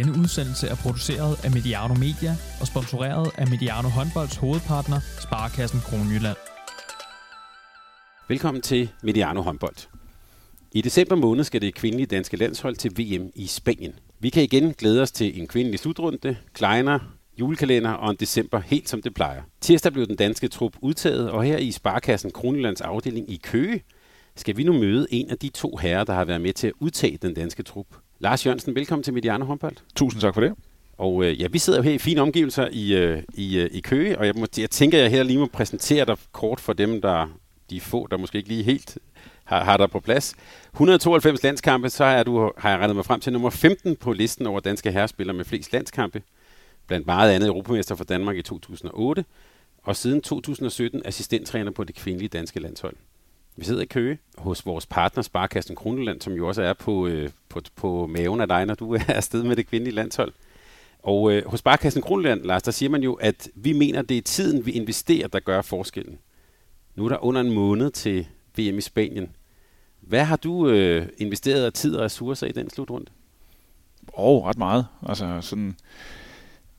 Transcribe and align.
Denne 0.00 0.18
udsendelse 0.18 0.66
er 0.68 0.74
produceret 0.74 1.44
af 1.44 1.50
Mediano 1.50 1.94
Media 1.94 2.36
og 2.60 2.66
sponsoreret 2.66 3.30
af 3.38 3.46
Mediano 3.48 3.88
Håndbolds 3.88 4.36
hovedpartner, 4.36 5.00
Sparkassen 5.20 5.80
Kronjylland. 5.80 6.36
Velkommen 8.28 8.62
til 8.62 8.90
Mediano 9.02 9.40
Håndbold. 9.40 9.76
I 10.72 10.80
december 10.80 11.16
måned 11.16 11.44
skal 11.44 11.60
det 11.60 11.74
kvindelige 11.74 12.06
danske 12.06 12.36
landshold 12.36 12.76
til 12.76 12.90
VM 12.98 13.30
i 13.34 13.46
Spanien. 13.46 13.94
Vi 14.20 14.28
kan 14.30 14.42
igen 14.42 14.72
glæde 14.72 15.02
os 15.02 15.12
til 15.12 15.40
en 15.40 15.46
kvindelig 15.46 15.78
slutrunde, 15.78 16.36
kleiner, 16.52 16.98
julekalender 17.40 17.90
og 17.90 18.10
en 18.10 18.16
december 18.20 18.60
helt 18.60 18.88
som 18.88 19.02
det 19.02 19.14
plejer. 19.14 19.42
Tirsdag 19.60 19.92
blev 19.92 20.06
den 20.06 20.16
danske 20.16 20.48
trup 20.48 20.76
udtaget, 20.80 21.30
og 21.30 21.44
her 21.44 21.56
i 21.56 21.70
Sparkassen 21.70 22.30
Kronjyllands 22.30 22.80
afdeling 22.80 23.30
i 23.30 23.40
Køge 23.42 23.82
skal 24.36 24.56
vi 24.56 24.64
nu 24.64 24.72
møde 24.72 25.06
en 25.10 25.30
af 25.30 25.38
de 25.38 25.48
to 25.48 25.76
herrer, 25.76 26.04
der 26.04 26.12
har 26.12 26.24
været 26.24 26.40
med 26.40 26.52
til 26.52 26.66
at 26.66 26.72
udtage 26.80 27.18
den 27.22 27.34
danske 27.34 27.62
trup. 27.62 27.86
Lars 28.22 28.46
Jørgensen, 28.46 28.74
velkommen 28.74 29.02
til 29.02 29.14
Mediano 29.14 29.44
Håndbold. 29.44 29.76
Tusind 29.96 30.20
tak 30.20 30.34
for 30.34 30.40
det. 30.40 30.54
Og 30.98 31.24
øh, 31.24 31.40
ja, 31.40 31.46
vi 31.48 31.58
sidder 31.58 31.78
jo 31.78 31.82
her 31.82 31.92
i 31.92 31.98
fine 31.98 32.20
omgivelser 32.20 32.68
i, 32.72 32.94
øh, 32.94 33.22
i, 33.34 33.58
øh, 33.58 33.70
i 33.72 33.80
Køge, 33.80 34.18
og 34.18 34.26
jeg, 34.26 34.34
må, 34.36 34.46
jeg 34.58 34.70
tænker, 34.70 34.98
at 34.98 35.02
jeg 35.02 35.10
her 35.10 35.22
lige 35.22 35.38
må 35.38 35.46
præsentere 35.46 36.04
dig 36.04 36.16
kort 36.32 36.60
for 36.60 36.72
dem, 36.72 37.00
der 37.00 37.26
de 37.70 37.80
få, 37.80 38.06
der 38.06 38.16
måske 38.16 38.38
ikke 38.38 38.48
lige 38.48 38.62
helt 38.62 38.98
har, 39.44 39.64
har 39.64 39.76
dig 39.76 39.90
på 39.90 40.00
plads. 40.00 40.34
192 40.72 41.42
landskampe, 41.42 41.90
så 41.90 42.04
er 42.04 42.22
du, 42.22 42.52
har 42.58 42.70
jeg 42.70 42.78
regnet 42.78 42.96
mig 42.96 43.04
frem 43.04 43.20
til 43.20 43.32
nummer 43.32 43.50
15 43.50 43.96
på 43.96 44.12
listen 44.12 44.46
over 44.46 44.60
danske 44.60 44.92
herrespillere 44.92 45.36
med 45.36 45.44
flest 45.44 45.72
landskampe. 45.72 46.22
Blandt 46.86 47.06
meget 47.06 47.32
andet 47.32 47.48
europamester 47.48 47.94
for 47.94 48.04
Danmark 48.04 48.36
i 48.36 48.42
2008, 48.42 49.24
og 49.82 49.96
siden 49.96 50.20
2017 50.20 51.02
assistenttræner 51.04 51.70
på 51.70 51.84
det 51.84 51.94
kvindelige 51.94 52.28
danske 52.28 52.60
landshold. 52.60 52.96
Vi 53.60 53.64
sidder 53.64 53.82
i 53.82 53.86
Køge 53.86 54.18
hos 54.38 54.66
vores 54.66 54.86
partner 54.86 55.22
Sparkassen 55.22 55.76
Kroneland, 55.76 56.20
som 56.20 56.32
jo 56.32 56.48
også 56.48 56.62
er 56.62 56.72
på, 56.72 57.06
øh, 57.06 57.30
på, 57.48 57.60
på 57.76 58.06
maven 58.06 58.40
af 58.40 58.48
dig, 58.48 58.66
når 58.66 58.74
du 58.74 58.94
er 58.94 59.00
afsted 59.08 59.42
med 59.42 59.56
det 59.56 59.66
kvindelige 59.66 59.94
landshold. 59.94 60.32
Og 61.02 61.32
øh, 61.32 61.46
hos 61.46 61.58
Sparkassen 61.58 62.02
Kroneland, 62.02 62.42
Lars, 62.42 62.62
der 62.62 62.70
siger 62.70 62.90
man 62.90 63.02
jo, 63.02 63.14
at 63.14 63.48
vi 63.54 63.72
mener, 63.72 64.02
det 64.02 64.18
er 64.18 64.22
tiden, 64.22 64.66
vi 64.66 64.70
investerer, 64.70 65.28
der 65.28 65.40
gør 65.40 65.62
forskellen. 65.62 66.18
Nu 66.94 67.04
er 67.04 67.08
der 67.08 67.24
under 67.24 67.40
en 67.40 67.50
måned 67.50 67.90
til 67.90 68.26
VM 68.56 68.78
i 68.78 68.80
Spanien. 68.80 69.36
Hvad 70.00 70.24
har 70.24 70.36
du 70.36 70.68
øh, 70.68 71.06
investeret 71.18 71.64
af 71.64 71.72
tid 71.72 71.96
og 71.96 72.04
ressourcer 72.04 72.46
i 72.46 72.52
den 72.52 72.70
slutrunde? 72.70 73.06
Åh, 74.16 74.24
oh, 74.24 74.44
ret 74.44 74.58
meget. 74.58 74.86
Altså 75.08 75.38
sådan, 75.40 75.76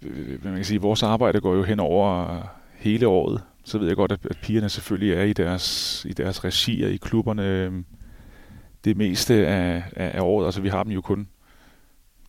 øh, 0.01 0.45
man 0.45 0.55
kan 0.55 0.65
sige, 0.65 0.81
vores 0.81 1.03
arbejde 1.03 1.41
går 1.41 1.55
jo 1.55 1.63
hen 1.63 1.79
over 1.79 2.41
hele 2.75 3.07
året 3.07 3.41
så 3.63 3.77
ved 3.77 3.87
jeg 3.87 3.95
godt, 3.95 4.11
at, 4.11 4.25
at 4.29 4.37
pigerne 4.41 4.69
selvfølgelig 4.69 5.13
er 5.13 5.23
i 5.23 5.33
deres, 5.33 6.05
i 6.09 6.13
deres 6.13 6.43
regier 6.43 6.87
i 6.87 6.95
klubberne 6.95 7.47
øhm, 7.47 7.85
det 8.85 8.97
meste 8.97 9.47
af, 9.47 9.83
af, 9.95 10.11
af 10.13 10.21
året. 10.21 10.45
Altså 10.45 10.61
vi 10.61 10.69
har 10.69 10.83
dem 10.83 10.91
jo 10.91 11.01
kun 11.01 11.27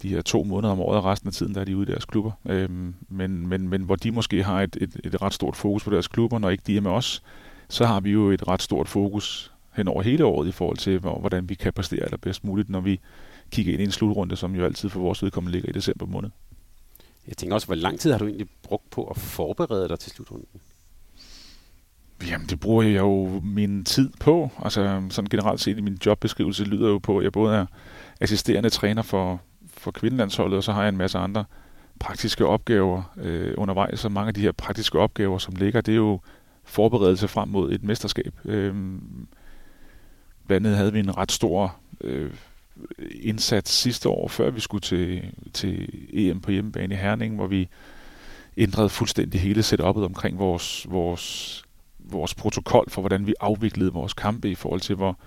de 0.03 0.09
her 0.09 0.23
to 0.23 0.45
måneder 0.45 0.73
om 0.73 0.81
året, 0.81 0.99
og 0.99 1.05
resten 1.05 1.29
af 1.29 1.33
tiden 1.33 1.55
der 1.55 1.61
er 1.61 1.65
de 1.65 1.77
ude 1.77 1.89
i 1.89 1.93
deres 1.93 2.05
klubber. 2.05 2.33
Øhm, 2.47 2.95
men, 3.09 3.47
men, 3.47 3.69
men 3.69 3.83
hvor 3.83 3.97
de 3.97 4.11
måske 4.11 4.43
har 4.43 4.63
et, 4.63 4.77
et, 4.81 5.01
et 5.05 5.23
ret 5.23 5.35
stort 5.35 5.57
fokus 5.57 5.85
på 5.85 5.91
deres 5.91 6.09
klubber, 6.09 6.39
når 6.39 6.51
ikke 6.51 6.65
de 6.67 6.77
er 6.77 6.81
med 6.81 6.91
os, 6.91 7.23
så 7.69 7.87
har 7.87 8.01
vi 8.01 8.11
jo 8.11 8.31
et 8.31 8.49
ret 8.49 8.63
stort 8.63 8.89
fokus 8.89 9.53
hen 9.73 9.89
over 9.89 10.03
hele 10.03 10.25
året 10.25 10.49
i 10.49 10.53
forhold 10.53 10.77
til, 10.77 10.99
hvordan 10.99 11.49
vi 11.49 11.55
kan 11.55 11.73
præstere 11.73 12.05
allerbedst 12.05 12.45
muligt, 12.45 12.71
når 12.71 12.81
vi 12.81 13.01
kigger 13.51 13.73
ind 13.73 13.83
i 13.83 13.85
en 13.85 13.91
slutrunde, 13.91 14.37
som 14.37 14.55
jo 14.55 14.65
altid 14.65 14.89
for 14.89 15.01
vores 15.01 15.23
vedkommende 15.23 15.53
ligger 15.53 15.69
i 15.69 15.73
december 15.73 16.07
måned. 16.07 16.31
Jeg 17.29 17.37
tænker 17.37 17.55
også, 17.55 17.67
hvor 17.67 17.75
lang 17.75 18.01
tid 18.01 18.11
har 18.11 18.19
du 18.19 18.27
egentlig 18.27 18.49
brugt 18.63 18.91
på 18.91 19.05
at 19.05 19.17
forberede 19.17 19.89
dig 19.89 19.99
til 19.99 20.13
slutrunden? 20.13 20.47
Jamen, 22.29 22.47
det 22.47 22.61
bruger 22.61 22.83
jeg 22.83 22.99
jo 22.99 23.41
min 23.45 23.85
tid 23.85 24.11
på. 24.21 24.51
Altså, 24.65 25.03
sådan 25.11 25.29
generelt 25.29 25.61
set 25.61 25.79
i 25.79 25.81
min 25.81 25.99
jobbeskrivelse 26.07 26.65
lyder 26.65 26.89
jo 26.89 26.99
på, 26.99 27.19
at 27.19 27.25
jeg 27.25 27.33
både 27.33 27.57
er 27.57 27.67
assisterende 28.21 28.71
træner 28.71 29.03
for, 29.03 29.41
for 29.75 29.91
kvindelandsholdet, 29.91 30.57
og 30.57 30.65
så 30.65 30.73
har 30.73 30.83
jeg 30.83 30.89
en 30.89 30.97
masse 30.97 31.19
andre 31.19 31.45
praktiske 32.01 32.47
opgaver 32.47 33.13
øh, 33.17 33.55
undervejs. 33.57 34.01
Så 34.01 34.09
mange 34.09 34.29
af 34.29 34.35
de 34.35 34.41
her 34.41 34.53
praktiske 34.53 34.99
opgaver, 34.99 35.39
som 35.39 35.55
ligger, 35.55 35.81
det 35.81 35.93
er 35.93 35.97
jo 35.97 36.21
forberedelse 36.65 37.29
frem 37.29 37.49
mod 37.49 37.73
et 37.73 37.83
mesterskab. 37.83 38.35
Øh, 38.45 38.75
blandt 40.47 40.67
andet 40.67 40.77
havde 40.77 40.93
vi 40.93 40.99
en 40.99 41.17
ret 41.17 41.33
stor 41.33 41.77
øh, 42.01 42.31
indsats 43.21 43.73
sidste 43.73 44.09
år, 44.09 44.29
før 44.29 44.51
vi 44.51 44.61
skulle 44.61 44.81
til, 44.81 45.23
til 45.53 45.89
EM 46.13 46.41
på 46.41 46.51
hjemmebane 46.51 46.95
i 46.95 46.99
Herning, 46.99 47.35
hvor 47.35 47.47
vi 47.47 47.69
ændrede 48.57 48.89
fuldstændig 48.89 49.41
hele 49.41 49.61
setup'et 49.61 50.05
omkring 50.05 50.39
vores, 50.39 50.87
vores 50.91 51.65
vores 52.13 52.35
protokol 52.35 52.91
for, 52.91 53.03
hvordan 53.03 53.27
vi 53.27 53.35
afviklede 53.41 53.93
vores 53.93 54.15
kampe 54.15 54.51
i 54.51 54.55
forhold 54.55 54.81
til, 54.81 54.95
hvor, 54.95 55.19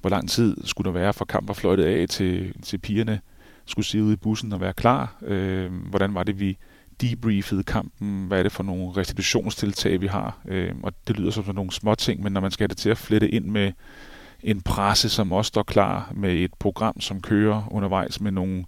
hvor 0.00 0.10
lang 0.10 0.30
tid 0.30 0.56
skulle 0.64 0.86
der 0.86 0.98
være 0.98 1.12
fra 1.12 1.24
kamp 1.24 1.50
og 1.50 1.56
fløjtet 1.56 1.84
af 1.84 2.08
til, 2.08 2.54
til 2.62 2.78
pigerne 2.78 3.20
skulle 3.66 3.86
sidde 3.86 4.04
ude 4.04 4.12
i 4.12 4.16
bussen 4.16 4.52
og 4.52 4.60
være 4.60 4.72
klar. 4.72 5.16
Øh, 5.22 5.72
hvordan 5.72 6.14
var 6.14 6.22
det, 6.22 6.40
vi 6.40 6.58
debriefede 7.00 7.62
kampen? 7.62 8.26
Hvad 8.26 8.38
er 8.38 8.42
det 8.42 8.52
for 8.52 8.62
nogle 8.62 8.92
restitutionstiltag, 8.96 10.00
vi 10.00 10.06
har? 10.06 10.38
Øh, 10.48 10.74
og 10.82 10.92
det 11.08 11.18
lyder 11.18 11.30
som 11.30 11.44
sådan 11.44 11.54
nogle 11.54 11.70
små 11.70 11.94
ting, 11.94 12.22
men 12.22 12.32
når 12.32 12.40
man 12.40 12.50
skal 12.50 12.64
have 12.64 12.68
det 12.68 12.76
til 12.76 12.90
at 12.90 12.98
flette 12.98 13.28
ind 13.28 13.44
med 13.44 13.72
en 14.42 14.60
presse, 14.60 15.08
som 15.08 15.32
også 15.32 15.48
står 15.48 15.62
klar 15.62 16.12
med 16.14 16.34
et 16.34 16.54
program, 16.58 17.00
som 17.00 17.20
kører 17.20 17.62
undervejs 17.70 18.20
med 18.20 18.32
nogle 18.32 18.64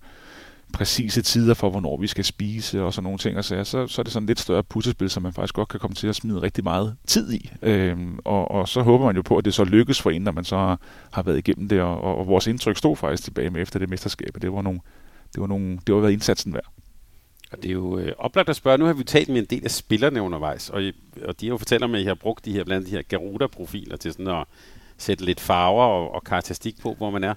præcise 0.72 1.22
tider 1.22 1.54
for, 1.54 1.70
hvornår 1.70 1.96
vi 1.96 2.06
skal 2.06 2.24
spise 2.24 2.82
og 2.82 2.94
sådan 2.94 3.04
nogle 3.04 3.18
ting. 3.18 3.38
Og 3.38 3.44
så, 3.44 3.64
så, 3.64 3.86
så 3.86 4.00
er 4.00 4.02
det 4.02 4.12
sådan 4.12 4.24
et 4.24 4.28
lidt 4.28 4.40
større 4.40 4.62
puslespil, 4.62 5.10
som 5.10 5.22
man 5.22 5.32
faktisk 5.32 5.54
godt 5.54 5.68
kan 5.68 5.80
komme 5.80 5.94
til 5.94 6.06
at 6.08 6.14
smide 6.14 6.42
rigtig 6.42 6.64
meget 6.64 6.96
tid 7.06 7.32
i. 7.32 7.50
Øhm, 7.62 8.18
og, 8.24 8.50
og 8.50 8.68
så 8.68 8.82
håber 8.82 9.06
man 9.06 9.16
jo 9.16 9.22
på, 9.22 9.36
at 9.36 9.44
det 9.44 9.54
så 9.54 9.64
lykkes 9.64 10.02
for 10.02 10.10
en, 10.10 10.22
når 10.22 10.32
man 10.32 10.44
så 10.44 10.56
har, 10.56 10.80
har 11.12 11.22
været 11.22 11.38
igennem 11.38 11.68
det. 11.68 11.80
Og, 11.80 12.00
og, 12.00 12.18
og 12.18 12.26
vores 12.26 12.46
indtryk 12.46 12.76
stod 12.76 12.96
faktisk 12.96 13.24
tilbage 13.24 13.50
med 13.50 13.62
efter 13.62 13.78
det 13.78 13.90
mesterskab. 13.90 14.28
Det 14.42 14.52
var, 14.52 14.62
nogle, 14.62 14.80
det 15.34 15.40
var, 15.40 15.46
nogle, 15.46 15.78
det 15.86 15.94
var 15.94 16.00
været 16.00 16.12
indsatsen 16.12 16.54
værd. 16.54 16.72
Og 17.52 17.62
det 17.62 17.68
er 17.68 17.72
jo 17.72 17.98
øh, 17.98 18.12
oplagt 18.18 18.48
at 18.48 18.56
spørge. 18.56 18.78
Nu 18.78 18.84
har 18.84 18.92
vi 18.92 19.04
talt 19.04 19.28
med 19.28 19.38
en 19.38 19.44
del 19.44 19.64
af 19.64 19.70
spillerne 19.70 20.22
undervejs, 20.22 20.70
og, 20.70 20.82
og 21.24 21.40
de 21.40 21.46
har 21.46 21.50
jo 21.50 21.58
fortalt 21.58 21.84
om, 21.84 21.94
at 21.94 22.00
I 22.00 22.04
har 22.04 22.14
brugt 22.14 22.44
de 22.44 22.52
her, 22.52 22.64
blandt 22.64 22.86
de 22.86 22.90
her 22.90 23.02
Garuda-profiler 23.02 23.96
til 23.96 24.12
sådan 24.12 24.28
at 24.28 24.44
sætte 24.98 25.24
lidt 25.24 25.40
farver 25.40 25.84
og, 25.84 26.14
og 26.14 26.24
karakteristik 26.24 26.80
på, 26.80 26.94
hvor 26.94 27.10
man 27.10 27.24
er. 27.24 27.34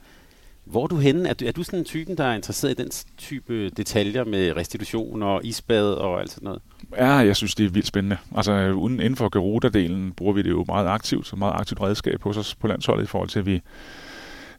Hvor 0.65 0.83
er 0.83 0.87
du 0.87 0.97
henne? 0.97 1.29
Er 1.29 1.33
du, 1.33 1.45
er 1.45 1.51
du 1.51 1.63
sådan 1.63 1.79
en 1.79 1.85
typen, 1.85 2.17
der 2.17 2.23
er 2.23 2.35
interesseret 2.35 2.79
i 2.79 2.83
den 2.83 2.91
type 3.17 3.69
detaljer 3.69 4.23
med 4.23 4.55
restitution 4.55 5.23
og 5.23 5.45
isbad 5.45 5.93
og 5.93 6.19
alt 6.21 6.31
sådan 6.31 6.45
noget? 6.45 6.61
Ja, 6.97 7.11
jeg 7.11 7.35
synes, 7.35 7.55
det 7.55 7.65
er 7.65 7.69
vildt 7.69 7.87
spændende. 7.87 8.17
Altså 8.35 8.71
uden, 8.71 8.99
inden 8.99 9.15
for 9.15 9.29
Garuda-delen 9.29 10.13
bruger 10.13 10.33
vi 10.33 10.41
det 10.41 10.49
jo 10.49 10.65
meget 10.67 10.87
aktivt, 10.87 11.27
så 11.27 11.35
meget 11.35 11.53
aktivt 11.55 11.81
redskab 11.81 12.23
hos 12.23 12.37
os 12.37 12.55
på 12.55 12.67
landsholdet 12.67 13.03
i 13.03 13.07
forhold 13.07 13.29
til, 13.29 13.39
at 13.39 13.45
vi 13.45 13.61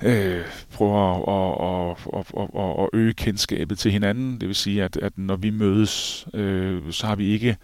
øh, 0.04 0.40
prøver 0.72 1.12
at, 1.28 1.96
at, 1.96 2.20
at, 2.20 2.48
at, 2.58 2.84
at 2.84 2.88
øge 2.92 3.12
kendskabet 3.12 3.78
til 3.78 3.92
hinanden. 3.92 4.40
Det 4.40 4.48
vil 4.48 4.56
sige, 4.56 4.84
at, 4.84 4.96
at 4.96 5.12
når 5.16 5.36
vi 5.36 5.50
mødes, 5.50 6.26
øh, 6.34 6.82
så 6.90 7.06
har 7.06 7.16
vi 7.16 7.26
ikke 7.26 7.56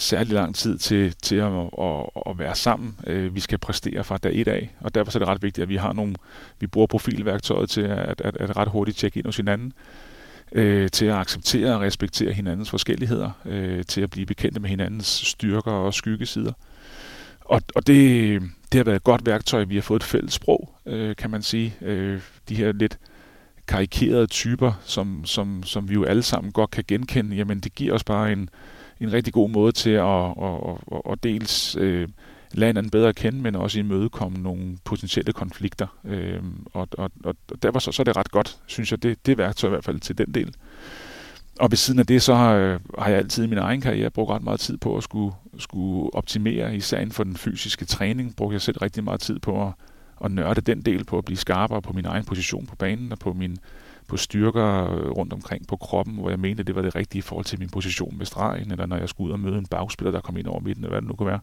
særlig 0.00 0.32
lang 0.32 0.54
tid 0.54 0.78
til, 0.78 1.14
til 1.22 1.36
at, 1.36 1.52
at, 1.80 2.06
at 2.26 2.38
være 2.38 2.54
sammen. 2.54 2.96
Øh, 3.06 3.34
vi 3.34 3.40
skal 3.40 3.58
præstere 3.58 4.04
fra 4.04 4.18
dag 4.18 4.32
et 4.34 4.48
af, 4.48 4.74
og 4.80 4.94
derfor 4.94 5.14
er 5.14 5.18
det 5.18 5.28
ret 5.28 5.42
vigtigt, 5.42 5.62
at 5.62 5.68
vi 5.68 5.76
har 5.76 5.92
nogle, 5.92 6.14
vi 6.60 6.66
bruger 6.66 6.86
profilværktøjet 6.86 7.70
til 7.70 7.80
at, 7.80 8.20
at, 8.20 8.36
at 8.36 8.56
ret 8.56 8.68
hurtigt 8.68 8.98
tjekke 8.98 9.18
ind 9.18 9.26
hos 9.26 9.36
hinanden, 9.36 9.72
øh, 10.52 10.90
til 10.90 11.06
at 11.06 11.14
acceptere 11.14 11.74
og 11.74 11.80
respektere 11.80 12.32
hinandens 12.32 12.70
forskelligheder, 12.70 13.30
øh, 13.44 13.84
til 13.84 14.00
at 14.00 14.10
blive 14.10 14.26
bekendte 14.26 14.60
med 14.60 14.68
hinandens 14.68 15.06
styrker 15.06 15.72
og 15.72 15.94
skyggesider. 15.94 16.52
Og, 17.40 17.62
og 17.74 17.86
det, 17.86 18.42
det 18.72 18.78
har 18.78 18.84
været 18.84 18.96
et 18.96 19.04
godt 19.04 19.26
værktøj. 19.26 19.64
Vi 19.64 19.74
har 19.74 19.82
fået 19.82 20.00
et 20.00 20.04
fælles 20.04 20.32
sprog, 20.32 20.74
øh, 20.86 21.16
kan 21.16 21.30
man 21.30 21.42
sige. 21.42 21.74
Øh, 21.82 22.20
de 22.48 22.54
her 22.54 22.72
lidt 22.72 22.98
karikerede 23.68 24.26
typer, 24.26 24.72
som, 24.84 25.24
som, 25.24 25.62
som 25.62 25.88
vi 25.88 25.94
jo 25.94 26.04
alle 26.04 26.22
sammen 26.22 26.52
godt 26.52 26.70
kan 26.70 26.84
genkende, 26.88 27.36
jamen 27.36 27.60
det 27.60 27.74
giver 27.74 27.94
os 27.94 28.04
bare 28.04 28.32
en, 28.32 28.48
en 29.00 29.12
rigtig 29.12 29.32
god 29.32 29.50
måde 29.50 29.72
til 29.72 29.90
at, 29.90 30.24
at, 30.42 30.78
at, 30.92 31.12
at 31.12 31.22
dels 31.22 31.76
øh, 31.76 32.08
lade 32.52 32.68
hinanden 32.68 32.90
bedre 32.90 33.08
at 33.08 33.16
kende, 33.16 33.40
men 33.40 33.56
også 33.56 33.78
imødekomme 33.78 34.38
nogle 34.38 34.78
potentielle 34.84 35.32
konflikter. 35.32 35.86
Øh, 36.04 36.42
og, 36.72 36.88
og, 36.98 37.10
og 37.24 37.34
derfor 37.62 37.78
så, 37.78 37.92
så 37.92 38.02
er 38.02 38.04
det 38.04 38.16
ret 38.16 38.30
godt, 38.30 38.58
synes 38.66 38.90
jeg, 38.90 39.02
det, 39.02 39.26
det 39.26 39.38
værktøj 39.38 39.68
i 39.68 39.70
hvert 39.70 39.84
fald 39.84 40.00
til 40.00 40.18
den 40.18 40.34
del. 40.34 40.54
Og 41.60 41.70
ved 41.70 41.76
siden 41.76 42.00
af 42.00 42.06
det, 42.06 42.22
så 42.22 42.34
har, 42.34 42.54
øh, 42.54 42.80
har 42.98 43.08
jeg 43.08 43.18
altid 43.18 43.44
i 43.44 43.46
min 43.46 43.58
egen 43.58 43.80
karriere 43.80 44.10
brugt 44.10 44.30
ret 44.30 44.42
meget 44.42 44.60
tid 44.60 44.76
på 44.76 44.96
at 44.96 45.02
skulle, 45.02 45.34
skulle 45.58 46.14
optimere, 46.14 46.76
især 46.76 46.98
inden 46.98 47.12
for 47.12 47.24
den 47.24 47.36
fysiske 47.36 47.84
træning, 47.84 48.36
brugte 48.36 48.54
jeg 48.54 48.60
selv 48.60 48.78
rigtig 48.78 49.04
meget 49.04 49.20
tid 49.20 49.38
på 49.38 49.66
at, 49.66 49.72
at 50.24 50.30
nørde 50.30 50.60
den 50.60 50.82
del, 50.82 51.04
på 51.04 51.18
at 51.18 51.24
blive 51.24 51.36
skarpere 51.36 51.82
på 51.82 51.92
min 51.92 52.06
egen 52.06 52.24
position 52.24 52.66
på 52.66 52.76
banen 52.76 53.12
og 53.12 53.18
på 53.18 53.32
min 53.32 53.58
på 54.10 54.16
styrker 54.16 54.92
øh, 54.92 55.10
rundt 55.10 55.32
omkring 55.32 55.66
på 55.66 55.76
kroppen, 55.76 56.14
hvor 56.14 56.30
jeg 56.30 56.40
mente, 56.40 56.62
det 56.62 56.74
var 56.74 56.82
det 56.82 56.94
rigtige 56.94 57.18
i 57.18 57.22
forhold 57.22 57.44
til 57.44 57.58
min 57.58 57.68
position 57.68 58.18
med 58.18 58.26
stregen, 58.26 58.70
eller 58.70 58.86
når 58.86 58.96
jeg 58.96 59.08
skulle 59.08 59.28
ud 59.28 59.32
og 59.32 59.40
møde 59.40 59.58
en 59.58 59.66
bagspiller, 59.66 60.10
der 60.10 60.20
kom 60.20 60.36
ind 60.36 60.46
over 60.46 60.60
midten, 60.60 60.84
eller 60.84 60.92
hvad 60.92 61.00
det 61.00 61.08
nu 61.08 61.14
kunne 61.14 61.26
være. 61.26 61.40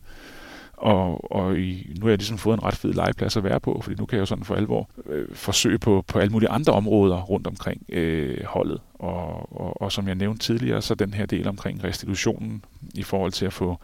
Og, 0.74 1.32
og 1.32 1.60
i, 1.60 1.94
nu 2.00 2.06
har 2.06 2.10
jeg 2.10 2.18
ligesom 2.18 2.38
fået 2.38 2.58
en 2.58 2.64
ret 2.64 2.76
fed 2.76 2.94
legeplads 2.94 3.38
at 3.38 3.44
være 3.44 3.60
på, 3.60 3.80
fordi 3.84 3.96
nu 4.00 4.06
kan 4.06 4.16
jeg 4.16 4.22
jo 4.22 4.26
sådan 4.26 4.44
for 4.44 4.56
alvor 4.56 4.90
øh, 5.06 5.28
forsøge 5.34 5.80
på, 5.80 6.04
på 6.08 6.20
alle 6.20 6.32
mulige 6.32 6.50
andre 6.50 6.74
områder 6.74 7.22
rundt 7.22 7.48
omkring 7.48 7.86
øh, 7.90 8.44
holdet. 8.46 8.82
Og, 8.94 9.58
og, 9.62 9.82
og 9.82 9.92
som 9.92 10.08
jeg 10.08 10.16
nævnte 10.16 10.46
tidligere, 10.46 10.82
så 10.82 10.96
den 10.96 11.14
her 11.14 11.26
del 11.26 11.48
omkring 11.48 11.84
restitutionen 11.84 12.66
i 12.96 13.04
forhold 13.04 13.32
til 13.32 13.46
at 13.46 13.54
få, 13.54 13.80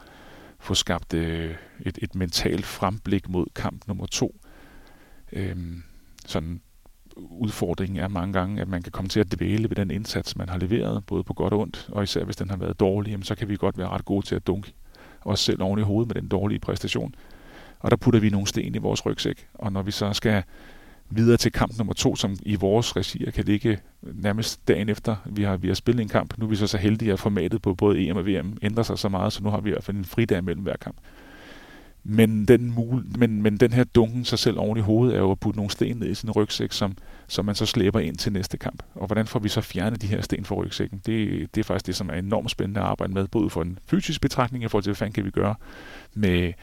få 0.59 0.73
skabt 0.73 1.13
øh, 1.13 1.55
et, 1.81 1.99
et 2.01 2.15
mentalt 2.15 2.65
fremblik 2.65 3.29
mod 3.29 3.45
kamp 3.55 3.87
nummer 3.87 4.05
to. 4.05 4.35
Øh, 5.33 5.57
sådan 6.25 6.61
udfordringen 7.15 7.99
er 7.99 8.07
mange 8.07 8.33
gange, 8.33 8.61
at 8.61 8.67
man 8.67 8.81
kan 8.81 8.91
komme 8.91 9.09
til 9.09 9.19
at 9.19 9.31
dvæle 9.31 9.69
ved 9.69 9.75
den 9.75 9.91
indsats, 9.91 10.37
man 10.37 10.49
har 10.49 10.57
leveret, 10.57 11.05
både 11.05 11.23
på 11.23 11.33
godt 11.33 11.53
og 11.53 11.59
ondt, 11.59 11.89
og 11.91 12.03
især 12.03 12.23
hvis 12.23 12.35
den 12.35 12.49
har 12.49 12.57
været 12.57 12.79
dårlig, 12.79 13.11
jamen, 13.11 13.23
så 13.23 13.35
kan 13.35 13.49
vi 13.49 13.55
godt 13.55 13.77
være 13.77 13.87
ret 13.87 14.05
gode 14.05 14.25
til 14.25 14.35
at 14.35 14.47
dunke 14.47 14.73
os 15.21 15.39
selv 15.39 15.61
oven 15.61 15.79
i 15.79 15.83
hovedet 15.83 16.15
med 16.15 16.21
den 16.21 16.29
dårlige 16.29 16.59
præstation. 16.59 17.15
Og 17.79 17.91
der 17.91 17.97
putter 17.97 18.19
vi 18.19 18.29
nogle 18.29 18.47
sten 18.47 18.75
i 18.75 18.77
vores 18.77 19.05
rygsæk, 19.05 19.47
og 19.53 19.71
når 19.71 19.81
vi 19.81 19.91
så 19.91 20.13
skal 20.13 20.43
videre 21.09 21.37
til 21.37 21.51
kamp 21.51 21.77
nummer 21.77 21.93
to, 21.93 22.15
som 22.15 22.35
i 22.41 22.55
vores 22.55 22.95
regi 22.95 23.31
kan 23.31 23.45
ligge 23.45 23.79
nærmest 24.01 24.67
dagen 24.67 24.89
efter, 24.89 25.15
vi 25.25 25.43
har, 25.43 25.57
vi 25.57 25.67
har 25.67 25.75
spillet 25.75 26.01
en 26.01 26.09
kamp. 26.09 26.37
Nu 26.37 26.45
er 26.45 26.49
vi 26.49 26.55
så 26.55 26.67
så 26.67 26.77
heldige, 26.77 27.13
at 27.13 27.19
formatet 27.19 27.61
på 27.61 27.73
både 27.73 28.07
EM 28.07 28.17
og 28.17 28.25
VM 28.25 28.57
ændrer 28.61 28.83
sig 28.83 28.99
så 28.99 29.09
meget, 29.09 29.33
så 29.33 29.43
nu 29.43 29.49
har 29.49 29.61
vi 29.61 29.69
i 29.69 29.71
hvert 29.71 29.83
fald 29.83 29.97
en 29.97 30.05
fridag 30.05 30.43
mellem 30.43 30.63
hver 30.63 30.77
kamp. 30.81 30.97
Men 32.05 32.45
den, 32.45 32.71
mul, 32.71 33.03
men, 33.17 33.41
men 33.41 33.57
den 33.57 33.73
her 33.73 33.83
dunken 33.83 34.25
sig 34.25 34.39
selv 34.39 34.59
oven 34.59 34.77
i 34.77 34.81
hovedet 34.81 35.15
er 35.15 35.19
jo 35.19 35.31
at 35.31 35.39
putte 35.39 35.57
nogle 35.57 35.71
sten 35.71 35.97
ned 35.97 36.09
i 36.09 36.15
sin 36.15 36.31
rygsæk, 36.31 36.71
som, 36.71 36.97
som 37.27 37.45
man 37.45 37.55
så 37.55 37.65
slæber 37.65 37.99
ind 37.99 38.15
til 38.15 38.31
næste 38.33 38.57
kamp. 38.57 38.83
Og 38.95 39.05
hvordan 39.07 39.27
får 39.27 39.39
vi 39.39 39.49
så 39.49 39.61
fjernet 39.61 40.01
de 40.01 40.07
her 40.07 40.21
sten 40.21 40.45
fra 40.45 40.55
rygsækken? 40.55 41.01
Det, 41.05 41.47
det 41.55 41.61
er 41.61 41.63
faktisk 41.63 41.87
det, 41.87 41.95
som 41.95 42.09
er 42.09 42.13
enormt 42.13 42.51
spændende 42.51 42.79
at 42.79 42.85
arbejde 42.85 43.13
med, 43.13 43.27
både 43.27 43.49
for 43.49 43.61
en 43.61 43.79
fysisk 43.87 44.21
betragtning 44.21 44.63
i 44.63 44.67
forhold 44.67 44.83
til, 44.83 44.89
hvad 44.89 44.95
fanden 44.95 45.13
kan 45.13 45.25
vi 45.25 45.29
gøre 45.31 45.55
med, 46.13 46.53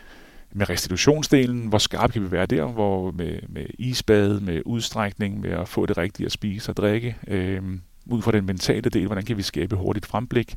med 0.53 0.71
restitutionsdelen, 0.71 1.67
hvor 1.67 1.79
skarp 1.79 2.13
kan 2.13 2.23
vi 2.23 2.31
være 2.31 2.47
der, 2.47 2.65
hvor 2.65 3.11
med, 3.11 3.39
med 3.49 3.67
isbad, 3.79 4.41
med 4.41 4.63
udstrækning, 4.67 5.41
med 5.41 5.51
at 5.51 5.69
få 5.69 5.87
det 5.87 5.99
rigtige 5.99 6.27
at 6.27 6.33
spise 6.33 6.73
og 6.73 6.77
drikke, 6.77 7.17
øh, 7.29 7.63
ud 8.07 8.23
fra 8.23 8.33
den 8.33 8.47
mentale 8.47 8.91
del, 8.91 9.07
hvordan 9.07 9.25
kan 9.25 9.37
vi 9.37 9.43
skabe 9.43 9.77
hurtigt 9.77 10.07
fremblik. 10.07 10.57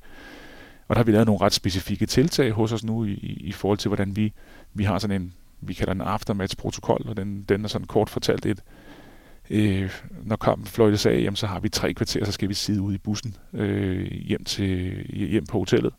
Og 0.87 0.95
der 0.95 0.99
har 0.99 1.03
vi 1.03 1.11
lavet 1.11 1.25
nogle 1.25 1.41
ret 1.41 1.53
specifikke 1.53 2.05
tiltag 2.05 2.51
hos 2.51 2.71
os 2.71 2.83
nu 2.83 3.05
i, 3.05 3.11
i, 3.11 3.33
i 3.43 3.51
forhold 3.51 3.77
til, 3.77 3.89
hvordan 3.89 4.15
vi 4.15 4.33
vi 4.73 4.83
har 4.83 4.99
sådan 4.99 5.21
en, 5.21 5.33
vi 5.61 5.73
kalder 5.73 5.93
en 5.93 6.01
aftermatch-protokol, 6.01 7.09
og 7.09 7.17
den, 7.17 7.43
den 7.49 7.63
er 7.63 7.67
sådan 7.67 7.87
kort 7.87 8.09
fortalt 8.09 8.45
et, 8.45 8.63
øh, 9.49 9.91
når 10.23 10.35
kampen 10.35 10.67
fløjtes 10.67 11.05
af, 11.05 11.21
jamen, 11.21 11.35
så 11.35 11.47
har 11.47 11.59
vi 11.59 11.69
tre 11.69 11.93
kvarter, 11.93 12.25
så 12.25 12.31
skal 12.31 12.49
vi 12.49 12.53
sidde 12.53 12.81
ude 12.81 12.95
i 12.95 12.97
bussen 12.97 13.35
øh, 13.53 14.11
hjem, 14.11 14.43
til, 14.43 15.05
hjem 15.13 15.45
på 15.45 15.57
hotellet. 15.57 15.93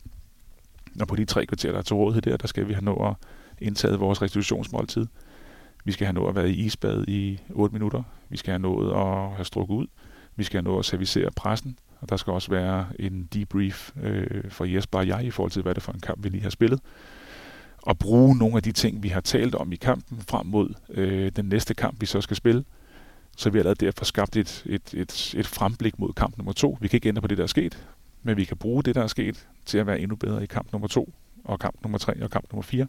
Og 1.01 1.07
på 1.07 1.15
de 1.15 1.25
tre 1.25 1.45
kvarter, 1.45 1.71
der 1.71 1.77
er 1.77 1.83
til 1.83 1.95
rådighed 1.95 2.21
der, 2.21 2.37
der 2.37 2.47
skal 2.47 2.67
vi 2.67 2.73
have 2.73 2.85
nået 2.85 3.09
at 3.09 3.15
indtage 3.61 3.99
vores 3.99 4.21
restitutionsmåltid. 4.21 5.05
Vi 5.85 5.91
skal 5.91 6.07
have 6.07 6.13
nået 6.13 6.29
at 6.29 6.35
være 6.35 6.49
i 6.49 6.65
isbad 6.65 7.07
i 7.07 7.39
8 7.49 7.73
minutter. 7.73 8.03
Vi 8.29 8.37
skal 8.37 8.51
have 8.51 8.59
nået 8.59 8.91
at 8.91 9.35
have 9.35 9.45
strukket 9.45 9.75
ud. 9.75 9.87
Vi 10.35 10.43
skal 10.43 10.57
have 10.57 10.71
nået 10.71 10.79
at 10.79 10.85
servicere 10.85 11.29
pressen. 11.35 11.79
Og 11.99 12.09
der 12.09 12.17
skal 12.17 12.33
også 12.33 12.51
være 12.51 12.85
en 12.99 13.29
debrief 13.33 13.91
øh, 14.03 14.51
for 14.51 14.65
Jesper 14.65 14.99
og 14.99 15.07
jeg 15.07 15.23
i 15.23 15.31
forhold 15.31 15.51
til, 15.51 15.61
hvad 15.61 15.75
det 15.75 15.81
er 15.81 15.83
for 15.83 15.91
en 15.93 15.99
kamp, 15.99 16.23
vi 16.23 16.29
lige 16.29 16.43
har 16.43 16.49
spillet 16.49 16.79
at 17.89 17.97
bruge 17.97 18.37
nogle 18.37 18.55
af 18.55 18.63
de 18.63 18.71
ting, 18.71 19.03
vi 19.03 19.07
har 19.07 19.21
talt 19.21 19.55
om 19.55 19.71
i 19.71 19.75
kampen, 19.75 20.21
frem 20.27 20.45
mod 20.45 20.73
øh, 20.89 21.31
den 21.35 21.45
næste 21.45 21.73
kamp, 21.73 22.01
vi 22.01 22.05
så 22.05 22.21
skal 22.21 22.37
spille. 22.37 22.63
Så 23.37 23.49
vi 23.49 23.57
har 23.57 23.61
allerede 23.61 23.85
derfor 23.85 24.05
skabt 24.05 24.37
et, 24.37 24.63
et, 24.65 24.93
et, 24.93 25.35
et 25.37 25.47
fremblik 25.47 25.99
mod 25.99 26.13
kamp 26.13 26.37
nummer 26.37 26.53
to. 26.53 26.77
Vi 26.81 26.87
kan 26.87 26.97
ikke 26.97 27.09
ændre 27.09 27.21
på 27.21 27.27
det, 27.27 27.37
der 27.37 27.43
er 27.43 27.47
sket, 27.47 27.87
men 28.23 28.37
vi 28.37 28.45
kan 28.45 28.57
bruge 28.57 28.83
det, 28.83 28.95
der 28.95 29.03
er 29.03 29.07
sket, 29.07 29.47
til 29.65 29.77
at 29.77 29.87
være 29.87 29.99
endnu 29.99 30.15
bedre 30.15 30.43
i 30.43 30.45
kamp 30.45 30.71
nummer 30.71 30.87
to, 30.87 31.13
og 31.43 31.59
kamp 31.59 31.75
nummer 31.83 31.97
tre 31.97 32.23
og 32.23 32.29
kamp 32.31 32.51
nummer 32.51 32.63
fire. 32.63 32.87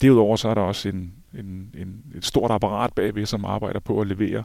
Derudover 0.00 0.36
så 0.36 0.48
er 0.48 0.54
der 0.54 0.60
også 0.60 0.88
en, 0.88 1.12
en, 1.34 1.74
en, 1.78 2.02
et 2.14 2.24
stort 2.24 2.50
apparat 2.50 2.92
bagved, 2.92 3.26
som 3.26 3.44
arbejder 3.44 3.80
på 3.80 4.00
at 4.00 4.06
levere 4.06 4.44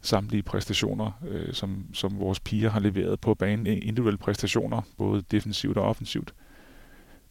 samtlige 0.00 0.42
præstationer, 0.42 1.20
øh, 1.28 1.52
som, 1.54 1.84
som 1.92 2.18
vores 2.18 2.40
piger 2.40 2.70
har 2.70 2.80
leveret 2.80 3.20
på 3.20 3.34
banen. 3.34 3.66
Individuelle 3.66 4.18
præstationer, 4.18 4.82
både 4.96 5.22
defensivt 5.30 5.76
og 5.76 5.88
offensivt. 5.88 6.34
Øh, 6.38 6.45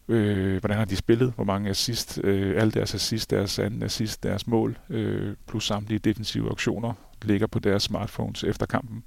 Øh, 0.07 0.59
hvordan 0.59 0.77
har 0.77 0.85
de 0.85 0.95
spillet? 0.95 1.33
Hvor 1.35 1.43
mange 1.43 1.69
assist? 1.69 2.19
Øh, 2.23 2.61
alle 2.61 2.71
deres 2.71 2.95
assist, 2.95 3.31
deres 3.31 3.59
anden 3.59 3.83
assist, 3.83 4.23
deres 4.23 4.47
mål, 4.47 4.77
øh, 4.89 5.35
plus 5.47 5.67
samtlige 5.67 5.99
defensive 5.99 6.51
aktioner 6.51 6.93
ligger 7.21 7.47
på 7.47 7.59
deres 7.59 7.83
smartphones 7.83 8.43
efter 8.43 8.65
kampen. 8.65 9.03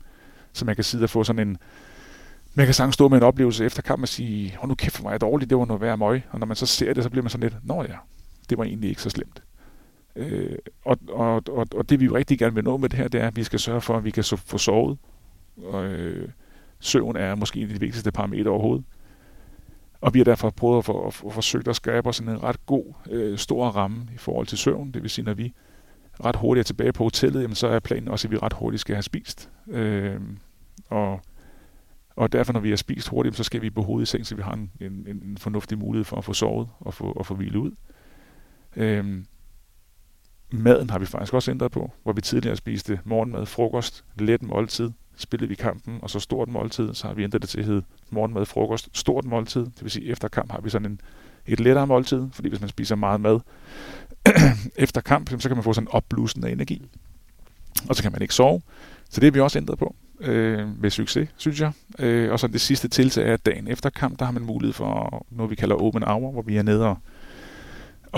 Så 0.52 0.64
man 0.64 0.74
kan 0.74 0.84
sidde 0.84 1.04
og 1.04 1.10
få 1.10 1.24
sådan 1.24 1.48
en... 1.48 1.58
Man 2.54 2.66
kan 2.66 2.74
sagtens 2.74 2.94
stå 2.94 3.08
med 3.08 3.18
en 3.18 3.22
oplevelse 3.22 3.64
efter 3.64 3.82
kampen 3.82 4.02
og 4.02 4.08
sige, 4.08 4.58
åh, 4.62 4.68
nu 4.68 4.74
kæft 4.74 4.96
for 4.96 5.02
mig 5.02 5.14
er 5.14 5.18
dårligt, 5.18 5.50
det 5.50 5.58
var 5.58 5.64
noget 5.64 5.80
værd 5.80 5.98
møg. 5.98 6.22
Og 6.30 6.38
når 6.38 6.46
man 6.46 6.56
så 6.56 6.66
ser 6.66 6.94
det, 6.94 7.02
så 7.02 7.10
bliver 7.10 7.22
man 7.22 7.30
sådan 7.30 7.50
lidt, 7.50 7.66
nå 7.66 7.82
ja, 7.82 7.94
det 8.50 8.58
var 8.58 8.64
egentlig 8.64 8.90
ikke 8.90 9.02
så 9.02 9.10
slemt. 9.10 9.42
Øh, 10.16 10.56
og, 10.84 10.98
og, 11.08 11.42
og, 11.48 11.66
og 11.74 11.90
det 11.90 12.00
vi 12.00 12.04
jo 12.04 12.16
rigtig 12.16 12.38
gerne 12.38 12.54
vil 12.54 12.64
nå 12.64 12.76
med 12.76 12.88
det 12.88 12.98
her, 12.98 13.08
det 13.08 13.20
er, 13.20 13.26
at 13.26 13.36
vi 13.36 13.44
skal 13.44 13.58
sørge 13.58 13.80
for, 13.80 13.96
at 13.96 14.04
vi 14.04 14.10
kan 14.10 14.24
få 14.24 14.58
sovet. 14.58 14.98
Og, 15.66 15.84
øh, 15.84 16.28
søvn 16.80 17.16
er 17.16 17.34
måske 17.34 17.60
det 17.60 17.80
vigtigste 17.80 18.12
parameter 18.12 18.50
overhovedet. 18.50 18.84
Og 20.00 20.14
vi 20.14 20.18
har 20.18 20.24
derfor 20.24 20.50
prøvet 20.50 20.78
at, 20.78 20.84
for, 20.84 21.06
at, 21.06 21.22
at 21.26 21.32
forsøge 21.32 21.68
at 21.68 21.76
skabe 21.76 22.12
sådan 22.12 22.32
en 22.32 22.42
ret 22.42 22.66
god, 22.66 22.94
øh, 23.10 23.38
stor 23.38 23.68
ramme 23.68 24.08
i 24.14 24.18
forhold 24.18 24.46
til 24.46 24.58
søvn. 24.58 24.92
Det 24.92 25.02
vil 25.02 25.10
sige, 25.10 25.24
når 25.24 25.34
vi 25.34 25.54
ret 26.24 26.36
hurtigt 26.36 26.64
er 26.64 26.66
tilbage 26.66 26.92
på 26.92 27.04
hotellet, 27.04 27.42
jamen, 27.42 27.54
så 27.54 27.68
er 27.68 27.78
planen 27.78 28.08
også, 28.08 28.28
at 28.28 28.32
vi 28.32 28.36
ret 28.36 28.52
hurtigt 28.52 28.80
skal 28.80 28.94
have 28.94 29.02
spist. 29.02 29.50
Øh, 29.68 30.20
og, 30.88 31.20
og 32.16 32.32
derfor, 32.32 32.52
når 32.52 32.60
vi 32.60 32.68
har 32.68 32.76
spist 32.76 33.08
hurtigt, 33.08 33.36
så 33.36 33.44
skal 33.44 33.62
vi 33.62 33.70
på 33.70 33.82
hovedet 33.82 34.08
i 34.08 34.10
seng, 34.10 34.26
så 34.26 34.34
vi 34.34 34.42
har 34.42 34.52
en, 34.52 34.70
en, 34.80 35.06
en 35.06 35.38
fornuftig 35.38 35.78
mulighed 35.78 36.04
for 36.04 36.16
at 36.16 36.24
få 36.24 36.32
sovet 36.32 36.68
og 36.80 36.94
få, 36.94 37.12
og 37.12 37.26
få 37.26 37.34
hvilet 37.34 37.56
ud. 37.56 37.70
Øh, 38.76 39.24
maden 40.52 40.90
har 40.90 40.98
vi 40.98 41.06
faktisk 41.06 41.34
også 41.34 41.50
ændret 41.50 41.72
på, 41.72 41.92
hvor 42.02 42.12
vi 42.12 42.20
tidligere 42.20 42.56
spiste 42.56 43.00
morgenmad, 43.04 43.46
frokost, 43.46 44.04
let 44.18 44.42
måltid, 44.42 44.90
spillede 45.18 45.48
vi 45.48 45.54
kampen, 45.54 45.98
og 46.02 46.10
så 46.10 46.20
stort 46.20 46.48
måltid, 46.48 46.94
så 46.94 47.06
har 47.06 47.14
vi 47.14 47.24
ændret 47.24 47.42
det 47.42 47.50
til 47.50 47.58
at 47.58 47.66
hedde 47.66 47.82
morgenmad, 48.10 48.46
frokost, 48.46 48.88
stort 48.92 49.24
måltid. 49.24 49.60
Det 49.60 49.82
vil 49.82 49.90
sige, 49.90 50.06
efter 50.06 50.28
kamp 50.28 50.52
har 50.52 50.60
vi 50.60 50.70
sådan 50.70 50.90
en, 50.90 51.00
et 51.46 51.60
lettere 51.60 51.86
måltid, 51.86 52.26
fordi 52.32 52.48
hvis 52.48 52.60
man 52.60 52.68
spiser 52.68 52.94
meget 52.94 53.20
mad 53.20 53.40
efter 54.76 55.00
kamp, 55.00 55.30
så 55.40 55.48
kan 55.48 55.56
man 55.56 55.64
få 55.64 55.72
sådan 55.72 55.84
en 55.84 55.92
opblussen 55.92 56.44
af 56.44 56.50
energi. 56.50 56.82
Og 57.88 57.96
så 57.96 58.02
kan 58.02 58.12
man 58.12 58.22
ikke 58.22 58.34
sove. 58.34 58.62
Så 59.10 59.20
det 59.20 59.26
har 59.26 59.30
vi 59.30 59.40
også 59.40 59.58
ændret 59.58 59.78
på 59.78 59.94
øh, 60.20 60.80
med 60.80 60.90
succes, 60.90 61.28
synes 61.36 61.60
jeg. 61.60 61.72
Øh, 61.98 62.32
og 62.32 62.40
så 62.40 62.46
det 62.46 62.60
sidste 62.60 62.88
tiltag 62.88 63.28
er, 63.28 63.32
at 63.32 63.46
dagen 63.46 63.68
efter 63.68 63.90
kamp, 63.90 64.18
der 64.18 64.24
har 64.24 64.32
man 64.32 64.42
mulighed 64.42 64.72
for 64.72 65.26
noget, 65.30 65.50
vi 65.50 65.54
kalder 65.54 65.76
open 65.76 66.02
hour, 66.02 66.32
hvor 66.32 66.42
vi 66.42 66.56
er 66.56 66.62
nede 66.62 66.86
og 66.86 66.96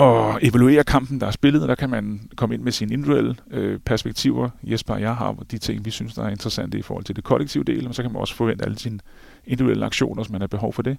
og 0.01 0.39
evaluere 0.41 0.83
kampen, 0.83 1.21
der 1.21 1.27
er 1.27 1.31
spillet, 1.31 1.61
og 1.61 1.67
der 1.67 1.75
kan 1.75 1.89
man 1.89 2.29
komme 2.35 2.55
ind 2.55 2.63
med 2.63 2.71
sine 2.71 2.93
individuelle 2.93 3.35
øh, 3.51 3.79
perspektiver. 3.79 4.49
Jesper 4.63 4.93
og 4.93 5.01
jeg 5.01 5.15
har 5.15 5.35
de 5.51 5.57
ting, 5.57 5.85
vi 5.85 5.91
synes, 5.91 6.13
der 6.13 6.23
er 6.23 6.29
interessante 6.29 6.77
i 6.77 6.81
forhold 6.81 7.03
til 7.03 7.15
det 7.15 7.23
kollektive 7.23 7.63
del, 7.63 7.87
og 7.87 7.95
så 7.95 8.01
kan 8.01 8.11
man 8.11 8.19
også 8.19 8.35
forvente 8.35 8.65
alle 8.65 8.79
sine 8.79 8.99
individuelle 9.45 9.85
aktioner, 9.85 10.23
hvis 10.23 10.31
man 10.31 10.41
har 10.41 10.47
behov 10.47 10.73
for 10.73 10.81
det. 10.81 10.97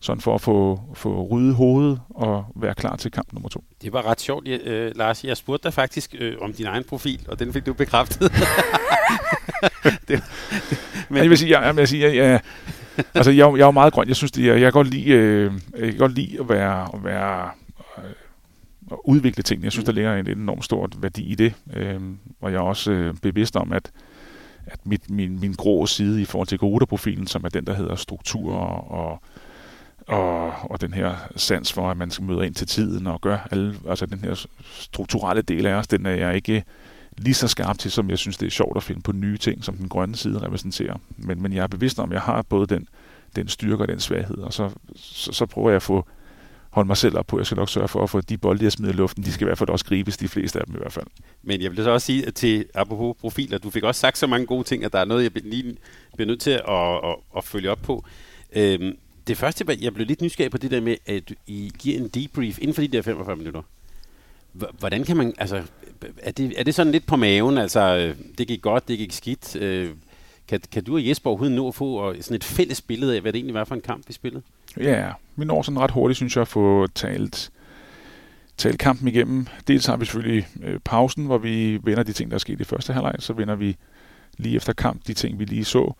Sådan 0.00 0.20
for 0.20 0.34
at 0.34 0.40
få, 0.40 0.80
få 0.94 1.28
ryddet 1.30 1.54
hovedet 1.54 2.00
og 2.10 2.44
være 2.56 2.74
klar 2.74 2.96
til 2.96 3.10
kamp 3.10 3.32
nummer 3.32 3.48
to. 3.48 3.64
Det 3.82 3.92
var 3.92 4.06
ret 4.06 4.20
sjovt, 4.20 4.48
jeg, 4.48 4.60
øh, 4.64 4.92
Lars. 4.96 5.24
Jeg 5.24 5.36
spurgte 5.36 5.64
dig 5.64 5.74
faktisk 5.74 6.14
øh, 6.18 6.34
om 6.40 6.52
din 6.52 6.66
egen 6.66 6.84
profil, 6.84 7.20
og 7.28 7.38
den 7.38 7.52
fik 7.52 7.66
du 7.66 7.72
bekræftet. 7.72 8.20
det, 10.08 10.22
men... 11.08 11.18
Jeg 11.18 11.30
vil 11.30 11.38
sige, 11.38 11.58
jeg, 11.58 11.66
jeg, 11.66 11.76
vil 11.76 11.88
sige, 11.88 12.02
jeg, 12.08 12.16
jeg, 12.16 12.40
altså, 13.14 13.30
jeg, 13.30 13.38
jeg 13.38 13.60
er 13.60 13.66
jo 13.66 13.70
meget 13.70 13.92
grøn. 13.92 14.08
Jeg 14.08 14.16
synes, 14.16 14.32
det, 14.32 14.46
jeg, 14.46 14.54
jeg, 14.54 14.60
kan 14.60 14.72
godt 14.72 14.90
lide, 14.90 15.10
øh, 15.10 15.52
jeg 15.78 15.88
kan 15.88 15.98
godt 15.98 16.14
lide 16.14 16.40
at 16.40 16.48
være, 16.48 16.88
at 16.94 17.04
være 17.04 17.50
at 18.92 18.98
udvikle 19.04 19.42
ting. 19.42 19.64
Jeg 19.64 19.72
synes, 19.72 19.84
der 19.84 19.92
ligger 19.92 20.16
en 20.16 20.28
enormt 20.28 20.64
stort 20.64 21.02
værdi 21.02 21.22
i 21.22 21.34
det. 21.34 21.54
Øh, 21.76 22.00
og 22.40 22.52
jeg 22.52 22.58
er 22.58 22.62
også 22.62 22.92
øh, 22.92 23.14
bevidst 23.14 23.56
om, 23.56 23.72
at, 23.72 23.92
at 24.66 24.86
mit, 24.86 25.10
min, 25.10 25.40
min 25.40 25.52
grå 25.52 25.86
side 25.86 26.22
i 26.22 26.24
forhold 26.24 26.48
til 26.48 26.58
Garuda-profilen, 26.58 27.26
som 27.26 27.44
er 27.44 27.48
den, 27.48 27.66
der 27.66 27.74
hedder 27.74 27.94
struktur 27.94 28.54
og, 28.54 29.22
og, 30.06 30.52
og 30.70 30.80
den 30.80 30.94
her 30.94 31.14
sans 31.36 31.72
for, 31.72 31.90
at 31.90 31.96
man 31.96 32.10
skal 32.10 32.24
møde 32.24 32.46
ind 32.46 32.54
til 32.54 32.66
tiden 32.66 33.06
og 33.06 33.20
gøre 33.20 33.40
alle, 33.50 33.74
altså 33.88 34.06
den 34.06 34.18
her 34.18 34.46
strukturelle 34.62 35.42
del 35.42 35.66
af 35.66 35.74
os, 35.74 35.86
den 35.86 36.06
er 36.06 36.14
jeg 36.14 36.34
ikke 36.34 36.64
lige 37.18 37.34
så 37.34 37.48
skarp 37.48 37.78
til, 37.78 37.90
som 37.90 38.10
jeg 38.10 38.18
synes, 38.18 38.36
det 38.36 38.46
er 38.46 38.50
sjovt 38.50 38.76
at 38.76 38.82
finde 38.82 39.00
på 39.00 39.12
nye 39.12 39.38
ting, 39.38 39.64
som 39.64 39.76
den 39.76 39.88
grønne 39.88 40.16
side 40.16 40.38
repræsenterer. 40.38 40.96
Men, 41.16 41.42
men 41.42 41.52
jeg 41.52 41.62
er 41.62 41.66
bevidst 41.66 41.98
om, 41.98 42.10
at 42.10 42.14
jeg 42.14 42.22
har 42.22 42.42
både 42.42 42.66
den, 42.66 42.88
den 43.36 43.48
styrke 43.48 43.82
og 43.82 43.88
den 43.88 44.00
svaghed, 44.00 44.38
og 44.38 44.52
så, 44.52 44.70
så, 44.96 45.32
så 45.32 45.46
prøver 45.46 45.68
jeg 45.68 45.76
at 45.76 45.82
få 45.82 46.06
holde 46.72 46.86
mig 46.86 46.96
selv 46.96 47.18
op 47.18 47.26
på. 47.26 47.38
Jeg 47.38 47.46
skal 47.46 47.56
nok 47.56 47.68
sørge 47.68 47.88
for 47.88 48.02
at 48.02 48.10
få 48.10 48.20
de 48.20 48.38
bolde, 48.38 48.64
jeg 48.64 48.72
smider 48.72 48.92
i 48.92 48.96
luften, 48.96 49.24
de 49.24 49.32
skal 49.32 49.44
i 49.44 49.48
hvert 49.48 49.58
fald 49.58 49.68
også 49.68 49.84
gribes, 49.84 50.16
de 50.16 50.28
fleste 50.28 50.58
af 50.58 50.66
dem 50.66 50.74
i 50.74 50.78
hvert 50.78 50.92
fald. 50.92 51.06
Men 51.42 51.62
jeg 51.62 51.70
vil 51.70 51.84
så 51.84 51.90
også 51.90 52.06
sige 52.06 52.30
til, 52.30 52.64
apropos 52.74 53.16
profiler, 53.20 53.58
du 53.58 53.70
fik 53.70 53.82
også 53.82 54.00
sagt 54.00 54.18
så 54.18 54.26
mange 54.26 54.46
gode 54.46 54.64
ting, 54.64 54.84
at 54.84 54.92
der 54.92 54.98
er 54.98 55.04
noget, 55.04 55.22
jeg 55.22 55.42
lige 55.44 55.76
bliver 56.14 56.26
nødt 56.26 56.40
til 56.40 56.50
at, 56.50 56.60
at, 56.68 57.00
at, 57.04 57.16
at 57.36 57.44
følge 57.44 57.70
op 57.70 57.78
på. 57.82 58.04
Øhm, 58.52 58.96
det 59.26 59.36
første, 59.36 59.78
jeg 59.80 59.94
blev 59.94 60.06
lidt 60.06 60.22
nysgerrig 60.22 60.50
på 60.50 60.58
det 60.58 60.70
der 60.70 60.80
med, 60.80 60.96
at 61.06 61.34
I 61.46 61.72
giver 61.78 61.98
en 61.98 62.08
debrief 62.08 62.58
inden 62.58 62.74
for 62.74 62.82
de 62.82 62.88
der 62.88 63.02
45 63.02 63.36
minutter. 63.36 63.62
Hvordan 64.78 65.04
kan 65.04 65.16
man, 65.16 65.34
altså, 65.38 65.62
er 66.22 66.30
det, 66.30 66.54
er 66.56 66.64
det 66.64 66.74
sådan 66.74 66.92
lidt 66.92 67.06
på 67.06 67.16
maven, 67.16 67.58
altså, 67.58 67.80
øh, 67.80 68.16
det 68.38 68.48
gik 68.48 68.62
godt, 68.62 68.88
det 68.88 68.98
gik 68.98 69.12
skidt, 69.12 69.56
øh, 69.56 69.90
kan, 70.48 70.60
kan 70.72 70.84
du 70.84 70.94
og 70.94 71.08
Jesper 71.08 71.30
overhovedet 71.30 71.56
nå 71.56 71.68
at 71.68 71.74
få 71.74 72.12
øh, 72.12 72.22
sådan 72.22 72.36
et 72.36 72.44
fælles 72.44 72.80
billede 72.80 73.14
af, 73.14 73.20
hvad 73.20 73.32
det 73.32 73.38
egentlig 73.38 73.54
var 73.54 73.64
for 73.64 73.74
en 73.74 73.80
kamp, 73.80 74.08
vi 74.08 74.12
spillede? 74.12 74.42
Ja, 74.80 75.10
vi 75.36 75.44
når 75.44 75.62
sådan 75.62 75.80
ret 75.80 75.90
hurtigt, 75.90 76.16
synes 76.16 76.36
jeg, 76.36 76.42
at 76.42 76.48
få 76.48 76.86
talt, 76.86 77.50
talt 78.56 78.78
kampen 78.78 79.08
igennem. 79.08 79.46
Dels 79.68 79.86
har 79.86 79.96
vi 79.96 80.04
selvfølgelig 80.04 80.46
øh, 80.62 80.78
pausen, 80.84 81.26
hvor 81.26 81.38
vi 81.38 81.80
vender 81.82 82.02
de 82.02 82.12
ting, 82.12 82.30
der 82.30 82.34
er 82.34 82.38
sket 82.38 82.60
i 82.60 82.64
første 82.64 82.92
halvleg. 82.92 83.14
Så 83.18 83.32
vender 83.32 83.54
vi 83.54 83.76
lige 84.38 84.56
efter 84.56 84.72
kamp 84.72 85.06
de 85.06 85.14
ting, 85.14 85.38
vi 85.38 85.44
lige 85.44 85.64
så. 85.64 85.92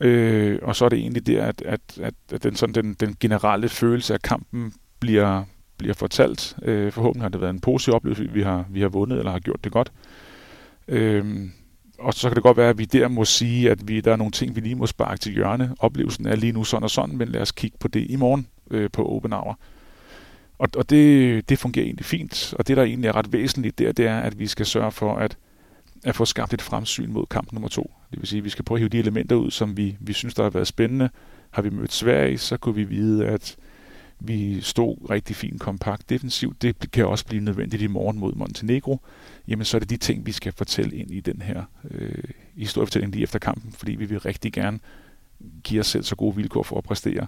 Øh, 0.00 0.58
og 0.62 0.76
så 0.76 0.84
er 0.84 0.88
det 0.88 0.98
egentlig 0.98 1.26
der, 1.26 1.44
at, 1.44 1.62
at, 1.62 1.80
at, 2.00 2.14
at 2.32 2.42
den, 2.42 2.56
sådan, 2.56 2.74
den, 2.74 2.94
den 2.94 3.16
generelle 3.20 3.68
følelse 3.68 4.14
af 4.14 4.22
kampen 4.22 4.74
bliver, 5.00 5.44
bliver 5.78 5.94
fortalt. 5.94 6.56
Øh, 6.62 6.92
forhåbentlig 6.92 7.22
har 7.22 7.28
det 7.28 7.40
været 7.40 7.52
en 7.52 7.60
positiv 7.60 7.94
oplevelse, 7.94 8.30
vi 8.32 8.42
har, 8.42 8.64
vi 8.70 8.80
har 8.80 8.88
vundet 8.88 9.18
eller 9.18 9.32
har 9.32 9.38
gjort 9.38 9.64
det 9.64 9.72
godt. 9.72 9.92
Øh, 10.88 11.48
og 12.02 12.14
så 12.14 12.28
kan 12.28 12.34
det 12.34 12.42
godt 12.42 12.56
være, 12.56 12.68
at 12.68 12.78
vi 12.78 12.84
der 12.84 13.08
må 13.08 13.24
sige, 13.24 13.70
at 13.70 13.88
vi, 13.88 14.00
der 14.00 14.12
er 14.12 14.16
nogle 14.16 14.32
ting, 14.32 14.56
vi 14.56 14.60
lige 14.60 14.74
må 14.74 14.86
sparke 14.86 15.18
til 15.18 15.32
hjørne. 15.32 15.74
Oplevelsen 15.78 16.26
er 16.26 16.36
lige 16.36 16.52
nu 16.52 16.64
sådan 16.64 16.84
og 16.84 16.90
sådan, 16.90 17.16
men 17.16 17.28
lad 17.28 17.40
os 17.40 17.52
kigge 17.52 17.76
på 17.80 17.88
det 17.88 18.06
i 18.10 18.16
morgen 18.16 18.46
øh, 18.70 18.90
på 18.90 19.08
Open 19.08 19.32
Hour. 19.32 19.58
Og, 20.58 20.68
og 20.76 20.90
det, 20.90 21.48
det 21.48 21.58
fungerer 21.58 21.84
egentlig 21.84 22.06
fint, 22.06 22.54
og 22.58 22.68
det, 22.68 22.76
der 22.76 22.82
egentlig 22.82 23.08
er 23.08 23.16
ret 23.16 23.32
væsentligt 23.32 23.78
der, 23.78 23.92
det 23.92 24.06
er, 24.06 24.18
at 24.18 24.38
vi 24.38 24.46
skal 24.46 24.66
sørge 24.66 24.92
for 24.92 25.16
at, 25.16 25.36
at 26.04 26.16
få 26.16 26.24
skabt 26.24 26.54
et 26.54 26.62
fremsyn 26.62 27.12
mod 27.12 27.26
kamp 27.26 27.52
nummer 27.52 27.68
to. 27.68 27.92
Det 28.10 28.20
vil 28.20 28.28
sige, 28.28 28.38
at 28.38 28.44
vi 28.44 28.50
skal 28.50 28.64
prøve 28.64 28.76
at 28.76 28.80
hive 28.80 28.88
de 28.88 28.98
elementer 28.98 29.36
ud, 29.36 29.50
som 29.50 29.76
vi, 29.76 29.96
vi 30.00 30.12
synes, 30.12 30.34
der 30.34 30.42
har 30.42 30.50
været 30.50 30.66
spændende. 30.66 31.10
Har 31.50 31.62
vi 31.62 31.70
mødt 31.70 31.92
Sverige, 31.92 32.38
så 32.38 32.56
kunne 32.56 32.74
vi 32.74 32.84
vide, 32.84 33.26
at 33.26 33.56
vi 34.26 34.60
stod 34.60 35.10
rigtig 35.10 35.36
fint 35.36 35.60
kompakt 35.60 36.10
defensivt. 36.10 36.62
Det 36.62 36.90
kan 36.92 37.06
også 37.06 37.26
blive 37.26 37.44
nødvendigt 37.44 37.82
i 37.82 37.86
morgen 37.86 38.18
mod 38.18 38.34
Montenegro. 38.34 39.00
Jamen, 39.48 39.64
så 39.64 39.76
er 39.76 39.78
det 39.78 39.90
de 39.90 39.96
ting, 39.96 40.26
vi 40.26 40.32
skal 40.32 40.52
fortælle 40.52 40.96
ind 40.96 41.10
i 41.10 41.20
den 41.20 41.42
her 41.42 41.62
øh, 41.90 42.24
historiefortælling 42.56 43.12
lige 43.12 43.22
efter 43.22 43.38
kampen, 43.38 43.72
fordi 43.72 43.94
vi 43.94 44.04
vil 44.04 44.20
rigtig 44.20 44.52
gerne 44.52 44.78
give 45.64 45.80
os 45.80 45.86
selv 45.86 46.02
så 46.02 46.16
gode 46.16 46.36
vilkår 46.36 46.62
for 46.62 46.78
at 46.78 46.84
præstere 46.84 47.26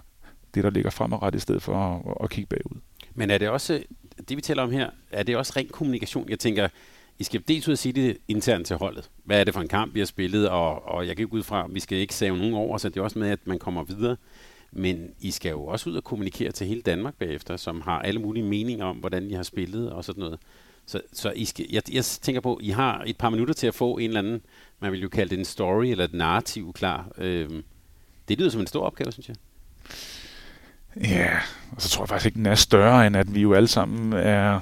det, 0.53 0.63
der 0.63 0.69
ligger 0.69 0.89
fremadrettet, 0.89 1.39
i 1.39 1.41
stedet 1.41 1.61
for 1.61 1.75
at, 1.75 2.17
at 2.23 2.29
kigge 2.29 2.47
bagud. 2.47 2.81
Men 3.13 3.29
er 3.29 3.37
det 3.37 3.49
også, 3.49 3.83
det 4.29 4.37
vi 4.37 4.41
taler 4.41 4.63
om 4.63 4.71
her, 4.71 4.89
er 5.11 5.23
det 5.23 5.37
også 5.37 5.53
ren 5.55 5.67
kommunikation? 5.67 6.29
Jeg 6.29 6.39
tænker, 6.39 6.67
I 7.19 7.23
skal 7.23 7.43
dels 7.47 7.67
ud 7.67 7.71
og 7.71 7.77
sige 7.77 7.93
det 7.93 8.17
internt 8.27 8.67
til 8.67 8.75
holdet. 8.75 9.09
Hvad 9.23 9.39
er 9.39 9.43
det 9.43 9.53
for 9.53 9.61
en 9.61 9.67
kamp, 9.67 9.93
vi 9.93 9.99
har 9.99 10.05
spillet? 10.05 10.49
Og, 10.49 10.87
og 10.87 11.07
jeg 11.07 11.15
kan 11.15 11.23
ikke 11.23 11.33
ud 11.33 11.43
fra, 11.43 11.67
vi 11.69 11.79
skal 11.79 11.97
ikke 11.97 12.15
save 12.15 12.37
nogen 12.37 12.53
over, 12.53 12.77
så 12.77 12.89
det 12.89 12.97
er 12.97 13.01
også 13.01 13.19
med, 13.19 13.29
at 13.29 13.39
man 13.45 13.59
kommer 13.59 13.83
videre. 13.83 14.15
Men 14.71 15.09
I 15.19 15.31
skal 15.31 15.49
jo 15.49 15.65
også 15.65 15.89
ud 15.89 15.95
og 15.95 16.03
kommunikere 16.03 16.51
til 16.51 16.67
hele 16.67 16.81
Danmark 16.81 17.13
bagefter, 17.15 17.57
som 17.57 17.81
har 17.81 17.99
alle 17.99 18.21
mulige 18.21 18.45
meninger 18.45 18.85
om, 18.85 18.97
hvordan 18.97 19.29
I 19.29 19.33
har 19.33 19.43
spillet 19.43 19.91
og 19.91 20.05
sådan 20.05 20.19
noget. 20.19 20.39
Så, 20.85 21.01
så 21.13 21.31
I 21.31 21.45
skal, 21.45 21.65
jeg, 21.71 21.81
jeg 21.93 22.05
tænker 22.05 22.41
på, 22.41 22.59
I 22.61 22.69
har 22.69 23.03
et 23.05 23.17
par 23.17 23.29
minutter 23.29 23.53
til 23.53 23.67
at 23.67 23.75
få 23.75 23.97
en 23.97 24.07
eller 24.07 24.19
anden, 24.19 24.41
man 24.79 24.91
vil 24.91 25.01
jo 25.01 25.09
kalde 25.09 25.29
det 25.29 25.39
en 25.39 25.45
story 25.45 25.85
eller 25.85 26.03
et 26.03 26.13
narrativ 26.13 26.73
klar. 26.73 27.11
Øhm, 27.17 27.63
det 28.27 28.37
lyder 28.39 28.49
som 28.49 28.61
en 28.61 28.67
stor 28.67 28.85
opgave, 28.85 29.11
synes 29.11 29.29
jeg. 29.29 29.35
Ja, 31.01 31.37
og 31.71 31.81
så 31.81 31.89
tror 31.89 32.03
jeg 32.03 32.09
faktisk 32.09 32.25
ikke, 32.25 32.37
den 32.37 32.45
er 32.45 32.55
større, 32.55 33.07
end 33.07 33.17
at 33.17 33.35
vi 33.35 33.41
jo 33.41 33.53
alle 33.53 33.67
sammen 33.67 34.13
er, 34.13 34.59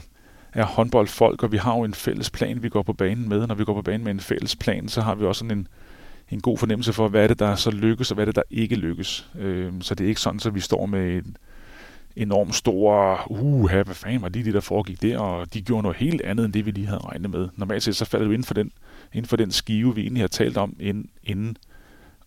er 0.54 0.66
håndboldfolk, 0.66 1.44
og 1.44 1.52
vi 1.52 1.58
har 1.58 1.78
jo 1.78 1.84
en 1.84 1.94
fælles 1.94 2.30
plan, 2.30 2.64
vi 2.64 2.70
går 2.70 2.82
på 2.82 2.94
banen 2.94 3.30
med. 3.30 3.48
Når 3.48 3.56
vi 3.56 3.66
går 3.66 3.74
på 3.74 3.82
banen 3.82 4.04
med 4.04 4.12
en 4.12 4.20
fælles 4.20 4.56
plan, 4.56 4.90
så 4.90 5.02
har 5.02 5.16
vi 5.16 5.26
også 5.26 5.40
sådan 5.40 5.58
en, 5.58 5.68
en 6.34 6.42
god 6.42 6.58
fornemmelse 6.58 6.94
for, 6.94 7.08
hvad 7.08 7.24
er 7.24 7.28
det, 7.28 7.40
der 7.40 7.56
så 7.56 7.72
lykkes, 7.72 8.12
og 8.12 8.16
hvad 8.16 8.24
er 8.24 8.26
det, 8.26 8.36
der 8.36 8.42
ikke 8.50 8.76
lykkes. 8.76 9.30
Øh, 9.40 9.74
så 9.82 9.96
det 9.96 10.04
er 10.04 10.08
ikke 10.08 10.22
sådan, 10.22 10.40
at 10.46 10.56
vi 10.56 10.60
står 10.60 10.86
med 10.86 11.18
en 11.18 11.38
enormt 12.16 12.56
stor, 12.56 13.24
uh, 13.30 13.72
hvad 13.72 13.86
fanden 13.86 14.22
var 14.22 14.30
lige 14.30 14.46
det, 14.46 14.54
der 14.54 14.60
foregik 14.60 15.02
der, 15.02 15.20
og 15.20 15.54
de 15.54 15.62
gjorde 15.62 15.82
noget 15.82 15.98
helt 15.98 16.22
andet, 16.22 16.46
end 16.46 16.54
det, 16.54 16.66
vi 16.66 16.72
lige 16.72 16.88
havde 16.88 17.02
regnet 17.02 17.32
med. 17.32 17.50
Normalt 17.56 17.84
set, 17.84 17.96
så 17.96 18.06
falder 18.06 18.26
du 18.26 18.32
inden 18.32 18.46
for 18.46 18.54
den, 18.54 18.72
inden 19.14 19.30
for 19.30 19.38
den 19.38 19.52
skive, 19.52 19.96
vi 19.96 20.02
egentlig 20.02 20.24
har 20.24 20.28
talt 20.28 20.58
om 20.58 20.76
inden, 20.80 21.10
inden 21.24 21.58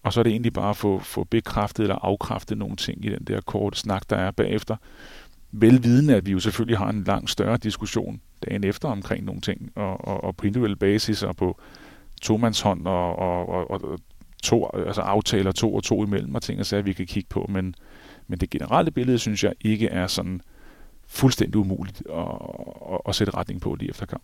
og 0.06 0.12
så 0.12 0.20
er 0.20 0.22
det 0.22 0.30
egentlig 0.30 0.52
bare 0.52 0.70
at 0.70 0.76
få, 0.76 0.98
få 0.98 1.24
bekræftet 1.24 1.82
eller 1.82 1.98
afkræftet 2.02 2.58
nogle 2.58 2.76
ting 2.76 3.04
i 3.04 3.08
den 3.08 3.24
der 3.24 3.40
korte 3.40 3.78
snak, 3.78 4.10
der 4.10 4.16
er 4.16 4.30
bagefter. 4.30 4.76
Velvidende, 5.52 6.14
at 6.14 6.26
vi 6.26 6.32
jo 6.32 6.40
selvfølgelig 6.40 6.78
har 6.78 6.90
en 6.90 7.04
langt 7.04 7.30
større 7.30 7.56
diskussion 7.56 8.20
dagen 8.44 8.64
efter 8.64 8.88
omkring 8.88 9.24
nogle 9.24 9.40
ting, 9.40 9.72
og, 9.74 10.08
og, 10.08 10.24
og 10.24 10.36
på 10.36 10.46
individuel 10.46 10.76
basis 10.76 11.22
og 11.22 11.36
på 11.36 11.60
tomandshånd 12.22 12.86
og, 12.86 13.18
og, 13.18 13.48
og, 13.48 13.70
og 13.70 13.98
to, 14.42 14.70
altså 14.86 15.00
aftaler 15.00 15.52
to 15.52 15.74
og 15.74 15.82
to 15.82 16.04
imellem 16.04 16.34
og 16.34 16.42
ting 16.42 16.60
og 16.60 16.66
sager, 16.66 16.82
vi 16.82 16.92
kan 16.92 17.06
kigge 17.06 17.28
på. 17.28 17.46
Men, 17.48 17.74
men 18.26 18.38
det 18.38 18.50
generelle 18.50 18.90
billede, 18.90 19.18
synes 19.18 19.44
jeg 19.44 19.52
ikke 19.60 19.88
er 19.88 20.06
sådan 20.06 20.40
fuldstændig 21.06 21.56
umuligt 21.56 22.02
at, 22.10 22.24
at, 22.92 23.00
at 23.08 23.14
sætte 23.14 23.34
retning 23.34 23.60
på 23.60 23.74
lige 23.74 23.90
efter 23.90 24.06
kamp. 24.06 24.22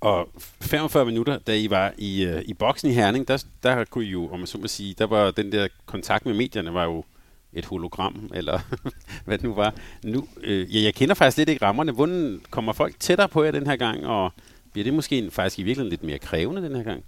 Og 0.00 0.28
45 0.60 1.04
minutter, 1.04 1.38
da 1.38 1.56
I 1.56 1.70
var 1.70 1.92
i, 1.98 2.24
øh, 2.24 2.42
i 2.46 2.54
boksen 2.54 2.90
i 2.90 2.92
Herning, 2.92 3.28
der, 3.28 3.44
der 3.62 3.84
kunne 3.84 4.04
I 4.04 4.08
jo, 4.08 4.28
om 4.28 4.38
man 4.38 4.46
så 4.46 4.58
må 4.58 4.66
sige, 4.66 4.94
der 4.98 5.06
var 5.06 5.30
den 5.30 5.52
der 5.52 5.68
kontakt 5.86 6.26
med 6.26 6.34
medierne, 6.34 6.74
var 6.74 6.84
jo 6.84 7.04
et 7.52 7.64
hologram, 7.64 8.30
eller 8.34 8.60
hvad 9.24 9.38
det 9.38 9.44
nu 9.44 9.54
var. 9.54 9.74
Nu, 10.04 10.26
øh, 10.40 10.76
ja, 10.76 10.82
jeg 10.82 10.94
kender 10.94 11.14
faktisk 11.14 11.38
lidt 11.38 11.48
ikke 11.48 11.64
rammerne. 11.64 11.92
Hvordan 11.92 12.40
kommer 12.50 12.72
folk 12.72 13.00
tættere 13.00 13.28
på 13.28 13.44
jer 13.44 13.50
den 13.50 13.66
her 13.66 13.76
gang, 13.76 14.06
og 14.06 14.32
bliver 14.72 14.84
det 14.84 14.94
måske 14.94 15.30
faktisk 15.30 15.58
i 15.58 15.62
virkeligheden 15.62 15.90
lidt 15.90 16.04
mere 16.04 16.18
krævende 16.18 16.62
den 16.62 16.76
her 16.76 16.82
gang? 16.82 17.04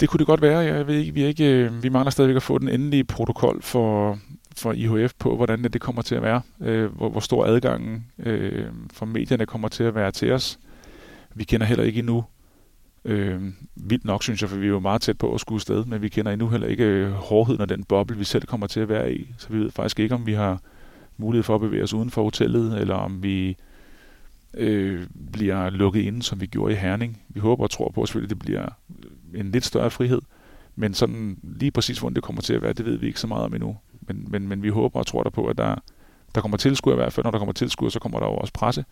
Det 0.00 0.08
kunne 0.08 0.18
det 0.18 0.26
godt 0.26 0.42
være. 0.42 0.58
Jeg 0.58 0.86
ved 0.86 0.94
ikke, 0.94 1.14
vi, 1.14 1.22
er 1.22 1.28
ikke, 1.28 1.44
øh, 1.44 1.82
vi 1.82 1.88
mangler 1.88 2.10
stadigvæk 2.10 2.36
at 2.36 2.42
få 2.42 2.58
den 2.58 2.68
endelige 2.68 3.04
protokol 3.04 3.62
for, 3.62 4.18
for 4.56 4.72
IHF 4.72 5.12
på, 5.18 5.36
hvordan 5.36 5.64
det 5.64 5.80
kommer 5.80 6.02
til 6.02 6.14
at 6.14 6.22
være. 6.22 6.42
Øh, 6.60 6.96
hvor, 6.96 7.08
hvor 7.08 7.20
stor 7.20 7.44
adgangen 7.44 8.06
øh, 8.18 8.66
for 8.92 9.06
medierne 9.06 9.46
kommer 9.46 9.68
til 9.68 9.84
at 9.84 9.94
være 9.94 10.10
til 10.10 10.32
os. 10.32 10.58
Vi 11.34 11.44
kender 11.44 11.66
heller 11.66 11.84
ikke 11.84 11.98
endnu, 11.98 12.24
øh, 13.04 13.42
vildt 13.76 14.04
nok 14.04 14.22
synes 14.22 14.42
jeg, 14.42 14.50
for 14.50 14.56
vi 14.56 14.66
er 14.66 14.70
jo 14.70 14.80
meget 14.80 15.02
tæt 15.02 15.18
på 15.18 15.34
at 15.34 15.40
skulle 15.40 15.62
sted, 15.62 15.84
men 15.84 16.02
vi 16.02 16.08
kender 16.08 16.32
endnu 16.32 16.48
heller 16.48 16.66
ikke 16.66 16.84
øh, 16.84 17.10
hårdheden 17.10 17.60
af 17.60 17.68
den 17.68 17.84
boble, 17.84 18.16
vi 18.16 18.24
selv 18.24 18.46
kommer 18.46 18.66
til 18.66 18.80
at 18.80 18.88
være 18.88 19.12
i. 19.12 19.34
Så 19.38 19.48
vi 19.50 19.58
ved 19.58 19.70
faktisk 19.70 20.00
ikke, 20.00 20.14
om 20.14 20.26
vi 20.26 20.32
har 20.32 20.60
mulighed 21.16 21.42
for 21.42 21.54
at 21.54 21.60
bevæge 21.60 21.82
os 21.82 21.94
uden 21.94 22.10
for 22.10 22.22
hotellet, 22.22 22.80
eller 22.80 22.94
om 22.94 23.22
vi 23.22 23.56
øh, 24.54 25.06
bliver 25.32 25.70
lukket 25.70 26.00
inde, 26.00 26.22
som 26.22 26.40
vi 26.40 26.46
gjorde 26.46 26.72
i 26.72 26.76
Herning. 26.76 27.22
Vi 27.28 27.40
håber 27.40 27.64
og 27.64 27.70
tror 27.70 27.90
på, 27.90 28.02
at 28.02 28.14
det 28.14 28.38
bliver 28.38 28.68
en 29.34 29.50
lidt 29.50 29.64
større 29.64 29.90
frihed, 29.90 30.20
men 30.76 30.94
sådan 30.94 31.38
lige 31.42 31.70
præcis, 31.70 31.98
hvordan 31.98 32.14
det 32.14 32.22
kommer 32.22 32.42
til 32.42 32.54
at 32.54 32.62
være, 32.62 32.72
det 32.72 32.86
ved 32.86 32.96
vi 32.96 33.06
ikke 33.06 33.20
så 33.20 33.26
meget 33.26 33.44
om 33.44 33.54
endnu. 33.54 33.76
Men, 34.00 34.26
men, 34.28 34.48
men 34.48 34.62
vi 34.62 34.68
håber 34.68 34.98
og 34.98 35.06
tror 35.06 35.22
der 35.22 35.30
på, 35.30 35.46
at 35.46 35.58
der, 35.58 35.74
der 36.34 36.40
kommer 36.40 36.56
tilskuer 36.56 36.94
i 36.94 36.96
hvert 36.96 37.12
fald. 37.12 37.24
Når 37.24 37.30
der 37.30 37.38
kommer 37.38 37.52
tilskuer, 37.52 37.88
så 37.88 37.98
kommer 37.98 38.18
der 38.18 38.26
jo 38.26 38.32
også 38.32 38.52
presse. 38.52 38.84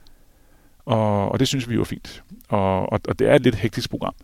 Og, 0.84 1.32
og 1.32 1.38
det 1.38 1.48
synes 1.48 1.68
vi 1.68 1.74
jo 1.74 1.80
er 1.80 1.84
fint. 1.84 2.24
Og, 2.48 2.92
og, 2.92 3.00
og 3.08 3.18
det 3.18 3.28
er 3.28 3.34
et 3.34 3.42
lidt 3.42 3.54
hektisk 3.54 3.90
program. 3.90 4.14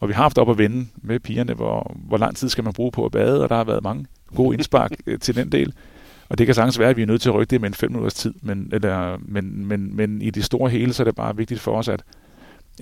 Og 0.00 0.08
vi 0.08 0.14
har 0.14 0.22
haft 0.22 0.38
op 0.38 0.50
at 0.50 0.58
vende 0.58 0.86
med 0.96 1.20
pigerne, 1.20 1.54
hvor, 1.54 1.96
hvor 1.96 2.16
lang 2.16 2.36
tid 2.36 2.48
skal 2.48 2.64
man 2.64 2.72
bruge 2.72 2.92
på 2.92 3.04
at 3.04 3.12
bade, 3.12 3.42
og 3.42 3.48
der 3.48 3.56
har 3.56 3.64
været 3.64 3.82
mange 3.82 4.06
gode 4.34 4.54
indspark 4.54 4.92
øh, 5.06 5.18
til 5.18 5.36
den 5.36 5.52
del. 5.52 5.72
Og 6.28 6.38
det 6.38 6.46
kan 6.46 6.54
sagtens 6.54 6.78
være, 6.78 6.90
at 6.90 6.96
vi 6.96 7.02
er 7.02 7.06
nødt 7.06 7.22
til 7.22 7.28
at 7.28 7.34
rykke 7.34 7.50
det 7.50 7.60
med 7.60 7.68
en 7.68 7.74
fem 7.74 7.90
minutters 7.90 8.14
tid, 8.14 8.34
men, 8.42 8.70
eller, 8.72 9.18
men, 9.22 9.66
men, 9.66 9.96
men 9.96 10.22
i 10.22 10.30
det 10.30 10.44
store 10.44 10.70
hele, 10.70 10.92
så 10.92 11.02
er 11.02 11.04
det 11.04 11.14
bare 11.14 11.36
vigtigt 11.36 11.60
for 11.60 11.78
os, 11.78 11.88
at, 11.88 12.02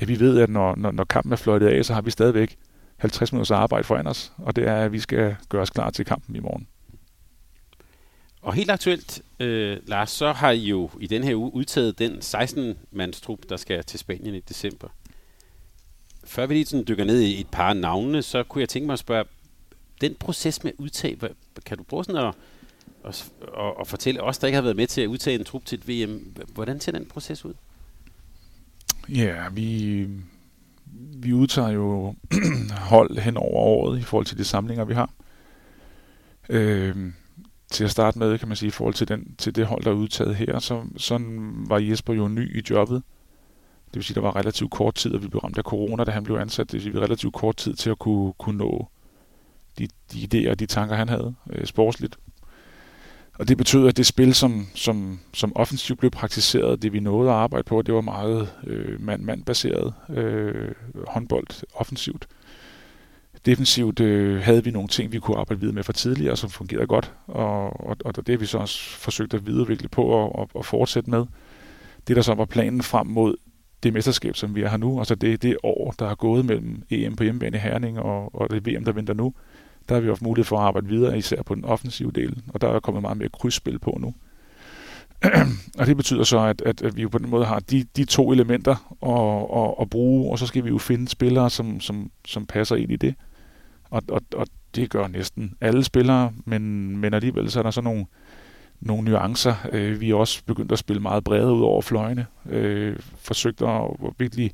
at 0.01 0.09
vi 0.09 0.21
ved, 0.21 0.41
at 0.41 0.51
når, 0.51 0.75
når, 0.77 0.91
når 0.91 1.05
kampen 1.05 1.33
er 1.33 1.37
fløjtet 1.37 1.67
af, 1.67 1.85
så 1.85 1.95
har 1.95 2.01
vi 2.01 2.11
stadigvæk 2.11 2.57
50 2.97 3.33
minutters 3.33 3.51
arbejde 3.51 3.85
foran 3.85 4.07
os, 4.07 4.33
og 4.39 4.57
det 4.57 4.69
er, 4.69 4.77
at 4.77 4.93
vi 4.93 5.01
skal 5.01 5.37
gøre 5.49 5.63
os 5.63 5.71
klar 5.71 5.91
til 5.91 6.05
kampen 6.05 6.37
i 6.37 6.41
morgen. 6.41 6.67
Og 8.43 8.55
helt 8.55 8.71
aktuelt, 8.71 9.23
øh, 9.41 9.79
Lars, 9.87 10.11
så 10.11 10.33
har 10.33 10.51
I 10.51 10.65
jo 10.67 10.91
i 11.01 11.07
den 11.07 11.25
her 11.25 11.35
uge 11.35 11.55
udtaget 11.55 11.99
den 11.99 12.13
16-mandstrup, 12.13 13.39
der 13.49 13.57
skal 13.57 13.85
til 13.85 13.99
Spanien 13.99 14.35
i 14.35 14.41
december. 14.41 14.89
Før 16.25 16.47
vi 16.47 16.55
lige 16.55 16.67
sådan 16.67 16.85
dykker 16.89 17.05
ned 17.05 17.21
i 17.21 17.41
et 17.41 17.47
par 17.53 17.73
navne, 17.73 18.23
så 18.23 18.43
kunne 18.43 18.61
jeg 18.61 18.69
tænke 18.69 18.87
mig 18.87 18.93
at 18.93 18.99
spørge, 18.99 19.25
den 20.01 20.15
proces 20.15 20.65
med 20.65 20.73
udtag, 20.79 21.19
kan 21.67 21.79
du 21.79 21.85
prøve 21.85 22.05
sådan 22.05 22.27
at, 22.27 22.35
og, 23.03 23.15
og, 23.53 23.79
og 23.79 23.87
fortælle 23.87 24.23
os, 24.23 24.39
der 24.39 24.47
ikke 24.47 24.57
har 24.57 24.63
været 24.63 24.77
med 24.77 24.87
til 24.87 25.01
at 25.01 25.07
udtage 25.07 25.39
en 25.39 25.45
trup 25.45 25.65
til 25.65 25.79
et 25.79 25.89
VM, 25.89 26.35
hvordan 26.55 26.81
ser 26.81 26.93
den 26.93 27.07
proces 27.07 27.45
ud? 27.45 27.55
Ja, 29.09 29.49
vi, 29.53 30.07
vi 31.17 31.33
udtager 31.33 31.71
jo 31.71 32.15
hold 32.91 33.19
hen 33.19 33.37
over 33.37 33.61
året 33.61 33.99
i 33.99 34.03
forhold 34.03 34.27
til 34.27 34.39
de 34.39 34.45
samlinger, 34.45 34.85
vi 34.85 34.95
har. 34.95 35.11
Øh, 36.49 37.13
til 37.71 37.85
at 37.85 37.91
starte 37.91 38.19
med, 38.19 38.39
kan 38.39 38.49
man 38.49 38.57
sige, 38.57 38.69
i 38.69 38.71
forhold 38.71 38.95
til, 38.95 39.09
den, 39.09 39.35
til 39.39 39.57
det 39.57 39.67
hold, 39.67 39.85
der 39.85 39.91
er 39.91 39.95
udtaget 39.95 40.37
her, 40.37 40.59
så 40.59 40.83
sådan 40.97 41.55
var 41.69 41.79
Jesper 41.79 42.15
jo 42.15 42.29
ny 42.29 42.59
i 42.59 42.63
jobbet. 42.71 43.03
Det 43.87 43.97
vil 43.97 44.05
sige, 44.05 44.15
der 44.15 44.21
var 44.21 44.37
relativt 44.37 44.71
kort 44.71 44.95
tid, 44.95 45.15
at 45.15 45.23
vi 45.23 45.29
blev 45.29 45.41
ramt 45.41 45.59
af 45.59 45.65
corona, 45.65 46.05
da 46.05 46.11
han 46.11 46.25
blev 46.25 46.37
ansat. 46.37 46.67
Det 46.67 46.73
vil 46.73 46.83
sige, 46.83 46.93
vi 46.93 46.99
relativt 46.99 47.35
kort 47.35 47.57
tid 47.57 47.75
til 47.75 47.91
at 47.91 47.99
kunne, 47.99 48.33
kunne 48.33 48.59
nå 48.59 48.89
de, 49.79 49.89
de 50.13 50.19
idéer 50.19 50.51
og 50.51 50.61
de 50.61 50.67
tanker, 50.67 50.97
han 50.97 51.09
havde 51.09 51.35
øh, 51.51 51.67
sportsligt. 51.67 52.17
Og 53.39 53.49
det 53.49 53.57
betød, 53.59 53.89
at 53.89 53.97
det 53.97 54.07
spil, 54.07 54.35
som, 54.35 54.67
som, 54.75 55.21
som 55.35 55.57
offensivt 55.57 55.99
blev 55.99 56.11
praktiseret, 56.11 56.83
det 56.83 56.93
vi 56.93 57.01
nåede 57.01 57.31
at 57.31 57.37
arbejde 57.37 57.65
på, 57.65 57.83
det 57.83 57.95
var 57.95 58.01
meget 58.01 58.53
øh, 58.67 59.01
mand-mand-baseret 59.01 59.95
øh, 60.11 60.71
håndbold 61.09 61.65
offensivt. 61.75 62.29
Defensivt 63.47 64.01
øh, 64.01 64.43
havde 64.43 64.65
vi 64.65 64.71
nogle 64.71 64.89
ting, 64.89 65.13
vi 65.13 65.19
kunne 65.19 65.39
arbejde 65.39 65.61
videre 65.61 65.75
med 65.75 65.83
fra 65.83 65.93
tidligere, 65.93 66.37
som 66.37 66.51
fungerede 66.51 66.87
godt, 66.87 67.13
og, 67.27 67.87
og, 67.87 67.97
og 68.05 68.17
det 68.17 68.29
har 68.29 68.37
vi 68.37 68.47
så 68.47 68.59
også 68.59 68.99
forsøgt 68.99 69.35
at 69.35 69.47
videreudvikle 69.47 69.89
på 69.89 70.03
og, 70.03 70.39
og, 70.39 70.51
og 70.55 70.65
fortsætte 70.65 71.11
med. 71.11 71.27
Det, 72.09 72.17
der 72.17 72.23
så 72.23 72.35
var 72.35 72.45
planen 72.45 72.83
frem 72.83 73.07
mod 73.07 73.35
det 73.83 73.93
mesterskab, 73.93 74.37
som 74.37 74.55
vi 74.55 74.63
har 74.63 74.77
nu, 74.77 74.99
altså 74.99 75.15
det, 75.15 75.43
det 75.43 75.57
år, 75.63 75.95
der 75.99 76.07
er 76.07 76.15
gået 76.15 76.45
mellem 76.45 76.83
EM 76.91 77.17
på 77.17 77.23
hjemmebane 77.23 77.57
i 77.57 77.61
Herning 77.61 77.99
og, 77.99 78.35
og 78.35 78.51
det 78.51 78.67
VM, 78.67 78.85
der 78.85 78.93
venter 78.93 79.15
nu, 79.15 79.35
der 79.89 79.95
har 79.95 80.01
vi 80.01 80.09
haft 80.09 80.23
mulighed 80.23 80.45
for 80.45 80.57
at 80.59 80.63
arbejde 80.63 80.89
videre, 80.89 81.19
især 81.19 81.43
på 81.43 81.55
den 81.55 81.65
offensive 81.65 82.11
del, 82.11 82.43
og 82.49 82.61
der 82.61 82.69
er 82.69 82.81
kommet 82.81 83.03
meget 83.03 83.17
mere 83.17 83.29
krydsspil 83.29 83.79
på 83.79 83.99
nu. 84.01 84.15
og 85.79 85.87
det 85.87 85.97
betyder 85.97 86.25
så, 86.25 86.39
at, 86.39 86.63
at, 86.67 86.83
at 86.83 86.97
vi 86.97 87.03
jo 87.03 87.09
på 87.09 87.19
den 87.19 87.31
måde 87.31 87.45
har 87.45 87.59
de, 87.59 87.85
de 87.97 88.05
to 88.05 88.33
elementer 88.33 88.97
at, 89.03 89.61
at, 89.63 89.75
at 89.81 89.91
bruge, 89.91 90.33
og 90.33 90.39
så 90.39 90.47
skal 90.47 90.65
vi 90.65 90.69
jo 90.69 90.79
finde 90.79 91.09
spillere, 91.09 91.51
som, 91.51 91.81
som, 91.81 92.11
som 92.25 92.47
passer 92.47 92.77
ind 92.77 92.93
i 92.93 92.97
det 92.97 93.15
og, 93.93 94.03
og, 94.09 94.23
og 94.37 94.47
det 94.75 94.91
gør 94.91 95.07
næsten 95.07 95.55
alle 95.61 95.85
spillere, 95.85 96.33
men, 96.45 96.97
men 96.97 97.15
alligevel 97.15 97.51
så 97.51 97.59
er 97.59 97.63
der 97.63 97.71
så 97.71 97.81
nogle, 97.81 98.07
nogle 98.81 99.05
nuancer. 99.05 99.55
Øh, 99.73 100.01
vi 100.01 100.11
er 100.11 100.15
også 100.15 100.45
begyndt 100.47 100.73
at 100.73 100.79
spille 100.79 101.03
meget 101.03 101.25
bredere 101.25 101.55
ud 101.55 101.63
over 101.63 101.83
fløjene. 101.83 102.27
Øh, 102.49 102.97
forsøgt 103.17 103.63
at, 103.63 103.81
at 104.05 104.13
virkelig 104.19 104.53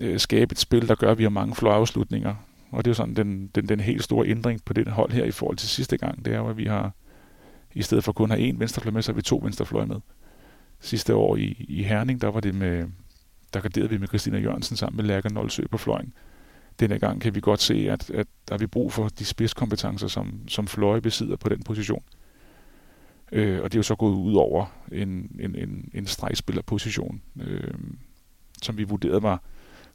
øh, 0.00 0.20
skabe 0.20 0.52
et 0.52 0.58
spil, 0.58 0.88
der 0.88 0.94
gør, 0.94 1.10
at 1.10 1.18
vi 1.18 1.22
har 1.22 1.30
mange 1.30 1.54
fløjafslutninger. 1.54 2.34
Og 2.72 2.84
det 2.84 2.88
er 2.88 2.90
jo 2.90 2.94
sådan 2.94 3.14
den, 3.14 3.50
den, 3.54 3.68
den 3.68 3.80
helt 3.80 4.04
store 4.04 4.26
ændring 4.28 4.64
på 4.64 4.72
det 4.72 4.88
hold 4.88 5.12
her 5.12 5.24
i 5.24 5.30
forhold 5.30 5.56
til 5.56 5.68
sidste 5.68 5.96
gang. 5.96 6.24
Det 6.24 6.34
er 6.34 6.38
jo, 6.38 6.48
at 6.48 6.56
vi 6.56 6.64
har, 6.64 6.92
i 7.74 7.82
stedet 7.82 8.04
for 8.04 8.12
kun 8.12 8.32
at 8.32 8.38
have 8.38 8.52
én 8.52 8.58
venstrefløj 8.58 8.92
med, 8.92 9.02
så 9.02 9.12
har 9.12 9.16
vi 9.16 9.22
to 9.22 9.40
venstrefløj 9.42 9.84
med. 9.84 9.96
Sidste 10.80 11.14
år 11.14 11.36
i, 11.36 11.66
i 11.68 11.82
Herning, 11.82 12.20
der 12.20 12.28
var 12.28 12.40
det 12.40 12.54
med, 12.54 12.86
der 13.54 13.60
garderede 13.60 13.90
vi 13.90 13.98
med 13.98 14.08
Christina 14.08 14.38
Jørgensen 14.38 14.76
sammen 14.76 14.96
med 14.96 15.04
Lærker 15.04 15.30
Nolsø 15.30 15.62
på 15.70 15.78
fløjen. 15.78 16.12
Denne 16.80 16.98
gang 16.98 17.20
kan 17.20 17.34
vi 17.34 17.40
godt 17.40 17.60
se, 17.60 17.74
at, 17.90 18.10
at 18.10 18.26
der 18.48 18.54
er 18.54 18.58
vi 18.58 18.66
brug 18.66 18.92
for 18.92 19.08
de 19.08 19.24
spidskompetencer, 19.24 20.08
som, 20.08 20.48
som 20.48 20.66
Fløje 20.66 21.00
besidder 21.00 21.36
på 21.36 21.48
den 21.48 21.62
position. 21.62 22.04
Øh, 23.32 23.62
og 23.62 23.72
det 23.72 23.74
er 23.74 23.78
jo 23.78 23.82
så 23.82 23.94
gået 23.94 24.14
ud 24.14 24.34
over 24.34 24.66
en, 24.92 25.36
en, 25.40 25.54
en, 25.54 25.90
en 25.94 26.06
stregspillerposition, 26.06 27.22
øh, 27.40 27.74
som 28.62 28.78
vi 28.78 28.82
vurderede 28.82 29.22
var, 29.22 29.42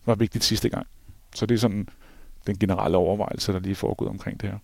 var 0.05 0.15
vigtigt 0.15 0.43
sidste 0.43 0.69
gang. 0.69 0.88
Så 1.36 1.46
det 1.46 1.55
er 1.55 1.60
sådan 1.60 1.89
den 2.48 2.60
generelle 2.60 2.98
overvejelse, 2.98 3.54
der 3.54 3.60
lige 3.60 3.75
foregået 3.75 4.10
omkring 4.10 4.42
det 4.42 4.50
her. 4.50 4.58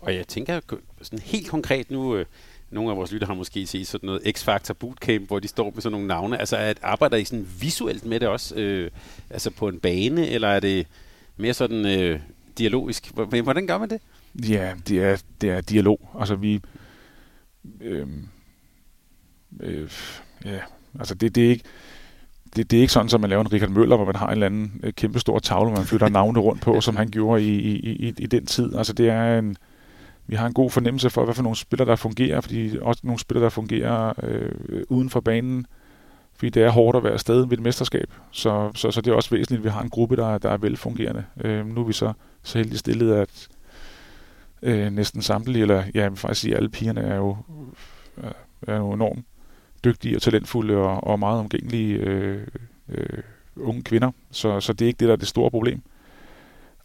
Og 0.00 0.14
jeg 0.14 0.28
tænker 0.28 0.60
sådan 1.02 1.18
helt 1.18 1.48
konkret 1.48 1.90
nu, 1.90 2.16
øh, 2.16 2.26
nogle 2.70 2.90
af 2.90 2.96
vores 2.96 3.12
lytter 3.12 3.26
har 3.26 3.34
måske 3.34 3.66
set 3.66 3.86
sådan 3.86 4.06
noget 4.06 4.38
X-Factor 4.38 4.72
Bootcamp, 4.72 5.26
hvor 5.26 5.38
de 5.38 5.48
står 5.48 5.70
med 5.74 5.82
sådan 5.82 5.92
nogle 5.92 6.06
navne. 6.06 6.38
Altså 6.38 6.56
at 6.56 6.78
arbejder 6.82 7.16
I 7.16 7.24
sådan 7.24 7.48
visuelt 7.60 8.04
med 8.04 8.20
det 8.20 8.28
også? 8.28 8.54
Øh, 8.54 8.90
altså 9.30 9.50
på 9.50 9.68
en 9.68 9.80
bane, 9.80 10.28
eller 10.28 10.48
er 10.48 10.60
det 10.60 10.86
mere 11.36 11.54
sådan 11.54 11.86
øh, 11.86 12.20
dialogisk? 12.58 13.10
Hvordan 13.14 13.66
gør 13.66 13.78
man 13.78 13.90
det? 13.90 14.00
Ja, 14.48 14.74
det 14.88 15.02
er, 15.02 15.22
det 15.40 15.50
er 15.50 15.60
dialog. 15.60 16.10
Altså 16.18 16.34
vi... 16.34 16.60
Øh, 17.80 18.08
øh, 19.60 19.90
ja, 20.44 20.58
altså 20.98 21.14
det, 21.14 21.34
det 21.34 21.46
er 21.46 21.50
ikke 21.50 21.64
det, 22.56 22.70
det 22.70 22.76
er 22.76 22.80
ikke 22.80 22.92
sådan, 22.92 23.10
at 23.14 23.20
man 23.20 23.30
laver 23.30 23.44
en 23.44 23.52
Richard 23.52 23.70
Møller, 23.70 23.96
hvor 23.96 24.06
man 24.06 24.16
har 24.16 24.26
en 24.26 24.32
eller 24.32 24.46
anden 24.46 24.80
øh, 24.82 24.92
kæmpe 24.92 25.20
stor 25.20 25.38
tavle, 25.38 25.72
man 25.72 25.84
flytter 25.84 26.08
navne 26.18 26.40
rundt 26.40 26.62
på, 26.62 26.80
som 26.80 26.96
han 26.96 27.08
gjorde 27.08 27.42
i, 27.42 27.58
i, 27.58 27.76
i, 27.78 28.14
i 28.18 28.26
den 28.26 28.46
tid. 28.46 28.76
Altså 28.76 28.92
det 28.92 29.08
er 29.08 29.38
en, 29.38 29.56
vi 30.26 30.36
har 30.36 30.46
en 30.46 30.52
god 30.52 30.70
fornemmelse 30.70 31.10
for, 31.10 31.24
hvad 31.24 31.34
for 31.34 31.42
nogle 31.42 31.56
spillere, 31.56 31.88
der 31.88 31.96
fungerer, 31.96 32.40
fordi 32.40 32.78
også 32.82 33.00
nogle 33.04 33.20
spillere, 33.20 33.44
der 33.44 33.50
fungerer 33.50 34.12
øh, 34.22 34.82
uden 34.88 35.10
for 35.10 35.20
banen, 35.20 35.66
fordi 36.34 36.50
det 36.50 36.62
er 36.62 36.70
hårdt 36.70 36.96
at 36.96 37.04
være 37.04 37.12
afsted 37.12 37.46
ved 37.46 37.58
et 37.58 37.64
mesterskab. 37.64 38.12
Så, 38.30 38.70
så, 38.74 38.90
så 38.90 39.00
det 39.00 39.10
er 39.10 39.14
også 39.14 39.30
væsentligt, 39.30 39.58
at 39.58 39.64
vi 39.64 39.68
har 39.68 39.82
en 39.82 39.90
gruppe, 39.90 40.16
der, 40.16 40.38
der 40.38 40.50
er 40.50 40.56
velfungerende. 40.56 41.24
Øh, 41.44 41.66
nu 41.66 41.80
er 41.80 41.84
vi 41.84 41.92
så, 41.92 42.12
så 42.42 42.58
heldig 42.58 42.78
stillet, 42.78 43.14
at 43.14 43.48
øh, 44.62 44.92
næsten 44.92 45.22
samtlige, 45.22 45.62
eller 45.62 45.82
ja, 45.94 46.00
jeg 46.00 46.10
vil 46.10 46.18
faktisk 46.18 46.40
sige, 46.40 46.56
alle 46.56 46.68
pigerne 46.68 47.00
er 47.00 47.16
jo, 47.16 47.36
er 48.62 48.76
jo 48.76 48.92
enormt 48.92 49.24
dygtige 49.84 50.16
og 50.16 50.22
talentfulde 50.22 50.76
og, 50.76 51.04
og 51.04 51.18
meget 51.18 51.38
omgængelige 51.38 51.94
øh, 51.94 52.46
øh, 52.88 53.22
unge 53.56 53.82
kvinder. 53.82 54.10
Så, 54.30 54.60
så 54.60 54.72
det 54.72 54.84
er 54.84 54.86
ikke 54.86 55.00
det, 55.00 55.08
der 55.08 55.12
er 55.12 55.18
det 55.18 55.28
store 55.28 55.50
problem. 55.50 55.82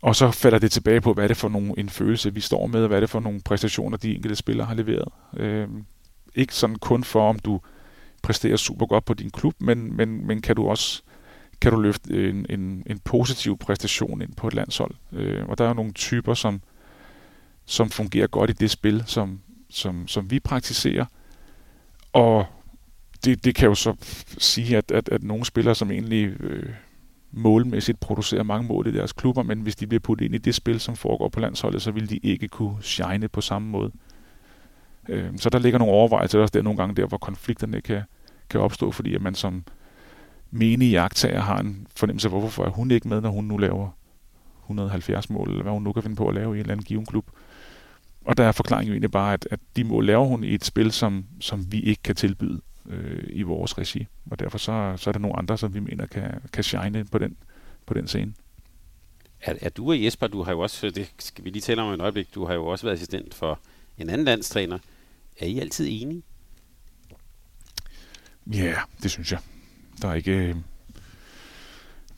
Og 0.02 0.16
så 0.16 0.32
falder 0.32 0.60
det 0.60 0.72
tilbage 0.72 1.02
på, 1.02 1.14
hvad 1.14 1.24
er 1.24 1.28
det 1.28 1.38
for 1.38 1.50
nogle, 1.50 1.74
en 1.78 1.90
følelse, 1.90 2.34
vi 2.34 2.40
står 2.40 2.68
med, 2.68 2.82
og 2.82 2.88
hvad 2.88 2.98
er 2.98 3.00
det 3.00 3.10
for 3.10 3.20
nogle 3.20 3.42
præstationer, 3.46 3.98
de 3.98 4.16
enkelte 4.16 4.36
spillere 4.36 4.68
har 4.68 4.76
leveret. 4.76 5.08
Øh, 5.38 5.68
ikke 6.36 6.56
sådan 6.56 6.76
kun 6.76 7.04
for, 7.04 7.30
om 7.30 7.40
du 7.40 7.60
præsterer 8.22 8.58
super 8.58 8.86
godt 8.86 9.06
på 9.06 9.14
din 9.14 9.30
klub, 9.30 9.54
men, 9.60 9.98
men, 9.98 10.28
men 10.28 10.42
kan 10.42 10.56
du 10.56 10.68
også 10.68 11.02
kan 11.62 11.72
du 11.72 11.80
løfte 11.80 12.30
en, 12.30 12.46
en, 12.50 12.84
en 12.86 13.00
positiv 13.00 13.58
præstation 13.58 14.22
ind 14.22 14.34
på 14.36 14.48
et 14.48 14.54
landshold. 14.54 14.92
Øh, 15.12 15.46
og 15.46 15.58
der 15.58 15.70
er 15.70 15.74
nogle 15.74 15.94
typer, 15.94 16.34
som, 16.34 16.62
som 17.66 17.90
fungerer 17.90 18.28
godt 18.28 18.50
i 18.50 18.54
det 18.54 18.72
spil, 18.72 19.04
som, 19.08 19.40
som, 19.70 20.08
som 20.08 20.32
vi 20.32 20.40
praktiserer. 20.40 21.06
Og 22.14 22.46
det, 23.26 23.46
det 23.46 23.56
kan 23.56 23.68
jo 23.70 23.76
så 23.76 23.96
sige, 24.38 24.78
at, 24.78 24.92
at, 24.92 25.10
at 25.10 25.24
nogle 25.24 25.46
spillere, 25.46 25.76
som 25.76 25.92
egentlig 25.92 26.42
øh, 26.42 26.70
målmæssigt 27.32 28.00
producerer 28.00 28.44
mange 28.44 28.68
mål 28.68 28.88
i 28.88 28.92
deres 28.92 29.14
klubber, 29.14 29.44
men 29.44 29.62
hvis 29.62 29.76
de 29.76 29.88
bliver 29.88 30.00
puttet 30.00 30.26
ind 30.26 30.36
i 30.36 30.38
det 30.38 30.56
spil, 30.56 30.80
som 30.80 30.96
foregår 30.96 31.30
på 31.30 31.40
landsholdet, 31.40 31.82
så 31.82 31.92
vil 31.92 32.10
de 32.10 32.18
ikke 32.18 32.48
kunne 32.48 32.84
shine 32.84 33.28
på 33.28 33.42
samme 33.42 33.68
måde. 33.68 33.92
Øh, 35.10 35.38
så 35.38 35.50
der 35.50 35.60
ligger 35.60 35.80
nogle 35.80 35.94
overvejelser 35.94 36.40
også 36.40 36.52
der 36.52 36.62
nogle 36.62 36.78
gange 36.78 36.96
der, 36.96 37.08
hvor 37.08 37.18
konflikterne 37.18 37.82
kan, 37.82 38.02
kan 38.50 38.60
opstå, 38.60 38.92
fordi 38.92 39.16
at 39.16 39.22
man 39.22 39.36
som 39.36 39.64
menig 40.52 40.92
jagttager 40.92 41.42
har 41.42 41.60
en 41.60 41.88
fornemmelse 41.96 42.28
af, 42.28 42.40
hvorfor 42.40 42.66
er 42.66 42.70
hun 42.70 42.92
ikke 42.92 43.08
med, 43.08 43.22
når 43.22 43.30
hun 43.30 43.46
nu 43.46 43.58
laver 43.58 43.90
170 44.64 45.30
mål, 45.30 45.50
eller 45.50 45.64
hvad 45.64 45.74
hun 45.74 45.84
nu 45.84 45.92
kan 45.92 46.04
finde 46.04 46.16
på 46.16 46.28
at 46.28 46.36
lave 46.36 46.56
i 46.56 46.58
en 46.58 46.60
eller 46.60 46.72
anden 46.72 46.84
given 46.84 47.06
klub. 47.06 47.26
Og 48.26 48.38
der 48.38 48.44
er 48.44 48.52
forklaringen 48.52 48.88
jo 48.88 48.94
egentlig 48.94 49.12
bare, 49.12 49.34
at, 49.34 49.48
at 49.52 49.60
de 49.76 49.84
mål 49.84 50.06
laver 50.06 50.26
hun 50.26 50.44
i 50.44 50.54
et 50.54 50.66
spil, 50.66 50.92
som, 50.92 51.26
som 51.40 51.72
vi 51.72 51.80
ikke 51.80 52.04
kan 52.04 52.16
tilbyde 52.16 52.62
øh, 52.90 53.24
i 53.30 53.42
vores 53.42 53.78
regi. 53.78 54.08
Og 54.32 54.40
derfor 54.40 54.58
så, 54.58 54.94
så 54.98 55.10
er 55.10 55.12
der 55.12 55.20
nogle 55.20 55.38
andre, 55.38 55.58
som 55.58 55.74
vi 55.74 55.80
mener 55.80 56.06
kan, 56.06 56.42
kan 56.54 56.64
shine 56.64 57.06
på 57.06 57.18
den, 57.18 57.38
på 57.86 57.94
den 57.94 58.08
scene. 58.08 58.34
Er, 59.42 59.54
er 59.62 59.70
du 59.70 59.90
og 59.90 60.04
Jesper, 60.04 60.28
du 60.28 60.44
har 60.44 60.52
jo 60.52 60.60
også, 60.60 60.90
det 60.90 61.12
skal 61.20 61.46
vi 61.46 61.50
lige 61.50 61.62
tale 61.62 61.82
om 61.82 61.94
et 61.94 62.02
øjeblik, 62.02 62.36
du 62.36 62.46
har 62.46 62.54
jo 62.54 62.66
også 62.66 62.86
været 62.86 62.96
assistent 62.96 63.34
for 63.34 63.60
en 63.98 64.10
anden 64.10 64.26
landstræner. 64.26 64.80
Er 65.40 65.46
I 65.46 65.60
altid 65.60 65.88
enige? 65.90 66.24
Ja, 68.54 68.58
yeah, 68.58 68.78
det 69.04 69.12
synes 69.12 69.32
jeg. 69.32 69.40
Der 70.02 70.08
er 70.08 70.14
ikke... 70.14 70.32
Øh, 70.32 70.56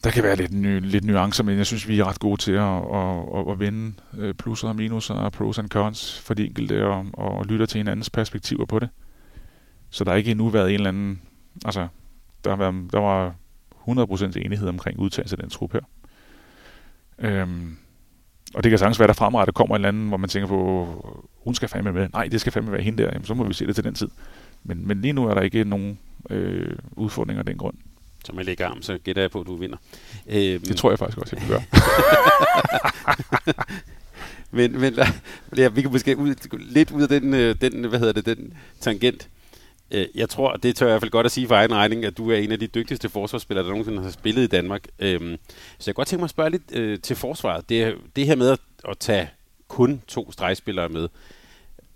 der 0.04 0.12
kan 0.12 0.24
være 0.24 0.36
lidt, 0.36 0.52
ny, 0.52 0.80
lidt 0.80 1.04
nuancer, 1.04 1.44
men 1.44 1.58
jeg 1.58 1.66
synes, 1.66 1.88
vi 1.88 2.00
er 2.00 2.06
ret 2.06 2.20
gode 2.20 2.42
til 2.42 2.52
at, 2.52 2.78
at, 2.94 3.40
at, 3.40 3.52
at 3.52 3.60
vende 3.60 3.94
øh, 4.18 4.34
plusser 4.34 4.68
og 4.68 4.76
minusser 4.76 5.14
og 5.14 5.32
pros 5.32 5.60
and 5.60 5.70
cons 5.70 6.20
for 6.20 6.34
de 6.34 6.46
enkelte 6.46 6.86
og, 6.86 7.06
og 7.14 7.46
lytter 7.46 7.66
til 7.66 7.78
hinandens 7.78 8.10
perspektiver 8.10 8.66
på 8.66 8.80
det. 8.80 8.90
Så 9.90 10.04
der 10.04 10.12
har 10.12 10.18
ikke 10.18 10.32
endnu 10.32 10.50
været 10.50 10.70
en 10.70 10.74
eller 10.74 10.90
anden... 10.90 11.22
Altså, 11.66 11.88
der, 12.44 12.50
har 12.50 12.58
været, 12.58 12.92
der 12.92 13.00
var 13.00 13.36
100% 13.88 14.40
enighed 14.40 14.68
omkring 14.68 15.00
udtagelse 15.00 15.36
af 15.36 15.40
den 15.40 15.50
trup 15.50 15.74
her. 15.74 15.82
Øhm, 17.20 17.78
og 18.54 18.64
det 18.64 18.70
kan 18.70 18.80
sagtens 18.80 19.00
være, 19.00 19.08
der 19.08 19.14
fremrettet 19.14 19.56
kommer 19.56 19.76
en 19.76 19.80
eller 19.80 19.88
anden, 19.88 20.08
hvor 20.08 20.18
man 20.18 20.30
tænker 20.30 20.48
på, 20.48 21.28
hun 21.44 21.56
skal 21.56 21.70
fandme 21.70 21.94
med. 21.94 22.10
Nej, 22.14 22.28
det 22.28 22.42
skal 22.42 22.54
fandme 22.54 22.72
være 22.72 22.82
hende 22.82 23.04
der. 23.04 23.10
Jamen, 23.14 23.26
så 23.26 23.34
må 23.34 23.44
vi 23.44 23.54
se 23.54 23.68
det 23.68 23.76
til 23.76 23.84
den 23.84 23.94
tid. 23.94 24.08
Men, 24.64 24.88
men 24.88 25.02
lige 25.02 25.14
nu 25.14 25.28
er 25.28 25.34
der 25.34 25.42
ikke 25.42 25.64
nogen 25.64 26.00
øh, 26.30 26.76
udfordringer 26.92 27.42
af 27.42 27.46
den 27.46 27.58
grund. 27.58 27.76
Så 28.26 28.34
man 28.34 28.46
lægger 28.46 28.68
arm, 28.68 28.82
så 28.82 28.98
gætter 29.04 29.22
jeg 29.22 29.32
på, 29.32 29.42
at 29.42 29.48
du 29.48 29.56
vinder. 29.56 29.78
Øhm. 30.28 30.62
Det 30.62 30.78
tror 30.78 30.92
jeg 30.92 31.00
faktisk 31.00 31.18
også, 31.18 31.36
jeg 31.36 31.42
kan 31.42 31.50
gøre. 31.50 31.64
men 34.58 34.80
men 34.82 34.94
ja, 35.58 35.68
vi 35.68 35.82
kan 35.82 35.92
måske 35.92 36.18
ud, 36.18 36.58
lidt 36.60 36.92
ud 36.92 37.02
af 37.02 37.08
den, 37.08 37.34
øh, 37.34 37.56
den, 37.62 37.84
hvad 37.84 38.00
hedder 38.00 38.14
det, 38.14 38.26
den 38.26 38.54
tangent. 38.80 39.30
Øh, 39.92 40.06
jeg 40.16 40.30
tror, 40.30 40.54
det 40.54 40.76
tør 40.76 40.86
jeg 40.86 40.92
i 40.92 40.94
hvert 40.94 41.02
fald 41.02 41.12
godt 41.12 41.26
at 41.26 41.32
sige 41.32 41.48
for 41.48 41.56
egen 41.56 41.74
regning, 41.76 42.06
at 42.06 42.18
du 42.18 42.32
er 42.32 42.38
en 42.38 42.52
af 42.52 42.60
de 42.60 42.68
dygtigste 42.68 43.10
forsvarsspillere, 43.10 43.66
der 43.66 43.70
nogensinde 43.72 44.04
har 44.04 44.12
spillet 44.12 44.44
i 44.44 44.48
Danmark. 44.48 44.88
Øhm, 45.00 45.38
så 45.50 45.56
jeg 45.80 45.86
kan 45.86 45.94
godt 45.94 46.08
tænke 46.08 46.22
mig 46.22 46.26
at 46.26 46.30
spørge 46.30 46.50
lidt 46.50 46.72
øh, 46.74 47.00
til 47.00 47.16
forsvaret. 47.16 47.70
Det, 47.70 47.96
det 48.16 48.26
her 48.26 48.36
med 48.36 48.58
at 48.90 48.98
tage 49.00 49.30
kun 49.68 50.02
to 50.08 50.32
stregspillere 50.32 50.90
med, 50.90 51.10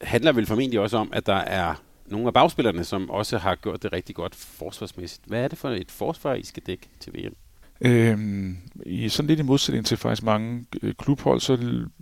handler 0.01 0.31
vel 0.31 0.45
formentlig 0.45 0.79
også 0.79 0.97
om, 0.97 1.09
at 1.13 1.25
der 1.25 1.35
er 1.35 1.75
nogle 2.05 2.27
af 2.27 2.33
bagspillerne, 2.33 2.83
som 2.83 3.09
også 3.09 3.37
har 3.37 3.55
gjort 3.55 3.83
det 3.83 3.93
rigtig 3.93 4.15
godt 4.15 4.35
forsvarsmæssigt. 4.35 5.21
Hvad 5.25 5.43
er 5.43 5.47
det 5.47 5.57
for 5.57 5.69
et 5.69 5.91
forsvar, 5.91 6.33
I 6.33 6.43
skal 6.43 6.63
dække 6.67 6.87
til 6.99 7.13
VM? 7.13 7.35
Øhm, 7.81 8.57
I 8.85 9.09
sådan 9.09 9.27
lidt 9.27 9.39
i 9.39 9.43
modsætning 9.43 9.85
til 9.85 9.97
faktisk 9.97 10.23
mange 10.23 10.65
øh, 10.81 10.93
klubhold, 10.93 11.39
så 11.39 11.57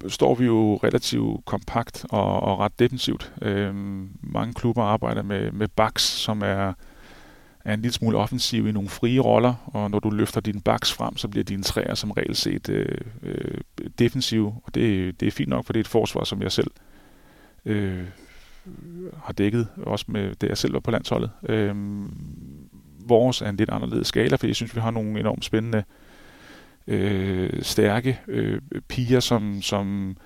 står 0.08 0.36
vi 0.36 0.46
jo 0.46 0.80
relativt 0.84 1.46
kompakt 1.46 2.06
og, 2.10 2.40
og 2.40 2.60
ret 2.60 2.80
defensivt. 2.80 3.34
Øhm, 3.42 4.10
mange 4.22 4.54
klubber 4.54 4.84
arbejder 4.84 5.22
med, 5.24 5.52
med 5.52 5.68
backs, 5.68 6.04
som 6.04 6.42
er, 6.42 6.74
er 7.66 7.74
en 7.74 7.82
lille 7.82 7.94
smule 7.94 8.18
offensiv 8.18 8.68
i 8.68 8.72
nogle 8.72 8.90
frie 8.90 9.20
roller, 9.20 9.54
og 9.66 9.92
når 9.92 10.00
du 10.00 10.10
løfter 10.10 10.42
din 10.42 10.62
backs 10.62 10.94
frem, 10.94 11.18
så 11.18 11.28
bliver 11.28 11.44
dine 11.44 11.64
træer 11.64 11.96
som 11.96 12.12
regel 12.12 12.36
set 12.36 12.70
øh, 12.70 12.98
øh, 13.24 13.58
defensive, 14.00 14.56
og 14.64 14.76
det, 14.76 15.20
det 15.20 15.28
er 15.28 15.32
fint 15.32 15.50
nok, 15.50 15.66
for 15.66 15.74
det 15.74 15.80
er 15.80 15.84
et 15.84 15.88
forsvar, 15.88 16.24
som 16.24 16.42
jeg 16.42 16.52
selv 16.52 16.72
øh, 17.66 18.06
har 19.24 19.34
dækket, 19.34 19.68
også 19.78 20.06
med 20.08 20.36
det 20.36 20.50
jeg 20.50 20.58
selv 20.58 20.74
var 20.74 20.80
på 20.80 20.92
landsholdet. 20.92 21.32
Øhm, 21.50 22.12
vores 23.10 23.42
er 23.42 23.50
en 23.50 23.56
lidt 23.56 23.70
anderledes 23.70 24.08
skala, 24.08 24.36
for 24.36 24.48
jeg 24.48 24.56
synes, 24.56 24.76
vi 24.76 24.82
har 24.82 24.92
nogle 24.92 25.20
enormt 25.20 25.46
spændende, 25.46 25.84
øh, 26.88 27.64
stærke 27.64 28.20
øh, 28.28 28.62
piger, 28.88 29.20
som, 29.20 29.62
som, 29.62 30.18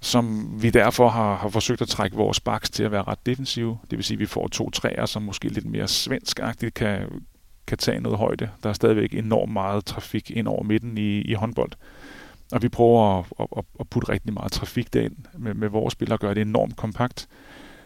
som 0.00 0.56
vi 0.62 0.70
derfor 0.70 1.08
har, 1.08 1.36
har 1.36 1.48
forsøgt 1.48 1.82
at 1.82 1.88
trække 1.88 2.16
vores 2.16 2.40
baks 2.40 2.70
til 2.70 2.82
at 2.82 2.92
være 2.92 3.02
ret 3.02 3.26
defensive. 3.26 3.78
Det 3.90 3.98
vil 3.98 4.04
sige, 4.04 4.16
at 4.16 4.20
vi 4.20 4.26
får 4.26 4.48
to 4.48 4.70
træer, 4.70 5.06
som 5.06 5.22
måske 5.22 5.48
lidt 5.48 5.66
mere 5.66 5.88
svenskagtigt 5.88 6.74
kan, 6.74 7.22
kan 7.66 7.78
tage 7.78 8.00
noget 8.00 8.18
højde. 8.18 8.50
Der 8.62 8.68
er 8.68 8.72
stadigvæk 8.72 9.14
enormt 9.14 9.52
meget 9.52 9.84
trafik 9.84 10.30
ind 10.30 10.48
over 10.48 10.62
midten 10.62 10.98
i, 10.98 11.20
i 11.20 11.34
håndbold. 11.34 11.72
Og 12.52 12.62
vi 12.62 12.68
prøver 12.68 13.18
at, 13.18 13.24
at, 13.56 13.64
at 13.80 13.88
putte 13.88 14.08
rigtig 14.08 14.32
meget 14.32 14.52
trafik 14.52 14.92
derind 14.92 15.16
med, 15.38 15.54
med 15.54 15.68
vores 15.68 15.92
spillere 15.92 16.16
og 16.16 16.20
gøre 16.20 16.34
det 16.34 16.40
enormt 16.40 16.76
kompakt. 16.76 17.28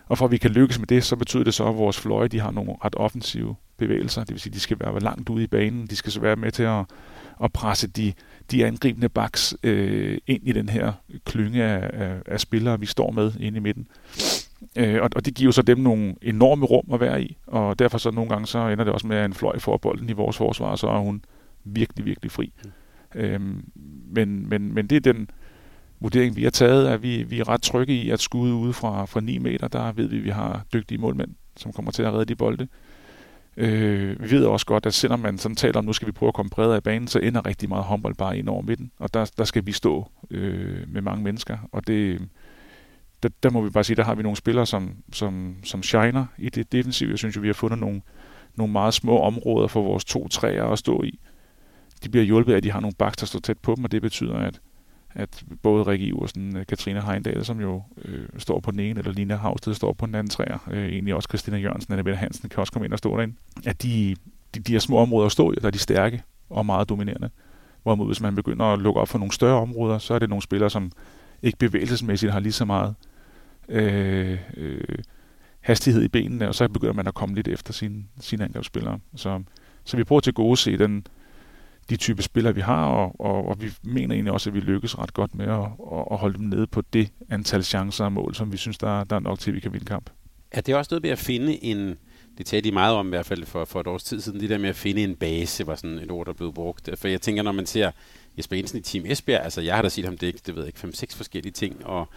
Og 0.09 0.19
for 0.19 0.25
at 0.25 0.31
vi 0.31 0.37
kan 0.37 0.51
lykkes 0.51 0.79
med 0.79 0.87
det, 0.87 1.05
så 1.05 1.17
betyder 1.17 1.45
det 1.45 1.55
så, 1.55 1.65
at 1.65 1.77
vores 1.77 2.01
fløje 2.01 2.29
de 2.29 2.41
har 2.41 2.51
nogle 2.51 2.73
ret 2.85 2.95
offensive 2.97 3.57
bevægelser. 3.77 4.25
Det 4.25 4.31
vil 4.31 4.41
sige, 4.41 4.51
at 4.51 4.55
de 4.55 4.61
skal 4.61 4.77
være 4.81 5.01
langt 5.01 5.29
ude 5.29 5.45
i 5.45 5.47
banen. 5.47 5.87
De 5.87 5.97
skal 5.97 6.13
så 6.13 6.21
være 6.21 6.37
med 6.37 6.53
til 6.53 6.63
at, 6.63 6.85
at 7.45 7.53
presse 7.53 7.87
de, 7.87 8.13
de 8.51 8.67
angribende 8.67 9.09
baks 9.09 9.55
øh, 9.63 10.19
ind 10.27 10.43
i 10.49 10.53
den 10.53 10.69
her 10.69 10.93
klynge 11.25 11.65
af, 11.65 11.91
af, 11.93 12.17
af 12.27 12.41
spillere, 12.41 12.81
vi 12.81 12.87
står 12.87 13.11
med 13.11 13.33
inde 13.41 13.57
i 13.57 13.61
midten. 13.61 13.87
Øh, 14.77 15.03
og, 15.03 15.11
og 15.17 15.25
det 15.27 15.35
giver 15.35 15.53
så 15.53 15.63
dem 15.63 15.79
nogle 15.79 16.15
enorme 16.23 16.67
rum 16.67 16.93
at 16.93 17.01
være 17.01 17.23
i, 17.23 17.37
og 17.47 17.79
derfor 17.79 17.99
så 17.99 18.11
nogle 18.11 18.31
gange 18.31 18.47
så 18.47 18.69
ender 18.69 18.85
det 18.85 18.93
også 18.93 19.07
med, 19.07 19.17
at 19.17 19.25
en 19.25 19.35
fløj 19.35 19.59
får 19.59 19.77
bolden 19.77 20.11
i 20.11 20.13
vores 20.13 20.37
forsvar, 20.37 20.77
så 20.77 20.89
er 20.89 20.99
hun 20.99 21.25
virkelig, 21.65 22.05
virkelig 22.05 22.31
fri. 22.31 22.53
Mm. 22.65 22.71
Øhm, 23.15 23.65
men, 24.11 24.49
men, 24.49 24.75
men 24.75 24.87
det 24.87 24.97
er 24.97 25.13
den 25.13 25.31
vurdering, 26.01 26.37
vi 26.37 26.43
har 26.43 26.51
taget, 26.51 26.89
at 26.89 27.03
vi, 27.03 27.23
vi 27.23 27.41
er 27.41 27.49
ret 27.49 27.63
trygge 27.63 27.95
i 27.95 28.11
at 28.11 28.21
skud 28.21 28.53
ude 28.53 28.73
fra, 28.73 29.05
fra 29.05 29.21
9 29.21 29.39
meter, 29.39 29.69
der 29.69 29.93
ved 29.93 30.09
vi, 30.09 30.17
at 30.17 30.25
vi 30.25 30.31
har 30.31 30.65
dygtige 30.73 30.99
målmænd, 30.99 31.31
som 31.57 31.73
kommer 31.73 31.93
til 31.93 32.03
at 32.03 32.13
redde 32.13 32.25
de 32.25 32.37
bolde. 32.37 32.69
Øh, 33.57 34.23
vi 34.23 34.31
ved 34.31 34.45
også 34.45 34.67
godt, 34.67 34.87
at 34.87 34.95
selvom 34.95 35.21
man 35.21 35.39
sådan 35.39 35.57
taler 35.57 35.79
om, 35.79 35.85
nu 35.85 35.93
skal 35.93 36.07
vi 36.07 36.13
prøve 36.13 36.29
at 36.29 36.35
komme 36.35 36.51
bredere 36.51 36.79
i 36.79 36.81
banen, 36.81 37.09
så 37.09 37.19
ender 37.19 37.47
rigtig 37.47 37.69
meget 37.69 37.85
håndbold 37.85 38.15
bare 38.15 38.39
ind 38.39 38.49
over 38.49 38.63
midten, 38.63 38.91
og 38.99 39.15
der, 39.15 39.31
der 39.39 39.45
skal 39.45 39.67
vi 39.67 39.73
stå 39.73 40.11
øh, 40.31 40.89
med 40.89 41.03
mange 41.03 41.25
mennesker, 41.25 41.59
og 41.73 41.87
det, 41.87 42.29
der, 43.23 43.29
der 43.43 43.51
må 43.51 43.61
vi 43.61 43.71
bare 43.71 43.85
sige, 43.85 43.97
der 43.97 44.05
har 44.05 44.15
vi 44.15 44.23
nogle 44.23 44.37
spillere, 44.37 44.67
som, 44.67 44.97
som, 45.13 45.57
som 45.65 45.83
shiner 45.83 46.27
i 46.39 46.49
det 46.49 46.73
defensive. 46.73 47.11
Jeg 47.11 47.19
synes 47.19 47.37
jo, 47.37 47.41
vi 47.41 47.49
har 47.49 47.55
fundet 47.55 47.79
nogle, 47.79 48.01
nogle 48.57 48.73
meget 48.73 48.95
små 48.95 49.19
områder 49.19 49.69
for 49.69 49.83
vores 49.83 50.05
to 50.05 50.29
træer 50.29 50.65
at 50.65 50.79
stå 50.79 51.03
i. 51.03 51.19
De 52.05 52.09
bliver 52.09 52.25
hjulpet 52.25 52.53
af, 52.53 52.57
at 52.57 52.63
de 52.63 52.71
har 52.71 52.81
nogle 52.81 52.95
baks, 52.99 53.17
der 53.17 53.27
står 53.27 53.41
tæt 53.41 53.59
på 53.59 53.75
dem, 53.75 53.85
og 53.85 53.93
det 53.93 54.03
betyder, 54.03 54.35
at, 54.35 54.61
at 55.19 55.45
både 55.63 55.83
Rikke 55.83 56.07
Iversen, 56.07 56.57
øh, 56.57 56.67
Katrine 56.67 57.03
Heindal, 57.03 57.45
som 57.45 57.61
jo 57.61 57.83
øh, 58.05 58.29
står 58.39 58.61
på 58.61 58.71
den 58.71 58.81
ene, 58.81 58.99
eller 58.99 59.13
Lina 59.13 59.37
Havsted 59.37 59.75
står 59.75 59.93
på 59.93 60.07
den 60.07 60.15
anden 60.15 60.31
træer, 60.31 60.69
øh, 60.71 60.89
egentlig 60.89 61.15
også 61.15 61.27
Christina 61.29 61.57
Jørgensen, 61.57 61.93
Annabelle 61.93 62.17
Hansen 62.17 62.49
kan 62.49 62.61
også 62.61 62.73
komme 62.73 62.87
ind 62.87 62.93
og 62.93 62.99
stå 62.99 63.17
derinde, 63.17 63.35
at 63.67 63.83
de, 63.83 64.17
de, 64.55 64.61
de 64.61 64.73
her 64.73 64.79
små 64.79 64.97
områder 64.97 65.27
at 65.27 65.33
stå 65.33 65.53
i, 65.53 65.55
der 65.55 65.67
er 65.67 65.71
de 65.71 65.79
stærke 65.79 66.23
og 66.51 66.67
meget 66.67 66.89
dominerende. 66.89 67.31
Hvorimod 67.83 68.07
hvis 68.07 68.21
man 68.21 68.35
begynder 68.35 68.65
at 68.65 68.79
lukke 68.79 69.01
op 69.01 69.09
for 69.09 69.19
nogle 69.19 69.33
større 69.33 69.61
områder, 69.61 69.99
så 69.99 70.15
er 70.15 70.19
det 70.19 70.29
nogle 70.29 70.43
spillere, 70.43 70.71
som 70.71 70.93
ikke 71.43 71.59
bevægelsesmæssigt 71.59 72.33
har 72.33 72.41
lige 72.41 72.53
så 72.53 72.65
meget 72.65 72.95
øh, 73.69 74.39
øh, 74.57 74.99
hastighed 75.61 76.03
i 76.03 76.09
benene, 76.09 76.49
og 76.49 76.55
så 76.55 76.69
begynder 76.69 76.95
man 76.95 77.07
at 77.07 77.15
komme 77.15 77.35
lidt 77.35 77.49
efter 77.49 77.73
sine, 77.73 78.05
sine 78.21 78.45
angrebsspillere. 78.45 78.99
Så, 79.17 79.43
så 79.85 79.97
vi 79.97 80.05
prøver 80.05 80.21
til 80.21 80.33
gode 80.33 80.53
at 80.53 80.59
se 80.59 80.79
den, 80.79 81.07
de 81.91 81.97
type 81.97 82.23
spillere, 82.23 82.55
vi 82.55 82.61
har, 82.61 82.85
og, 82.87 83.21
og, 83.21 83.49
og 83.49 83.63
vi 83.63 83.71
mener 83.83 84.15
egentlig 84.15 84.33
også, 84.33 84.51
at 84.51 84.55
vi 84.55 84.61
lykkes 84.61 84.99
ret 84.99 85.15
godt 85.15 85.35
med 85.35 85.47
at, 85.47 85.67
at 86.11 86.19
holde 86.19 86.39
dem 86.39 86.47
nede 86.47 86.67
på 86.67 86.83
det 86.93 87.09
antal 87.31 87.65
chancer 87.65 88.05
og 88.05 88.13
mål, 88.13 88.35
som 88.35 88.53
vi 88.53 88.57
synes, 88.57 88.79
der, 88.79 89.05
der 89.05 89.17
er 89.17 89.21
nok 89.21 89.39
til, 89.39 89.51
at 89.51 89.55
vi 89.55 89.61
kan 89.61 89.73
vinde 89.73 89.87
kamp. 89.87 90.11
Er 90.51 90.61
det 90.61 90.75
også 90.75 90.89
noget 90.93 91.03
med 91.03 91.11
at 91.11 91.19
finde 91.19 91.65
en, 91.65 91.97
det 92.39 92.47
talte 92.47 92.69
de 92.69 92.75
meget 92.75 92.97
om 92.97 93.07
i 93.07 93.09
hvert 93.09 93.27
fald 93.27 93.47
for, 93.47 93.65
for 93.65 93.81
et 93.81 93.87
års 93.87 94.05
tid 94.05 94.21
siden, 94.21 94.41
det 94.41 94.51
der 94.51 94.59
med 94.59 94.69
at 94.69 94.77
finde 94.77 95.03
en 95.03 95.15
base, 95.15 95.67
var 95.67 95.75
sådan 95.77 95.99
et 95.99 96.11
ord, 96.11 96.27
der 96.27 96.33
blev 96.33 96.53
brugt. 96.55 96.91
For 96.95 97.09
jeg 97.09 97.21
tænker, 97.21 97.43
når 97.43 97.53
man 97.53 97.67
ser 97.67 97.91
Jesper 98.39 98.57
Jensen 98.57 98.79
i 98.79 98.83
Team 98.83 99.05
Esbjerg, 99.07 99.45
altså 99.45 99.61
jeg 99.61 99.75
har 99.75 99.83
da 99.83 99.89
set 99.89 100.05
ham 100.05 100.19
dække, 100.19 100.41
det 100.47 100.57
ved 100.57 100.63
jeg 100.63 100.85
ikke, 100.85 100.97
5-6 100.97 101.17
forskellige 101.17 101.53
ting, 101.53 101.87
og 101.87 102.09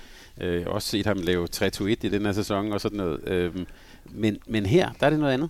øh, 0.42 0.64
også 0.68 0.88
set 0.88 1.06
ham 1.06 1.18
lave 1.18 1.48
3-2-1 1.56 1.84
i 1.86 1.96
den 1.96 2.26
her 2.26 2.32
sæson 2.32 2.74
og 2.74 2.82
sådan 2.82 2.98
noget. 2.98 3.28
Øh, 3.30 3.66
men, 4.06 4.38
men 4.48 4.66
her, 4.66 4.92
der 5.00 5.06
er 5.06 5.10
det 5.10 5.20
noget 5.20 5.34
andet. 5.34 5.50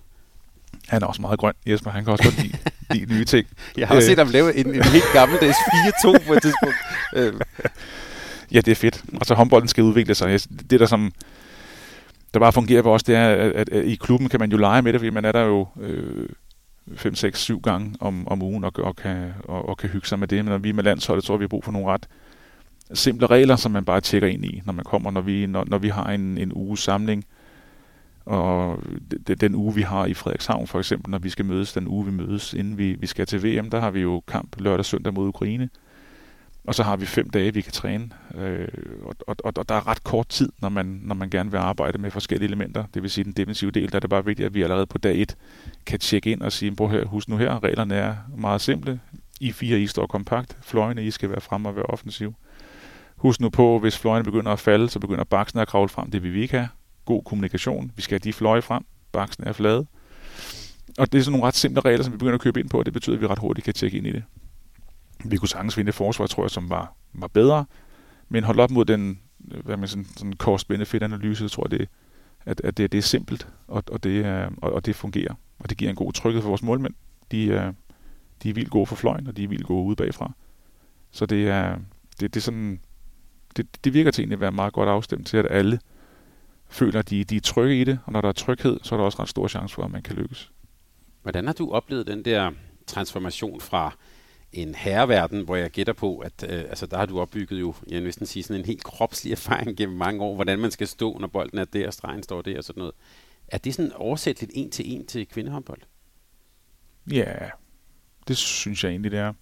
Han 0.88 1.02
er 1.02 1.06
også 1.06 1.20
meget 1.22 1.38
grøn, 1.38 1.54
Jesper. 1.66 1.90
Han 1.90 2.04
kan 2.04 2.12
også 2.12 2.24
godt 2.24 2.42
lide, 2.42 2.58
lide 2.94 3.14
nye 3.14 3.24
ting. 3.24 3.46
Jeg 3.76 3.88
har 3.88 3.94
også 3.96 4.08
set 4.08 4.18
ham 4.18 4.28
lave 4.28 4.54
en, 4.56 4.74
en 4.74 4.82
helt 4.82 5.04
gammeldags 5.12 5.56
4-2 5.56 6.26
på 6.26 6.32
et 6.32 6.42
tidspunkt. 6.42 6.76
Øh. 7.16 7.32
Ja, 8.52 8.60
det 8.60 8.68
er 8.68 8.74
fedt. 8.74 9.04
Altså 9.12 9.34
håndbolden 9.34 9.68
skal 9.68 9.84
udvikle 9.84 10.14
sig. 10.14 10.40
Det 10.70 10.80
der 10.80 10.86
som 10.86 11.12
der 12.34 12.40
bare 12.40 12.52
fungerer 12.52 12.82
for 12.82 12.94
os, 12.94 13.02
det 13.02 13.14
er, 13.14 13.28
at, 13.28 13.52
at, 13.52 13.68
at 13.68 13.84
i 13.84 13.94
klubben 13.94 14.28
kan 14.28 14.40
man 14.40 14.50
jo 14.50 14.56
lege 14.56 14.82
med 14.82 14.92
det, 14.92 15.00
fordi 15.00 15.10
man 15.10 15.24
er 15.24 15.32
der 15.32 15.42
jo 15.42 15.66
øh, 15.80 16.28
5, 16.96 17.14
6, 17.14 17.40
7 17.40 17.60
gange 17.60 17.94
om, 18.00 18.28
om 18.28 18.42
ugen 18.42 18.64
og, 18.64 18.72
og, 18.78 18.96
kan, 18.96 19.32
og, 19.44 19.68
og 19.68 19.76
kan 19.76 19.88
hygge 19.88 20.06
sig 20.06 20.18
med 20.18 20.28
det. 20.28 20.44
Men 20.44 20.50
når 20.52 20.58
vi 20.58 20.68
er 20.68 20.74
med 20.74 20.84
landsholdet, 20.84 21.24
tror 21.24 21.36
vi 21.36 21.44
har 21.44 21.48
brug 21.48 21.64
for 21.64 21.72
nogle 21.72 21.88
ret 21.88 22.08
simple 22.94 23.26
regler, 23.26 23.56
som 23.56 23.72
man 23.72 23.84
bare 23.84 24.00
tjekker 24.00 24.28
ind 24.28 24.44
i, 24.44 24.62
når 24.64 24.72
man 24.72 24.84
kommer, 24.84 25.10
når 25.10 25.20
vi, 25.20 25.46
når, 25.46 25.64
når 25.66 25.78
vi 25.78 25.88
har 25.88 26.06
en, 26.06 26.38
en 26.38 26.52
uges 26.52 26.80
samling. 26.80 27.24
Og 28.24 28.82
den, 29.26 29.38
den 29.38 29.54
uge, 29.54 29.74
vi 29.74 29.82
har 29.82 30.06
i 30.06 30.14
Frederikshavn 30.14 30.66
for 30.66 30.78
eksempel, 30.78 31.10
når 31.10 31.18
vi 31.18 31.30
skal 31.30 31.44
mødes, 31.44 31.72
den 31.72 31.88
uge, 31.88 32.04
vi 32.04 32.10
mødes, 32.10 32.54
inden 32.54 32.78
vi, 32.78 32.92
vi 32.92 33.06
skal 33.06 33.26
til 33.26 33.42
VM, 33.44 33.70
der 33.70 33.80
har 33.80 33.90
vi 33.90 34.00
jo 34.00 34.22
kamp 34.28 34.60
lørdag 34.60 34.78
og 34.78 34.84
søndag 34.84 35.14
mod 35.14 35.28
Ukraine. 35.28 35.68
Og 36.64 36.74
så 36.74 36.82
har 36.82 36.96
vi 36.96 37.06
fem 37.06 37.30
dage, 37.30 37.54
vi 37.54 37.60
kan 37.60 37.72
træne. 37.72 38.10
Øh, 38.34 38.68
og, 39.02 39.36
og, 39.44 39.52
og 39.54 39.68
der 39.68 39.74
er 39.74 39.86
ret 39.86 40.04
kort 40.04 40.28
tid, 40.28 40.52
når 40.60 40.68
man, 40.68 41.00
når 41.02 41.14
man 41.14 41.30
gerne 41.30 41.50
vil 41.50 41.58
arbejde 41.58 41.98
med 41.98 42.10
forskellige 42.10 42.48
elementer. 42.48 42.84
Det 42.94 43.02
vil 43.02 43.10
sige, 43.10 43.24
den 43.24 43.32
defensive 43.32 43.70
del, 43.70 43.88
der 43.88 43.96
er 43.96 44.00
det 44.00 44.10
bare 44.10 44.24
vigtigt, 44.24 44.46
at 44.46 44.54
vi 44.54 44.62
allerede 44.62 44.86
på 44.86 44.98
dag 44.98 45.22
et 45.22 45.36
kan 45.86 45.98
tjekke 45.98 46.30
ind 46.30 46.42
og 46.42 46.52
sige, 46.52 46.76
prøv 46.76 46.90
her, 46.90 47.04
husk 47.04 47.28
nu 47.28 47.36
her, 47.36 47.64
reglerne 47.64 47.94
er 47.94 48.16
meget 48.36 48.60
simple. 48.60 49.00
I 49.40 49.52
fire, 49.52 49.80
I 49.80 49.86
står 49.86 50.06
kompakt. 50.06 50.56
Fløjene, 50.62 51.04
I 51.04 51.10
skal 51.10 51.30
være 51.30 51.40
frem 51.40 51.66
og 51.66 51.76
være 51.76 51.86
offensiv. 51.86 52.34
Husk 53.16 53.40
nu 53.40 53.50
på, 53.50 53.78
hvis 53.78 53.98
fløjene 53.98 54.24
begynder 54.24 54.52
at 54.52 54.58
falde, 54.58 54.88
så 54.88 54.98
begynder 54.98 55.24
baksen 55.24 55.58
at 55.58 55.68
kravle 55.68 55.88
frem. 55.88 56.10
Det 56.10 56.22
vil 56.22 56.34
vi 56.34 56.42
ikke 56.42 56.56
have. 56.56 56.68
God 57.04 57.22
kommunikation. 57.24 57.92
Vi 57.96 58.02
skal 58.02 58.14
have 58.14 58.24
de 58.24 58.32
fløje 58.32 58.62
frem. 58.62 58.84
Baksen 59.12 59.44
er 59.44 59.52
flade. 59.52 59.86
Og 60.98 61.12
det 61.12 61.18
er 61.18 61.22
sådan 61.22 61.32
nogle 61.32 61.46
ret 61.46 61.54
simple 61.54 61.80
regler, 61.80 62.04
som 62.04 62.12
vi 62.12 62.18
begynder 62.18 62.34
at 62.34 62.40
købe 62.40 62.60
ind 62.60 62.68
på, 62.68 62.78
og 62.78 62.84
det 62.84 62.92
betyder, 62.92 63.16
at 63.16 63.22
vi 63.22 63.26
ret 63.26 63.38
hurtigt 63.38 63.64
kan 63.64 63.74
tjekke 63.74 63.98
ind 63.98 64.06
i 64.06 64.12
det. 64.12 64.24
Vi 65.24 65.36
kunne 65.36 65.48
sagtens 65.48 65.74
finde 65.74 65.88
et 65.88 65.94
forsvar, 65.94 66.26
tror 66.26 66.44
jeg, 66.44 66.50
som 66.50 66.70
var, 66.70 66.94
var 67.12 67.26
bedre, 67.26 67.64
men 68.28 68.44
holdt 68.44 68.60
op 68.60 68.70
mod 68.70 68.84
den 68.84 69.20
øh, 69.50 69.64
hvad 69.64 69.76
man 69.76 69.88
sådan, 69.88 70.06
sådan 70.16 70.32
cost-benefit-analyse, 70.32 71.48
tror 71.48 71.66
jeg, 71.70 71.78
det, 71.80 71.88
at, 72.44 72.60
at 72.64 72.76
det, 72.76 72.92
det 72.92 72.98
er 72.98 73.02
simpelt, 73.02 73.48
og, 73.68 73.82
og, 73.92 74.02
det, 74.02 74.26
er, 74.26 74.50
og, 74.62 74.72
og 74.72 74.86
det 74.86 74.96
fungerer. 74.96 75.34
Og 75.58 75.70
det 75.70 75.78
giver 75.78 75.90
en 75.90 75.96
god 75.96 76.12
tryghed 76.12 76.42
for 76.42 76.48
vores 76.48 76.62
målmænd. 76.62 76.94
De 77.30 77.44
øh, 77.44 77.72
de 78.42 78.50
er 78.50 78.54
vildt 78.54 78.70
gode 78.70 78.86
for 78.86 78.96
fløjen, 78.96 79.26
og 79.26 79.36
de 79.36 79.44
er 79.44 79.48
vildt 79.48 79.66
gode 79.66 79.84
ude 79.84 79.96
bagfra. 79.96 80.32
Så 81.10 81.26
det 81.26 81.48
er, 81.48 81.76
det, 82.20 82.34
det 82.34 82.36
er 82.36 82.44
sådan, 82.44 82.80
det, 83.56 83.84
det 83.84 83.94
virker 83.94 84.10
til 84.10 84.32
at 84.32 84.40
være 84.40 84.52
meget 84.52 84.72
godt 84.72 84.88
afstemt 84.88 85.26
til, 85.26 85.36
at 85.36 85.46
alle 85.50 85.80
føler, 86.72 86.98
at 86.98 87.10
de, 87.10 87.24
de 87.24 87.36
er 87.36 87.40
trygge 87.40 87.80
i 87.80 87.84
det, 87.84 87.98
og 88.04 88.12
når 88.12 88.20
der 88.20 88.28
er 88.28 88.32
tryghed, 88.32 88.80
så 88.82 88.94
er 88.94 88.96
der 88.96 89.04
også 89.04 89.22
ret 89.22 89.28
stor 89.28 89.48
chance 89.48 89.74
for, 89.74 89.82
at 89.82 89.90
man 89.90 90.02
kan 90.02 90.16
lykkes. 90.16 90.52
Hvordan 91.22 91.46
har 91.46 91.52
du 91.52 91.70
oplevet 91.70 92.06
den 92.06 92.24
der 92.24 92.50
transformation 92.86 93.60
fra 93.60 93.94
en 94.52 94.74
herreverden, 94.74 95.44
hvor 95.44 95.56
jeg 95.56 95.70
gætter 95.70 95.92
på, 95.92 96.18
at 96.18 96.44
øh, 96.48 96.60
altså, 96.60 96.86
der 96.86 96.96
har 96.96 97.06
du 97.06 97.20
opbygget 97.20 97.60
jo, 97.60 97.74
jeg 97.88 97.96
vil 97.96 98.04
næsten 98.04 98.26
sige, 98.26 98.42
sådan 98.42 98.60
en 98.60 98.66
helt 98.66 98.84
kropslig 98.84 99.30
erfaring 99.38 99.76
gennem 99.76 99.98
mange 99.98 100.22
år, 100.22 100.34
hvordan 100.34 100.58
man 100.58 100.70
skal 100.70 100.86
stå, 100.86 101.18
når 101.18 101.26
bolden 101.26 101.58
er 101.58 101.64
der, 101.64 101.86
og 101.86 101.92
stregen 101.92 102.22
står 102.22 102.42
der 102.42 102.58
og 102.58 102.64
sådan 102.64 102.80
noget. 102.80 102.94
Er 103.48 103.58
det 103.58 103.74
sådan 103.74 103.92
oversætteligt 103.92 104.52
en 104.54 104.70
til 104.70 104.92
en 104.92 105.06
til 105.06 105.28
kvindehåndbold? 105.28 105.80
Ja, 107.10 107.34
det 108.28 108.36
synes 108.36 108.84
jeg 108.84 108.90
egentlig, 108.90 109.10
det 109.10 109.20
er. 109.20 109.32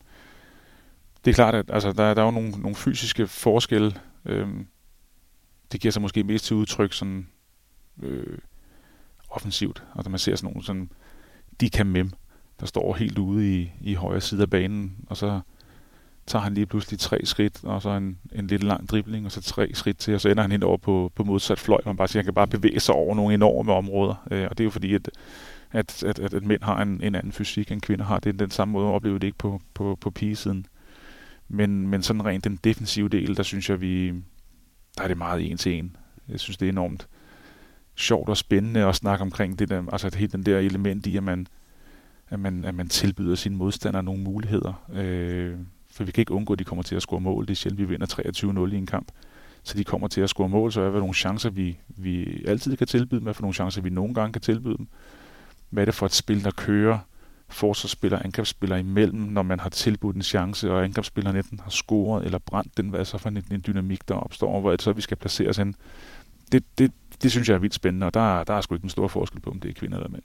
Det 1.25 1.31
er 1.31 1.35
klart, 1.35 1.55
at 1.55 1.71
altså, 1.71 1.93
der, 1.93 2.15
der 2.15 2.23
er 2.23 2.27
jo 2.27 2.31
nogle, 2.31 2.51
nogle 2.51 2.75
fysiske 2.75 3.27
forskelle. 3.27 4.01
Øhm, 4.25 4.67
det 5.73 5.81
giver 5.81 5.93
sig 5.93 6.03
måske 6.03 6.25
mest 6.25 6.45
til 6.45 6.57
udtryk 6.57 6.93
sådan 6.93 7.29
øh, 8.03 8.39
offensivt. 9.31 9.85
Altså 9.97 10.11
man 10.11 10.19
ser 10.19 10.37
sådan 10.37 10.51
nogle 10.53 10.65
sådan, 10.65 10.91
de 11.61 11.71
kan 11.71 11.87
mem 11.87 12.13
der 12.61 12.67
står 12.67 12.95
helt 12.95 13.19
ude 13.19 13.61
i, 13.61 13.73
i 13.81 13.95
højre 13.95 14.21
side 14.21 14.43
af 14.43 14.51
banen, 14.51 14.97
og 15.07 15.17
så 15.17 15.41
tager 16.27 16.43
han 16.43 16.55
lige 16.55 16.67
pludselig 16.67 17.01
tre 17.01 17.27
skridt, 17.27 17.65
og 17.65 17.83
så 17.83 17.91
en, 17.91 18.19
en 18.33 18.47
lidt 18.47 18.63
lang 18.63 18.89
dribling, 18.89 19.27
og 19.27 19.33
så 19.33 19.43
tre 19.43 19.71
skridt 19.75 19.99
til, 19.99 20.15
og 20.15 20.21
så 20.21 20.29
ender 20.29 20.43
han 20.43 20.53
hen 20.53 20.63
over 20.63 20.77
på, 20.77 21.13
på 21.15 21.25
modsat 21.25 21.59
fløj. 21.59 21.81
Man 21.87 21.97
bare 21.97 22.09
siger, 22.09 22.21
han 22.21 22.25
kan 22.25 22.35
bare 22.35 22.47
bevæge 22.47 22.81
sig 22.81 22.95
over 22.95 23.15
nogle 23.15 23.35
enorme 23.35 23.73
områder. 23.73 24.27
Øh, 24.31 24.47
og 24.51 24.59
det 24.59 24.65
er 24.65 24.65
jo 24.65 24.71
fordi, 24.71 24.95
at, 24.95 25.11
at, 25.71 26.03
at, 26.03 26.19
at, 26.19 26.35
at 26.35 26.45
mænd 26.45 26.63
har 26.63 26.83
en, 26.83 27.01
en 27.03 27.15
anden 27.15 27.33
fysik, 27.33 27.73
end 27.73 27.81
kvinder 27.81 28.05
har. 28.05 28.19
Det 28.19 28.29
er 28.29 28.39
den 28.39 28.51
samme 28.51 28.73
måde 28.73 28.89
at 28.89 28.95
opleve 28.95 29.19
det 29.19 29.27
ikke 29.27 29.39
på, 29.39 29.61
på, 29.75 29.99
på 30.01 30.11
pigesiden. 30.11 30.67
Men, 31.49 31.89
men 31.89 32.03
sådan 32.03 32.25
rent 32.25 32.45
den 32.45 32.59
defensive 32.65 33.09
del, 33.09 33.37
der 33.37 33.43
synes 33.43 33.71
jeg, 33.71 33.81
vi, 33.81 34.13
der 34.99 35.05
er 35.05 35.09
det 35.09 35.19
meget 35.19 35.51
en 35.51 35.57
til 35.57 35.79
en. 35.79 35.97
Jeg 36.29 36.41
synes, 36.41 36.57
det 36.57 36.67
er 36.67 36.73
enormt 36.73 37.09
sjovt 37.97 38.29
og 38.29 38.37
spændende 38.37 38.85
at 38.85 38.95
snakke 38.97 39.23
omkring 39.23 39.59
det 39.59 39.69
der, 39.69 39.85
altså 39.93 40.17
helt 40.17 40.33
den 40.33 40.43
der 40.43 40.59
element 40.59 41.07
i, 41.07 41.17
at 41.17 41.23
man, 41.23 41.47
at 42.29 42.41
man, 42.41 42.65
at 42.65 42.75
man 42.75 42.89
tilbyder 42.89 43.35
sine 43.35 43.57
modstandere 43.57 44.03
nogle 44.03 44.23
muligheder. 44.23 44.89
Øh, 44.93 45.55
for 45.93 46.05
vi 46.05 46.13
kan 46.13 46.23
ikke 46.23 46.33
undgå, 46.33 46.53
at 46.53 46.59
de 46.59 46.65
kommer 46.65 46.83
til 46.83 46.97
at 46.97 47.03
score 47.03 47.21
mål. 47.21 47.47
Det 47.47 47.51
er 47.51 47.57
sjældent, 47.57 47.81
vi 47.81 47.85
vinder 47.85 48.67
23-0 48.69 48.75
i 48.75 48.79
en 48.79 48.87
kamp. 48.87 49.13
Så 49.63 49.79
de 49.79 49.85
kommer 49.85 50.09
til 50.09 50.21
at 50.21 50.31
score 50.31 50.49
mål, 50.49 50.73
så 50.73 50.81
er 50.81 50.91
der 50.91 50.99
nogle 50.99 51.15
chancer, 51.15 51.51
vi, 51.51 51.79
vi 51.89 52.45
altid 52.47 52.77
kan 52.77 52.87
tilbyde 52.87 53.19
dem, 53.19 53.23
hvad 53.23 53.35
for 53.35 53.43
nogle 53.43 53.55
chancer, 53.55 53.83
vi 53.83 53.91
nogle 53.91 54.15
gange 54.15 54.33
kan 54.33 54.43
tilbyde 54.43 54.77
dem. 54.77 54.89
Hvad 55.71 55.83
er 55.83 55.85
det 55.85 55.95
for 55.95 56.07
et 56.07 56.13
spil, 56.13 56.45
der 56.45 56.51
kører 56.51 56.99
forsvarsspiller 57.51 58.19
og 58.19 58.25
angrebsspiller 58.25 58.77
imellem, 58.77 59.21
når 59.21 59.43
man 59.43 59.61
har 59.61 59.69
tilbudt 59.69 60.17
en 60.17 60.23
chance, 60.23 60.71
og 60.73 60.85
angrebsspilleren 60.85 61.37
enten 61.37 61.61
har 61.61 61.71
scoret 61.71 62.25
eller 62.25 62.39
brændt 62.39 62.77
den, 62.77 62.89
hvad 62.89 63.01
er 63.01 63.05
så 63.05 63.19
for 63.19 63.29
en, 63.29 63.45
en 63.53 63.65
dynamik, 63.67 64.09
der 64.09 64.15
opstår, 64.15 64.61
hvor 64.61 64.77
så 64.81 64.93
vi 64.93 65.01
skal 65.01 65.17
placere 65.17 65.49
os 65.49 65.57
hen. 65.57 65.75
Det, 66.53 66.65
det, 66.79 66.93
det 67.23 67.31
synes 67.31 67.49
jeg 67.49 67.55
er 67.55 67.59
vildt 67.59 67.75
spændende, 67.75 68.07
og 68.07 68.15
der, 68.15 68.45
der 68.45 68.55
er 68.55 68.61
sgu 68.61 68.75
ikke 68.75 68.85
en 68.85 68.91
stor 68.91 69.09
forskel 69.09 69.41
på, 69.41 69.51
om 69.51 69.61
det 69.61 69.69
er 69.69 69.75
kvinder 69.75 69.97
eller 69.97 70.11
mænd 70.11 70.23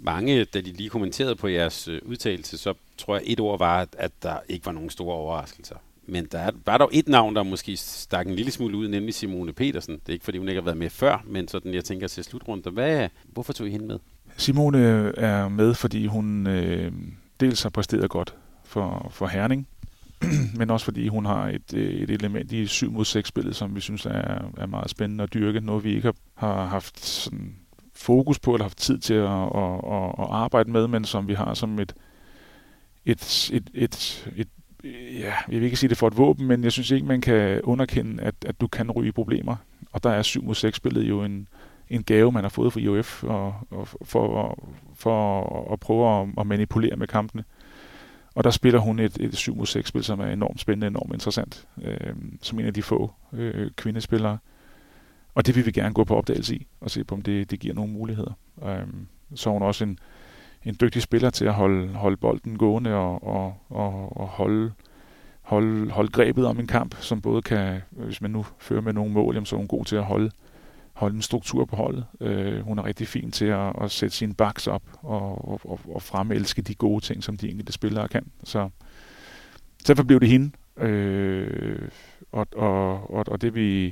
mange, 0.00 0.44
da 0.44 0.60
de 0.60 0.72
lige 0.72 0.88
kommenterede 0.88 1.36
på 1.36 1.48
jeres 1.48 1.88
øh, 1.88 2.00
udtalelse, 2.04 2.58
så 2.58 2.74
tror 2.98 3.16
jeg, 3.16 3.24
et 3.26 3.40
ord 3.40 3.58
var, 3.58 3.88
at 3.98 4.12
der 4.22 4.36
ikke 4.48 4.66
var 4.66 4.72
nogen 4.72 4.90
store 4.90 5.14
overraskelser. 5.14 5.76
Men 6.06 6.24
der 6.32 6.38
er, 6.38 6.50
var 6.66 6.78
dog 6.78 6.90
et 6.92 7.08
navn, 7.08 7.36
der 7.36 7.42
måske 7.42 7.76
stak 7.76 8.26
en 8.26 8.34
lille 8.34 8.52
smule 8.52 8.76
ud, 8.76 8.88
nemlig 8.88 9.14
Simone 9.14 9.52
Petersen. 9.52 9.94
Det 9.94 10.08
er 10.08 10.12
ikke, 10.12 10.24
fordi 10.24 10.38
hun 10.38 10.48
ikke 10.48 10.60
har 10.60 10.64
været 10.64 10.76
med 10.76 10.90
før, 10.90 11.24
men 11.26 11.48
sådan, 11.48 11.74
jeg 11.74 11.84
tænker 11.84 12.08
til 12.08 12.24
slutrunden. 12.24 12.72
Hvad, 12.72 13.08
hvorfor 13.24 13.52
tog 13.52 13.66
I 13.66 13.70
hende 13.70 13.86
med? 13.86 13.98
Simone 14.40 14.78
øh, 14.78 15.12
er 15.16 15.48
med, 15.48 15.74
fordi 15.74 16.06
hun 16.06 16.46
øh, 16.46 16.92
dels 17.40 17.62
har 17.62 17.70
præsteret 17.70 18.10
godt 18.10 18.34
for, 18.64 19.08
for 19.10 19.26
Herning, 19.26 19.68
men 20.58 20.70
også 20.70 20.84
fordi 20.84 21.08
hun 21.08 21.26
har 21.26 21.48
et, 21.48 21.74
øh, 21.74 21.90
et 21.90 22.10
element 22.10 22.52
i 22.52 22.66
7 22.66 22.92
mod 22.92 23.04
6 23.04 23.28
spillet, 23.28 23.56
som 23.56 23.74
vi 23.74 23.80
synes 23.80 24.06
er, 24.06 24.50
er 24.58 24.66
meget 24.66 24.90
spændende 24.90 25.24
at 25.24 25.34
dyrke. 25.34 25.60
Noget 25.60 25.84
vi 25.84 25.94
ikke 25.94 26.06
har, 26.06 26.14
har 26.34 26.64
haft 26.64 27.06
sådan 27.06 27.54
fokus 27.94 28.38
på, 28.38 28.54
eller 28.54 28.64
haft 28.64 28.78
tid 28.78 28.98
til 28.98 29.14
at, 29.14 29.30
at, 29.30 29.80
at, 29.92 30.14
at 30.18 30.26
arbejde 30.30 30.70
med, 30.70 30.88
men 30.88 31.04
som 31.04 31.28
vi 31.28 31.34
har 31.34 31.54
som 31.54 31.78
et, 31.78 31.94
et, 33.04 33.50
et, 33.52 33.70
et, 33.74 34.28
et 34.36 34.48
ja, 35.20 35.34
jeg 35.48 35.60
vil 35.60 35.62
ikke 35.62 35.76
sige 35.76 35.90
det 35.90 35.98
for 35.98 36.06
et 36.06 36.16
våben, 36.16 36.46
men 36.46 36.64
jeg 36.64 36.72
synes 36.72 36.90
ikke, 36.90 37.06
man 37.06 37.20
kan 37.20 37.60
underkende, 37.60 38.22
at, 38.22 38.34
at 38.46 38.60
du 38.60 38.66
kan 38.66 38.90
ryge 38.90 39.12
problemer. 39.12 39.56
Og 39.92 40.02
der 40.02 40.10
er 40.10 40.22
7 40.22 40.44
mod 40.44 40.54
6 40.54 40.76
spillet 40.76 41.02
jo 41.08 41.24
en, 41.24 41.48
en 41.90 42.02
gave, 42.02 42.32
man 42.32 42.44
har 42.44 42.48
fået 42.48 42.72
fra 42.72 42.80
IOF 42.80 43.24
og, 43.24 43.54
og 43.70 43.88
for, 43.88 44.58
for 44.94 45.72
at 45.72 45.80
prøve 45.80 46.20
at, 46.20 46.28
at 46.38 46.46
manipulere 46.46 46.96
med 46.96 47.06
kampene. 47.06 47.44
Og 48.34 48.44
der 48.44 48.50
spiller 48.50 48.80
hun 48.80 48.98
et, 48.98 49.16
et 49.20 49.36
7 49.36 49.56
mod 49.56 49.66
6 49.66 49.88
spil, 49.88 50.04
som 50.04 50.20
er 50.20 50.26
enormt 50.26 50.60
spændende, 50.60 50.86
enormt 50.86 51.12
interessant, 51.12 51.66
øh, 51.82 52.14
som 52.42 52.60
en 52.60 52.66
af 52.66 52.74
de 52.74 52.82
få 52.82 53.12
øh, 53.32 53.70
kvindespillere. 53.76 54.38
Og 55.34 55.46
det 55.46 55.56
vil 55.56 55.66
vi 55.66 55.70
gerne 55.70 55.94
gå 55.94 56.04
på 56.04 56.16
opdagelse 56.16 56.56
i, 56.56 56.66
og 56.80 56.90
se 56.90 57.04
på, 57.04 57.14
om 57.14 57.22
det, 57.22 57.50
det 57.50 57.60
giver 57.60 57.74
nogle 57.74 57.92
muligheder. 57.92 58.32
Øh, 58.64 58.86
så 59.34 59.50
er 59.50 59.52
hun 59.52 59.62
også 59.62 59.84
en, 59.84 59.98
en 60.64 60.76
dygtig 60.80 61.02
spiller 61.02 61.30
til 61.30 61.44
at 61.44 61.54
holde, 61.54 61.88
holde 61.88 62.16
bolden 62.16 62.58
gående 62.58 62.94
og, 62.94 63.26
og, 63.26 63.54
og, 63.68 64.16
og 64.16 64.28
holde, 64.28 64.72
holde, 65.42 65.90
holde 65.90 66.10
grebet 66.10 66.46
om 66.46 66.60
en 66.60 66.66
kamp, 66.66 66.96
som 67.00 67.20
både 67.20 67.42
kan, 67.42 67.80
hvis 67.90 68.20
man 68.20 68.30
nu 68.30 68.46
fører 68.58 68.80
med 68.80 68.92
nogle 68.92 69.12
mål, 69.12 69.46
så 69.46 69.56
er 69.56 69.58
hun 69.58 69.68
god 69.68 69.84
til 69.84 69.96
at 69.96 70.04
holde, 70.04 70.30
holde 71.00 71.16
en 71.16 71.22
struktur 71.22 71.64
på 71.64 71.76
holdet. 71.76 72.04
Øh, 72.20 72.60
hun 72.60 72.78
er 72.78 72.84
rigtig 72.84 73.08
fin 73.08 73.30
til 73.30 73.44
at, 73.44 73.72
at 73.82 73.90
sætte 73.90 74.16
sine 74.16 74.34
backs 74.34 74.66
op 74.66 74.82
og, 75.02 75.48
og, 75.48 75.60
og, 75.64 75.80
og 75.94 76.02
fremelske 76.02 76.62
de 76.62 76.74
gode 76.74 77.04
ting, 77.04 77.24
som 77.24 77.36
de 77.36 77.50
enkelte 77.50 77.72
spillere 77.72 78.08
kan. 78.08 78.26
Så 78.44 78.68
derfor 79.86 80.02
blev 80.02 80.20
det 80.20 80.28
hende, 80.28 80.50
øh, 80.76 81.88
og, 82.32 82.46
og, 82.56 83.10
og, 83.10 83.24
og 83.28 83.40
det, 83.40 83.54
vi, 83.54 83.84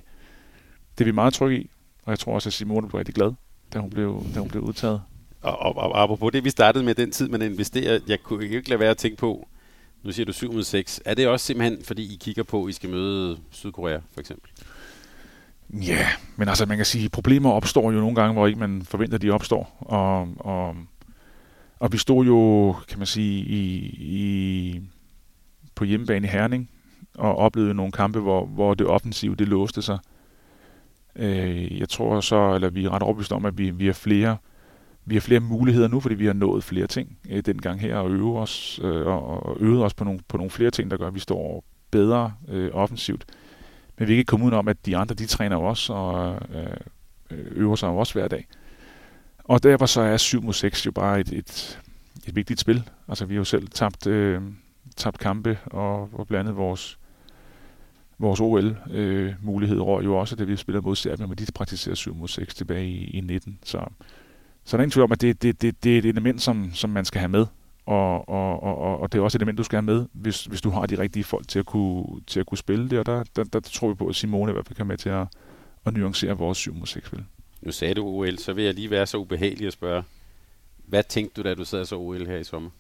det 0.99 1.01
er 1.01 1.05
vi 1.05 1.13
meget 1.13 1.35
trygge 1.35 1.61
i. 1.61 1.71
Og 2.05 2.11
jeg 2.11 2.19
tror 2.19 2.35
også, 2.35 2.49
at 2.49 2.53
Simone 2.53 2.89
blev 2.89 2.99
rigtig 2.99 3.15
glad, 3.15 3.33
da 3.73 3.79
hun 3.79 3.91
blev, 3.91 4.23
da 4.35 4.41
hun 4.41 4.49
blev 4.49 4.63
udtaget. 4.63 5.03
Og, 5.43 5.59
og, 5.59 5.77
og 5.77 6.03
apropos 6.03 6.33
det, 6.33 6.45
vi 6.45 6.51
startede 6.51 6.85
med 6.85 6.95
den 6.95 7.11
tid, 7.11 7.29
man 7.29 7.43
investerer, 7.43 8.01
jeg 8.09 8.19
kunne 8.23 8.45
ikke 8.45 8.69
lade 8.69 8.81
være 8.81 8.91
at 8.91 8.97
tænke 8.97 9.17
på, 9.17 9.49
nu 10.03 10.13
siger 10.13 10.27
du 10.27 10.33
7 10.33 10.53
mod 10.53 10.63
6. 10.63 11.01
Er 11.05 11.15
det 11.15 11.29
også 11.29 11.47
simpelthen, 11.47 11.85
fordi 11.85 12.15
I 12.15 12.17
kigger 12.21 12.43
på, 12.43 12.65
at 12.65 12.71
I 12.71 12.73
skal 12.73 12.91
møde 12.91 13.39
Sydkorea, 13.51 13.99
for 14.13 14.21
eksempel? 14.21 14.51
Ja, 15.73 16.07
men 16.37 16.49
altså 16.49 16.67
man 16.67 16.77
kan 16.77 16.87
sige, 16.87 17.09
problemer 17.09 17.51
opstår 17.51 17.93
jo 17.93 18.01
nogle 18.01 18.15
gange, 18.15 18.33
hvor 18.33 18.47
ikke 18.47 18.59
man 18.59 18.83
forventer, 18.83 19.15
at 19.15 19.23
de 19.23 19.31
opstår. 19.31 19.77
Og, 19.81 20.29
og, 20.37 20.77
og 21.79 21.93
vi 21.93 21.99
stod 21.99 22.27
jo, 22.27 22.75
kan 22.89 22.99
man 22.99 23.07
sige, 23.07 23.45
i, 23.45 23.77
i, 23.99 24.81
på 25.75 25.85
hjemmebane 25.85 26.27
i 26.27 26.31
Herning, 26.31 26.71
og 27.15 27.37
oplevede 27.37 27.75
nogle 27.75 27.93
kampe, 27.93 28.21
hvor, 28.21 28.47
hvor 28.47 28.75
det 28.75 28.87
offensive, 28.87 29.35
det 29.35 29.49
låste 29.49 29.83
sig. 29.83 29.99
Øh, 31.17 31.79
jeg 31.79 31.89
tror 31.89 32.21
så, 32.21 32.55
eller 32.55 32.71
vi 32.71 32.85
er 32.85 32.91
ret 32.91 33.03
overbevist 33.03 33.33
om, 33.33 33.45
at 33.45 33.59
vi, 33.59 33.71
vi 33.71 33.87
har 33.87 33.93
flere 33.93 34.37
vi 35.09 35.15
har 35.15 35.21
flere 35.21 35.41
muligheder 35.41 35.89
nu, 35.89 36.01
fordi 36.01 36.15
vi 36.15 36.27
har 36.27 36.33
nået 36.33 36.65
flere 36.65 36.87
ting 36.87 37.19
øh, 37.31 37.43
dengang 37.47 37.81
her, 37.81 37.97
og 37.97 38.11
øve 38.11 38.39
os, 38.39 38.81
øh, 38.83 39.07
og 39.07 39.57
øvet 39.61 39.85
os 39.85 39.95
på 39.95 40.05
nogle, 40.05 40.21
på 40.29 40.37
nogle 40.37 40.51
flere 40.51 40.71
ting, 40.71 40.91
der 40.91 40.97
gør, 40.97 41.07
at 41.07 41.15
vi 41.15 41.21
står 41.21 41.65
bedre 41.91 42.33
øh, 42.49 42.71
offensivt. 42.73 43.25
Men 43.99 44.09
vi 44.09 44.13
kan 44.13 44.19
ikke 44.19 44.29
komme 44.29 44.47
ud 44.47 44.53
om, 44.53 44.69
at 44.69 44.87
de 44.87 44.97
andre, 44.97 45.15
de 45.15 45.27
træner 45.27 45.57
jo 45.57 45.63
også, 45.63 45.93
og 45.93 46.41
øh, 46.55 46.77
øver 47.31 47.77
sig 47.77 47.87
jo 47.89 47.97
også 47.97 48.13
hver 48.13 48.29
dag. 48.29 48.47
Og 49.45 49.63
derfor 49.63 49.87
så 49.87 50.01
er 50.01 50.17
7 50.17 50.43
mod 50.43 50.53
6 50.53 50.87
jo 50.87 50.91
bare 50.91 51.21
et, 51.21 51.33
et, 51.33 51.81
et 52.27 52.37
vigtigt 52.37 52.61
spil. 52.61 52.91
Altså 53.09 53.25
vi 53.25 53.35
har 53.35 53.39
jo 53.39 53.45
selv 53.45 53.69
tabt, 53.69 54.07
øh, 54.07 54.43
tabt 54.97 55.19
kampe, 55.19 55.59
og, 55.67 56.09
og 56.13 56.27
blandt 56.27 56.49
andet 56.49 56.57
vores, 56.57 56.99
vores 58.19 58.41
OL-mulighed 58.41 59.77
øh, 59.77 59.83
rår 59.83 60.03
jo 60.03 60.17
også, 60.17 60.37
da 60.37 60.45
vi 60.45 60.57
spiller 60.57 60.81
mod 60.81 60.97
Serbien, 60.97 61.29
men 61.29 61.39
de 61.39 61.53
praktiserer 61.55 61.95
7 61.95 62.15
mod 62.15 62.29
6 62.29 62.55
tilbage 62.55 62.87
i, 62.87 63.05
i 63.05 63.21
19. 63.21 63.59
Så 63.65 63.89
så 64.69 64.77
der 64.77 64.81
er 64.81 64.83
ingen 64.83 64.91
tvivl 64.91 65.05
om, 65.05 65.13
at 65.13 65.21
det, 65.21 65.43
det, 65.43 65.63
det, 65.63 65.85
det 65.85 65.95
er 65.95 65.99
et 65.99 66.05
element, 66.05 66.43
som, 66.43 66.71
som 66.75 66.91
man 66.91 67.05
skal 67.05 67.19
have 67.19 67.29
med. 67.29 67.47
Og, 67.89 68.29
og, 68.29 68.63
og, 68.63 69.01
og 69.01 69.13
det 69.13 69.19
er 69.19 69.23
også 69.23 69.39
et 69.39 69.43
element, 69.43 69.59
du 69.59 69.63
skal 69.63 69.77
have 69.77 69.83
med, 69.83 70.07
hvis, 70.13 70.45
hvis 70.45 70.61
du 70.61 70.71
har 70.71 70.87
de 70.87 70.99
rigtige 70.99 71.25
folk 71.25 71.49
til 71.49 71.59
at 71.59 71.67
kunne, 71.67 72.05
til 72.27 72.41
at 72.41 72.47
kunne 72.47 72.59
spille 72.59 72.91
det. 72.91 72.99
Og 72.99 73.07
der, 73.07 73.25
der, 73.37 73.45
der 73.45 73.61
tror 73.61 73.89
vi 73.89 73.95
på, 73.95 74.07
at 74.07 74.15
Simone 74.15 74.51
i 74.51 74.53
hvert 74.53 74.67
fald 74.67 74.77
kan 74.77 74.87
med 74.87 74.97
til 74.97 75.09
at, 75.09 75.27
at 75.87 75.95
nuancere 75.95 76.39
vores 76.39 76.59
7 76.59 76.75
musikspil. 76.75 77.25
Nu 77.63 77.73
sagde 77.73 77.95
du 77.95 78.07
OL, 78.07 78.39
så 78.39 78.53
vil 78.53 78.65
jeg 78.65 78.75
lige 78.75 78.91
være 78.91 79.07
så 79.07 79.17
ubehagelig 79.17 79.67
at 79.67 79.73
spørge. 79.73 80.03
Hvad 80.87 81.03
tænkte 81.03 81.43
du, 81.43 81.49
da 81.49 81.55
du 81.55 81.65
sad 81.65 81.85
så 81.85 81.97
OL 81.97 82.27
her 82.27 82.37
i 82.37 82.45
sommer? 82.45 82.71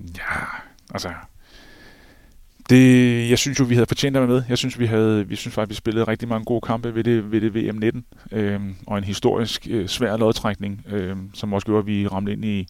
Ja, 0.00 0.44
altså, 0.90 1.12
det, 2.68 3.30
jeg 3.30 3.38
synes 3.38 3.58
jo, 3.60 3.64
vi 3.64 3.74
havde 3.74 3.86
fortjent 3.86 4.16
at 4.16 4.22
være 4.22 4.30
med. 4.30 4.42
Jeg 4.48 4.58
synes, 4.58 4.78
vi 4.78 4.86
havde, 4.86 5.28
vi 5.28 5.36
synes 5.36 5.54
faktisk, 5.54 5.70
vi 5.70 5.76
spillede 5.76 6.04
rigtig 6.04 6.28
mange 6.28 6.44
gode 6.44 6.60
kampe 6.60 6.94
ved 6.94 7.04
det, 7.04 7.32
ved 7.32 7.40
det 7.40 7.50
VM19, 7.50 8.36
øh, 8.36 8.60
og 8.86 8.98
en 8.98 9.04
historisk 9.04 9.66
øh, 9.70 9.88
svær 9.88 10.16
lodtrækning, 10.16 10.86
øh, 10.88 11.16
som 11.34 11.52
også 11.52 11.64
gjorde, 11.64 11.78
at 11.78 11.86
vi 11.86 12.06
ramte 12.06 12.32
ind 12.32 12.44
i, 12.44 12.66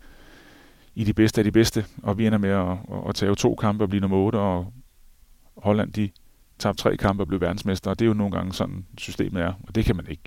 i 0.95 1.05
de 1.05 1.13
bedste 1.13 1.41
af 1.41 1.45
de 1.45 1.53
bedste, 1.53 1.85
og 2.03 2.19
vi 2.19 2.27
ender 2.27 2.39
med 2.39 2.51
at, 2.51 2.77
at 3.09 3.15
tage 3.15 3.35
to 3.35 3.55
kampe 3.55 3.85
og 3.85 3.89
blive 3.89 4.01
nummer 4.01 4.17
8, 4.17 4.37
og 4.37 4.73
Holland, 5.57 5.93
de 5.93 6.11
tabte 6.59 6.83
tre 6.83 6.97
kampe 6.97 7.23
og 7.23 7.27
blev 7.29 7.41
verdensmester, 7.41 7.91
og 7.91 7.99
det 7.99 8.05
er 8.05 8.09
jo 8.09 8.15
nogle 8.15 8.37
gange 8.37 8.53
sådan, 8.53 8.87
systemet 8.99 9.43
er, 9.43 9.53
og 9.63 9.75
det 9.75 9.85
kan 9.85 9.97
man 9.97 10.07
ikke 10.09 10.23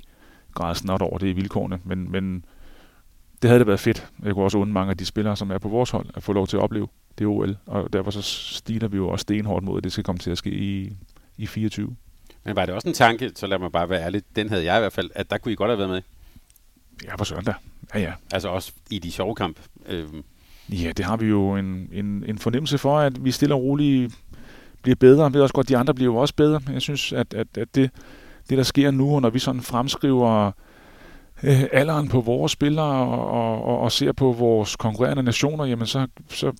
græde 0.54 0.76
snart 0.76 1.02
over, 1.02 1.18
det 1.18 1.30
er 1.30 1.34
vilkårene, 1.34 1.80
men, 1.84 2.12
men 2.12 2.46
det 3.42 3.50
havde 3.50 3.60
det 3.60 3.68
været 3.68 3.80
fedt. 3.80 4.08
Jeg 4.24 4.34
kunne 4.34 4.46
også 4.46 4.58
undre 4.58 4.74
mange 4.74 4.92
af 4.92 4.98
de 4.98 5.06
spillere, 5.06 5.36
som 5.36 5.52
er 5.52 5.58
på 5.58 5.70
vores 5.70 5.90
hold, 5.90 6.08
at 6.16 6.24
få 6.24 6.34
lov 6.34 6.48
til 6.48 6.58
at 6.58 6.64
opleve 6.64 6.88
det 7.18 7.28
OL, 7.28 7.58
og 7.66 7.94
derfor 7.94 8.12
så 8.12 8.22
stiler 8.22 8.88
vi 8.88 8.98
jo 8.98 9.10
også 9.10 9.24
stenhårdt 9.24 9.66
mod, 9.66 9.78
at 9.78 9.84
det 9.84 9.92
skal 9.92 10.04
komme 10.04 10.20
til 10.20 10.32
at 10.32 10.38
ske 10.38 10.50
i, 10.50 10.98
i 11.38 11.48
24. 11.48 11.96
Men 12.44 12.56
var 12.56 12.66
det 12.66 12.76
også 12.76 12.88
en 12.88 12.94
tanke, 12.94 13.32
så 13.36 13.48
lad 13.48 13.60
mig 13.60 13.72
bare 13.72 13.90
være 13.90 14.02
ærlig, 14.02 14.22
den 14.36 14.50
havde 14.50 14.66
jeg 14.66 14.78
i 14.78 14.80
hvert 14.80 14.94
fald, 14.94 15.12
at 15.16 15.30
der 15.30 15.38
kunne 15.38 15.52
I 15.52 15.56
godt 15.56 15.70
have 15.70 15.78
været 15.78 15.90
med? 15.90 16.02
Ja, 17.04 17.16
for 17.16 17.26
søndag. 17.26 17.54
Ja, 17.94 18.00
ja. 18.00 18.14
Altså 18.34 18.50
også 18.50 18.72
i 18.90 19.00
de 19.00 19.12
sjove 19.12 19.36
kamp? 19.36 19.60
Øhm. 19.86 20.24
Ja, 20.70 20.92
det 20.98 21.06
har 21.06 21.18
vi 21.18 21.26
jo 21.26 21.56
en, 21.56 21.90
en, 21.92 22.24
en 22.28 22.38
fornemmelse 22.38 22.78
for, 22.78 23.00
at 23.00 23.26
vi 23.26 23.32
stille 23.32 23.56
og 23.56 23.62
roligt 23.62 24.16
bliver 24.82 24.96
bedre. 24.96 25.24
Jeg 25.24 25.34
ved 25.34 25.42
også 25.42 25.54
godt, 25.54 25.66
at 25.66 25.70
de 25.70 25.78
andre 25.78 25.94
bliver 25.94 26.14
jo 26.14 26.18
også 26.18 26.36
bedre. 26.36 26.62
Jeg 26.74 26.82
synes, 26.82 27.14
at, 27.14 27.34
at, 27.34 27.58
at 27.58 27.76
det, 27.76 27.92
det, 28.50 28.58
der 28.58 28.64
sker 28.64 28.92
nu, 28.92 29.20
når 29.20 29.30
vi 29.30 29.40
sådan 29.40 29.62
fremskriver 29.62 30.52
øh, 31.44 31.64
alderen 31.72 32.08
på 32.08 32.22
vores 32.22 32.52
spillere 32.52 33.08
og, 33.08 33.64
og, 33.64 33.80
og 33.80 33.92
ser 33.92 34.12
på 34.12 34.32
vores 34.32 34.76
konkurrerende 34.76 35.24
nationer, 35.24 35.66
jamen 35.66 35.88
så, 35.88 36.08
så 36.30 36.54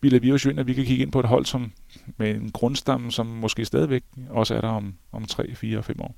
bilder 0.00 0.20
vi 0.20 0.32
os 0.32 0.44
jo 0.44 0.50
ind, 0.50 0.60
at 0.60 0.66
vi 0.66 0.74
kan 0.74 0.84
kigge 0.84 1.02
ind 1.02 1.12
på 1.12 1.20
et 1.20 1.26
hold 1.26 1.44
som, 1.44 1.72
med 2.16 2.34
en 2.34 2.50
grundstamme, 2.50 3.12
som 3.12 3.26
måske 3.26 3.64
stadigvæk 3.64 4.02
også 4.30 4.54
er 4.54 4.60
der 4.60 4.68
om, 4.68 4.94
om 5.12 5.24
3, 5.24 5.54
4 5.54 5.78
og 5.78 5.84
5 5.84 6.00
år. 6.00 6.14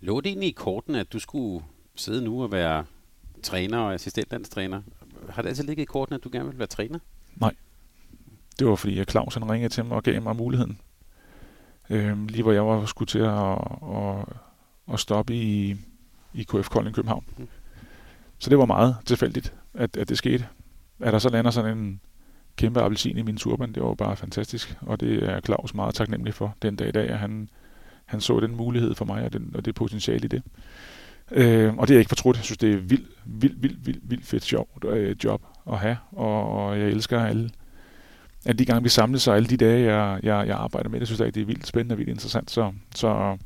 Lå 0.00 0.20
det 0.20 0.28
egentlig 0.28 0.48
i 0.48 0.52
korten, 0.52 0.94
at 0.94 1.12
du 1.12 1.18
skulle 1.18 1.64
sidde 1.94 2.24
nu 2.24 2.42
og 2.42 2.52
være 2.52 2.84
træner 3.42 3.78
og 3.78 3.94
assistentlandstræner? 3.94 4.82
Har 5.28 5.42
det 5.42 5.48
altid 5.48 5.64
ligget 5.64 5.82
i 5.82 5.86
korten, 5.86 6.14
at 6.14 6.24
du 6.24 6.28
gerne 6.32 6.48
vil 6.48 6.58
være 6.58 6.68
træner? 6.68 6.98
Nej. 7.36 7.54
Det 8.58 8.66
var 8.66 8.76
fordi, 8.76 8.98
at 8.98 9.10
Claus 9.10 9.34
han 9.34 9.50
ringede 9.50 9.72
til 9.72 9.84
mig 9.84 9.96
og 9.96 10.02
gav 10.02 10.22
mig 10.22 10.36
muligheden. 10.36 10.80
Øhm, 11.90 12.26
lige 12.26 12.42
hvor 12.42 12.52
jeg 12.52 12.66
var 12.66 12.86
skulle 12.86 13.06
til 13.06 13.18
at, 13.18 13.58
at, 13.96 14.24
at 14.92 15.00
stoppe 15.00 15.34
i, 15.34 15.76
i 16.34 16.42
KF 16.42 16.68
Kolding 16.68 16.94
København. 16.94 17.24
Mm. 17.38 17.48
Så 18.38 18.50
det 18.50 18.58
var 18.58 18.66
meget 18.66 18.96
tilfældigt, 19.06 19.54
at, 19.74 19.96
at 19.96 20.08
det 20.08 20.18
skete. 20.18 20.46
At 21.00 21.12
der 21.12 21.18
så 21.18 21.28
lander 21.28 21.50
sådan 21.50 21.78
en, 21.78 22.00
kæmpe 22.60 22.80
appelsin 22.80 23.18
i 23.18 23.22
min 23.22 23.36
turban. 23.36 23.72
Det 23.72 23.82
var 23.82 23.94
bare 23.94 24.16
fantastisk, 24.16 24.76
og 24.80 25.00
det 25.00 25.22
er 25.22 25.40
Claus 25.40 25.74
meget 25.74 25.94
taknemmelig 25.94 26.34
for 26.34 26.54
den 26.62 26.76
dag 26.76 26.88
i 26.88 26.92
dag, 26.92 27.08
at 27.08 27.18
han, 27.18 27.48
han 28.04 28.20
så 28.20 28.40
den 28.40 28.56
mulighed 28.56 28.94
for 28.94 29.04
mig, 29.04 29.24
og, 29.24 29.32
den, 29.32 29.52
og 29.54 29.64
det 29.64 29.74
potentiale 29.74 30.24
i 30.24 30.28
det. 30.28 30.42
Øh, 31.32 31.76
og 31.76 31.88
det 31.88 31.94
er 31.94 31.96
jeg 31.96 32.00
ikke 32.00 32.08
fortrudt. 32.08 32.36
Jeg 32.36 32.44
synes, 32.44 32.58
det 32.58 32.72
er 32.72 32.76
vildt, 32.76 33.08
vildt, 33.24 33.62
vildt, 33.62 33.86
vildt, 33.86 34.10
vildt 34.10 34.26
fedt 34.26 34.52
job, 34.52 34.68
øh, 34.84 35.16
job 35.24 35.42
at 35.72 35.78
have, 35.78 35.96
og, 36.12 36.52
og 36.52 36.78
jeg 36.78 36.88
elsker 36.88 37.20
alle, 37.24 37.50
alle 38.46 38.58
de 38.58 38.64
gange, 38.64 38.82
vi 38.82 38.88
samles, 38.88 39.28
og 39.28 39.36
alle 39.36 39.48
de 39.48 39.56
dage, 39.56 39.94
jeg, 39.94 40.20
jeg, 40.22 40.46
jeg 40.46 40.56
arbejder 40.56 40.88
med 40.88 41.00
det, 41.00 41.08
synes 41.08 41.32
det 41.34 41.40
er 41.40 41.44
vildt 41.44 41.66
spændende 41.66 41.92
og 41.92 41.98
vildt 41.98 42.10
interessant. 42.10 42.50
Så, 42.50 42.72
så, 42.94 43.36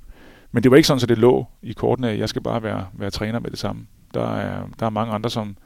men 0.53 0.62
det 0.62 0.70
var 0.70 0.77
ikke 0.77 0.87
sådan, 0.87 1.03
at 1.03 1.09
det 1.09 1.18
lå 1.18 1.47
i 1.62 1.73
kortene, 1.73 2.11
at 2.11 2.18
jeg 2.18 2.29
skal 2.29 2.42
bare 2.42 2.62
være, 2.62 2.87
være 2.92 3.11
træner 3.11 3.40
med 3.40 3.51
det 3.51 3.59
samme. 3.59 3.87
Der 4.14 4.37
er, 4.37 4.68
der 4.81 4.87
er 4.87 4.90
mange 4.90 5.12
andre, 5.12 5.31
som, 5.31 5.57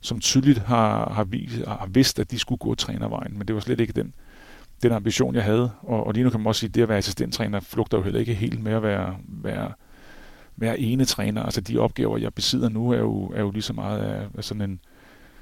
som 0.00 0.20
tydeligt 0.20 0.58
har, 0.58 1.12
har, 1.12 1.24
vist, 1.24 1.66
har 1.66 1.88
vidst, 1.90 2.18
at 2.18 2.30
de 2.30 2.38
skulle 2.38 2.58
gå 2.58 2.74
trænervejen, 2.74 3.38
men 3.38 3.48
det 3.48 3.54
var 3.54 3.60
slet 3.60 3.80
ikke 3.80 3.92
den, 3.92 4.14
den 4.82 4.92
ambition, 4.92 5.34
jeg 5.34 5.44
havde. 5.44 5.70
Og, 5.82 6.06
og 6.06 6.12
lige 6.12 6.24
nu 6.24 6.30
kan 6.30 6.40
man 6.40 6.46
også 6.46 6.60
sige, 6.60 6.68
at 6.68 6.74
det 6.74 6.82
at 6.82 6.88
være 6.88 6.98
assistenttræner 6.98 7.60
flugter 7.60 7.98
jo 7.98 8.04
heller 8.04 8.20
ikke 8.20 8.34
helt 8.34 8.62
med 8.62 8.72
at 8.72 8.82
være, 8.82 9.16
være, 9.28 9.72
være 10.56 10.80
ene 10.80 11.04
træner. 11.04 11.42
Altså 11.42 11.60
de 11.60 11.78
opgaver, 11.78 12.18
jeg 12.18 12.34
besidder 12.34 12.68
nu, 12.68 12.90
er 12.90 12.98
jo, 12.98 13.26
er 13.26 13.40
jo 13.40 13.50
lige 13.50 13.62
så 13.62 13.72
meget 13.72 13.98
af, 13.98 14.26
af 14.34 14.44
sådan 14.44 14.70
en 14.70 14.80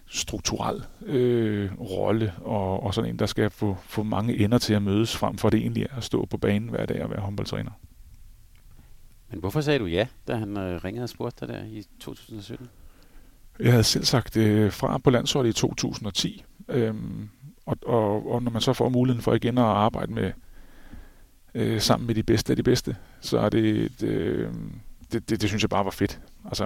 strukturel 0.06 0.82
øh, 1.06 1.70
rolle, 1.80 2.32
og, 2.40 2.82
og 2.82 2.94
sådan 2.94 3.10
en, 3.10 3.18
der 3.18 3.26
skal 3.26 3.50
få, 3.50 3.76
få 3.82 4.02
mange 4.02 4.38
ender 4.38 4.58
til 4.58 4.74
at 4.74 4.82
mødes, 4.82 5.16
frem 5.16 5.38
for 5.38 5.50
det 5.50 5.60
egentlig 5.60 5.86
er 5.90 5.96
at 5.96 6.04
stå 6.04 6.24
på 6.24 6.36
banen 6.36 6.68
hver 6.68 6.86
dag 6.86 7.04
og 7.04 7.10
være 7.10 7.20
håndboldtræner. 7.20 7.70
Men 9.30 9.40
hvorfor 9.40 9.60
sagde 9.60 9.78
du 9.78 9.86
ja, 9.86 10.06
da 10.28 10.34
han 10.34 10.56
øh, 10.56 10.84
ringede 10.84 11.02
og 11.02 11.08
spurgte 11.08 11.46
dig 11.46 11.54
der 11.54 11.64
i 11.64 11.84
2017? 12.00 12.68
Jeg 13.60 13.70
havde 13.70 13.84
selv 13.84 14.04
sagt 14.04 14.36
øh, 14.36 14.72
fra 14.72 14.98
på 14.98 15.10
landsholdet 15.10 15.50
i 15.50 15.52
2010. 15.52 16.44
Øhm, 16.68 17.28
og, 17.66 17.76
og, 17.86 18.32
og 18.32 18.42
når 18.42 18.50
man 18.50 18.62
så 18.62 18.72
får 18.72 18.88
muligheden 18.88 19.22
for 19.22 19.34
igen 19.34 19.58
at 19.58 19.64
arbejde 19.64 20.12
med 20.12 20.32
øh, 21.54 21.80
sammen 21.80 22.06
med 22.06 22.14
de 22.14 22.22
bedste 22.22 22.52
af 22.52 22.56
de 22.56 22.62
bedste, 22.62 22.96
så 23.20 23.38
er 23.38 23.48
det, 23.48 23.92
det, 24.00 24.08
øhm, 24.08 24.80
det, 25.12 25.30
det, 25.30 25.40
det 25.40 25.48
synes 25.48 25.62
jeg 25.62 25.70
bare 25.70 25.84
var 25.84 25.90
fedt. 25.90 26.20
Altså, 26.44 26.64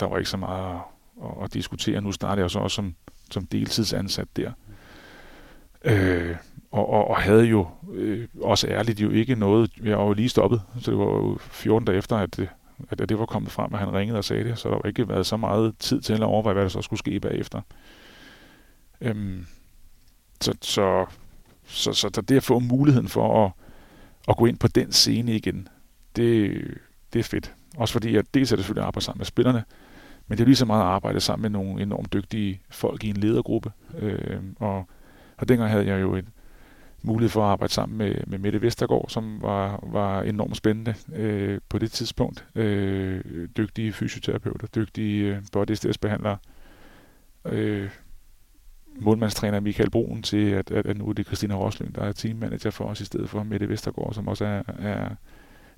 der 0.00 0.06
var 0.06 0.18
ikke 0.18 0.30
så 0.30 0.36
meget 0.36 0.74
at, 0.74 0.80
at, 1.24 1.44
at 1.44 1.54
diskutere. 1.54 2.00
Nu 2.00 2.12
startede 2.12 2.42
jeg 2.42 2.50
så 2.50 2.58
også 2.58 2.74
som, 2.74 2.94
som 3.30 3.46
deltidsansat 3.46 4.28
der. 4.36 4.52
Øh, 5.84 6.36
og, 6.70 6.88
og, 6.90 7.08
og 7.08 7.16
havde 7.16 7.44
jo 7.44 7.66
øh, 7.92 8.28
også 8.40 8.68
ærligt 8.68 9.00
jo 9.00 9.10
ikke 9.10 9.34
noget, 9.34 9.70
jeg 9.82 9.98
var 9.98 10.04
jo 10.04 10.12
lige 10.12 10.28
stoppet, 10.28 10.62
så 10.80 10.90
det 10.90 10.98
var 10.98 11.04
jo 11.04 11.38
14 11.40 11.86
dage 11.86 11.98
efter, 11.98 12.16
at 12.16 12.36
det, 12.36 12.48
at 12.90 13.08
det 13.08 13.18
var 13.18 13.26
kommet 13.26 13.52
frem, 13.52 13.74
at 13.74 13.80
han 13.80 13.92
ringede 13.92 14.18
og 14.18 14.24
sagde 14.24 14.44
det, 14.44 14.58
så 14.58 14.68
der 14.68 14.74
var 14.74 14.88
ikke 14.88 15.08
været 15.08 15.26
så 15.26 15.36
meget 15.36 15.78
tid 15.78 16.00
til 16.00 16.12
at 16.12 16.22
overveje, 16.22 16.54
hvad 16.54 16.62
der 16.62 16.68
så 16.68 16.82
skulle 16.82 16.98
ske 16.98 17.20
bagefter. 17.20 17.60
Øhm, 19.00 19.46
så, 20.40 20.54
så, 20.60 21.06
så, 21.66 21.92
så, 21.92 22.10
så 22.14 22.20
det 22.20 22.36
at 22.36 22.42
få 22.42 22.58
muligheden 22.58 23.08
for 23.08 23.44
at, 23.44 23.52
at 24.28 24.36
gå 24.36 24.46
ind 24.46 24.58
på 24.58 24.68
den 24.68 24.92
scene 24.92 25.36
igen, 25.36 25.68
det, 26.16 26.64
det 27.12 27.18
er 27.18 27.24
fedt. 27.24 27.54
Også 27.78 27.92
fordi, 27.92 28.16
at 28.16 28.34
dels 28.34 28.52
er 28.52 28.56
det 28.56 28.64
selvfølgelig 28.64 28.82
at 28.82 28.86
arbejde 28.86 29.04
sammen 29.04 29.18
med 29.18 29.26
spillerne, 29.26 29.64
men 30.28 30.38
det 30.38 30.44
er 30.44 30.46
lige 30.46 30.56
så 30.56 30.64
meget 30.66 30.82
at 30.82 30.86
arbejde 30.86 31.20
sammen 31.20 31.42
med 31.42 31.60
nogle 31.60 31.82
enormt 31.82 32.12
dygtige 32.12 32.60
folk 32.70 33.04
i 33.04 33.08
en 33.08 33.16
ledergruppe. 33.16 33.72
Øh, 33.98 34.40
og, 34.56 34.88
og 35.36 35.48
dengang 35.48 35.70
havde 35.70 35.86
jeg 35.86 36.00
jo 36.00 36.14
en 36.14 36.28
mulighed 37.02 37.28
for 37.28 37.44
at 37.44 37.50
arbejde 37.50 37.72
sammen 37.72 37.98
med, 37.98 38.14
med 38.26 38.38
Mette 38.38 38.62
Vestergaard, 38.62 39.06
som 39.08 39.42
var, 39.42 39.80
var 39.82 40.22
enormt 40.22 40.56
spændende 40.56 40.94
øh, 41.14 41.60
på 41.68 41.78
det 41.78 41.92
tidspunkt. 41.92 42.46
Øh, 42.54 43.48
dygtige 43.56 43.92
fysioterapeuter, 43.92 44.66
dygtige 44.66 45.42
øh, 45.54 45.94
behandlere. 46.00 46.36
Øh, 47.44 47.90
målmandstræner 49.00 49.60
Michael 49.60 49.90
Broen 49.90 50.22
til, 50.22 50.50
at, 50.50 50.70
at, 50.70 50.86
at 50.86 50.98
nu 50.98 51.08
er 51.08 51.12
det 51.12 51.26
Christina 51.26 51.54
Rosling, 51.54 51.94
der 51.94 52.02
er 52.02 52.12
teammanager 52.12 52.70
for 52.70 52.84
os, 52.84 53.00
i 53.00 53.04
stedet 53.04 53.30
for 53.30 53.42
Mette 53.42 53.68
Vestergaard, 53.68 54.14
som 54.14 54.28
også 54.28 54.44
er, 54.44 54.62
er 54.78 55.10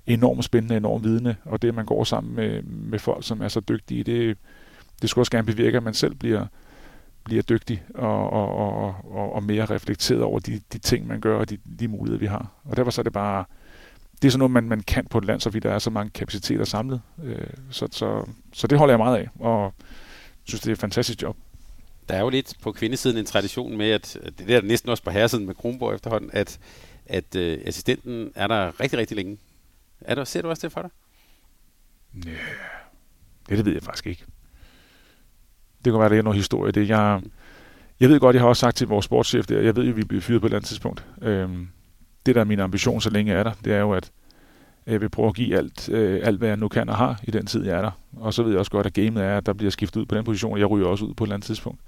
enormt 0.07 0.43
spændende, 0.43 0.77
enormt 0.77 1.03
vidende, 1.03 1.35
og 1.45 1.61
det, 1.61 1.67
at 1.67 1.75
man 1.75 1.85
går 1.85 2.03
sammen 2.03 2.35
med, 2.35 2.61
med 2.63 2.99
folk, 2.99 3.25
som 3.25 3.41
er 3.41 3.47
så 3.47 3.59
dygtige, 3.59 4.03
det, 4.03 4.37
det 5.01 5.09
skulle 5.09 5.21
også 5.21 5.31
gerne 5.31 5.45
bevirke, 5.45 5.77
at 5.77 5.83
man 5.83 5.93
selv 5.93 6.15
bliver, 6.15 6.45
bliver 7.23 7.43
dygtig 7.43 7.83
og, 7.95 8.29
og, 8.29 8.55
og, 8.55 8.95
og, 9.11 9.33
og 9.33 9.43
mere 9.43 9.65
reflekteret 9.65 10.23
over 10.23 10.39
de, 10.39 10.61
de 10.73 10.77
ting, 10.77 11.07
man 11.07 11.19
gør, 11.21 11.37
og 11.37 11.49
de, 11.49 11.57
de 11.79 11.87
muligheder, 11.87 12.19
vi 12.19 12.25
har. 12.25 12.51
Og 12.65 12.77
derfor 12.77 12.91
så 12.91 13.01
er 13.01 13.03
det 13.03 13.13
bare, 13.13 13.45
det 14.21 14.27
er 14.27 14.31
sådan 14.31 14.39
noget, 14.39 14.51
man, 14.51 14.63
man 14.63 14.81
kan 14.81 15.05
på 15.05 15.17
et 15.17 15.25
land, 15.25 15.41
så 15.41 15.49
vi 15.49 15.59
der 15.59 15.71
er 15.71 15.79
så 15.79 15.89
mange 15.89 16.09
kapaciteter 16.09 16.65
samlet. 16.65 17.01
Øh, 17.23 17.47
så, 17.69 17.87
så, 17.91 18.25
så 18.53 18.67
det 18.67 18.77
holder 18.77 18.91
jeg 18.91 18.99
meget 18.99 19.17
af, 19.17 19.29
og 19.39 19.73
synes, 20.43 20.61
det 20.61 20.69
er 20.69 20.73
et 20.73 20.79
fantastisk 20.79 21.21
job. 21.21 21.37
Der 22.09 22.15
er 22.15 22.21
jo 22.21 22.29
lidt 22.29 22.53
på 22.61 22.71
kvindesiden 22.71 23.17
en 23.17 23.25
tradition 23.25 23.77
med, 23.77 23.91
at 23.91 24.17
det 24.37 24.47
der 24.47 24.61
næsten 24.61 24.89
også 24.89 25.03
på 25.03 25.09
herresiden 25.09 25.45
med 25.45 25.55
Kronborg 25.55 25.95
efterhånden, 25.95 26.29
at, 26.33 26.59
at 27.05 27.35
øh, 27.35 27.59
assistenten 27.65 28.31
er 28.35 28.47
der 28.47 28.79
rigtig, 28.79 28.99
rigtig 28.99 29.17
længe. 29.17 29.37
Er 30.01 30.15
der, 30.15 30.23
ser 30.23 30.41
du 30.41 30.49
også 30.49 30.67
det 30.67 30.73
for 30.73 30.81
dig? 30.81 30.91
Ja, 32.25 32.31
det, 33.49 33.57
det 33.57 33.65
ved 33.65 33.73
jeg 33.73 33.83
faktisk 33.83 34.07
ikke. 34.07 34.25
Det 35.85 35.93
kan 35.93 35.99
være, 35.99 36.05
at 36.05 36.11
det 36.11 36.17
er 36.17 36.23
noget 36.23 36.37
historie. 36.37 36.71
Det, 36.71 36.89
jeg, 36.89 37.21
jeg 37.99 38.09
ved 38.09 38.19
godt, 38.19 38.33
jeg 38.33 38.41
har 38.41 38.49
også 38.49 38.59
sagt 38.59 38.77
til 38.77 38.87
vores 38.87 39.05
sportschef 39.05 39.45
der, 39.45 39.61
jeg 39.61 39.75
ved 39.75 39.83
jo, 39.83 39.89
at 39.89 39.97
vi 39.97 40.03
bliver 40.03 40.21
fyret 40.21 40.41
på 40.41 40.45
et 40.45 40.49
eller 40.49 40.57
andet 40.57 40.67
tidspunkt. 40.67 41.05
Øhm, 41.21 41.67
det, 42.25 42.35
der 42.35 42.41
er 42.41 42.45
min 42.45 42.59
ambition, 42.59 43.01
så 43.01 43.09
længe 43.09 43.31
jeg 43.31 43.39
er 43.39 43.43
der, 43.43 43.53
det 43.65 43.73
er 43.73 43.79
jo, 43.79 43.91
at 43.91 44.11
jeg 44.87 45.01
vil 45.01 45.09
prøve 45.09 45.27
at 45.27 45.35
give 45.35 45.57
alt, 45.57 45.89
øh, 45.89 46.19
alt, 46.23 46.37
hvad 46.37 46.47
jeg 46.47 46.57
nu 46.57 46.67
kan 46.67 46.89
og 46.89 46.97
har 46.97 47.19
i 47.23 47.31
den 47.31 47.45
tid, 47.45 47.65
jeg 47.65 47.77
er 47.77 47.81
der. 47.81 47.91
Og 48.17 48.33
så 48.33 48.43
ved 48.43 48.51
jeg 48.51 48.59
også 48.59 48.71
godt, 48.71 48.85
at 48.85 48.93
gamet 48.93 49.23
er, 49.23 49.37
at 49.37 49.45
der 49.45 49.53
bliver 49.53 49.71
skiftet 49.71 50.01
ud 50.01 50.05
på 50.05 50.15
den 50.15 50.23
position, 50.23 50.53
og 50.53 50.59
jeg 50.59 50.69
ryger 50.69 50.87
også 50.87 51.05
ud 51.05 51.13
på 51.13 51.23
et 51.23 51.27
eller 51.27 51.35
andet 51.35 51.45
tidspunkt. 51.45 51.81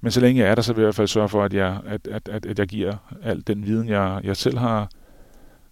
Men 0.00 0.12
så 0.12 0.20
længe 0.20 0.42
jeg 0.42 0.50
er 0.50 0.54
der, 0.54 0.62
så 0.62 0.72
vil 0.72 0.82
jeg 0.82 0.84
i 0.84 0.86
hvert 0.86 0.94
fald 0.94 1.08
sørge 1.08 1.28
for, 1.28 1.44
at 1.44 1.54
jeg, 1.54 1.80
at, 1.86 2.06
at, 2.06 2.28
at, 2.28 2.46
at 2.46 2.58
jeg 2.58 2.66
giver 2.66 2.96
al 3.22 3.42
den 3.46 3.66
viden, 3.66 3.88
jeg, 3.88 4.20
jeg 4.24 4.36
selv 4.36 4.58
har, 4.58 4.90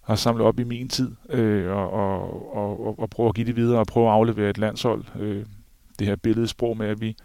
har 0.07 0.15
samlet 0.15 0.45
op 0.45 0.59
i 0.59 0.63
min 0.63 0.89
tid, 0.89 1.11
øh, 1.29 1.71
og, 1.71 1.93
og, 1.93 2.55
og, 2.55 2.99
og 2.99 3.09
prøve 3.09 3.29
at 3.29 3.35
give 3.35 3.47
det 3.47 3.55
videre, 3.55 3.79
og 3.79 3.87
prøve 3.87 4.07
at 4.07 4.13
aflevere 4.13 4.49
et 4.49 4.57
landshold. 4.57 5.03
Øh, 5.19 5.45
det 5.99 6.07
her 6.07 6.15
billedsprog 6.15 6.77
med, 6.77 6.87
at 6.87 7.01
vi, 7.01 7.15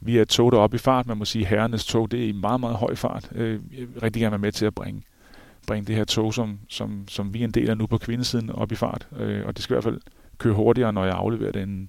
vi 0.00 0.18
er 0.18 0.22
et 0.22 0.28
tog, 0.28 0.52
der 0.52 0.58
op 0.58 0.74
i 0.74 0.78
fart. 0.78 1.06
Man 1.06 1.16
må 1.16 1.24
sige, 1.24 1.46
herrenes 1.46 1.84
tog, 1.84 2.10
det 2.10 2.24
er 2.24 2.28
i 2.28 2.32
meget, 2.32 2.60
meget 2.60 2.76
høj 2.76 2.94
fart. 2.94 3.28
Øh, 3.34 3.60
jeg 3.78 3.88
vil 3.88 4.00
rigtig 4.02 4.20
gerne 4.20 4.30
være 4.30 4.38
med 4.38 4.52
til 4.52 4.66
at 4.66 4.74
bringe, 4.74 5.02
bringe 5.66 5.86
det 5.86 5.96
her 5.96 6.04
tog, 6.04 6.34
som, 6.34 6.58
som, 6.68 7.08
som 7.08 7.34
vi 7.34 7.40
er 7.40 7.44
en 7.44 7.50
del 7.50 7.70
af 7.70 7.78
nu 7.78 7.86
på 7.86 7.98
kvindesiden, 7.98 8.50
op 8.50 8.72
i 8.72 8.74
fart. 8.74 9.08
Øh, 9.16 9.46
og 9.46 9.56
det 9.56 9.64
skal 9.64 9.74
i 9.74 9.76
hvert 9.76 9.84
fald 9.84 10.00
køre 10.38 10.54
hurtigere, 10.54 10.92
når 10.92 11.04
jeg 11.04 11.14
afleverer 11.14 11.52
det, 11.52 11.62
end, 11.62 11.88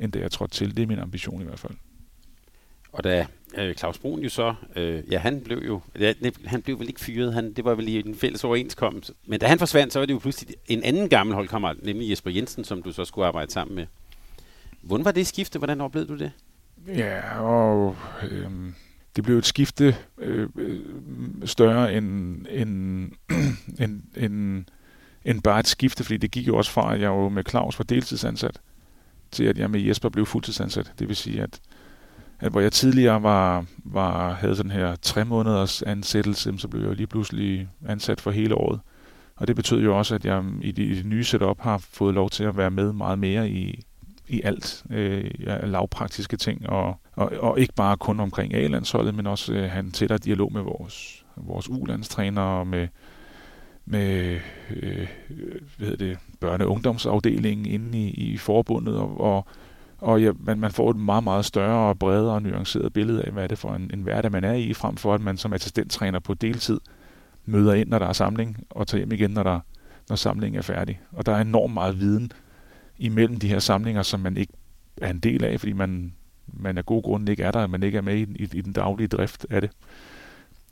end 0.00 0.12
det 0.12 0.20
jeg 0.20 0.30
trådte 0.30 0.54
til. 0.54 0.76
Det 0.76 0.82
er 0.82 0.86
min 0.86 0.98
ambition 0.98 1.40
i 1.40 1.44
hvert 1.44 1.58
fald. 1.58 1.74
Og 2.92 3.04
da 3.04 3.26
øh, 3.54 3.74
Claus 3.74 3.98
Brun 3.98 4.20
jo 4.20 4.28
så, 4.28 4.54
øh, 4.76 5.02
ja, 5.10 5.18
han 5.18 5.40
blev 5.40 5.62
jo, 5.66 5.80
ja, 5.98 6.12
han 6.44 6.62
blev 6.62 6.78
vel 6.78 6.88
ikke 6.88 7.00
fyret, 7.00 7.34
han, 7.34 7.52
det 7.52 7.64
var 7.64 7.74
vel 7.74 7.88
i 7.88 7.98
en 7.98 8.14
fælles 8.14 8.44
overenskomst, 8.44 9.12
men 9.26 9.40
da 9.40 9.46
han 9.46 9.58
forsvandt, 9.58 9.92
så 9.92 9.98
var 9.98 10.06
det 10.06 10.14
jo 10.14 10.18
pludselig 10.18 10.54
en 10.66 10.82
anden 10.82 11.08
gammel 11.08 11.34
holdkammerat, 11.34 11.76
nemlig 11.82 12.10
Jesper 12.10 12.30
Jensen, 12.30 12.64
som 12.64 12.82
du 12.82 12.92
så 12.92 13.04
skulle 13.04 13.26
arbejde 13.26 13.52
sammen 13.52 13.76
med. 13.76 13.86
Hvordan 14.82 15.04
var 15.04 15.12
det 15.12 15.26
skifte? 15.26 15.58
Hvordan 15.58 15.80
oplevede 15.80 16.08
du 16.08 16.18
det? 16.18 16.32
Ja, 16.88 17.40
og 17.40 17.96
øh, 18.30 18.50
det 19.16 19.24
blev 19.24 19.38
et 19.38 19.46
skifte 19.46 19.96
øh, 20.18 20.48
øh 20.56 20.80
større 21.44 21.94
end, 21.94 22.46
end, 22.50 23.12
end, 23.82 24.02
end, 24.16 24.64
end 25.24 25.42
bare 25.42 25.60
et 25.60 25.66
skifte, 25.66 26.04
fordi 26.04 26.16
det 26.16 26.30
gik 26.30 26.46
jo 26.46 26.56
også 26.56 26.70
fra, 26.70 26.94
at 26.94 27.00
jeg 27.00 27.06
jo 27.06 27.28
med 27.28 27.44
Claus 27.48 27.78
var 27.78 27.84
deltidsansat, 27.84 28.60
til 29.30 29.44
at 29.44 29.58
jeg 29.58 29.70
med 29.70 29.80
Jesper 29.80 30.08
blev 30.08 30.26
fuldtidsansat. 30.26 30.92
Det 30.98 31.08
vil 31.08 31.16
sige, 31.16 31.42
at 31.42 31.60
at 32.40 32.52
hvor 32.52 32.60
jeg 32.60 32.72
tidligere 32.72 33.22
var, 33.22 33.64
var, 33.84 34.32
havde 34.32 34.56
sådan 34.56 34.72
her 34.72 34.96
tre 34.96 35.24
måneders 35.24 35.82
ansættelse, 35.82 36.54
så 36.58 36.68
blev 36.68 36.86
jeg 36.86 36.96
lige 36.96 37.06
pludselig 37.06 37.68
ansat 37.88 38.20
for 38.20 38.30
hele 38.30 38.54
året. 38.54 38.80
Og 39.36 39.48
det 39.48 39.56
betød 39.56 39.82
jo 39.82 39.98
også, 39.98 40.14
at 40.14 40.24
jeg 40.24 40.44
i 40.62 40.72
det, 40.72 40.82
i 40.82 40.94
det 40.94 41.06
nye 41.06 41.24
setup 41.24 41.60
har 41.60 41.78
fået 41.78 42.14
lov 42.14 42.30
til 42.30 42.44
at 42.44 42.56
være 42.56 42.70
med 42.70 42.92
meget 42.92 43.18
mere 43.18 43.50
i, 43.50 43.84
i 44.28 44.40
alt 44.44 44.84
øh, 44.90 45.30
ja, 45.40 45.66
lavpraktiske 45.66 46.36
ting, 46.36 46.68
og, 46.68 47.00
og, 47.12 47.32
og 47.40 47.60
ikke 47.60 47.74
bare 47.74 47.96
kun 47.96 48.20
omkring 48.20 48.54
A-landsholdet, 48.54 49.14
men 49.14 49.26
også 49.26 49.52
øh, 49.52 49.70
have 49.70 49.84
en 49.84 49.92
tættere 49.92 50.18
dialog 50.18 50.52
med 50.52 50.62
vores, 50.62 51.24
vores 51.36 51.68
U-landstræner 51.68 52.42
og 52.42 52.66
med, 52.66 52.88
med 53.84 54.38
øh, 54.70 55.08
hvad 55.76 55.88
hedder 55.88 56.06
det, 56.06 56.18
børne- 56.44 56.64
og 56.64 56.70
ungdomsafdelingen 56.70 57.66
inde 57.66 57.98
i, 57.98 58.10
i 58.10 58.36
forbundet, 58.36 58.96
og, 58.96 59.20
og 59.20 59.46
og 59.98 60.22
ja, 60.22 60.32
man, 60.40 60.60
man 60.60 60.70
får 60.70 60.90
et 60.90 60.96
meget, 60.96 61.24
meget 61.24 61.44
større 61.44 61.88
og 61.88 61.98
bredere 61.98 62.34
og 62.34 62.42
nuanceret 62.42 62.92
billede 62.92 63.22
af, 63.22 63.32
hvad 63.32 63.42
er 63.42 63.46
det 63.46 63.58
for 63.58 63.74
en, 63.74 63.90
en 63.94 64.02
hverdag, 64.02 64.32
man 64.32 64.44
er 64.44 64.52
i, 64.52 64.74
frem 64.74 64.96
for 64.96 65.14
at 65.14 65.20
man 65.20 65.36
som 65.36 65.52
assistenttræner 65.52 66.18
på 66.18 66.34
deltid 66.34 66.80
møder 67.44 67.74
ind, 67.74 67.88
når 67.88 67.98
der 67.98 68.06
er 68.06 68.12
samling, 68.12 68.56
og 68.70 68.86
tager 68.86 68.98
hjem 68.98 69.12
igen, 69.12 69.30
når, 69.30 69.42
der, 69.42 69.60
når 70.08 70.16
samlingen 70.16 70.58
er 70.58 70.62
færdig. 70.62 71.00
Og 71.12 71.26
der 71.26 71.32
er 71.32 71.40
enormt 71.40 71.74
meget 71.74 72.00
viden 72.00 72.32
imellem 72.98 73.38
de 73.38 73.48
her 73.48 73.58
samlinger, 73.58 74.02
som 74.02 74.20
man 74.20 74.36
ikke 74.36 74.52
er 75.02 75.10
en 75.10 75.18
del 75.18 75.44
af, 75.44 75.60
fordi 75.60 75.72
man, 75.72 76.12
man 76.46 76.78
af 76.78 76.86
gode 76.86 77.02
grunde 77.02 77.32
ikke 77.32 77.42
er 77.42 77.50
der, 77.50 77.66
man 77.66 77.82
ikke 77.82 77.98
er 77.98 78.02
med 78.02 78.16
i, 78.16 78.22
i, 78.22 78.48
i 78.52 78.60
den 78.60 78.72
daglige 78.72 79.08
drift 79.08 79.46
af 79.50 79.60
det. 79.60 79.70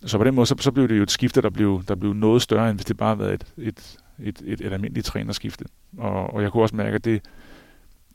Så 0.05 0.19
på 0.19 0.25
den 0.25 0.35
måde, 0.35 0.47
så, 0.47 0.55
så 0.59 0.73
blev 0.73 0.89
det 0.89 0.99
jo 0.99 1.03
et 1.03 1.11
skifte, 1.11 1.43
der 1.43 1.51
blev, 1.51 1.83
der 1.89 1.95
blev 1.95 2.13
noget 2.13 2.43
større, 2.43 2.71
end 2.71 2.79
hvis 2.79 2.85
det 2.85 2.97
bare 2.97 3.17
havde 3.17 3.19
været 3.19 3.35
et, 3.35 3.47
et, 3.57 3.99
et, 4.19 4.43
et, 4.45 4.61
et 4.61 4.73
almindeligt 4.73 5.07
trænerskifte. 5.07 5.65
Og, 5.99 6.35
og 6.35 6.43
jeg 6.43 6.53
kunne 6.53 6.63
også 6.63 6.77
mærke, 6.77 6.95
at 6.95 7.05
det, 7.05 7.23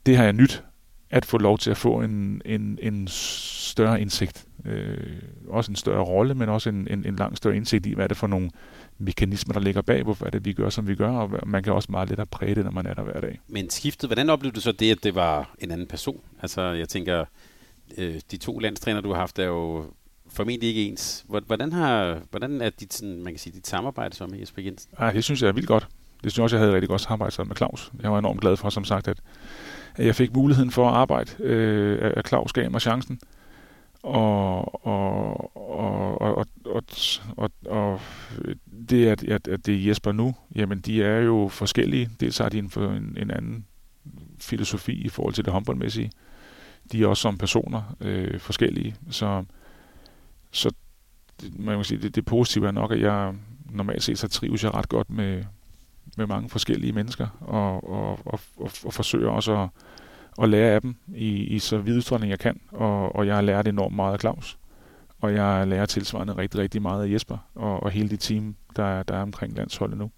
det 0.06 0.16
har 0.16 0.24
jeg 0.24 0.32
nyt 0.32 0.64
at 1.10 1.24
få 1.24 1.38
lov 1.38 1.58
til 1.58 1.70
at 1.70 1.76
få 1.76 2.00
en, 2.00 2.42
en, 2.44 2.78
en 2.82 3.08
større 3.08 4.00
indsigt. 4.00 4.46
Øh, 4.64 4.96
også 5.48 5.72
en 5.72 5.76
større 5.76 6.04
rolle, 6.04 6.34
men 6.34 6.48
også 6.48 6.68
en, 6.68 6.88
en, 6.90 7.06
en 7.06 7.16
langt 7.16 7.36
større 7.36 7.56
indsigt 7.56 7.86
i, 7.86 7.94
hvad 7.94 8.04
er 8.04 8.08
det 8.08 8.16
for 8.16 8.26
nogle 8.26 8.50
mekanismer, 8.98 9.52
der 9.52 9.60
ligger 9.60 9.82
bag, 9.82 10.02
hvorfor 10.02 10.26
er 10.26 10.30
det, 10.30 10.44
vi 10.44 10.52
gør, 10.52 10.68
som 10.68 10.88
vi 10.88 10.94
gør, 10.94 11.10
og 11.10 11.48
man 11.48 11.62
kan 11.62 11.72
også 11.72 11.92
meget 11.92 12.08
lettere 12.08 12.26
præge 12.26 12.54
det, 12.54 12.64
når 12.64 12.70
man 12.70 12.86
er 12.86 12.94
der 12.94 13.02
hver 13.02 13.20
dag. 13.20 13.40
Men 13.48 13.70
skiftet, 13.70 14.08
hvordan 14.08 14.30
oplevede 14.30 14.54
du 14.54 14.60
så 14.60 14.72
det, 14.72 14.90
at 14.90 15.04
det 15.04 15.14
var 15.14 15.54
en 15.58 15.70
anden 15.70 15.86
person? 15.86 16.20
Altså, 16.42 16.62
jeg 16.62 16.88
tænker, 16.88 17.24
øh, 17.98 18.20
de 18.30 18.36
to 18.36 18.58
landstræner, 18.58 19.00
du 19.00 19.12
har 19.12 19.20
haft, 19.20 19.38
er 19.38 19.44
jo 19.44 19.84
formentlig 20.28 20.68
ikke 20.68 20.84
ens. 20.84 21.24
Hvordan, 21.28 21.72
har, 21.72 22.18
hvordan 22.30 22.60
er 22.60 22.70
dit, 22.70 22.94
sådan, 22.94 23.22
man 23.22 23.32
kan 23.32 23.38
sige, 23.38 23.52
dit 23.52 23.66
samarbejde 23.66 24.16
så 24.16 24.26
med 24.26 24.38
Jesper 24.38 24.62
Jensen? 24.62 24.90
Ja, 25.00 25.10
det 25.12 25.24
synes 25.24 25.42
jeg 25.42 25.48
er 25.48 25.52
vildt 25.52 25.68
godt. 25.68 25.88
Det 26.22 26.32
synes 26.32 26.38
jeg 26.38 26.44
også, 26.44 26.56
jeg 26.56 26.60
havde 26.60 26.74
rigtig 26.74 26.88
godt 26.88 27.00
samarbejde 27.00 27.44
med 27.44 27.56
Claus. 27.56 27.92
Jeg 28.02 28.12
var 28.12 28.18
enormt 28.18 28.40
glad 28.40 28.56
for, 28.56 28.70
som 28.70 28.84
sagt, 28.84 29.08
at 29.08 29.18
at 29.96 30.06
jeg 30.06 30.14
fik 30.14 30.34
muligheden 30.34 30.70
for 30.70 30.88
at 30.88 30.94
arbejde, 30.94 31.30
øh, 31.38 32.12
at 32.16 32.28
Claus 32.28 32.52
gav 32.52 32.70
mig 32.70 32.80
chancen. 32.80 33.20
Og, 34.02 34.86
og, 34.86 35.56
og, 35.56 36.20
og, 36.20 36.46
og, 36.64 36.82
og, 37.36 37.50
og 37.66 38.00
det, 38.90 39.06
at, 39.06 39.24
at, 39.24 39.48
at 39.48 39.66
det 39.66 39.74
er 39.74 39.88
Jesper 39.88 40.12
nu, 40.12 40.34
jamen 40.54 40.80
de 40.80 41.02
er 41.02 41.20
jo 41.20 41.48
forskellige. 41.48 42.10
Dels 42.20 42.38
har 42.38 42.48
de 42.48 42.58
en, 42.58 42.72
en, 42.76 43.16
en 43.18 43.30
anden 43.30 43.64
filosofi 44.38 44.92
i 44.92 45.08
forhold 45.08 45.34
til 45.34 45.44
det 45.44 45.52
håndboldmæssige. 45.52 46.10
De 46.92 47.02
er 47.02 47.06
også 47.06 47.20
som 47.20 47.38
personer 47.38 47.96
øh, 48.00 48.40
forskellige. 48.40 48.94
Så, 49.10 49.44
så 50.50 50.70
man 51.52 51.76
kan 51.76 51.84
sige, 51.84 52.02
det, 52.02 52.14
det 52.14 52.24
positive 52.24 52.66
er 52.66 52.70
nok, 52.70 52.92
at 52.92 53.00
jeg 53.00 53.34
normalt 53.70 54.02
set 54.02 54.18
så 54.18 54.28
trives 54.28 54.64
jeg 54.64 54.74
ret 54.74 54.88
godt 54.88 55.10
med, 55.10 55.44
med 56.20 56.26
mange 56.26 56.48
forskellige 56.48 56.92
mennesker, 56.92 57.26
og, 57.40 57.90
og, 57.90 58.18
og, 58.24 58.40
og, 58.56 58.70
og 58.84 58.92
forsøger 58.92 59.28
også 59.28 59.62
at, 59.62 59.68
at 60.42 60.48
lære 60.48 60.74
af 60.74 60.80
dem 60.80 60.96
i, 61.14 61.28
i 61.28 61.58
så 61.58 61.78
vid 61.78 61.96
udstrækning 61.96 62.30
jeg 62.30 62.38
kan, 62.38 62.60
og, 62.72 63.16
og 63.16 63.26
jeg 63.26 63.34
har 63.34 63.42
lært 63.42 63.68
enormt 63.68 63.96
meget 63.96 64.12
af 64.12 64.20
Claus, 64.20 64.58
og 65.20 65.34
jeg 65.34 65.66
lærer 65.66 65.86
tilsvarende 65.86 66.36
rigtig, 66.36 66.60
rigtig 66.60 66.82
meget 66.82 67.04
af 67.04 67.12
Jesper, 67.12 67.38
og, 67.54 67.82
og 67.82 67.90
hele 67.90 68.08
det 68.08 68.20
team, 68.20 68.54
der, 68.76 69.02
der 69.02 69.14
er 69.14 69.22
omkring 69.22 69.56
landsholdet 69.56 69.98
nu. 69.98 70.10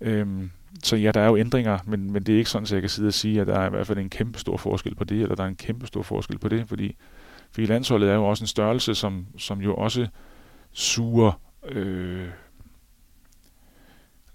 Øhm, 0.00 0.50
så 0.82 0.96
ja, 0.96 1.10
der 1.10 1.20
er 1.20 1.26
jo 1.26 1.36
ændringer, 1.36 1.78
men, 1.84 2.12
men 2.12 2.22
det 2.22 2.34
er 2.34 2.38
ikke 2.38 2.50
sådan, 2.50 2.64
at 2.64 2.72
jeg 2.72 2.80
kan 2.80 2.90
sidde 2.90 3.06
og 3.06 3.14
sige, 3.14 3.40
at 3.40 3.46
der 3.46 3.58
er 3.58 3.66
i 3.66 3.70
hvert 3.70 3.86
fald 3.86 3.98
en 3.98 4.10
kæmpe 4.10 4.38
stor 4.38 4.56
forskel 4.56 4.94
på 4.94 5.04
det, 5.04 5.22
eller 5.22 5.34
der 5.34 5.44
er 5.44 5.48
en 5.48 5.56
kæmpe 5.56 5.86
stor 5.86 6.02
forskel 6.02 6.38
på 6.38 6.48
det, 6.48 6.68
fordi, 6.68 6.96
fordi 7.52 7.66
landsholdet 7.66 8.10
er 8.10 8.14
jo 8.14 8.24
også 8.24 8.44
en 8.44 8.48
størrelse, 8.48 8.94
som, 8.94 9.26
som 9.38 9.60
jo 9.60 9.74
også 9.74 10.06
suger 10.72 11.40
øh, 11.68 12.28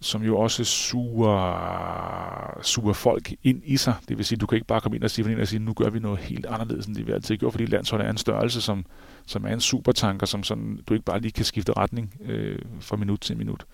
som 0.02 0.24
jo 0.24 0.38
også 0.38 0.64
suger, 0.64 2.60
suger 2.62 2.94
folk 2.94 3.34
ind 3.44 3.62
i 3.66 3.78
sig. 3.78 3.94
Det 4.10 4.18
vil 4.18 4.26
sige, 4.26 4.38
du 4.38 4.46
kan 4.46 4.56
ikke 4.56 4.68
bare 4.68 4.82
komme 4.82 4.96
ind 4.96 5.04
og 5.04 5.12
sige, 5.12 5.42
og 5.42 5.48
sige 5.48 5.60
nu 5.60 5.74
gør 5.74 5.90
vi 5.90 6.00
noget 6.00 6.20
helt 6.20 6.46
anderledes, 6.46 6.86
end 6.86 6.96
det 6.96 7.08
vi 7.08 7.12
altid 7.12 7.38
gjort, 7.38 7.54
fordi 7.54 7.66
landsholdet 7.66 8.06
er 8.06 8.10
en 8.10 8.18
størrelse, 8.18 8.62
som, 8.62 8.86
som 9.26 9.46
er 9.46 9.54
en 9.54 9.60
supertanker, 9.60 10.26
som 10.26 10.44
sådan, 10.44 10.80
du 10.88 10.94
ikke 10.94 11.06
bare 11.06 11.20
lige 11.20 11.32
kan 11.32 11.46
skifte 11.46 11.74
retning 11.74 12.14
øh, 12.26 12.60
fra 12.80 12.96
minut 12.96 13.20
til 13.20 13.38
minut. 13.38 13.66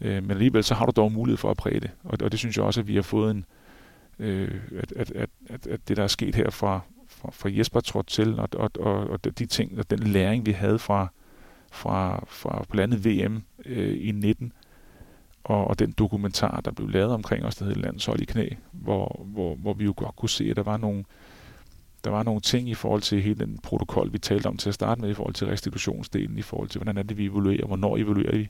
Øh, 0.00 0.22
men 0.22 0.30
alligevel 0.30 0.64
så 0.64 0.74
har 0.74 0.86
du 0.86 0.92
dog 0.96 1.12
mulighed 1.12 1.36
for 1.36 1.50
at 1.50 1.56
præge 1.56 1.80
det, 1.80 1.90
og, 2.04 2.18
og 2.22 2.32
det 2.32 2.38
synes 2.38 2.56
jeg 2.56 2.64
også, 2.64 2.80
at 2.80 2.88
vi 2.88 2.94
har 2.94 3.02
fået 3.02 3.30
en, 3.30 3.44
øh, 4.18 4.60
at, 4.78 4.92
at, 4.92 5.10
at, 5.10 5.30
at, 5.48 5.66
at 5.66 5.88
det, 5.88 5.96
der 5.96 6.02
er 6.02 6.08
sket 6.08 6.34
her 6.34 6.50
fra, 6.50 6.80
fra, 7.08 7.30
fra 7.32 7.48
Jesper 7.52 7.80
trådt 7.80 8.06
til, 8.06 8.38
og, 8.40 8.48
og, 8.52 8.70
og, 8.80 9.10
og 9.10 9.24
de 9.38 9.46
ting, 9.46 9.78
og 9.78 9.90
den 9.90 9.98
læring, 9.98 10.46
vi 10.46 10.52
havde 10.52 10.78
fra, 10.78 11.08
fra, 11.72 12.24
fra 12.28 12.64
blandt 12.70 12.94
andet 12.94 13.28
VM 13.28 13.42
øh, 13.66 14.08
i 14.08 14.12
19, 14.12 14.52
og, 15.48 15.66
og 15.66 15.78
den 15.78 15.92
dokumentar, 15.92 16.60
der 16.60 16.70
blev 16.70 16.88
lavet 16.88 17.12
omkring 17.12 17.44
os, 17.44 17.56
der 17.56 17.64
hed 17.64 17.74
Landshold 17.74 18.20
i 18.20 18.24
knæ, 18.24 18.48
hvor, 18.72 19.22
hvor, 19.24 19.54
hvor 19.54 19.74
vi 19.74 19.84
jo 19.84 19.94
godt 19.96 20.16
kunne 20.16 20.28
se, 20.28 20.44
at 20.50 20.56
der 20.56 20.62
var 20.62 20.76
nogle, 20.76 21.04
der 22.04 22.10
var 22.10 22.22
nogle 22.22 22.40
ting 22.40 22.68
i 22.68 22.74
forhold 22.74 23.02
til 23.02 23.22
hele 23.22 23.40
den 23.40 23.58
protokol, 23.62 24.12
vi 24.12 24.18
talte 24.18 24.46
om 24.46 24.56
til 24.56 24.68
at 24.68 24.74
starte 24.74 25.00
med, 25.00 25.10
i 25.10 25.14
forhold 25.14 25.34
til 25.34 25.46
restitutionsdelen, 25.46 26.38
i 26.38 26.42
forhold 26.42 26.68
til, 26.68 26.78
hvordan 26.78 26.98
er 26.98 27.02
det, 27.02 27.18
vi 27.18 27.26
evaluerer, 27.26 27.66
hvornår 27.66 27.96
evaluerer 27.96 28.36
vi, 28.36 28.48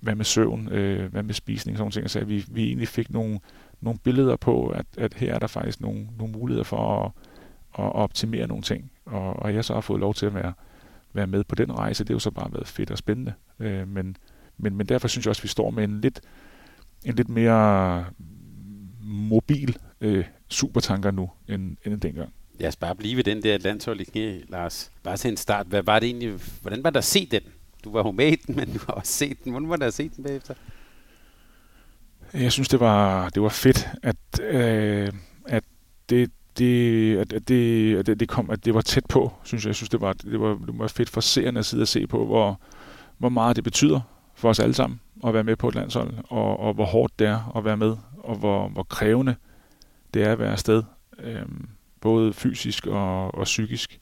hvad 0.00 0.14
med 0.14 0.24
søvn, 0.24 0.68
øh, 0.68 1.12
hvad 1.12 1.22
med 1.22 1.34
spisning, 1.34 1.76
sådan 1.76 1.82
nogle 1.82 1.92
ting, 1.92 2.10
så 2.10 2.24
vi, 2.24 2.44
vi 2.50 2.66
egentlig 2.66 2.88
fik 2.88 3.10
nogle, 3.10 3.40
nogle 3.80 3.98
billeder 3.98 4.36
på, 4.36 4.68
at, 4.68 4.86
at 4.98 5.14
her 5.14 5.34
er 5.34 5.38
der 5.38 5.46
faktisk 5.46 5.80
nogle, 5.80 6.08
nogle 6.18 6.32
muligheder 6.32 6.64
for 6.64 7.04
at, 7.04 7.12
at 7.84 7.92
optimere 7.94 8.46
nogle 8.46 8.62
ting, 8.62 8.90
og, 9.06 9.36
og 9.36 9.54
jeg 9.54 9.64
så 9.64 9.74
har 9.74 9.80
fået 9.80 10.00
lov 10.00 10.14
til 10.14 10.26
at 10.26 10.34
være, 10.34 10.52
være 11.12 11.26
med 11.26 11.44
på 11.44 11.54
den 11.54 11.78
rejse, 11.78 12.04
det 12.04 12.08
har 12.08 12.14
jo 12.14 12.18
så 12.18 12.30
bare 12.30 12.52
været 12.52 12.66
fedt 12.66 12.90
og 12.90 12.98
spændende, 12.98 13.32
øh, 13.58 13.88
men 13.88 14.16
men, 14.58 14.76
men 14.76 14.86
derfor 14.86 15.08
synes 15.08 15.26
jeg 15.26 15.30
også, 15.30 15.40
at 15.40 15.44
vi 15.44 15.48
står 15.48 15.70
med 15.70 15.84
en 15.84 16.00
lidt, 16.00 16.20
en 17.04 17.14
lidt 17.14 17.28
mere 17.28 18.04
mobil 19.00 19.76
øh, 20.00 20.24
supertanker 20.48 21.10
nu, 21.10 21.30
end, 21.48 21.76
end 21.84 22.00
dengang. 22.00 22.32
Lad 22.60 22.68
os 22.68 22.76
bare 22.76 22.94
blive 22.94 23.16
ved 23.16 23.24
den 23.24 23.42
der 23.42 23.58
landshold 23.58 24.00
i 24.00 24.04
knæ, 24.04 24.40
Lars. 24.48 24.90
Bare 25.02 25.16
til 25.16 25.30
en 25.30 25.36
start. 25.36 25.66
Hvad 25.66 25.82
var 25.82 25.98
det 25.98 26.06
egentlig, 26.06 26.40
hvordan 26.62 26.84
var 26.84 26.90
der 26.90 26.98
at 26.98 27.04
se 27.04 27.26
den? 27.26 27.40
Du 27.84 27.92
var 27.92 28.02
jo 28.02 28.10
med 28.10 28.32
i 28.32 28.36
den, 28.36 28.56
men 28.56 28.72
du 28.72 28.78
har 28.86 28.92
også 28.92 29.12
set 29.12 29.44
den. 29.44 29.52
Hvordan 29.52 29.68
var 29.68 29.76
der 29.76 29.86
at 29.86 29.94
se 29.94 30.08
den 30.08 30.24
bagefter? 30.24 30.54
Jeg 32.34 32.52
synes, 32.52 32.68
det 32.68 32.80
var, 32.80 33.28
det 33.28 33.42
var 33.42 33.48
fedt, 33.48 33.88
at, 34.02 34.40
øh, 34.42 35.12
at 35.46 35.64
det, 36.10 36.30
det, 36.58 37.16
at, 37.18 37.32
at, 37.32 37.48
det, 37.48 38.08
at 38.08 38.20
det, 38.20 38.28
kom, 38.28 38.50
at 38.50 38.64
det 38.64 38.74
var 38.74 38.80
tæt 38.80 39.06
på, 39.08 39.32
synes 39.44 39.64
jeg. 39.64 39.68
Jeg 39.68 39.76
synes, 39.76 39.90
det 39.90 40.00
var, 40.00 40.12
det 40.12 40.40
var, 40.40 40.54
det 40.66 40.78
var 40.78 40.88
fedt 40.88 41.10
for 41.10 41.20
seerne 41.20 41.58
at 41.58 41.66
sidde 41.66 41.82
og 41.82 41.88
se 41.88 42.06
på, 42.06 42.26
hvor, 42.26 42.60
hvor 43.18 43.28
meget 43.28 43.56
det 43.56 43.64
betyder 43.64 44.00
for 44.38 44.48
os 44.48 44.60
alle 44.60 44.74
sammen 44.74 45.00
at 45.26 45.34
være 45.34 45.44
med 45.44 45.56
på 45.56 45.68
et 45.68 45.74
landshold, 45.74 46.14
og, 46.28 46.60
og 46.60 46.74
hvor 46.74 46.84
hårdt 46.84 47.18
det 47.18 47.26
er 47.26 47.56
at 47.56 47.64
være 47.64 47.76
med, 47.76 47.96
og 48.18 48.36
hvor, 48.36 48.68
hvor 48.68 48.82
krævende 48.82 49.36
det 50.14 50.22
er 50.22 50.32
at 50.32 50.38
være 50.38 50.52
afsted, 50.52 50.82
øh, 51.18 51.42
både 52.00 52.32
fysisk 52.32 52.86
og, 52.86 53.34
og 53.34 53.44
psykisk. 53.44 54.00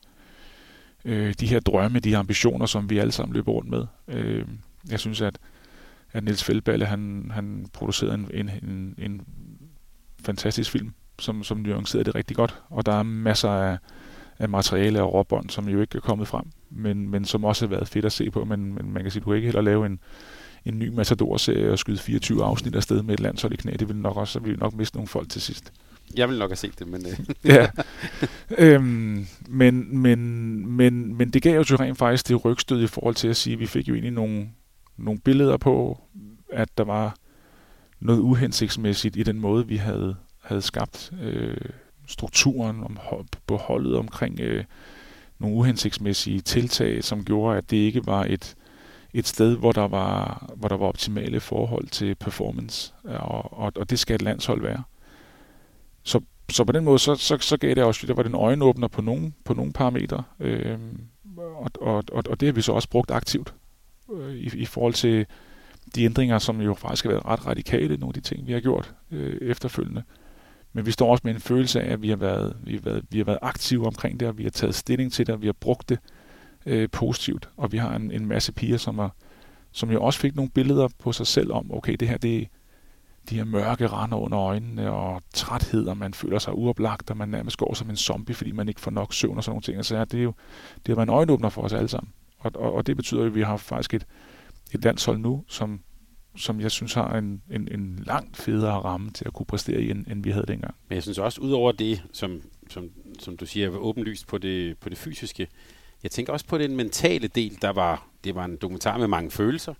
Øh, 1.05 1.35
de 1.41 1.47
her 1.47 1.61
drømme, 1.61 1.99
de 1.99 2.11
her 2.11 2.19
ambitioner, 2.19 2.67
som 2.67 2.91
vi 2.91 2.99
alle 2.99 3.13
sammen 3.13 3.35
løber 3.35 3.53
rundt 3.53 3.71
med. 3.71 3.87
Øh, 4.09 4.47
jeg 4.91 5.01
synes, 5.01 5.21
at, 5.21 5.39
at 6.13 6.25
Niels 6.25 6.45
Feldballe, 6.45 6.87
han, 6.87 7.31
han 7.35 7.67
producerede 7.73 8.15
en, 8.15 8.29
en, 8.35 8.51
en, 8.63 8.95
en 8.99 9.23
fantastisk 10.21 10.71
film, 10.71 10.95
som, 11.19 11.45
som 11.45 11.59
nuancerede 11.59 12.05
det 12.05 12.15
rigtig 12.15 12.37
godt, 12.37 12.63
og 12.71 12.87
der 12.87 12.93
er 12.93 13.03
masser 13.03 13.51
af, 13.51 13.79
af 14.39 14.49
materiale 14.49 15.03
og 15.03 15.15
råbånd, 15.15 15.51
som 15.51 15.69
jo 15.69 15.81
ikke 15.81 15.97
er 15.97 16.01
kommet 16.01 16.29
frem, 16.29 16.45
men, 16.71 17.11
men 17.11 17.25
som 17.25 17.45
også 17.45 17.67
har 17.67 17.71
været 17.71 17.89
fedt 17.89 18.05
at 18.05 18.13
se 18.13 18.31
på. 18.31 18.45
Men, 18.45 18.75
men 18.75 18.93
man 18.93 19.03
kan 19.03 19.11
sige, 19.11 19.21
du 19.21 19.31
kan 19.31 19.37
ikke 19.37 19.47
heller 19.47 19.61
lave 19.61 19.87
en, 19.87 20.01
en 20.65 20.79
ny 20.79 20.89
Matador-serie 20.89 21.73
og 21.73 21.79
skyde 21.79 21.99
24 21.99 22.45
afsnit 22.45 22.75
afsted 22.75 23.03
med 23.03 23.15
et 23.15 23.21
landshold 23.21 23.53
i 23.53 23.57
knæ. 23.57 23.73
Det 23.73 23.89
vil 23.89 23.97
nok 23.97 24.17
også, 24.17 24.33
så 24.33 24.41
vil 24.41 24.59
nok 24.59 24.75
miste 24.75 24.97
nogle 24.97 25.09
folk 25.09 25.29
til 25.29 25.43
sidst. 25.43 25.73
Jeg 26.17 26.29
vil 26.29 26.39
nok 26.39 26.51
have 26.51 26.57
set 26.57 26.79
det, 26.79 26.89
men... 26.89 27.07
Øh. 27.07 27.19
ja. 27.55 27.69
Øhm, 28.59 29.27
men, 29.49 29.99
men, 29.99 30.19
men, 30.69 31.17
men 31.17 31.31
det 31.31 31.43
gav 31.43 31.61
jo 31.61 31.77
rent 31.77 31.99
faktisk 31.99 32.29
det 32.29 32.45
rygstød 32.45 32.83
i 32.83 32.87
forhold 32.87 33.15
til 33.15 33.29
at 33.29 33.37
sige, 33.37 33.55
at 33.55 33.61
vi 33.61 33.67
fik 33.67 33.89
jo 33.89 33.95
egentlig 33.95 34.13
nogle, 34.13 34.49
nogle 34.97 35.21
billeder 35.21 35.57
på, 35.57 36.01
at 36.53 36.79
der 36.79 36.85
var 36.85 37.17
noget 38.01 38.21
uhensigtsmæssigt 38.21 39.17
i 39.17 39.23
den 39.23 39.41
måde, 39.41 39.67
vi 39.67 39.77
havde, 39.77 40.17
havde 40.43 40.63
skabt 40.63 41.13
øh, 41.23 41.57
strukturen 42.07 42.85
om, 42.85 42.99
på 43.47 43.57
holdet 43.57 43.97
omkring 43.97 44.41
øh, 44.41 44.65
nogle 45.39 45.57
uhensigtsmæssige 45.57 46.41
tiltag, 46.41 47.05
som 47.05 47.25
gjorde, 47.25 47.59
at 47.59 47.71
det 47.71 47.77
ikke 47.77 48.07
var 48.07 48.25
et, 48.25 48.57
et 49.15 49.27
sted, 49.27 49.57
hvor 49.57 49.73
der 49.73 49.89
var, 49.89 50.47
hvor 50.57 50.69
der 50.69 50.77
var 50.77 50.87
optimale 50.87 51.41
forhold 51.41 51.89
til 51.89 52.15
performance, 52.15 52.95
øh, 53.05 53.31
og, 53.31 53.59
og, 53.59 53.73
og 53.77 53.91
det 53.91 53.99
skal 53.99 54.15
et 54.15 54.23
landshold 54.23 54.63
være. 54.63 54.83
Så, 56.03 56.21
så 56.51 56.65
på 56.65 56.73
den 56.73 56.85
måde, 56.85 56.99
så, 56.99 57.15
så, 57.15 57.39
så 57.41 57.57
gav 57.57 57.75
det 57.75 57.85
også, 57.85 58.07
der 58.07 58.15
var 58.15 58.23
den 58.23 58.35
øjenåbner 58.35 58.89
på 58.89 59.03
nogle, 59.03 59.33
på 59.45 59.55
nogle 59.55 59.73
parametre, 59.73 60.23
øh, 60.41 60.79
og, 61.37 61.71
og, 61.81 62.05
og, 62.13 62.25
og 62.31 62.41
det 62.41 62.47
har 62.47 62.53
vi 62.53 62.63
så 62.63 62.73
også 62.73 62.89
brugt 62.89 63.11
aktivt 63.11 63.55
øh, 64.13 64.35
i, 64.35 64.51
i 64.55 64.65
forhold 64.65 64.95
til 64.95 65.27
de 65.95 66.05
ændringer, 66.05 66.39
som 66.39 66.61
jo 66.61 66.75
faktisk 66.75 67.05
har 67.05 67.11
været 67.11 67.27
ret 67.27 67.47
radikale, 67.47 67.97
nogle 67.97 68.11
af 68.11 68.15
de 68.15 68.21
ting, 68.21 68.47
vi 68.47 68.53
har 68.53 68.61
gjort 68.61 68.95
øh, 69.11 69.37
efterfølgende. 69.41 70.03
Øh, 70.09 70.26
men 70.77 70.87
vi 70.87 70.91
står 70.91 71.11
også 71.11 71.23
med 71.25 71.35
en 71.35 71.41
følelse 71.41 71.81
af, 71.81 71.93
at 71.93 72.03
vi 72.03 72.09
har 72.09 72.17
været, 72.17 72.57
vi 72.65 72.73
har 72.73 72.81
været, 72.81 73.05
vi 73.11 73.19
har 73.19 73.25
været 73.25 73.39
aktive 73.43 73.87
omkring 73.87 74.21
det, 74.21 74.29
og 74.29 74.39
vi 74.39 74.43
har 74.43 74.51
taget 74.51 74.75
stilling 74.75 75.13
til 75.13 75.27
det, 75.27 75.35
og 75.35 75.43
vi 75.43 75.47
har 75.47 75.53
brugt 75.53 75.89
det 75.89 75.99
øh, 76.67 76.89
positivt. 76.93 77.49
Og 77.57 77.73
vi 77.73 77.79
har 77.79 77.97
en, 77.97 78.11
en 78.11 78.27
masse 78.27 78.53
piger, 78.53 78.77
som, 78.77 78.99
er, 78.99 79.09
som 79.73 79.91
jo 79.91 80.03
også 80.03 80.21
fik 80.21 80.37
nogle 80.37 80.51
billeder 80.51 80.89
på 80.99 81.13
sig 81.13 81.27
selv 81.27 81.53
om, 81.53 81.73
okay, 81.73 81.97
det 82.01 82.09
her, 82.09 82.19
det 82.19 82.39
er 82.39 82.45
de 83.31 83.37
her 83.37 83.45
mørke 83.45 83.87
render 83.87 84.17
under 84.17 84.39
øjnene, 84.39 84.91
og 84.91 85.23
træthed, 85.35 85.87
og 85.87 85.97
man 85.97 86.15
føler 86.15 86.39
sig 86.39 86.55
uoplagt, 86.55 87.11
og 87.11 87.17
man 87.17 87.29
nærmest 87.29 87.57
går 87.57 87.75
som 87.75 87.91
en 87.91 87.97
zombie, 87.97 88.35
fordi 88.35 88.53
man 88.53 88.69
ikke 88.69 88.81
får 88.81 88.91
nok 88.91 89.15
søvn 89.15 89.37
og 89.37 89.45
sådan 89.45 89.53
nogle 89.53 89.63
ting. 89.63 89.77
Altså, 89.77 89.95
Så 89.95 90.05
det, 90.05 90.19
er 90.19 90.25
jo, 90.25 90.35
det 90.77 90.89
har 90.89 90.95
været 90.95 91.07
en 91.07 91.15
øjenåbner 91.15 91.49
for 91.49 91.63
os 91.63 91.73
alle 91.73 91.89
sammen. 91.89 92.13
Og, 92.39 92.53
og, 92.55 92.75
og 92.75 92.87
det 92.87 92.97
betyder 92.97 93.21
jo, 93.21 93.27
at 93.27 93.35
vi 93.35 93.43
har 93.43 93.57
faktisk 93.57 93.95
et, 93.95 94.07
et 94.73 94.85
landshold 94.85 95.19
nu, 95.19 95.45
som, 95.49 95.81
som 96.37 96.61
jeg 96.61 96.71
synes 96.71 96.95
har 96.95 97.19
en, 97.19 97.43
en, 97.51 97.69
en 97.73 98.03
langt 98.07 98.37
federe 98.37 98.81
ramme 98.81 99.11
til 99.11 99.25
at 99.25 99.33
kunne 99.33 99.47
præstere 99.47 99.81
i, 99.81 99.91
end, 99.91 100.07
end 100.07 100.23
vi 100.23 100.31
havde 100.31 100.47
dengang. 100.49 100.75
Men 100.89 100.95
jeg 100.95 101.03
synes 101.03 101.19
også, 101.19 101.41
udover 101.41 101.73
det, 101.73 102.03
som, 102.13 102.43
som, 102.71 102.91
som 103.19 103.37
du 103.37 103.47
siger, 103.47 103.71
var 103.71 103.79
åbenlyst 103.79 104.27
på 104.27 104.39
det, 104.39 104.79
på 104.79 104.89
det 104.89 104.99
fysiske, 104.99 105.49
jeg 106.03 106.11
tænker 106.11 106.33
også 106.33 106.47
på 106.47 106.59
den 106.59 106.77
mentale 106.77 107.29
del, 107.29 107.59
der 107.63 107.71
var, 107.71 108.07
det 108.25 108.35
var 108.35 108.45
en 108.45 108.57
dokumentar 108.57 108.99
med 108.99 109.09
mange 109.09 109.31
følelser, 109.31 109.75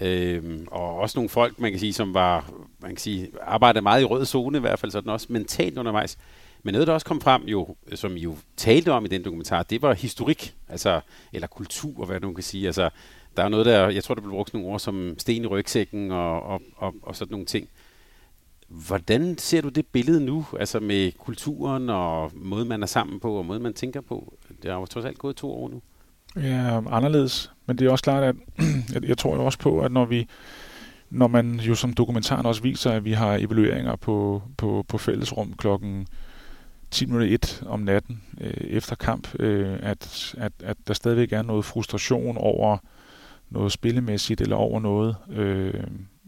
øhm, 0.00 0.66
og 0.70 0.96
også 0.96 1.18
nogle 1.18 1.28
folk, 1.28 1.60
man 1.60 1.70
kan 1.70 1.80
sige, 1.80 1.92
som 1.92 2.14
var, 2.14 2.52
man 2.80 2.90
kan 2.90 2.98
sige, 2.98 3.30
arbejdede 3.42 3.82
meget 3.82 4.02
i 4.02 4.04
rød 4.04 4.26
zone 4.26 4.58
i 4.58 4.60
hvert 4.60 4.78
fald, 4.78 4.92
så 4.92 5.00
den 5.00 5.08
også 5.08 5.26
mentalt 5.30 5.78
undervejs. 5.78 6.18
Men 6.62 6.72
noget, 6.72 6.86
der 6.86 6.94
også 6.94 7.06
kom 7.06 7.20
frem, 7.20 7.42
jo, 7.42 7.76
som 7.94 8.16
I 8.16 8.20
jo 8.20 8.36
talte 8.56 8.92
om 8.92 9.04
i 9.04 9.08
den 9.08 9.24
dokumentar, 9.24 9.62
det 9.62 9.82
var 9.82 9.94
historik, 9.94 10.54
altså, 10.68 11.00
eller 11.32 11.46
kultur, 11.46 12.04
hvad 12.04 12.20
du 12.20 12.32
kan 12.32 12.42
sige. 12.42 12.66
Altså, 12.66 12.90
der 13.36 13.42
er 13.44 13.48
noget 13.48 13.66
der, 13.66 13.88
jeg 13.88 14.04
tror, 14.04 14.14
der 14.14 14.22
blev 14.22 14.32
brugt 14.32 14.54
nogle 14.54 14.68
ord 14.68 14.80
som 14.80 15.14
sten 15.18 15.42
i 15.42 15.46
rygsækken 15.46 16.10
og, 16.10 16.42
og, 16.42 16.62
og, 16.76 16.94
og 17.02 17.16
sådan 17.16 17.32
nogle 17.32 17.46
ting. 17.46 17.68
Hvordan 18.68 19.38
ser 19.38 19.60
du 19.60 19.68
det 19.68 19.86
billede 19.86 20.24
nu, 20.24 20.46
altså 20.58 20.80
med 20.80 21.12
kulturen 21.12 21.90
og 21.90 22.30
måden, 22.34 22.68
man 22.68 22.82
er 22.82 22.86
sammen 22.86 23.20
på 23.20 23.34
og 23.34 23.46
måden, 23.46 23.62
man 23.62 23.74
tænker 23.74 24.00
på? 24.00 24.34
Det 24.62 24.70
har 24.70 24.78
jo 24.78 24.86
trods 24.86 25.04
alt 25.06 25.18
gået 25.18 25.36
to 25.36 25.52
år 25.52 25.68
nu. 25.68 25.82
Ja, 26.36 26.76
anderledes. 26.76 27.52
Men 27.66 27.78
det 27.78 27.86
er 27.86 27.90
også 27.90 28.04
klart, 28.04 28.22
at 28.22 28.36
jeg, 28.94 29.04
jeg 29.08 29.18
tror 29.18 29.36
jo 29.36 29.44
også 29.44 29.58
på, 29.58 29.80
at 29.80 29.92
når 29.92 30.04
vi 30.04 30.26
når 31.10 31.26
man 31.26 31.60
jo 31.60 31.74
som 31.74 31.92
dokumentaren 31.92 32.46
også 32.46 32.62
viser, 32.62 32.90
at 32.90 33.04
vi 33.04 33.12
har 33.12 33.34
evalueringer 33.34 33.96
på, 33.96 34.42
på, 34.56 34.84
på 34.88 34.98
fællesrum 34.98 35.54
klokken 35.58 36.06
10.01 36.94 37.66
om 37.68 37.80
natten 37.80 38.22
øh, 38.40 38.50
efter 38.50 38.96
kamp, 38.96 39.40
øh, 39.40 39.78
at, 39.82 40.34
at, 40.38 40.52
at 40.64 40.76
der 40.86 40.94
stadigvæk 40.94 41.32
er 41.32 41.42
noget 41.42 41.64
frustration 41.64 42.36
over 42.36 42.78
noget 43.50 43.72
spillemæssigt 43.72 44.40
eller 44.40 44.56
over 44.56 44.80
noget 44.80 45.16
øh, 45.30 45.84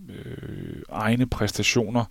øh, 0.09 0.83
egne 0.89 1.27
præstationer 1.27 2.05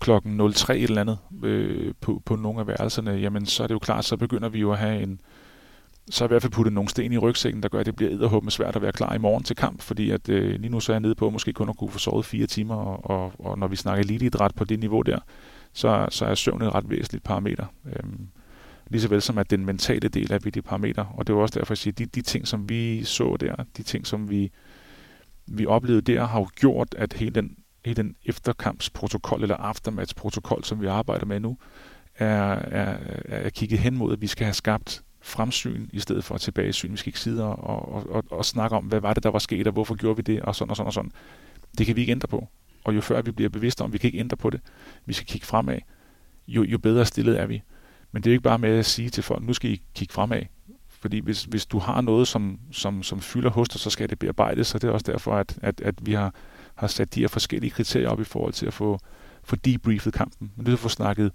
klokken 0.00 0.52
03 0.52 0.76
et 0.76 0.82
eller 0.82 1.00
andet 1.00 1.18
øh, 1.42 1.94
på, 2.00 2.22
på 2.24 2.36
nogle 2.36 2.60
af 2.60 2.66
værelserne, 2.66 3.10
jamen 3.10 3.46
så 3.46 3.62
er 3.62 3.66
det 3.66 3.74
jo 3.74 3.78
klart, 3.78 4.04
så 4.04 4.16
begynder 4.16 4.48
vi 4.48 4.60
jo 4.60 4.72
at 4.72 4.78
have 4.78 5.02
en, 5.02 5.20
så 6.10 6.24
i 6.24 6.28
hvert 6.28 6.42
fald 6.42 6.52
puttet 6.52 6.72
nogle 6.72 6.88
sten 6.88 7.12
i 7.12 7.18
rygsækken, 7.18 7.62
der 7.62 7.68
gør, 7.68 7.80
at 7.80 7.86
det 7.86 7.96
bliver 7.96 8.10
edderhåbentlig 8.10 8.52
svært 8.52 8.76
at 8.76 8.82
være 8.82 8.92
klar 8.92 9.14
i 9.14 9.18
morgen 9.18 9.44
til 9.44 9.56
kamp, 9.56 9.82
fordi 9.82 10.10
at 10.10 10.28
øh, 10.28 10.60
lige 10.60 10.68
nu 10.68 10.80
så 10.80 10.92
er 10.92 10.94
jeg 10.94 11.00
nede 11.00 11.14
på 11.14 11.30
måske 11.30 11.52
kun 11.52 11.68
at 11.68 11.76
kunne 11.76 11.90
få 11.90 11.98
sovet 11.98 12.24
fire 12.24 12.46
timer, 12.46 12.74
og, 12.74 13.10
og, 13.10 13.32
og 13.38 13.58
når 13.58 13.68
vi 13.68 13.76
snakker 13.76 14.04
eliteidræt 14.04 14.54
på 14.54 14.64
det 14.64 14.80
niveau 14.80 15.02
der, 15.02 15.18
så, 15.72 16.06
så 16.10 16.26
er 16.26 16.34
søvn 16.34 16.62
et 16.62 16.74
ret 16.74 16.90
væsentligt 16.90 17.24
parameter. 17.24 17.66
Øhm, 17.86 18.28
lige 18.88 19.02
så 19.02 19.08
vel 19.08 19.22
som 19.22 19.38
at 19.38 19.50
den 19.50 19.66
mentale 19.66 20.08
del 20.08 20.32
er 20.32 20.38
vigtige 20.38 20.62
parametre. 20.62 21.08
Og 21.14 21.26
det 21.26 21.32
er 21.32 21.36
også 21.36 21.58
derfor, 21.58 21.72
at 21.72 21.78
sige, 21.78 21.90
at 21.90 21.98
de, 21.98 22.06
de 22.06 22.22
ting, 22.22 22.48
som 22.48 22.68
vi 22.68 23.04
så 23.04 23.36
der, 23.40 23.64
de 23.76 23.82
ting, 23.82 24.06
som 24.06 24.30
vi, 24.30 24.50
vi 25.46 25.66
oplevede 25.66 26.12
der, 26.12 26.24
har 26.24 26.38
jo 26.38 26.48
gjort, 26.56 26.94
at 26.98 27.12
hele 27.12 27.30
den, 27.30 27.56
hele 27.84 28.02
den 28.02 28.16
efterkampsprotokol 28.24 29.42
eller 29.42 29.56
aftermatchprotokol, 29.56 30.64
som 30.64 30.80
vi 30.80 30.86
arbejder 30.86 31.26
med 31.26 31.40
nu, 31.40 31.58
er, 32.14 32.54
er, 32.54 32.96
er 33.24 33.50
kigget 33.50 33.78
hen 33.78 33.96
mod, 33.96 34.12
at 34.12 34.20
vi 34.20 34.26
skal 34.26 34.44
have 34.44 34.54
skabt 34.54 35.02
fremsyn 35.20 35.88
i 35.92 36.00
stedet 36.00 36.24
for 36.24 36.38
tilbagesyn. 36.38 36.92
Vi 36.92 36.96
skal 36.96 37.08
ikke 37.08 37.20
sidde 37.20 37.44
og, 37.44 37.88
og, 37.94 38.10
og, 38.10 38.24
og 38.30 38.44
snakke 38.44 38.76
om, 38.76 38.84
hvad 38.84 39.00
var 39.00 39.14
det, 39.14 39.22
der 39.22 39.30
var 39.30 39.38
sket, 39.38 39.66
og 39.66 39.72
hvorfor 39.72 39.94
gjorde 39.94 40.16
vi 40.16 40.22
det, 40.22 40.40
og 40.40 40.54
sådan 40.54 40.70
og 40.70 40.76
sådan 40.76 40.86
og 40.86 40.92
sådan. 40.92 41.12
Det 41.78 41.86
kan 41.86 41.96
vi 41.96 42.00
ikke 42.00 42.10
ændre 42.10 42.28
på. 42.28 42.48
Og 42.84 42.96
jo 42.96 43.00
før 43.00 43.22
vi 43.22 43.30
bliver 43.30 43.50
bevidste 43.50 43.82
om, 43.82 43.88
at 43.88 43.92
vi 43.92 43.98
kan 43.98 44.08
ikke 44.08 44.18
ændre 44.18 44.36
på 44.36 44.50
det, 44.50 44.60
vi 45.06 45.12
skal 45.12 45.26
kigge 45.26 45.46
fremad, 45.46 45.78
jo, 46.48 46.62
jo 46.62 46.78
bedre 46.78 47.04
stillet 47.04 47.40
er 47.40 47.46
vi. 47.46 47.62
Men 48.12 48.22
det 48.22 48.30
er 48.30 48.32
jo 48.32 48.34
ikke 48.34 48.42
bare 48.42 48.58
med 48.58 48.70
at 48.70 48.86
sige 48.86 49.10
til 49.10 49.22
folk, 49.22 49.42
nu 49.42 49.52
skal 49.52 49.70
I 49.70 49.82
kigge 49.94 50.14
fremad. 50.14 50.42
Fordi 50.88 51.18
hvis, 51.18 51.44
hvis 51.44 51.66
du 51.66 51.78
har 51.78 52.00
noget, 52.00 52.28
som, 52.28 52.58
som, 52.72 53.02
som 53.02 53.20
fylder 53.20 53.50
hos 53.50 53.68
dig, 53.68 53.80
så 53.80 53.90
skal 53.90 54.10
det 54.10 54.18
bearbejdes, 54.18 54.66
så 54.66 54.78
det 54.78 54.88
er 54.88 54.92
også 54.92 55.12
derfor, 55.12 55.34
at, 55.34 55.58
at, 55.62 55.80
at 55.80 55.94
vi 56.06 56.12
har, 56.12 56.34
har 56.74 56.86
sat 56.86 57.14
de 57.14 57.20
her 57.20 57.28
forskellige 57.28 57.70
kriterier 57.70 58.08
op 58.08 58.20
i 58.20 58.24
forhold 58.24 58.52
til 58.52 58.66
at 58.66 58.72
få, 58.72 58.98
få 59.44 59.56
debriefet 59.56 60.12
kampen. 60.12 60.52
Men 60.56 60.66
det 60.66 60.72
er 60.72 60.76
at 60.76 60.80
få 60.80 60.88
snakket, 60.88 61.32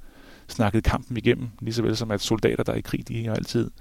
snakket 0.47 0.83
kampen 0.83 1.17
igennem, 1.17 1.49
lige 1.61 1.73
så 1.73 1.81
vel 1.81 1.97
som 1.97 2.11
at 2.11 2.21
soldater, 2.21 2.63
der 2.63 2.73
er 2.73 2.77
i 2.77 2.81
krig, 2.81 3.07
de 3.07 3.25
har 3.25 3.33
altid 3.33 3.71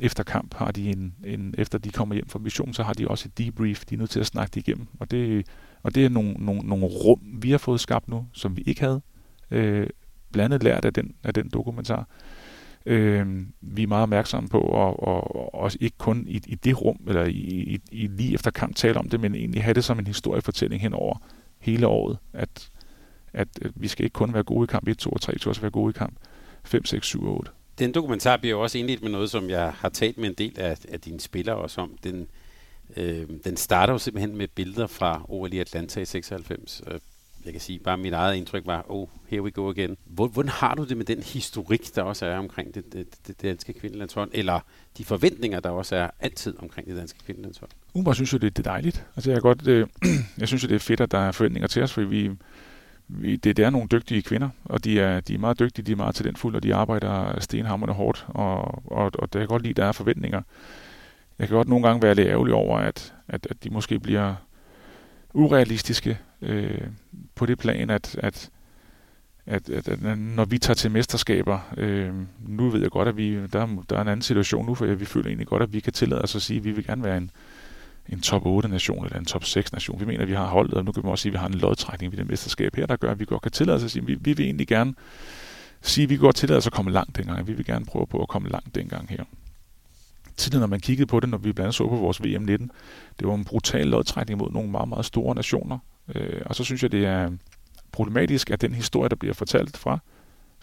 efter 0.00 0.22
kamp 0.22 0.54
har 0.54 0.70
de 0.70 0.90
en, 0.90 1.14
en, 1.24 1.54
efter 1.58 1.78
de 1.78 1.90
kommer 1.90 2.14
hjem 2.14 2.28
fra 2.28 2.38
mission, 2.38 2.74
så 2.74 2.82
har 2.82 2.92
de 2.92 3.08
også 3.08 3.28
et 3.28 3.38
debrief, 3.38 3.84
de 3.84 3.94
er 3.94 3.98
nødt 3.98 4.10
til 4.10 4.20
at 4.20 4.26
snakke 4.26 4.54
det 4.54 4.68
igennem. 4.68 4.86
Og 5.00 5.10
det, 5.10 5.46
og 5.82 5.94
det 5.94 6.04
er 6.04 6.08
nogle, 6.08 6.32
nogle, 6.32 6.60
nogle 6.60 6.86
rum, 6.86 7.20
vi 7.22 7.50
har 7.50 7.58
fået 7.58 7.80
skabt 7.80 8.08
nu, 8.08 8.26
som 8.32 8.56
vi 8.56 8.62
ikke 8.66 8.80
havde. 8.80 9.00
Øh, 9.50 9.86
blandet 10.32 10.62
lært 10.62 10.84
af 10.84 10.92
den, 10.92 11.14
af 11.24 11.34
den 11.34 11.48
dokumentar. 11.48 12.08
Øh, 12.86 13.26
vi 13.60 13.82
er 13.82 13.86
meget 13.86 14.02
opmærksomme 14.02 14.48
på, 14.48 14.60
og, 14.60 15.02
og, 15.02 15.54
og 15.54 15.72
ikke 15.80 15.98
kun 15.98 16.24
i, 16.28 16.40
i 16.46 16.54
det 16.54 16.82
rum, 16.82 16.98
eller 17.08 17.24
i, 17.24 17.30
i, 17.30 17.80
i 17.92 18.06
lige 18.06 18.34
efter 18.34 18.50
kamp 18.50 18.76
tale 18.76 18.98
om 18.98 19.08
det, 19.08 19.20
men 19.20 19.34
egentlig 19.34 19.64
have 19.64 19.74
det 19.74 19.84
som 19.84 19.98
en 19.98 20.06
historiefortælling 20.06 20.82
hen 20.82 20.94
over 20.94 21.22
hele 21.58 21.86
året, 21.86 22.18
at, 22.32 22.70
at, 23.32 23.48
at 23.62 23.70
vi 23.74 23.88
skal 23.88 24.04
ikke 24.04 24.14
kun 24.14 24.34
være 24.34 24.42
gode 24.42 24.64
i 24.64 24.66
kamp 24.66 24.88
1, 24.88 24.98
2 24.98 25.10
og 25.10 25.20
3, 25.20 25.32
vi 25.32 25.38
skal 25.38 25.48
også 25.48 25.60
være 25.60 25.70
gode 25.70 25.90
i 25.90 25.98
kamp 25.98 26.16
5, 26.64 26.84
6, 26.84 27.06
7 27.06 27.24
og 27.24 27.36
8. 27.38 27.50
Den 27.78 27.94
dokumentar 27.94 28.36
bliver 28.36 28.56
jo 28.56 28.62
også 28.62 28.78
indledt 28.78 29.02
med 29.02 29.10
noget, 29.10 29.30
som 29.30 29.50
jeg 29.50 29.72
har 29.72 29.88
talt 29.88 30.18
med 30.18 30.28
en 30.28 30.34
del 30.34 30.60
af, 30.60 30.78
af 30.88 31.00
dine 31.00 31.20
spillere 31.20 31.56
også 31.56 31.80
om. 31.80 31.98
Den, 32.04 32.28
øh, 32.96 33.26
den 33.44 33.56
starter 33.56 33.92
jo 33.92 33.98
simpelthen 33.98 34.36
med 34.36 34.48
billeder 34.48 34.86
fra 34.86 35.26
OL 35.28 35.52
i 35.52 35.58
Atlanta 35.58 36.00
i 36.00 36.04
96. 36.04 36.82
Jeg 37.46 37.52
kan 37.52 37.60
sige, 37.60 37.78
bare 37.78 37.96
mit 37.96 38.12
eget 38.12 38.36
indtryk 38.36 38.66
var, 38.66 38.84
oh, 38.88 39.08
here 39.28 39.42
we 39.42 39.50
go 39.50 39.70
again. 39.70 39.96
Hvordan 40.04 40.48
har 40.48 40.74
du 40.74 40.84
det 40.84 40.96
med 40.96 41.04
den 41.04 41.22
historik, 41.22 41.96
der 41.96 42.02
også 42.02 42.26
er 42.26 42.38
omkring 42.38 42.74
det, 42.74 42.92
det, 42.92 43.06
det, 43.10 43.26
det 43.26 43.42
danske 43.42 43.72
kvindelandshold, 43.72 44.30
eller 44.32 44.60
de 44.98 45.04
forventninger, 45.04 45.60
der 45.60 45.70
også 45.70 45.96
er 45.96 46.10
altid 46.20 46.54
omkring 46.58 46.88
det 46.88 46.96
danske 46.96 47.18
kvindelandshold? 47.24 47.70
Umiddelbart 47.94 48.16
synes 48.16 48.32
jeg, 48.32 48.42
det, 48.42 48.56
det 48.56 48.66
er 48.66 48.70
dejligt. 48.70 49.06
Altså, 49.16 49.30
jeg, 49.30 49.40
godt, 49.40 49.68
øh, 49.68 49.86
jeg 50.38 50.48
synes, 50.48 50.62
det 50.62 50.72
er 50.72 50.78
fedt, 50.78 51.00
at 51.00 51.10
der 51.10 51.18
er 51.18 51.32
forventninger 51.32 51.68
til 51.68 51.82
os, 51.82 51.92
fordi 51.92 52.06
vi, 52.06 52.30
vi, 53.08 53.36
det, 53.36 53.56
det 53.56 53.64
er 53.64 53.70
nogle 53.70 53.88
dygtige 53.88 54.22
kvinder, 54.22 54.48
og 54.64 54.84
de 54.84 55.00
er, 55.00 55.20
de 55.20 55.34
er 55.34 55.38
meget 55.38 55.58
dygtige, 55.58 55.86
de 55.86 55.92
er 55.92 55.96
meget 55.96 56.14
talentfulde, 56.14 56.56
og 56.56 56.62
de 56.62 56.74
arbejder 56.74 57.40
stenhammerne 57.40 57.92
hårdt, 57.92 58.26
og, 58.28 58.82
og, 58.92 59.10
og 59.18 59.32
det 59.32 59.38
kan 59.38 59.48
godt 59.48 59.62
lide, 59.62 59.70
at 59.70 59.76
der 59.76 59.84
er 59.84 59.92
forventninger. 59.92 60.42
Jeg 61.38 61.48
kan 61.48 61.56
godt 61.56 61.68
nogle 61.68 61.86
gange 61.86 62.02
være 62.02 62.14
lidt 62.14 62.28
ærgerlig 62.28 62.54
over, 62.54 62.78
at, 62.78 63.14
at, 63.28 63.46
at 63.50 63.64
de 63.64 63.70
måske 63.70 64.00
bliver 64.00 64.34
urealistiske 65.34 66.18
øh, 66.42 66.80
på 67.34 67.46
det 67.46 67.58
plan, 67.58 67.90
at, 67.90 68.18
at, 68.18 68.50
at, 69.46 69.70
at, 69.70 69.88
at 69.88 70.18
når 70.18 70.44
vi 70.44 70.58
tager 70.58 70.74
til 70.74 70.90
mesterskaber, 70.90 71.58
øh, 71.76 72.14
nu 72.46 72.70
ved 72.70 72.80
jeg 72.80 72.90
godt, 72.90 73.08
at 73.08 73.16
vi, 73.16 73.46
der, 73.46 73.84
der 73.90 73.96
er 73.96 74.00
en 74.00 74.08
anden 74.08 74.22
situation 74.22 74.66
nu, 74.66 74.74
for 74.74 74.86
vi 74.86 75.04
føler 75.04 75.26
egentlig 75.26 75.46
godt, 75.46 75.62
at 75.62 75.72
vi 75.72 75.80
kan 75.80 75.92
tillade 75.92 76.22
os 76.22 76.36
at 76.36 76.42
sige, 76.42 76.58
at 76.58 76.64
vi 76.64 76.70
vil 76.70 76.86
gerne 76.86 77.04
være 77.04 77.16
en, 77.16 77.30
en 78.08 78.20
top 78.20 78.46
8 78.46 78.68
nation 78.68 79.04
eller 79.04 79.18
en 79.18 79.24
top 79.24 79.44
6 79.44 79.72
nation. 79.72 80.00
Vi 80.00 80.04
mener, 80.04 80.22
at 80.22 80.28
vi 80.28 80.34
har 80.34 80.46
holdet, 80.46 80.74
og 80.74 80.84
nu 80.84 80.92
kan 80.92 81.02
vi 81.02 81.08
også 81.08 81.22
sige, 81.22 81.30
at 81.30 81.32
vi 81.32 81.38
har 81.38 81.46
en 81.46 81.54
lodtrækning 81.54 82.12
ved 82.12 82.18
det 82.18 82.28
mesterskab 82.28 82.76
her, 82.76 82.86
der 82.86 82.96
gør, 82.96 83.10
at 83.10 83.20
vi 83.20 83.24
godt 83.24 83.42
kan 83.42 83.52
tillade 83.52 83.76
os 83.76 83.84
at 83.84 83.90
sige, 83.90 84.02
at 84.02 84.08
vi, 84.08 84.14
vi 84.20 84.32
vil 84.32 84.44
egentlig 84.44 84.66
gerne 84.66 84.94
sige, 85.80 86.02
at 86.02 86.10
vi 86.10 86.16
godt 86.16 86.36
tillade 86.36 86.58
os 86.58 86.66
at 86.66 86.72
komme 86.72 86.90
langt 86.90 87.16
dengang. 87.16 87.46
Vi 87.46 87.52
vil 87.52 87.64
gerne 87.64 87.84
prøve 87.84 88.06
på 88.06 88.22
at 88.22 88.28
komme 88.28 88.48
langt 88.48 88.74
dengang 88.74 89.08
her. 89.08 89.24
Tidligere, 90.36 90.60
når 90.60 90.66
man 90.66 90.80
kiggede 90.80 91.06
på 91.06 91.20
det, 91.20 91.28
når 91.28 91.38
vi 91.38 91.52
blandt 91.52 91.60
andet 91.60 91.74
så 91.74 91.88
på 91.88 91.96
vores 91.96 92.24
VM 92.24 92.42
19, 92.42 92.70
det 93.18 93.28
var 93.28 93.34
en 93.34 93.44
brutal 93.44 93.86
lodtrækning 93.86 94.38
mod 94.38 94.50
nogle 94.50 94.70
meget, 94.70 94.88
meget 94.88 95.04
store 95.04 95.34
nationer. 95.34 95.78
Øh, 96.14 96.42
og 96.46 96.56
så 96.56 96.64
synes 96.64 96.82
jeg, 96.82 96.92
det 96.92 97.04
er 97.04 97.30
problematisk, 97.92 98.50
at 98.50 98.60
den 98.60 98.74
historie, 98.74 99.08
der 99.08 99.16
bliver 99.16 99.34
fortalt 99.34 99.76
fra 99.76 99.98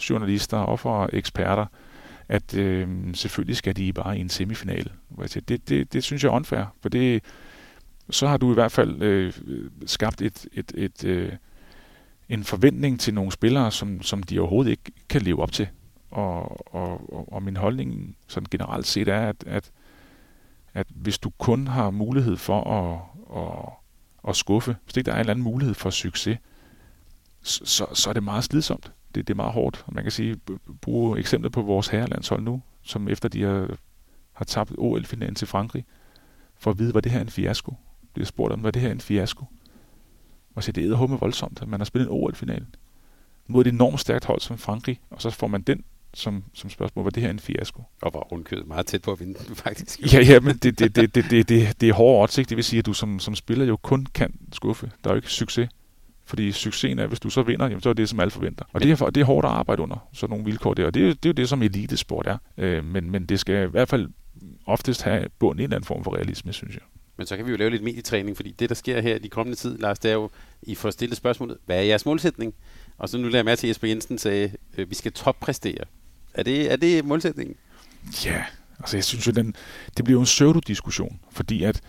journalister 0.09 0.57
og 0.57 0.79
fra 0.79 1.09
eksperter, 1.13 1.65
at 2.29 2.57
øh, 2.57 2.87
selvfølgelig 3.13 3.57
skal 3.57 3.75
de 3.75 3.93
bare 3.93 4.17
i 4.17 4.21
en 4.21 4.29
semifinal. 4.29 4.91
Det, 5.33 5.69
det, 5.69 5.93
det 5.93 6.03
synes 6.03 6.23
jeg 6.23 6.29
er 6.29 6.33
unfair, 6.33 6.63
for 6.81 6.89
det, 6.89 7.23
så 8.09 8.27
har 8.27 8.37
du 8.37 8.51
i 8.51 8.53
hvert 8.53 8.71
fald 8.71 9.01
øh, 9.01 9.33
skabt 9.85 10.21
et, 10.21 10.45
et, 10.53 10.71
et, 10.75 11.03
øh, 11.05 11.31
en 12.29 12.43
forventning 12.43 12.99
til 12.99 13.13
nogle 13.13 13.31
spillere, 13.31 13.71
som, 13.71 14.01
som 14.01 14.23
de 14.23 14.39
overhovedet 14.39 14.71
ikke 14.71 14.91
kan 15.09 15.21
leve 15.21 15.41
op 15.41 15.51
til. 15.51 15.67
Og, 16.11 16.75
og, 16.75 17.33
og 17.33 17.43
min 17.43 17.55
holdning 17.55 18.15
sådan 18.27 18.47
generelt 18.51 18.87
set 18.87 19.07
er, 19.07 19.21
at, 19.29 19.43
at, 19.47 19.71
at 20.73 20.87
hvis 20.89 21.17
du 21.19 21.29
kun 21.29 21.67
har 21.67 21.89
mulighed 21.89 22.37
for 22.37 22.63
at, 22.63 22.99
at, 23.37 23.82
at 24.27 24.35
skuffe, 24.35 24.75
hvis 24.83 24.97
ikke 24.97 25.05
der 25.05 25.11
er 25.11 25.15
en 25.15 25.19
eller 25.19 25.33
anden 25.33 25.43
mulighed 25.43 25.73
for 25.73 25.89
succes, 25.89 26.37
så, 27.41 27.85
så 27.93 28.09
er 28.09 28.13
det 28.13 28.23
meget 28.23 28.43
slidsomt. 28.43 28.91
Det, 29.15 29.27
det 29.27 29.33
er 29.33 29.35
meget 29.35 29.53
hårdt. 29.53 29.85
Man 29.91 30.03
kan 30.03 30.11
sige, 30.11 30.35
bruge 30.81 31.19
eksemplet 31.19 31.51
på 31.51 31.61
vores 31.61 31.87
herrelandshold 31.87 32.41
nu, 32.41 32.61
som 32.81 33.07
efter 33.07 33.29
de 33.29 33.43
har, 33.43 33.77
har 34.33 34.45
tabt 34.45 34.71
OL-finalen 34.77 35.35
til 35.35 35.47
Frankrig, 35.47 35.85
for 36.57 36.71
at 36.71 36.79
vide, 36.79 36.93
var 36.93 37.01
det 37.01 37.11
her 37.11 37.21
en 37.21 37.29
fiasko. 37.29 37.75
Det 38.01 38.09
bliver 38.13 38.25
spurgt 38.25 38.53
om, 38.53 38.63
var 38.63 38.71
det 38.71 38.81
her 38.81 38.91
en 38.91 39.01
fiasko? 39.01 39.45
Og 40.55 40.63
så 40.63 40.71
det 40.71 40.91
er 40.91 41.07
med 41.07 41.17
voldsomt, 41.17 41.61
at 41.61 41.67
man 41.67 41.79
har 41.79 41.85
spillet 41.85 42.07
en 42.07 42.13
OL-final 42.13 42.65
mod 43.47 43.65
et 43.65 43.73
enormt 43.73 43.99
stærkt 43.99 44.25
hold 44.25 44.39
som 44.39 44.57
Frankrig, 44.57 45.01
og 45.09 45.21
så 45.21 45.29
får 45.29 45.47
man 45.47 45.61
den 45.61 45.83
som, 46.13 46.43
som 46.53 46.69
spørgsmål, 46.69 47.03
var 47.03 47.09
det 47.09 47.23
her 47.23 47.29
en 47.29 47.39
fiasko? 47.39 47.83
Og 48.01 48.13
var 48.13 48.19
rundkødet 48.19 48.67
meget 48.67 48.85
tæt 48.85 49.01
på 49.01 49.11
at 49.11 49.19
vinde 49.19 49.39
den 49.47 49.55
faktisk. 49.55 50.13
Ja, 50.13 50.21
ja, 50.21 50.39
men 50.39 50.57
det, 50.57 50.79
det, 50.79 50.95
det, 50.95 51.15
det, 51.15 51.31
det, 51.31 51.49
det, 51.49 51.81
det 51.81 51.89
er 51.89 51.93
hårdt 51.93 52.23
odds, 52.23 52.37
ikke? 52.37 52.49
Det 52.49 52.57
vil 52.57 52.63
sige, 52.63 52.79
at 52.79 52.85
du 52.85 52.93
som, 52.93 53.19
som 53.19 53.35
spiller 53.35 53.65
jo 53.65 53.77
kun 53.77 54.05
kan 54.13 54.33
skuffe. 54.51 54.91
Der 55.03 55.09
er 55.09 55.13
jo 55.13 55.15
ikke 55.15 55.29
succes. 55.29 55.69
Fordi 56.25 56.51
succesen 56.51 56.99
er, 56.99 57.07
hvis 57.07 57.19
du 57.19 57.29
så 57.29 57.41
vinder, 57.41 57.65
jamen, 57.65 57.81
så 57.81 57.89
er 57.89 57.93
det, 57.93 58.09
som 58.09 58.19
alle 58.19 58.31
forventer. 58.31 58.65
Og 58.73 58.81
det 58.81 59.01
er, 59.01 59.09
det 59.09 59.21
er 59.21 59.25
hårdt 59.25 59.45
at 59.45 59.51
arbejde 59.51 59.81
under, 59.81 60.07
sådan 60.13 60.29
nogle 60.29 60.45
vilkår 60.45 60.73
der. 60.73 60.85
Og 60.85 60.93
det 60.93 61.03
er, 61.03 61.07
det 61.07 61.25
er 61.25 61.29
jo 61.29 61.33
det, 61.33 61.49
som 61.49 61.61
elitesport 61.61 62.27
er. 62.27 62.37
Øh, 62.57 62.85
men, 62.85 63.11
men 63.11 63.25
det 63.25 63.39
skal 63.39 63.67
i 63.67 63.69
hvert 63.69 63.89
fald 63.89 64.09
oftest 64.65 65.01
have 65.01 65.25
bund 65.39 65.59
i 65.59 65.63
en 65.63 65.63
eller 65.63 65.75
anden 65.75 65.87
form 65.87 66.03
for 66.03 66.15
realisme, 66.15 66.53
synes 66.53 66.75
jeg. 66.75 66.83
Men 67.17 67.27
så 67.27 67.37
kan 67.37 67.45
vi 67.45 67.51
jo 67.51 67.57
lave 67.57 67.69
lidt 67.69 67.83
medietræning, 67.83 68.35
fordi 68.35 68.51
det, 68.51 68.69
der 68.69 68.75
sker 68.75 69.01
her 69.01 69.15
i 69.15 69.19
de 69.19 69.29
kommende 69.29 69.57
tid, 69.57 69.77
Lars, 69.77 69.99
det 69.99 70.11
er 70.11 70.15
jo, 70.15 70.29
I 70.61 70.75
får 70.75 70.89
stillet 70.89 71.17
spørgsmålet, 71.17 71.57
hvad 71.65 71.77
er 71.77 71.81
jeres 71.81 72.05
målsætning? 72.05 72.53
Og 72.97 73.09
så 73.09 73.17
nu 73.17 73.23
lader 73.23 73.37
jeg 73.37 73.45
med 73.45 73.57
til, 73.57 73.67
at 73.67 73.69
Jesper 73.69 73.87
Jensen 73.87 74.17
sagde, 74.17 74.51
øh, 74.77 74.89
vi 74.89 74.95
skal 74.95 75.11
toppræstere. 75.11 75.85
Er 76.33 76.43
det, 76.43 76.71
er 76.71 76.75
det 76.75 77.05
målsætningen? 77.05 77.55
Ja, 78.25 78.43
altså 78.79 78.97
jeg 78.97 79.03
synes 79.03 79.27
jo, 79.27 79.31
den, 79.31 79.55
det 79.97 80.05
bliver 80.05 80.15
jo 80.15 80.19
en 80.19 80.25
pseudo-diskussion, 80.25 81.19
fordi 81.31 81.63
at 81.63 81.81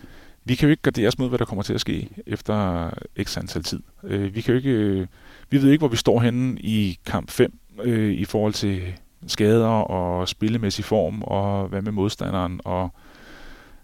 vi 0.45 0.55
kan 0.55 0.67
jo 0.67 0.71
ikke 0.71 0.83
gardere 0.83 1.07
os 1.07 1.17
mod, 1.17 1.29
hvad 1.29 1.39
der 1.39 1.45
kommer 1.45 1.63
til 1.63 1.73
at 1.73 1.81
ske 1.81 2.09
efter 2.27 2.89
x 3.23 3.37
antal 3.37 3.63
tid. 3.63 3.79
Øh, 4.03 4.35
vi 4.35 4.41
kan 4.41 4.51
jo 4.51 4.57
ikke, 4.57 4.69
øh, 4.69 5.07
vi 5.49 5.61
ved 5.61 5.71
ikke, 5.71 5.81
hvor 5.81 5.87
vi 5.87 5.97
står 5.97 6.19
henne 6.19 6.59
i 6.59 6.99
kamp 7.05 7.31
5 7.31 7.59
øh, 7.83 8.13
i 8.13 8.25
forhold 8.25 8.53
til 8.53 8.81
skader 9.27 9.67
og 9.67 10.29
spillemæssig 10.29 10.85
form, 10.85 11.23
og 11.23 11.67
hvad 11.67 11.81
med 11.81 11.91
modstanderen, 11.91 12.61
og 12.63 12.89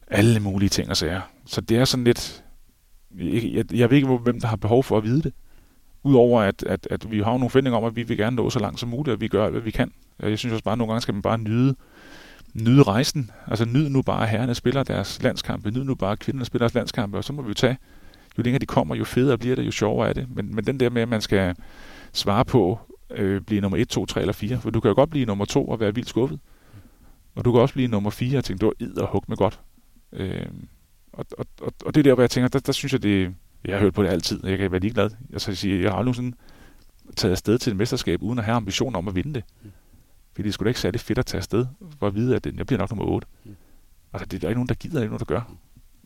alle 0.08 0.40
mulige 0.40 0.70
ting 0.70 0.90
og 0.90 0.98
sager. 0.98 1.22
Så 1.46 1.62
det 1.62 1.78
er 1.78 1.86
sådan 1.86 2.04
lidt, 2.04 2.44
jeg, 3.20 3.44
jeg, 3.44 3.74
jeg 3.74 3.90
ved 3.90 3.98
ikke, 3.98 4.08
hvem 4.08 4.40
der 4.40 4.48
har 4.48 4.56
behov 4.56 4.84
for 4.84 4.98
at 4.98 5.04
vide 5.04 5.22
det. 5.22 5.34
Udover 6.04 6.42
at, 6.42 6.64
at, 6.64 6.88
at 6.92 7.12
vi 7.12 7.18
har 7.18 7.32
nogle 7.32 7.50
forventninger 7.50 7.78
om, 7.78 7.84
at 7.84 7.96
vi 7.96 8.04
vil 8.04 8.18
gerne 8.18 8.36
nå 8.36 8.50
så 8.50 8.60
langt 8.60 8.80
som 8.80 8.90
muligt, 8.90 9.14
og 9.14 9.22
vi 9.22 9.28
gør 9.28 9.44
alt, 9.44 9.52
hvad 9.52 9.62
vi 9.62 9.72
kan. 9.72 9.92
Jeg 10.22 10.40
synes 10.40 10.54
også 10.54 10.64
bare, 10.64 10.72
at 10.72 10.78
nogle 10.78 10.92
gange 10.92 11.02
skal 11.02 11.14
man 11.14 11.22
bare 11.22 11.38
nyde, 11.38 11.76
nyde 12.54 12.84
rejsen. 12.84 13.32
Altså 13.48 13.66
nyd 13.66 13.90
nu 13.90 14.02
bare, 14.02 14.24
at 14.24 14.30
herrerne 14.30 14.56
spiller 14.56 14.84
deres 14.84 15.24
landskampe. 15.24 15.72
Nyd 15.72 15.84
nu 15.84 15.96
bare, 15.96 16.12
at 16.12 16.20
kvinderne 16.20 16.46
spiller 16.46 16.64
deres 16.64 16.74
landskampe. 16.74 17.18
Og 17.18 17.24
så 17.24 17.34
må 17.34 17.42
vi 17.42 17.48
jo 17.48 17.54
tage, 17.54 17.78
jo 18.38 18.44
længere 18.44 18.60
de 18.60 18.66
kommer, 18.66 18.96
jo 18.96 19.04
federe 19.04 19.38
bliver 19.38 19.56
det, 19.56 19.66
jo 19.66 19.72
sjovere 19.72 20.10
er 20.10 20.14
det. 20.14 20.28
Men, 20.36 20.56
men 20.56 20.66
den 20.66 20.80
der 20.80 20.90
med, 20.90 21.02
at 21.02 21.10
man 21.10 21.22
skal 21.22 21.56
svare 22.14 22.46
på, 22.46 22.80
øh, 23.12 23.42
blive 23.42 23.62
nummer 23.62 23.78
1, 23.78 23.90
2, 23.90 24.06
3 24.06 24.22
eller 24.22 24.34
4. 24.34 24.60
For 24.62 24.70
du 24.70 24.80
kan 24.80 24.90
jo 24.90 24.96
godt 24.96 25.10
blive 25.10 25.26
nummer 25.26 25.46
2 25.46 25.68
og 25.68 25.80
være 25.80 25.96
vildt 25.96 26.10
skuffet. 26.10 26.40
Og 27.36 27.46
du 27.46 27.52
kan 27.52 27.62
også 27.62 27.74
blive 27.74 27.88
nummer 27.88 28.10
4 28.10 28.38
og 28.38 28.44
tænke, 28.44 28.62
du 28.62 28.74
er 28.80 29.02
og 29.02 29.08
hug 29.08 29.24
med 29.28 29.38
godt. 29.38 29.60
Øh, 30.14 30.46
og, 31.14 31.26
og, 31.38 31.46
og, 31.62 31.74
og, 31.86 31.96
det 31.96 32.00
er 32.00 32.04
der, 32.04 32.14
hvor 32.14 32.24
jeg 32.24 32.30
tænker, 32.30 32.48
der, 32.48 32.60
der 32.60 32.72
synes 32.72 32.94
jeg, 32.94 33.04
det, 33.04 33.34
jeg 33.66 33.76
har 33.76 33.80
hørt 33.80 33.94
på 33.94 34.04
det 34.04 34.10
altid, 34.10 34.46
jeg 34.46 34.58
kan 34.58 34.72
være 34.72 34.82
ligeglad. 34.82 35.04
Altså, 35.04 35.18
jeg, 35.32 35.42
så 35.42 35.62
sige, 35.62 35.82
jeg 35.82 35.92
har 35.92 35.98
aldrig 35.98 36.16
sådan 36.16 36.34
taget 37.16 37.32
afsted 37.32 37.58
til 37.58 37.72
et 37.72 37.78
mesterskab, 37.78 38.24
uden 38.24 38.40
at 38.40 38.46
have 38.46 38.56
ambitioner 38.56 38.98
om 38.98 39.08
at 39.08 39.16
vinde 39.16 39.34
det. 39.34 39.44
Mm. 40.32 40.36
Fordi 40.36 40.48
det 40.48 40.54
skulle 40.54 40.68
da 40.68 40.70
ikke 40.70 40.80
særlig 40.80 41.02
fedt 41.02 41.20
at 41.20 41.26
tage 41.26 41.40
afsted, 41.40 41.66
for 42.00 42.08
at 42.08 42.16
vide, 42.16 42.36
at 42.36 42.46
jeg 42.46 42.66
bliver 42.66 42.80
nok 42.80 42.90
nummer 42.90 43.06
8. 43.06 43.28
Mm. 43.44 43.56
Altså, 44.14 44.26
det 44.26 44.38
er 44.38 44.40
der 44.40 44.48
ikke 44.48 44.58
nogen, 44.58 44.70
der 44.70 44.76
gider, 44.76 44.94
der 44.94 45.00
er 45.00 45.04
ikke 45.04 45.12
nogen, 45.12 45.20
der 45.20 45.26
gør. 45.26 45.56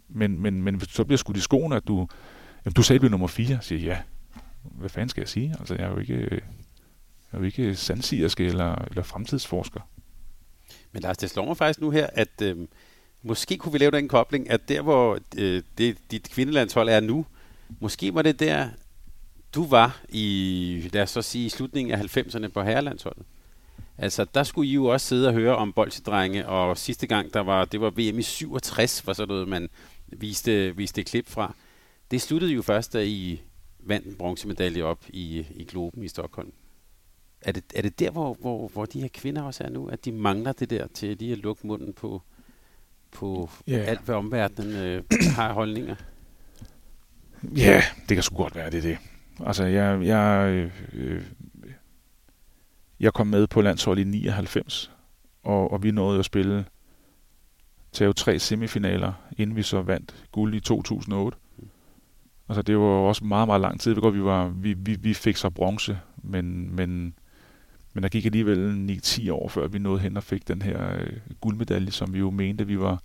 Men, 0.10 0.42
men, 0.42 0.64
men 0.64 0.80
du 0.80 0.86
så 0.86 1.04
bliver 1.04 1.18
skudt 1.18 1.38
i 1.38 1.42
skoene, 1.42 1.76
at 1.76 1.88
du, 1.88 2.08
jamen, 2.66 2.74
du 2.74 2.84
sagde, 2.84 2.98
at 2.98 3.02
du 3.02 3.06
er 3.06 3.12
nummer 3.12 3.28
4, 3.28 3.58
siger 3.62 3.82
ja. 3.82 4.02
Hvad 4.64 4.90
fanden 4.90 5.10
skal 5.10 5.22
jeg 5.22 5.30
sige? 5.30 5.56
Altså, 5.60 5.76
jeg 5.76 5.84
er 5.84 5.90
jo 5.90 5.98
ikke, 5.98 6.20
jeg 6.22 6.42
er 7.32 7.38
jo 7.38 7.44
ikke 7.44 7.76
sandsigerske 7.76 8.46
eller, 8.46 8.76
eller 8.76 9.04
fremtidsforsker. 9.04 9.80
Men 10.92 11.02
Lars, 11.02 11.18
det 11.18 11.30
slår 11.30 11.46
mig 11.46 11.58
faktisk 11.58 11.82
nu 11.82 11.90
her, 11.90 12.08
at 12.14 12.42
øh, 12.42 12.68
måske 13.24 13.58
kunne 13.58 13.72
vi 13.72 13.78
lave 13.78 13.92
den 13.92 14.08
kobling, 14.08 14.50
at 14.50 14.70
der, 14.70 14.82
hvor 14.82 15.20
øh, 15.38 15.64
det, 15.78 15.98
dit 16.12 16.30
kvindelandshold 16.30 16.90
er 16.90 17.00
nu, 17.00 17.26
måske 17.80 18.14
var 18.14 18.22
det 18.22 18.40
der, 18.40 18.70
du 19.56 19.68
var 19.68 20.02
i, 20.10 20.90
lad 20.94 21.04
os 21.04 21.10
så 21.10 21.22
sige, 21.22 21.46
i 21.46 21.50
slutningen 21.50 21.94
af 21.94 22.18
90'erne 22.18 22.48
på 22.48 22.64
herrelandsholdet. 22.64 23.26
Altså, 23.98 24.26
der 24.34 24.44
skulle 24.44 24.70
I 24.70 24.74
jo 24.74 24.86
også 24.86 25.08
sidde 25.08 25.28
og 25.28 25.34
høre 25.34 25.56
om 25.56 25.74
bolsjedrenge, 25.74 26.48
og 26.48 26.78
sidste 26.78 27.08
gang, 27.08 27.34
der 27.34 27.40
var, 27.40 27.66
det 27.66 27.82
var 27.82 27.90
VM 27.90 28.20
i 28.20 28.22
67, 28.22 29.08
var 29.08 29.14
sådan 29.14 29.28
noget, 29.28 29.48
man 29.48 29.70
viste, 30.08 30.76
viste 30.76 31.02
et 31.02 31.08
klip 31.08 31.30
fra. 31.30 31.54
Det 32.12 32.22
sluttede 32.22 32.52
jo 32.52 32.62
først, 32.62 32.94
da 32.94 33.04
I 33.04 33.42
vandt 33.80 34.08
en 34.08 34.16
bronzemedalje 34.16 34.84
op 34.84 35.06
i, 35.08 35.46
i 35.56 35.64
Globen 35.64 36.04
i 36.04 36.08
Stockholm. 36.08 36.52
Er 37.42 37.52
det, 37.52 37.64
er 37.76 37.82
det 37.82 38.00
der, 38.00 38.12
hvor, 38.12 38.34
hvor, 38.34 38.68
hvor 38.68 38.86
de 38.86 39.02
her 39.02 39.08
kvinder 39.14 39.42
også 39.42 39.64
er 39.64 39.70
nu, 39.70 39.88
at 39.88 40.06
de 40.06 40.12
mangler 40.12 40.52
det 40.52 40.70
der 40.70 40.88
til 40.88 41.18
lige 41.18 41.32
at 41.32 41.38
lukke 41.38 41.68
munden 41.68 41.94
på, 41.94 42.22
på 43.12 43.50
yeah. 43.70 43.88
alt, 43.88 44.02
hvad 44.02 44.16
omverdenen 44.16 44.76
øh, 44.76 45.04
har 45.36 45.54
holdninger? 45.54 45.96
Ja, 47.56 47.84
det 48.10 48.18
kan 48.18 48.24
sgu 48.24 48.38
godt 48.38 48.56
være, 48.56 48.72
det 48.72 48.78
er 48.78 48.82
det. 48.82 48.98
Altså, 49.46 49.64
jeg, 49.64 50.06
jeg, 50.06 50.70
øh, 50.94 51.24
jeg 53.00 53.14
kom 53.14 53.28
med 53.28 53.48
på 53.48 53.62
landsholdet 53.62 54.02
i 54.02 54.10
99, 54.10 54.92
og, 55.44 55.72
og 55.72 55.84
vi 55.84 55.92
nåede 55.92 56.20
at 56.20 56.26
spille 56.26 56.66
til 57.92 58.14
tre 58.16 58.40
semifinaler, 58.40 59.14
inden 59.38 59.56
vi 59.56 59.64
så 59.64 59.82
vandt 59.82 60.16
guld 60.32 60.56
i 60.56 60.60
2008. 60.60 61.38
Altså, 62.50 62.62
det 62.62 62.78
var 62.78 62.86
også 62.86 63.26
meget, 63.26 63.48
meget 63.48 63.62
lang 63.62 63.80
tid. 63.80 63.96
Vi, 64.12 64.24
var, 64.24 64.48
vi, 64.48 64.74
vi, 64.74 64.96
vi 64.96 65.14
fik 65.14 65.36
så 65.36 65.50
bronze, 65.50 66.00
men, 66.24 66.76
men, 66.76 67.16
men 67.94 68.04
der 68.04 68.10
gik 68.10 68.26
alligevel 68.26 68.90
9-10 69.04 69.32
år, 69.32 69.48
før 69.48 69.68
vi 69.68 69.80
nåede 69.80 70.00
hen 70.00 70.18
og 70.18 70.24
fik 70.24 70.48
den 70.48 70.62
her 70.62 70.94
øh, 70.94 71.18
guldmedalje, 71.42 71.92
som 71.92 72.14
vi 72.14 72.20
jo 72.20 72.30
mente, 72.30 72.68
vi 72.68 72.80
var, 72.80 73.02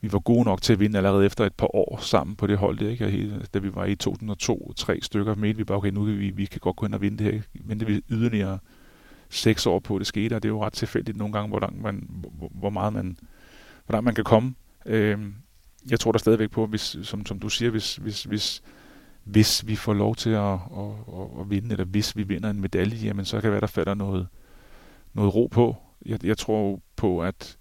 vi 0.00 0.12
var 0.12 0.18
gode 0.18 0.44
nok 0.44 0.62
til 0.62 0.72
at 0.72 0.80
vinde 0.80 0.98
allerede 0.98 1.26
efter 1.26 1.46
et 1.46 1.54
par 1.54 1.76
år 1.76 1.98
sammen 2.02 2.36
på 2.36 2.46
det 2.46 2.58
hold. 2.58 2.78
Det, 2.78 2.90
ikke? 2.90 3.10
Hele, 3.10 3.46
da 3.54 3.58
vi 3.58 3.74
var 3.74 3.84
i 3.84 3.96
2002, 3.96 4.72
tre 4.76 4.98
stykker, 5.02 5.34
mente 5.34 5.58
vi 5.58 5.64
bare, 5.64 5.78
okay, 5.78 5.90
nu 5.90 6.04
kan 6.04 6.18
vi, 6.18 6.30
vi 6.30 6.44
kan 6.44 6.60
godt 6.60 6.76
gå 6.76 6.86
hen 6.86 6.94
og 6.94 7.00
vinde 7.00 7.24
det 7.24 7.34
her. 7.34 7.42
Vente 7.64 7.86
vi 7.86 8.02
yderligere 8.10 8.58
seks 9.30 9.66
år 9.66 9.78
på, 9.78 9.98
det 9.98 10.06
skete, 10.06 10.34
og 10.34 10.42
det 10.42 10.48
er 10.48 10.52
jo 10.52 10.64
ret 10.64 10.72
tilfældigt 10.72 11.16
nogle 11.16 11.32
gange, 11.32 11.48
hvor, 11.48 11.72
man, 11.74 12.08
hvor 12.50 12.70
meget 12.70 12.92
man, 12.92 13.16
hvor 13.86 13.92
langt 13.92 14.04
man 14.04 14.14
kan 14.14 14.24
komme. 14.24 14.54
Øh, 14.86 15.18
jeg 15.90 16.00
tror 16.00 16.12
der 16.12 16.18
stadigvæk 16.18 16.50
på, 16.50 16.66
hvis, 16.66 16.96
som, 17.02 17.26
som 17.26 17.38
du 17.38 17.48
siger, 17.48 17.70
hvis, 17.70 17.96
hvis, 17.96 18.24
hvis, 18.24 18.62
hvis 19.24 19.66
vi 19.66 19.76
får 19.76 19.94
lov 19.94 20.16
til 20.16 20.30
at, 20.30 20.52
at, 20.52 20.58
at, 21.08 21.40
at 21.40 21.50
vinde, 21.50 21.70
eller 21.70 21.84
hvis 21.84 22.16
vi 22.16 22.22
vinder 22.22 22.50
en 22.50 22.60
medalje, 22.60 22.96
jamen 22.96 23.24
så 23.24 23.36
kan 23.36 23.42
det 23.42 23.52
være, 23.52 23.60
der 23.60 23.66
falder 23.66 23.94
noget, 23.94 24.28
noget 25.14 25.34
ro 25.34 25.46
på. 25.46 25.76
Jeg, 26.06 26.24
jeg 26.24 26.38
tror 26.38 26.80
på, 26.96 27.22
at 27.22 27.56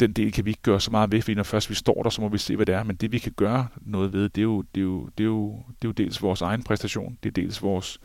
den 0.00 0.12
del 0.12 0.32
kan 0.32 0.44
vi 0.44 0.50
ikke 0.50 0.62
gøre 0.62 0.80
så 0.80 0.90
meget 0.90 1.12
ved, 1.12 1.22
fordi 1.22 1.34
når 1.34 1.42
først 1.42 1.70
vi 1.70 1.74
står 1.74 2.02
der, 2.02 2.10
så 2.10 2.20
må 2.20 2.28
vi 2.28 2.38
se, 2.38 2.56
hvad 2.56 2.66
det 2.66 2.74
er. 2.74 2.82
Men 2.82 2.96
det 2.96 3.12
vi 3.12 3.18
kan 3.18 3.32
gøre 3.32 3.68
noget 3.80 4.12
ved, 4.12 4.28
det 4.28 4.38
er 4.38 4.42
jo, 4.42 4.62
det 4.74 4.80
er 4.80 4.84
jo, 4.84 5.08
det 5.18 5.24
er 5.24 5.28
jo, 5.28 5.52
det 5.68 5.84
er 5.84 5.88
jo 5.88 5.92
dels 5.92 6.22
vores 6.22 6.42
egen 6.42 6.62
præstation, 6.62 7.18
det 7.22 7.28
er 7.28 7.42
dels 7.42 7.62
vores, 7.62 8.00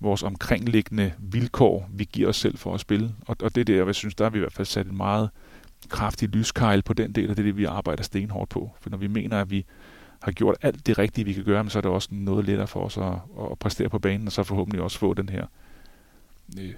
vores 0.00 0.22
omkringliggende 0.22 1.12
vilkår, 1.18 1.90
vi 1.92 2.04
giver 2.04 2.28
os 2.28 2.36
selv 2.36 2.58
for 2.58 2.74
at 2.74 2.80
spille. 2.80 3.14
Og, 3.26 3.36
og 3.42 3.54
det 3.54 3.60
er 3.60 3.64
der, 3.64 3.84
jeg 3.84 3.94
synes, 3.94 4.14
der 4.14 4.24
har 4.24 4.30
vi 4.30 4.38
i 4.38 4.40
hvert 4.40 4.52
fald 4.52 4.66
sat 4.66 4.86
en 4.86 4.96
meget 4.96 5.30
kraftig 5.88 6.28
lyskejl 6.28 6.82
på 6.82 6.92
den 6.92 7.12
del, 7.12 7.30
og 7.30 7.36
det 7.36 7.42
er 7.42 7.46
det, 7.46 7.56
vi 7.56 7.64
arbejder 7.64 8.02
stenhårdt 8.02 8.50
på. 8.50 8.70
For 8.80 8.90
når 8.90 8.98
vi 8.98 9.06
mener, 9.06 9.40
at 9.40 9.50
vi 9.50 9.64
har 10.22 10.32
gjort 10.32 10.56
alt 10.62 10.86
det 10.86 10.98
rigtige, 10.98 11.24
vi 11.24 11.32
kan 11.32 11.44
gøre, 11.44 11.70
så 11.70 11.78
er 11.78 11.80
det 11.80 11.90
også 11.90 12.08
noget 12.12 12.44
lettere 12.44 12.66
for 12.66 12.84
os 12.84 12.96
at, 12.96 13.12
at 13.52 13.58
præstere 13.58 13.88
på 13.88 13.98
banen, 13.98 14.26
og 14.26 14.32
så 14.32 14.42
forhåbentlig 14.42 14.82
også 14.82 14.98
få 14.98 15.14
den 15.14 15.28
her 15.28 15.46
øh, 16.58 16.74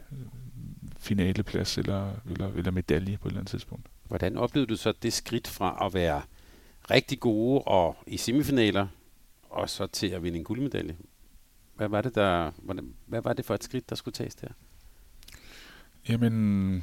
finaleplads 0.98 1.78
eller, 1.78 2.10
eller, 2.30 2.52
eller 2.52 2.70
medalje 2.70 3.16
på 3.16 3.28
et 3.28 3.30
eller 3.30 3.40
andet 3.40 3.50
tidspunkt. 3.50 3.86
Hvordan 4.04 4.36
oplevede 4.36 4.70
du 4.70 4.76
så 4.76 4.92
det 5.02 5.12
skridt 5.12 5.48
fra 5.48 5.86
at 5.86 5.94
være 5.94 6.22
rigtig 6.90 7.20
gode 7.20 7.62
og 7.62 7.96
i 8.06 8.16
semifinaler, 8.16 8.86
og 9.50 9.70
så 9.70 9.86
til 9.86 10.06
at 10.06 10.22
vinde 10.22 10.38
en 10.38 10.44
guldmedalje? 10.44 10.96
Hvad 11.78 11.88
var 11.88 12.00
det, 12.00 12.14
der, 12.14 12.50
hvordan, 12.62 12.94
hvad 13.06 13.22
var 13.22 13.32
det 13.32 13.44
for 13.44 13.54
et 13.54 13.64
skridt, 13.64 13.90
der 13.90 13.96
skulle 13.96 14.12
tages 14.12 14.34
der? 14.34 14.48
Jamen, 16.08 16.82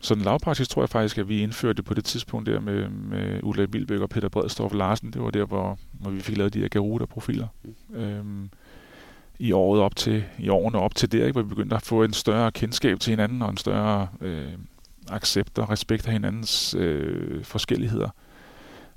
sådan 0.00 0.24
lavpraktisk 0.24 0.70
tror 0.70 0.82
jeg 0.82 0.88
faktisk, 0.88 1.18
at 1.18 1.28
vi 1.28 1.42
indførte 1.42 1.76
det 1.76 1.84
på 1.84 1.94
det 1.94 2.04
tidspunkt 2.04 2.46
der 2.46 2.60
med, 2.60 2.88
med 2.88 3.40
Ulla 3.42 3.64
Vilbæk 3.64 4.00
og 4.00 4.10
Peter 4.10 4.28
Bredstorff 4.28 4.74
Larsen. 4.74 5.12
Det 5.12 5.22
var 5.22 5.30
der, 5.30 5.44
hvor, 5.44 5.78
hvor 5.92 6.10
vi 6.10 6.20
fik 6.20 6.36
lavet 6.36 6.54
de 6.54 6.60
her 6.60 6.68
Garuda-profiler. 6.68 7.46
Mm. 7.62 7.96
Øhm, 7.96 8.50
i 9.38 9.52
året 9.52 9.80
op 9.80 9.96
til, 9.96 10.24
i 10.38 10.48
årene 10.48 10.78
op 10.78 10.94
til 10.94 11.12
der, 11.12 11.24
ikke, 11.24 11.32
hvor 11.32 11.42
vi 11.42 11.48
begyndte 11.48 11.76
at 11.76 11.82
få 11.82 12.02
en 12.02 12.12
større 12.12 12.52
kendskab 12.52 13.00
til 13.00 13.10
hinanden 13.10 13.42
og 13.42 13.50
en 13.50 13.56
større 13.56 14.08
øh, 14.20 14.52
accept 15.08 15.58
og 15.58 15.70
respekt 15.70 16.06
af 16.06 16.12
hinandens 16.12 16.74
øh, 16.74 17.44
forskelligheder. 17.44 18.10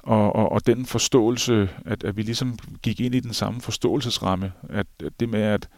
Og, 0.04 0.36
og, 0.36 0.52
og 0.52 0.66
den 0.66 0.86
forståelse, 0.86 1.70
at, 1.86 2.04
at 2.04 2.18
vi 2.18 2.22
ligesom 2.22 2.58
gik 2.82 3.00
ind 3.00 3.16
i 3.16 3.20
den 3.20 3.34
samme 3.34 3.62
forståelsesramme, 3.62 4.52
at, 4.70 4.88
at 5.04 5.20
det 5.20 5.30
med, 5.30 5.42
at 5.42 5.70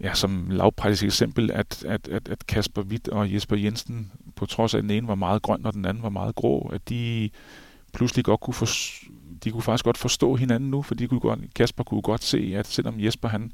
ja, 0.00 0.14
som 0.14 0.46
lavpraktisk 0.50 1.04
eksempel, 1.04 1.50
at, 1.50 1.84
at, 1.84 2.08
at, 2.08 2.28
at 2.28 2.46
Kasper 2.46 2.82
Witt 2.82 3.08
og 3.08 3.34
Jesper 3.34 3.56
Jensen, 3.56 4.12
på 4.36 4.46
trods 4.46 4.74
af 4.74 4.78
at 4.78 4.82
den 4.82 4.90
ene 4.90 5.08
var 5.08 5.14
meget 5.14 5.42
grøn, 5.42 5.66
og 5.66 5.72
den 5.72 5.84
anden 5.84 6.02
var 6.02 6.08
meget 6.08 6.34
grå, 6.34 6.70
at 6.72 6.88
de 6.88 7.30
pludselig 7.92 8.24
godt 8.24 8.40
kunne, 8.40 8.54
for, 8.54 8.66
de 9.44 9.50
kunne 9.50 9.62
faktisk 9.62 9.84
godt 9.84 9.98
forstå 9.98 10.36
hinanden 10.36 10.70
nu, 10.70 10.82
for 10.82 10.94
de 10.94 11.08
kunne 11.08 11.20
godt, 11.20 11.54
Kasper 11.54 11.84
kunne 11.84 12.02
godt 12.02 12.24
se, 12.24 12.52
at 12.56 12.66
selvom 12.66 13.00
Jesper 13.00 13.28
han 13.28 13.52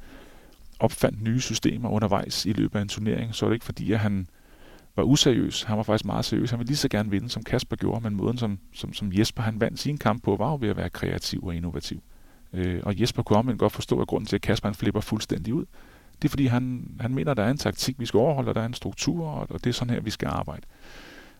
opfandt 0.80 1.22
nye 1.22 1.40
systemer 1.40 1.88
undervejs 1.88 2.46
i 2.46 2.52
løbet 2.52 2.78
af 2.78 2.82
en 2.82 2.88
turnering, 2.88 3.34
så 3.34 3.46
er 3.46 3.50
det 3.50 3.54
ikke 3.54 3.64
fordi, 3.64 3.92
at 3.92 3.98
han 3.98 4.28
var 4.96 5.02
useriøs. 5.02 5.62
Han 5.62 5.76
var 5.76 5.82
faktisk 5.82 6.04
meget 6.04 6.24
seriøs. 6.24 6.50
Han 6.50 6.58
ville 6.58 6.68
lige 6.68 6.76
så 6.76 6.88
gerne 6.88 7.10
vinde, 7.10 7.28
som 7.28 7.42
Kasper 7.42 7.76
gjorde, 7.76 8.00
men 8.00 8.16
måden, 8.16 8.38
som, 8.38 8.58
som, 8.72 8.92
som 8.92 9.12
Jesper 9.12 9.42
han 9.42 9.60
vandt 9.60 9.80
sin 9.80 9.98
kamp 9.98 10.22
på, 10.22 10.36
var 10.36 10.50
jo 10.50 10.58
ved 10.60 10.68
at 10.68 10.76
være 10.76 10.90
kreativ 10.90 11.44
og 11.44 11.54
innovativ. 11.54 12.02
Øh, 12.52 12.80
og 12.82 13.00
Jesper 13.00 13.22
kunne 13.22 13.38
omvendt 13.38 13.60
godt 13.60 13.72
forstå, 13.72 14.00
at 14.00 14.08
grunden 14.08 14.26
til, 14.26 14.36
at 14.36 14.42
Kasper 14.42 14.68
han 14.68 14.74
flipper 14.74 15.00
fuldstændig 15.00 15.54
ud, 15.54 15.64
det 16.22 16.28
er 16.28 16.30
fordi, 16.30 16.46
han, 16.46 16.90
han 17.00 17.14
mener, 17.14 17.30
at 17.30 17.36
der 17.36 17.42
er 17.42 17.50
en 17.50 17.58
taktik, 17.58 18.00
vi 18.00 18.06
skal 18.06 18.18
overholde, 18.18 18.48
og 18.48 18.54
der 18.54 18.60
er 18.60 18.66
en 18.66 18.74
struktur, 18.74 19.26
og, 19.26 19.46
og 19.50 19.64
det 19.64 19.70
er 19.70 19.74
sådan 19.74 19.94
her, 19.94 20.00
vi 20.00 20.10
skal 20.10 20.28
arbejde. 20.28 20.62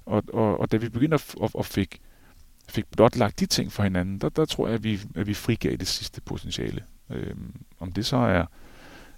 Og, 0.07 0.23
og, 0.33 0.61
og 0.61 0.73
da 0.73 0.77
vi 0.77 0.89
begynder 0.89 1.15
at, 1.15 1.35
at, 1.43 1.51
at 1.59 1.67
fik, 1.67 2.01
fik 2.69 2.85
blotlagt 2.91 3.41
de 3.41 3.47
ting 3.47 3.73
for 3.73 3.83
hinanden, 3.83 4.19
der, 4.19 4.29
der 4.29 4.45
tror 4.45 4.67
jeg, 4.67 4.75
at 4.75 4.85
vi, 4.85 5.01
at 5.15 5.27
vi 5.27 5.35
frigav 5.35 5.77
det 5.77 5.89
sidste 5.89 6.21
potentiale. 6.21 6.83
Øhm, 7.11 7.55
om 7.81 7.93
det 7.93 8.07
så 8.07 8.17
er, 8.17 8.45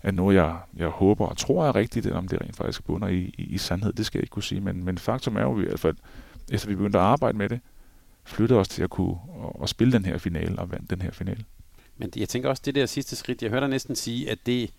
er 0.09 0.12
noget, 0.12 0.36
jeg, 0.36 0.56
jeg 0.76 0.88
håber 0.88 1.26
og 1.26 1.36
tror 1.36 1.66
er 1.66 1.74
rigtigt, 1.74 2.06
eller 2.06 2.18
om 2.18 2.28
det 2.28 2.40
rent 2.40 2.56
faktisk 2.56 2.84
bunder 2.84 3.09
i, 3.09 3.34
i, 3.38 3.42
i 3.42 3.59
sandhed, 3.59 3.92
det 3.92 4.06
skal 4.06 4.18
jeg 4.18 4.22
ikke 4.22 4.32
kunne 4.32 4.42
sige. 4.42 4.61
Men, 4.61 4.84
men 4.84 4.98
faktum 4.98 5.36
er 5.36 5.42
jo 5.42 5.61
i 5.61 5.64
hvert 5.64 5.80
fald, 5.80 5.96
efter 6.50 6.68
vi 6.68 6.74
begyndte 6.74 6.98
at 6.98 7.04
arbejde 7.04 7.38
med 7.38 7.48
det, 7.48 7.61
flyttede 8.24 8.61
os 8.61 8.68
til 8.68 8.82
at 8.82 8.90
kunne 8.90 9.16
at, 9.44 9.62
at 9.62 9.68
spille 9.68 9.92
den 9.92 10.04
her 10.04 10.18
finale 10.18 10.59
og 10.59 10.70
vand 10.70 10.88
den 10.88 11.02
her 11.02 11.11
finale. 11.11 11.44
Men 11.96 12.12
jeg 12.16 12.28
tænker 12.28 12.48
også, 12.48 12.62
det 12.66 12.74
der 12.74 12.86
sidste 12.86 13.16
skridt, 13.16 13.42
jeg 13.42 13.50
hørte 13.50 13.61
dig 13.61 13.70
næsten 13.70 13.96
sige, 13.96 14.30
at 14.30 14.38
det, 14.46 14.70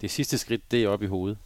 det 0.00 0.10
sidste 0.10 0.38
skridt, 0.38 0.70
det 0.70 0.84
er 0.84 0.88
oppe 0.88 1.04
i 1.04 1.08
hovedet. 1.08 1.38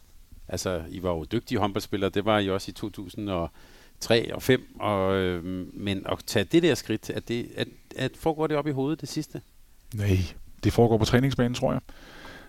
Altså, 0.47 0.83
I 0.89 1.03
var 1.03 1.09
jo 1.09 1.25
dygtige 1.31 1.59
håndboldspillere, 1.59 2.09
det 2.09 2.25
var 2.25 2.39
I 2.39 2.49
også 2.49 2.71
i 2.71 2.73
2003 2.73 4.35
og 4.35 4.41
5, 4.41 4.75
og, 4.79 5.15
øh, 5.15 5.43
men 5.73 6.05
at 6.05 6.17
tage 6.25 6.45
det 6.45 6.63
der 6.63 6.75
skridt, 6.75 7.09
at, 7.09 7.27
det, 7.27 7.47
at, 7.57 7.67
at 7.95 8.11
foregår 8.17 8.47
det 8.47 8.57
op 8.57 8.67
i 8.67 8.71
hovedet, 8.71 9.01
det 9.01 9.09
sidste? 9.09 9.41
Nej, 9.93 10.17
det 10.63 10.73
foregår 10.73 10.97
på 10.97 11.05
træningsbanen, 11.05 11.53
tror 11.53 11.71
jeg. 11.71 11.81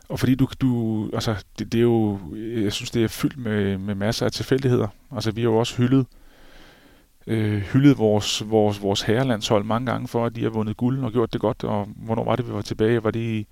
Og 0.08 0.18
fordi 0.18 0.34
du, 0.34 0.48
du 0.60 1.10
altså, 1.12 1.44
det, 1.58 1.72
det 1.72 1.78
er 1.78 1.82
jo, 1.82 2.18
jeg 2.36 2.72
synes, 2.72 2.90
det 2.90 3.04
er 3.04 3.08
fyldt 3.08 3.36
med, 3.36 3.78
med 3.78 3.94
masser 3.94 4.26
af 4.26 4.32
tilfældigheder. 4.32 4.88
Altså, 5.12 5.30
vi 5.30 5.40
har 5.40 5.48
jo 5.48 5.56
også 5.56 5.76
hyldet, 5.76 6.06
øh, 7.26 7.60
hyldet 7.60 7.98
vores, 7.98 8.50
vores, 8.50 8.82
vores 8.82 9.02
herrelandshold 9.02 9.64
mange 9.64 9.90
gange 9.90 10.08
for, 10.08 10.26
at 10.26 10.36
de 10.36 10.42
har 10.42 10.50
vundet 10.50 10.76
guld 10.76 11.04
og 11.04 11.12
gjort 11.12 11.32
det 11.32 11.40
godt. 11.40 11.64
Og 11.64 11.88
hvornår 11.96 12.24
var 12.24 12.36
det, 12.36 12.48
vi 12.48 12.52
var 12.52 12.62
tilbage? 12.62 13.04
Var 13.04 13.10
det 13.10 13.20
i 13.20 13.46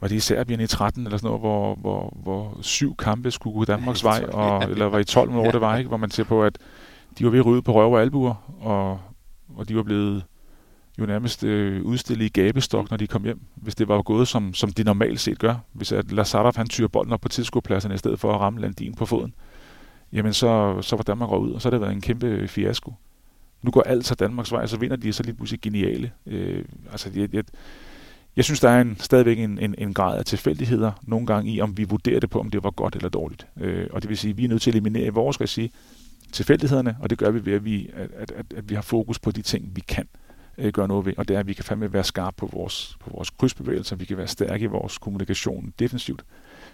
var 0.00 0.08
det 0.08 0.16
i 0.16 0.20
Serbien 0.20 0.60
i 0.60 0.66
13 0.66 1.06
eller 1.06 1.18
sådan 1.18 1.26
noget, 1.28 1.40
hvor, 1.40 1.74
hvor, 1.74 2.16
hvor 2.22 2.58
syv 2.60 2.96
kampe 2.96 3.30
skulle 3.30 3.54
gå 3.54 3.64
Danmarks 3.64 4.04
vej, 4.04 4.24
og, 4.32 4.62
eller 4.62 4.86
var 4.86 4.98
i 4.98 5.04
12 5.04 5.34
år, 5.36 5.50
det 5.50 5.60
var, 5.60 5.76
ikke? 5.76 5.88
Hvor 5.88 5.96
man 5.96 6.10
ser 6.10 6.24
på, 6.24 6.44
at 6.44 6.58
de 7.18 7.24
var 7.24 7.30
ved 7.30 7.38
at 7.38 7.46
ryge 7.46 7.62
på 7.62 7.72
røv 7.72 7.92
og 7.92 8.00
albuer, 8.00 8.34
og, 8.60 9.00
og 9.56 9.68
de 9.68 9.76
var 9.76 9.82
blevet 9.82 10.24
jo 10.98 11.06
nærmest 11.06 11.44
øh, 11.44 11.82
udstillet 11.82 12.24
i 12.24 12.28
gabestok, 12.28 12.90
når 12.90 12.96
de 12.96 13.06
kom 13.06 13.24
hjem, 13.24 13.40
hvis 13.54 13.74
det 13.74 13.88
var 13.88 14.02
gået, 14.02 14.28
som, 14.28 14.54
som 14.54 14.72
de 14.72 14.84
normalt 14.84 15.20
set 15.20 15.38
gør. 15.38 15.54
Hvis 15.72 15.92
at 15.92 16.12
Lazarov 16.12 16.52
han 16.56 16.68
tyrer 16.68 16.88
bolden 16.88 17.12
op 17.12 17.20
på 17.20 17.28
tilskuerpladserne 17.28 17.94
i 17.94 17.98
stedet 17.98 18.20
for 18.20 18.32
at 18.34 18.40
ramme 18.40 18.60
Landin 18.60 18.94
på 18.94 19.06
foden, 19.06 19.34
jamen 20.12 20.32
så, 20.32 20.82
så 20.82 20.96
var 20.96 21.02
Danmark 21.02 21.30
røget 21.30 21.48
ud, 21.48 21.52
og 21.52 21.62
så 21.62 21.68
har 21.68 21.70
det 21.70 21.80
været 21.80 21.92
en 21.92 22.00
kæmpe 22.00 22.48
fiasko. 22.48 22.94
Nu 23.62 23.70
går 23.70 23.82
alt 23.82 24.06
så 24.06 24.14
Danmarks 24.14 24.52
vej, 24.52 24.62
og 24.62 24.68
så 24.68 24.76
vinder 24.76 24.96
de, 24.96 25.12
så 25.12 25.22
lige 25.22 25.34
pludselig 25.34 25.60
geniale. 25.60 26.12
Øh, 26.26 26.64
altså, 26.90 27.10
jeg, 27.14 27.34
jeg, 27.34 27.44
jeg 28.36 28.44
synes, 28.44 28.60
der 28.60 28.70
er 28.70 28.80
en, 28.80 28.96
stadigvæk 29.00 29.38
en, 29.38 29.58
en, 29.58 29.74
en 29.78 29.94
grad 29.94 30.18
af 30.18 30.24
tilfældigheder 30.24 30.92
nogle 31.02 31.26
gange 31.26 31.52
i, 31.52 31.60
om 31.60 31.76
vi 31.76 31.84
vurderer 31.84 32.20
det 32.20 32.30
på, 32.30 32.40
om 32.40 32.50
det 32.50 32.64
var 32.64 32.70
godt 32.70 32.96
eller 32.96 33.08
dårligt. 33.08 33.46
Øh, 33.60 33.86
og 33.90 34.02
det 34.02 34.08
vil 34.08 34.18
sige, 34.18 34.30
at 34.30 34.38
vi 34.38 34.44
er 34.44 34.48
nødt 34.48 34.62
til 34.62 34.70
at 34.70 34.74
eliminere 34.74 35.06
i 35.06 35.08
vores 35.08 35.40
regi 35.40 35.72
tilfældighederne, 36.32 36.96
og 37.00 37.10
det 37.10 37.18
gør 37.18 37.30
vi 37.30 37.46
ved, 37.46 37.52
at 37.52 37.64
vi, 37.64 37.90
at, 37.94 38.32
at, 38.32 38.46
at 38.56 38.70
vi 38.70 38.74
har 38.74 38.82
fokus 38.82 39.18
på 39.18 39.30
de 39.30 39.42
ting, 39.42 39.72
vi 39.74 39.80
kan 39.80 40.04
øh, 40.04 40.23
Øh, 40.58 40.72
gøre 40.72 40.88
noget 40.88 41.06
ved, 41.06 41.12
og 41.16 41.28
det 41.28 41.36
er, 41.36 41.40
at 41.40 41.46
vi 41.46 41.52
kan 41.52 41.64
fandme 41.64 41.92
være 41.92 42.04
skarpe 42.04 42.36
på 42.36 42.46
vores, 42.46 42.96
på 43.00 43.10
vores 43.10 43.30
krydsbevægelser, 43.30 43.96
vi 43.96 44.04
kan 44.04 44.16
være 44.16 44.26
stærke 44.26 44.64
i 44.64 44.66
vores 44.66 44.98
kommunikation 44.98 45.74
defensivt, 45.78 46.24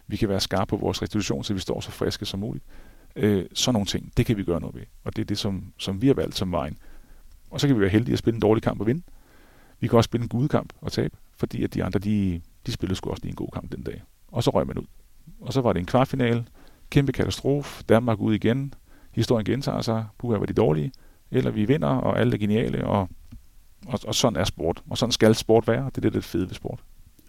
vi 0.06 0.16
kan 0.16 0.28
være 0.28 0.40
skarpe 0.40 0.68
på 0.68 0.76
vores 0.76 1.02
restitution, 1.02 1.44
så 1.44 1.54
vi 1.54 1.60
står 1.60 1.80
så 1.80 1.90
friske 1.90 2.26
som 2.26 2.40
muligt. 2.40 2.64
Øh, 3.16 3.46
sådan 3.54 3.74
nogle 3.74 3.86
ting, 3.86 4.12
det 4.16 4.26
kan 4.26 4.36
vi 4.36 4.44
gøre 4.44 4.60
noget 4.60 4.74
ved, 4.74 4.82
og 5.04 5.16
det 5.16 5.22
er 5.22 5.26
det, 5.26 5.38
som, 5.38 5.64
som 5.78 6.02
vi 6.02 6.06
har 6.06 6.14
valgt 6.14 6.36
som 6.36 6.52
vejen. 6.52 6.78
Og 7.50 7.60
så 7.60 7.66
kan 7.66 7.76
vi 7.76 7.80
være 7.80 7.90
heldige 7.90 8.12
at 8.12 8.18
spille 8.18 8.34
en 8.34 8.40
dårlig 8.42 8.62
kamp 8.62 8.80
og 8.80 8.86
vinde. 8.86 9.02
Vi 9.80 9.88
kan 9.88 9.96
også 9.96 10.08
spille 10.08 10.22
en 10.22 10.28
gudekamp 10.28 10.72
og 10.80 10.92
tabe 10.92 11.16
fordi 11.40 11.64
at 11.64 11.74
de 11.74 11.84
andre, 11.84 11.98
de, 11.98 12.40
de 12.66 12.72
spillede 12.72 12.96
sgu 12.96 13.10
også 13.10 13.22
lige 13.22 13.30
en 13.30 13.36
god 13.36 13.48
kamp 13.52 13.72
den 13.72 13.82
dag. 13.82 14.02
Og 14.28 14.42
så 14.42 14.50
røg 14.50 14.66
man 14.66 14.78
ud. 14.78 14.86
Og 15.40 15.52
så 15.52 15.60
var 15.60 15.72
det 15.72 15.80
en 15.80 15.86
kvartfinale, 15.86 16.44
kæmpe 16.90 17.12
katastrofe, 17.12 17.84
Danmark 17.88 18.18
ud 18.20 18.34
igen, 18.34 18.74
historien 19.12 19.44
gentager 19.44 19.80
sig, 19.80 20.06
puha 20.18 20.38
var 20.38 20.46
de 20.46 20.52
dårlige, 20.52 20.92
eller 21.30 21.50
vi 21.50 21.64
vinder, 21.64 21.88
og 21.88 22.20
alle 22.20 22.34
er 22.34 22.38
geniale, 22.38 22.86
og, 22.86 23.08
og, 23.86 24.00
og 24.06 24.14
sådan 24.14 24.40
er 24.40 24.44
sport. 24.44 24.82
Og 24.90 24.98
sådan 24.98 25.12
skal 25.12 25.34
sport 25.34 25.68
være, 25.68 25.84
det 25.84 25.96
er 25.96 26.00
det, 26.00 26.12
det 26.12 26.24
fede 26.24 26.48
ved 26.48 26.54
sport. 26.54 26.80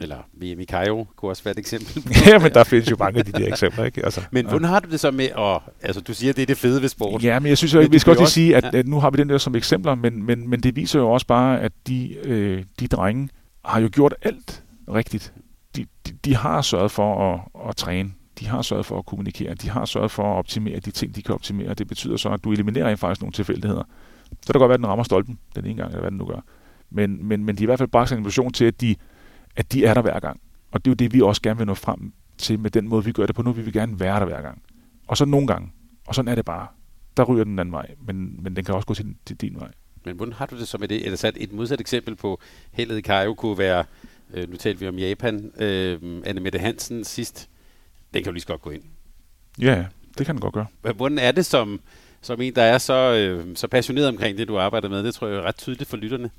Eller 0.02 0.18
VM 0.34 0.60
i 0.60 0.66
Cairo 0.66 1.08
kunne 1.16 1.32
også 1.32 1.44
være 1.44 1.52
et 1.52 1.60
eksempel. 1.60 2.04
ja, 2.28 2.40
men 2.40 2.54
der 2.54 2.64
findes 2.64 2.92
jo 2.92 2.96
mange 3.00 3.20
af 3.20 3.26
de 3.26 3.32
der 3.32 3.48
eksempler, 3.48 3.86
ikke? 3.86 4.06
Altså, 4.06 4.22
men 4.32 4.48
hvordan 4.48 4.68
har 4.68 4.80
du 4.80 4.90
det 4.90 5.00
så 5.00 5.12
med 5.12 5.26
at... 5.38 5.60
Altså, 5.82 6.02
du 6.02 6.14
siger, 6.14 6.34
det 6.34 6.42
er 6.42 6.46
det 6.46 6.58
fede 6.58 6.82
ved 6.82 6.90
sport. 6.90 7.24
Ja, 7.24 7.40
men 7.40 7.50
jeg 7.50 7.58
synes, 7.58 7.76
at 7.76 7.92
vi 7.92 8.00
skal 8.00 8.18
også 8.18 8.34
sige, 8.34 8.56
at, 8.56 8.64
ja. 8.64 8.78
at 8.78 8.88
nu 8.88 9.00
har 9.00 9.10
vi 9.10 9.18
den 9.18 9.30
der 9.30 9.38
som 9.38 9.56
eksempler, 9.56 9.96
men, 9.96 10.24
men, 10.24 10.50
men 10.50 10.60
det 10.60 10.76
viser 10.76 11.00
jo 11.00 11.12
også 11.12 11.28
bare, 11.28 11.60
at 11.60 11.72
de, 11.88 12.16
øh, 12.24 12.64
de 12.80 12.88
drenge 12.88 13.30
har 13.66 13.80
jo 13.80 13.90
gjort 13.94 14.16
alt 14.22 14.64
rigtigt. 14.94 15.34
De, 15.76 15.86
de, 16.08 16.12
de 16.26 16.36
har 16.36 16.62
sørget 16.62 16.92
for 16.92 17.34
at, 17.34 17.70
at 17.70 17.76
træne. 17.76 18.12
De 18.40 18.48
har 18.48 18.62
sørget 18.62 18.86
for 18.86 18.98
at 18.98 19.06
kommunikere. 19.06 19.54
De 19.54 19.70
har 19.70 19.86
sørget 19.86 20.12
for 20.12 20.24
at 20.24 20.38
optimere 20.38 20.80
de 20.80 20.92
ting, 20.92 21.16
de 21.16 21.22
kan 21.22 21.36
optimere. 21.36 21.74
Det 21.74 21.88
betyder 21.88 22.18
så, 22.18 22.30
at 22.30 22.44
du 22.44 22.52
eliminerer 22.52 22.96
faktisk 22.96 23.22
nogle 23.22 23.34
tilfældigheder. 23.34 23.84
Så 24.42 24.48
det 24.48 24.54
kan 24.54 24.60
godt 24.60 24.70
være, 24.70 24.74
at 24.74 24.80
den 24.80 24.88
rammer 24.88 25.04
stolpen 25.04 25.40
den 25.56 25.66
ene 25.66 25.76
gang, 25.76 25.90
eller 25.90 26.02
hvad 26.02 26.12
den 26.12 26.18
nu 26.18 26.26
gør. 26.26 26.44
Men, 26.90 27.28
men, 27.28 27.46
men 27.46 27.56
de 27.56 27.62
er 27.62 27.66
i 27.66 27.66
hvert 27.66 27.80
fald 27.80 27.90
bragt 27.90 28.12
en 28.12 28.18
invitation 28.18 28.54
til, 28.54 28.66
at 28.66 28.82
de, 28.82 28.96
at 29.56 29.74
de 29.74 29.86
er 29.86 29.94
der 29.94 30.02
hver 30.02 30.20
gang. 30.20 30.42
Og 30.72 30.86
det 30.86 30.92
er 30.92 30.92
jo 30.92 30.96
det, 30.96 31.14
vi 31.14 31.22
også 31.22 31.42
gerne 31.42 31.58
vil 31.58 31.68
nå 31.68 31.74
frem 31.74 32.14
til 32.38 32.60
med 32.60 32.72
den 32.72 32.88
måde, 32.88 33.06
vi 33.06 33.12
gør 33.12 33.26
det 33.26 33.36
på 33.36 33.42
nu. 33.42 33.52
Vi 33.52 33.62
vil 33.62 33.74
gerne 33.74 34.00
være 34.00 34.20
der 34.20 34.26
hver 34.26 34.42
gang. 34.42 34.62
Og 35.08 35.18
så 35.18 35.26
nogle 35.26 35.48
gange. 35.48 35.72
Og 36.08 36.16
sådan 36.16 36.32
er 36.32 36.36
det 36.36 36.46
bare. 36.46 36.68
Der 37.18 37.24
ryger 37.24 37.44
den 37.44 37.60
anden 37.60 37.74
vej, 37.74 37.96
men, 38.08 38.44
men 38.44 38.56
den 38.56 38.66
kan 38.66 38.76
også 38.76 38.88
gå 38.88 38.94
til, 38.94 39.16
til 39.26 39.36
din 39.36 39.56
vej. 39.60 39.72
Men 40.06 40.16
hvordan 40.16 40.34
har 40.34 40.46
du 40.46 40.58
det 40.58 40.68
så 40.68 40.78
med 40.78 40.88
det? 40.88 41.06
Eller 41.06 41.18
sat 41.18 41.34
et 41.38 41.52
modsat 41.52 41.82
eksempel 41.82 42.16
på 42.16 42.40
heldet 42.72 42.98
i 42.98 43.02
Kajo 43.02 43.34
kunne 43.34 43.58
være, 43.58 43.84
øh, 44.34 44.50
nu 44.50 44.58
talte 44.58 44.80
vi 44.80 44.88
om 44.88 44.98
Japan, 44.98 45.52
øh, 45.58 46.00
Anne 46.26 46.42
Mette 46.42 46.60
Hansen 46.60 47.04
sidst. 47.04 47.50
Den 48.14 48.24
kan 48.24 48.30
jo 48.30 48.32
lige 48.32 48.42
så 48.42 48.48
godt 48.48 48.62
gå 48.62 48.70
ind. 48.70 48.84
Ja, 49.60 49.86
det 50.18 50.26
kan 50.26 50.36
den 50.36 50.42
godt 50.42 50.54
gøre. 50.54 50.66
Hvordan 50.96 51.20
er 51.20 51.32
det 51.32 51.46
som, 51.46 51.80
som 52.22 52.42
en, 52.42 52.56
der 52.56 52.64
er 52.64 52.78
så, 52.78 53.14
øh, 53.14 53.56
så 53.56 53.68
passioneret 53.68 54.08
omkring 54.08 54.38
det, 54.38 54.48
du 54.48 54.60
arbejder 54.60 54.90
med? 54.90 55.04
Det 55.04 55.14
tror 55.14 55.28
jeg 55.28 55.38
er 55.38 55.42
ret 55.42 55.58
tydeligt 55.58 55.90
for 55.90 55.98
lytterne. 55.98 56.30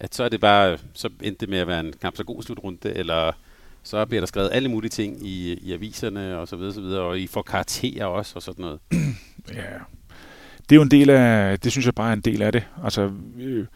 At 0.00 0.14
så 0.14 0.24
er 0.24 0.28
det 0.28 0.40
bare, 0.40 0.78
så 0.94 1.08
endte 1.22 1.40
det 1.40 1.48
med 1.48 1.58
at 1.58 1.66
være 1.66 1.80
en 1.80 1.92
knap 2.00 2.16
så 2.16 2.24
god 2.24 2.42
slutrunde, 2.42 2.96
eller 2.96 3.32
så 3.82 4.04
bliver 4.04 4.20
der 4.20 4.26
skrevet 4.26 4.50
alle 4.52 4.68
mulige 4.68 4.90
ting 4.90 5.26
i, 5.26 5.54
i 5.54 5.72
aviserne 5.72 6.38
og 6.38 6.48
så 6.48 6.56
videre, 6.56 6.74
så 6.74 6.80
videre, 6.80 7.02
og 7.02 7.18
I 7.18 7.26
får 7.26 7.42
karakterer 7.42 8.04
også 8.04 8.32
og 8.36 8.42
sådan 8.42 8.62
noget. 8.62 8.80
ja, 9.54 9.62
det 10.68 10.72
er 10.72 10.76
jo 10.76 10.82
en 10.82 10.90
del 10.90 11.10
af, 11.10 11.58
det 11.60 11.72
synes 11.72 11.86
jeg 11.86 11.94
bare 11.94 12.08
er 12.08 12.12
en 12.12 12.20
del 12.20 12.42
af 12.42 12.52
det. 12.52 12.64
Altså, 12.84 13.10
øh, 13.38 13.66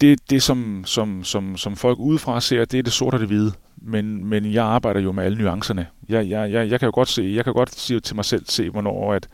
det, 0.00 0.30
det 0.30 0.42
som, 0.42 0.82
som, 0.86 1.24
som, 1.24 1.56
som 1.56 1.76
folk 1.76 1.98
udefra 1.98 2.40
ser, 2.40 2.64
det 2.64 2.78
er 2.78 2.82
det 2.82 2.92
sorte 2.92 3.14
og 3.14 3.20
det 3.20 3.28
hvide. 3.28 3.52
Men, 3.76 4.24
men 4.24 4.52
jeg 4.52 4.64
arbejder 4.64 5.00
jo 5.00 5.12
med 5.12 5.24
alle 5.24 5.38
nuancerne. 5.38 5.86
Jeg, 6.08 6.28
jeg, 6.28 6.52
jeg, 6.52 6.70
jeg 6.70 6.80
kan 6.80 6.86
jo 6.86 6.92
godt 6.94 7.08
se, 7.08 7.32
jeg 7.36 7.44
kan 7.44 7.52
godt 7.52 7.74
sige 7.74 8.00
til 8.00 8.16
mig 8.16 8.24
selv, 8.24 8.44
se 8.46 8.70
hvornår 8.70 9.14
at, 9.14 9.28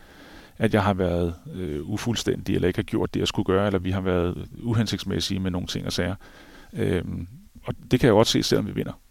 at 0.59 0.73
jeg 0.73 0.83
har 0.83 0.93
været 0.93 1.35
øh, 1.53 1.89
ufuldstændig, 1.89 2.55
eller 2.55 2.67
ikke 2.67 2.77
har 2.77 2.83
gjort 2.83 3.13
det, 3.13 3.19
jeg 3.19 3.27
skulle 3.27 3.45
gøre, 3.45 3.65
eller 3.65 3.79
vi 3.79 3.91
har 3.91 4.01
været 4.01 4.47
uhensigtsmæssige 4.63 5.39
med 5.39 5.51
nogle 5.51 5.67
ting 5.67 5.85
og 5.85 5.93
sager. 5.93 6.15
Øhm, 6.73 7.27
og 7.63 7.73
det 7.91 7.99
kan 7.99 8.07
jeg 8.07 8.13
godt 8.13 8.27
se, 8.27 8.43
selvom 8.43 8.67
vi 8.67 8.71
vinder. 8.71 9.01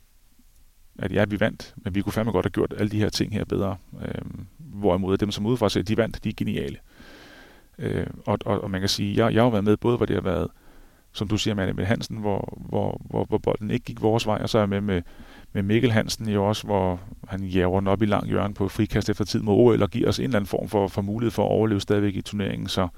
At 0.98 1.12
ja, 1.12 1.24
vi 1.24 1.40
vandt, 1.40 1.74
men 1.76 1.94
vi 1.94 2.02
kunne 2.02 2.12
fandme 2.12 2.32
godt 2.32 2.46
have 2.46 2.50
gjort 2.50 2.74
alle 2.78 2.90
de 2.90 2.98
her 2.98 3.08
ting 3.08 3.32
her 3.32 3.44
bedre. 3.44 3.76
Øhm, 4.02 4.46
hvorimod 4.58 5.16
dem, 5.16 5.30
som 5.30 5.46
udefra 5.46 5.68
ser, 5.68 5.82
de 5.82 5.96
vandt, 5.96 6.24
de 6.24 6.28
er 6.28 6.32
geniale. 6.36 6.76
Øh, 7.78 8.06
og, 8.26 8.38
og, 8.44 8.60
og 8.60 8.70
man 8.70 8.80
kan 8.80 8.88
sige, 8.88 9.24
jeg, 9.24 9.34
jeg 9.34 9.42
har 9.42 9.50
været 9.50 9.64
med 9.64 9.76
både, 9.76 9.96
hvor 9.96 10.06
det 10.06 10.16
har 10.16 10.22
været, 10.22 10.48
som 11.12 11.28
du 11.28 11.38
siger, 11.38 11.54
med, 11.54 11.74
med 11.74 11.84
Hansen, 11.84 12.16
hvor, 12.16 12.58
hvor, 12.68 13.00
hvor, 13.10 13.24
hvor 13.24 13.38
bolden 13.38 13.70
ikke 13.70 13.84
gik 13.84 14.02
vores 14.02 14.26
vej, 14.26 14.38
og 14.42 14.48
så 14.48 14.58
er 14.58 14.62
jeg 14.62 14.68
med 14.68 14.80
med, 14.80 15.02
med 15.52 15.62
Mikkel 15.62 15.92
Hansen 15.92 16.28
jo 16.28 16.48
også, 16.48 16.66
hvor 16.66 17.00
han 17.28 17.44
jager 17.44 17.78
den 17.80 17.88
op 17.88 18.02
i 18.02 18.06
lang 18.06 18.26
hjørne 18.26 18.54
på 18.54 18.68
frikast 18.68 19.08
efter 19.08 19.24
tid 19.24 19.40
mod 19.40 19.54
OL, 19.54 19.82
og 19.82 19.90
giver 19.90 20.08
os 20.08 20.18
en 20.18 20.24
eller 20.24 20.36
anden 20.36 20.48
form 20.48 20.68
for, 20.68 20.88
for 20.88 21.02
mulighed 21.02 21.30
for 21.30 21.44
at 21.44 21.50
overleve 21.50 21.80
stadigvæk 21.80 22.14
i 22.14 22.20
turneringen. 22.20 22.68
Så, 22.68 22.88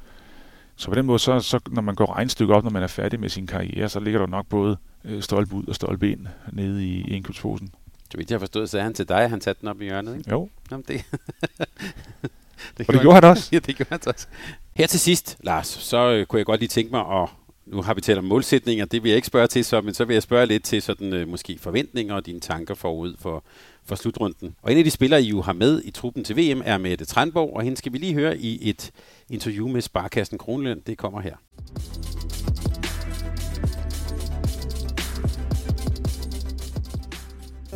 så 0.76 0.88
på 0.88 0.94
den 0.94 1.06
måde, 1.06 1.18
så, 1.18 1.40
så 1.40 1.60
når 1.70 1.82
man 1.82 1.94
går 1.94 2.16
regnstykke 2.16 2.54
op, 2.54 2.64
når 2.64 2.70
man 2.70 2.82
er 2.82 2.86
færdig 2.86 3.20
med 3.20 3.28
sin 3.28 3.46
karriere, 3.46 3.88
så 3.88 4.00
ligger 4.00 4.20
der 4.20 4.26
nok 4.26 4.46
både 4.46 4.76
øh, 5.04 5.22
stolpe 5.22 5.54
ud 5.54 5.64
og 5.68 5.74
stolpe 5.74 6.10
ind 6.10 6.26
nede 6.52 6.86
i 6.86 7.14
indkøbsposen. 7.14 7.74
Så 8.10 8.18
vidt 8.18 8.30
jeg 8.30 8.34
har 8.34 8.40
forstået, 8.40 8.74
er 8.74 8.82
han 8.82 8.94
til 8.94 9.08
dig, 9.08 9.20
at 9.20 9.30
han 9.30 9.40
satte 9.40 9.60
den 9.60 9.68
op 9.68 9.80
i 9.80 9.84
hjørnet, 9.84 10.18
ikke? 10.18 10.30
Jo. 10.30 10.48
Jamen, 10.70 10.84
det. 10.88 11.04
det 12.78 12.88
og 12.88 12.94
det 12.94 13.00
gjorde 13.00 13.14
han 13.14 13.24
også. 13.24 13.48
ja, 13.52 13.58
det 13.58 13.76
gjorde 13.76 13.90
han 13.90 14.00
også. 14.06 14.26
Her 14.74 14.86
til 14.86 15.00
sidst, 15.00 15.36
Lars, 15.40 15.66
så 15.66 16.10
øh, 16.10 16.26
kunne 16.26 16.38
jeg 16.38 16.46
godt 16.46 16.60
lige 16.60 16.68
tænke 16.68 16.90
mig 16.90 17.00
at 17.00 17.28
nu 17.72 17.82
har 17.82 17.94
vi 17.94 18.00
talt 18.00 18.18
om 18.18 18.24
målsætninger, 18.24 18.84
det 18.84 19.02
vil 19.02 19.08
jeg 19.08 19.16
ikke 19.16 19.26
spørge 19.26 19.46
til, 19.46 19.64
så, 19.64 19.80
men 19.80 19.94
så 19.94 20.04
vil 20.04 20.14
jeg 20.14 20.22
spørge 20.22 20.46
lidt 20.46 20.64
til 20.64 20.82
sådan, 20.82 21.12
øh, 21.12 21.28
måske 21.28 21.58
forventninger 21.58 22.14
og 22.14 22.26
dine 22.26 22.40
tanker 22.40 22.74
forud 22.74 23.14
for, 23.18 23.44
for 23.84 23.94
slutrunden. 23.94 24.54
Og 24.62 24.72
en 24.72 24.78
af 24.78 24.84
de 24.84 24.90
spillere, 24.90 25.22
I 25.22 25.28
jo 25.28 25.42
har 25.42 25.52
med 25.52 25.82
i 25.84 25.90
truppen 25.90 26.24
til 26.24 26.36
VM, 26.36 26.62
er 26.64 26.78
Mette 26.78 27.04
Trandborg, 27.04 27.56
og 27.56 27.62
hende 27.62 27.76
skal 27.76 27.92
vi 27.92 27.98
lige 27.98 28.14
høre 28.14 28.38
i 28.38 28.70
et 28.70 28.90
interview 29.28 29.68
med 29.68 29.80
Sparkassen 29.80 30.38
Kronlund. 30.38 30.82
Det 30.82 30.98
kommer 30.98 31.20
her. 31.20 31.36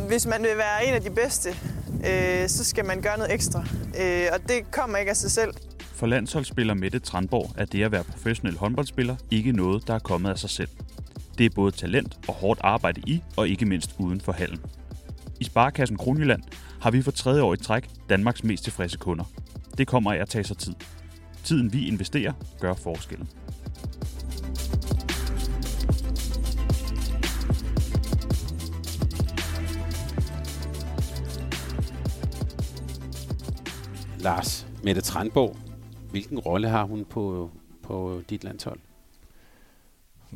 Hvis 0.07 0.25
man 0.25 0.41
vil 0.41 0.57
være 0.57 0.87
en 0.87 0.93
af 0.93 1.01
de 1.01 1.09
bedste, 1.09 1.49
øh, 2.07 2.49
så 2.49 2.63
skal 2.63 2.85
man 2.85 3.01
gøre 3.01 3.17
noget 3.17 3.33
ekstra. 3.33 3.65
Øh, 4.01 4.27
og 4.33 4.49
det 4.49 4.71
kommer 4.71 4.97
ikke 4.97 5.09
af 5.09 5.17
sig 5.17 5.31
selv. 5.31 5.53
For 5.95 6.07
landsholdsspiller 6.07 6.73
Mette 6.73 6.99
Tranborg 6.99 7.53
er 7.57 7.65
det 7.65 7.83
at 7.83 7.91
være 7.91 8.03
professionel 8.03 8.57
håndboldspiller 8.57 9.15
ikke 9.31 9.51
noget, 9.51 9.87
der 9.87 9.93
er 9.93 9.99
kommet 9.99 10.29
af 10.29 10.39
sig 10.39 10.49
selv. 10.49 10.69
Det 11.37 11.45
er 11.45 11.49
både 11.55 11.71
talent 11.71 12.19
og 12.27 12.33
hårdt 12.33 12.59
arbejde 12.63 13.01
i, 13.07 13.21
og 13.37 13.47
ikke 13.47 13.65
mindst 13.65 13.95
uden 13.99 14.21
for 14.21 14.31
hallen. 14.31 14.59
I 15.39 15.43
Sparkassen 15.43 15.97
Kronjylland 15.97 16.41
har 16.81 16.91
vi 16.91 17.01
for 17.01 17.11
tredje 17.11 17.41
år 17.41 17.53
i 17.53 17.57
træk 17.57 17.89
Danmarks 18.09 18.43
mest 18.43 18.63
tilfredse 18.63 18.97
kunder. 18.97 19.23
Det 19.77 19.87
kommer 19.87 20.13
af 20.13 20.17
at 20.17 20.29
tage 20.29 20.43
sig 20.43 20.57
tid. 20.57 20.73
Tiden 21.43 21.73
vi 21.73 21.87
investerer 21.87 22.33
gør 22.59 22.73
forskellen. 22.73 23.29
Lars, 34.19 34.67
Mette 34.83 35.01
Trandborg, 35.01 35.64
hvilken 36.15 36.39
rolle 36.39 36.69
har 36.69 36.83
hun 36.83 37.05
på, 37.05 37.51
på 37.83 38.21
dit 38.29 38.43
landshold? 38.43 38.79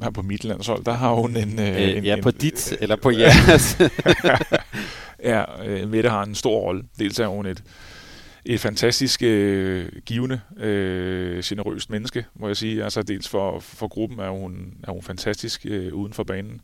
Ja, 0.01 0.09
på 0.09 0.21
mit 0.21 0.43
landshold, 0.43 0.84
der 0.84 0.93
har 0.93 1.13
hun 1.13 1.38
en... 1.38 1.59
Øh, 1.59 1.97
en 1.97 2.05
ja, 2.05 2.21
på 2.21 2.30
en, 2.30 2.36
dit, 2.36 2.71
øh, 2.71 2.77
eller 2.84 2.95
på 2.95 3.11
jeres. 3.11 3.77
ja, 5.32 5.65
øh, 5.65 5.89
Mette 5.89 6.09
har 6.09 6.23
en 6.23 6.36
stor 6.36 6.59
rolle. 6.59 6.84
Dels 6.99 7.19
er 7.19 7.27
hun 7.27 7.45
et, 7.45 7.63
et 8.45 8.59
fantastisk 8.59 9.21
øh, 9.23 9.89
givende, 10.05 10.41
øh, 10.57 11.43
generøst 11.43 11.89
menneske, 11.89 12.25
må 12.36 12.47
jeg 12.47 12.57
sige. 12.57 12.84
Altså 12.84 13.03
dels 13.03 13.30
for, 13.30 13.59
for 13.59 13.88
gruppen 13.88 14.19
er 14.19 14.30
hun, 14.30 14.73
er 14.84 14.91
hun 14.91 15.01
fantastisk 15.01 15.65
øh, 15.69 15.93
uden 15.93 16.13
for 16.13 16.23
banen. 16.23 16.61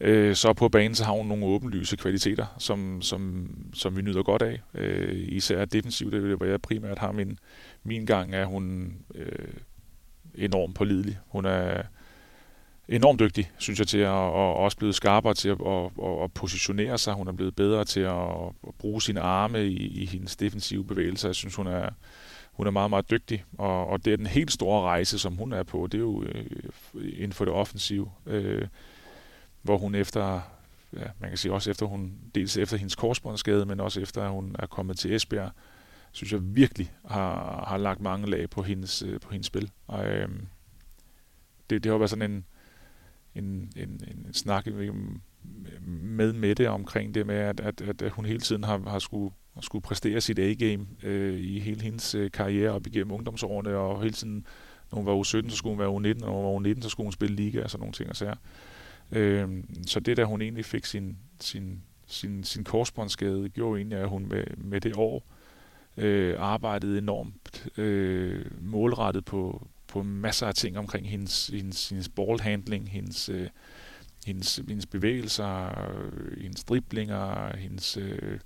Øh, 0.00 0.34
så 0.34 0.52
på 0.52 0.68
banen 0.68 0.94
så 0.94 1.04
har 1.04 1.12
hun 1.12 1.26
nogle 1.26 1.44
åbenlyse 1.44 1.96
kvaliteter, 1.96 2.46
som, 2.58 3.02
som, 3.02 3.50
som 3.74 3.96
vi 3.96 4.02
nyder 4.02 4.22
godt 4.22 4.42
af. 4.42 4.60
Øh, 4.74 5.12
især 5.12 5.64
defensivt, 5.64 6.12
det 6.12 6.32
er 6.32 6.36
hvor 6.36 6.46
jeg 6.46 6.62
primært 6.62 6.98
har 6.98 7.12
min, 7.12 7.38
min 7.84 8.06
gang, 8.06 8.34
er 8.34 8.44
hun 8.44 8.94
øh, 9.14 9.48
enormt 10.34 10.74
pålidelig. 10.74 11.18
Hun 11.28 11.44
er 11.44 11.82
enormt 12.88 13.20
dygtig, 13.20 13.50
synes 13.58 13.78
jeg, 13.78 13.88
til 13.88 13.98
at 13.98 14.08
og 14.08 14.56
også 14.56 14.76
blevet 14.76 14.94
skarpere 14.94 15.34
til 15.34 15.48
at, 15.48 15.60
at, 15.66 15.90
at, 16.04 16.22
at 16.24 16.32
positionere 16.32 16.98
sig. 16.98 17.14
Hun 17.14 17.28
er 17.28 17.32
blevet 17.32 17.56
bedre 17.56 17.84
til 17.84 18.00
at, 18.00 18.28
at 18.66 18.74
bruge 18.78 19.02
sine 19.02 19.20
arme 19.20 19.66
i, 19.66 20.02
i 20.02 20.06
hendes 20.06 20.36
defensive 20.36 20.84
bevægelser. 20.84 21.28
Jeg 21.28 21.34
synes, 21.34 21.54
hun 21.54 21.66
er, 21.66 21.90
hun 22.52 22.66
er 22.66 22.70
meget, 22.70 22.90
meget 22.90 23.10
dygtig, 23.10 23.44
og, 23.58 23.86
og 23.86 24.04
det 24.04 24.12
er 24.12 24.16
den 24.16 24.26
helt 24.26 24.52
store 24.52 24.82
rejse, 24.82 25.18
som 25.18 25.36
hun 25.36 25.52
er 25.52 25.62
på. 25.62 25.86
Det 25.86 25.98
er 25.98 26.02
jo 26.02 26.22
øh, 26.22 26.44
inden 26.94 27.32
for 27.32 27.44
det 27.44 27.54
offensive. 27.54 28.10
Øh, 28.26 28.66
hvor 29.62 29.78
hun 29.78 29.94
efter, 29.94 30.40
ja, 30.92 31.06
man 31.20 31.30
kan 31.30 31.38
sige 31.38 31.52
også 31.52 31.70
efter 31.70 31.86
hun, 31.86 32.12
dels 32.34 32.56
efter 32.56 32.76
hendes 32.76 32.94
korsbåndsskade, 32.94 33.66
men 33.66 33.80
også 33.80 34.00
efter 34.00 34.22
at 34.22 34.30
hun 34.30 34.56
er 34.58 34.66
kommet 34.66 34.98
til 34.98 35.14
Esbjerg, 35.14 35.50
synes 36.14 36.32
jeg 36.32 36.56
virkelig 36.56 36.92
har, 37.04 37.64
har 37.68 37.76
lagt 37.76 38.00
mange 38.00 38.30
lag 38.30 38.50
på 38.50 38.62
hendes, 38.62 39.02
øh, 39.02 39.20
på 39.20 39.30
hendes 39.30 39.46
spil. 39.46 39.70
Og, 39.86 40.06
øh, 40.06 40.28
det, 41.70 41.84
det 41.84 41.90
har 41.90 41.98
været 41.98 42.10
sådan 42.10 42.30
en, 42.30 42.44
en, 43.34 43.72
en, 43.76 44.00
en 44.08 44.34
snak 44.34 44.66
med 45.82 46.32
Mette 46.32 46.70
omkring 46.70 47.14
det 47.14 47.26
med, 47.26 47.36
at, 47.36 47.60
at, 47.60 48.02
at 48.02 48.12
hun 48.12 48.24
hele 48.24 48.40
tiden 48.40 48.64
har, 48.64 48.90
har 48.90 48.98
skulle, 48.98 49.34
skulle 49.60 49.82
præstere 49.82 50.20
sit 50.20 50.38
A-game 50.38 50.86
øh, 51.02 51.40
i 51.40 51.60
hele 51.60 51.82
hendes 51.82 52.14
øh, 52.14 52.30
karriere 52.30 52.70
op 52.70 52.86
igennem 52.86 53.12
ungdomsårene, 53.12 53.76
og 53.76 54.02
hele 54.02 54.14
tiden, 54.14 54.46
når 54.90 54.96
hun 54.96 55.06
var 55.06 55.14
u 55.14 55.24
17, 55.24 55.50
så 55.50 55.56
skulle 55.56 55.72
hun 55.72 55.78
være 55.78 55.90
u 55.90 55.98
19, 55.98 56.24
og 56.24 56.30
når 56.30 56.36
hun 56.36 56.44
var 56.44 56.52
u 56.52 56.58
19, 56.58 56.82
så 56.82 56.88
skulle 56.88 57.04
hun 57.04 57.12
spille 57.12 57.36
liga 57.36 57.62
og 57.62 57.70
sådan 57.70 57.80
nogle 57.80 57.92
ting 57.92 58.10
og 58.10 58.16
sager. 58.16 58.36
Øh, 59.12 59.48
så 59.86 60.00
det, 60.00 60.16
der 60.16 60.24
hun 60.24 60.42
egentlig 60.42 60.64
fik 60.64 60.84
sin, 60.84 61.18
sin, 61.40 61.82
sin, 62.06 62.44
sin 62.44 62.64
korsbåndsskade, 62.64 63.48
gjorde 63.48 63.78
egentlig, 63.78 63.98
at 63.98 64.08
hun 64.08 64.28
med, 64.28 64.44
med 64.56 64.80
det 64.80 64.92
år 64.96 65.33
øh, 65.96 66.34
arbejdede 66.38 66.98
enormt 66.98 67.66
øh, 67.78 68.44
målrettet 68.60 69.24
på, 69.24 69.68
på 69.86 70.02
masser 70.02 70.46
af 70.46 70.54
ting 70.54 70.78
omkring 70.78 71.08
hendes, 71.08 71.46
hendes, 71.46 71.88
hendes 71.88 72.08
ballhandling, 72.08 72.90
hendes, 72.90 73.28
øh, 73.28 73.48
hendes, 74.26 74.56
hendes 74.68 74.86
bevægelser, 74.86 75.70
hendes 76.40 76.64
driblinger, 76.64 77.56
hendes 77.56 77.96
øh, 77.96 78.38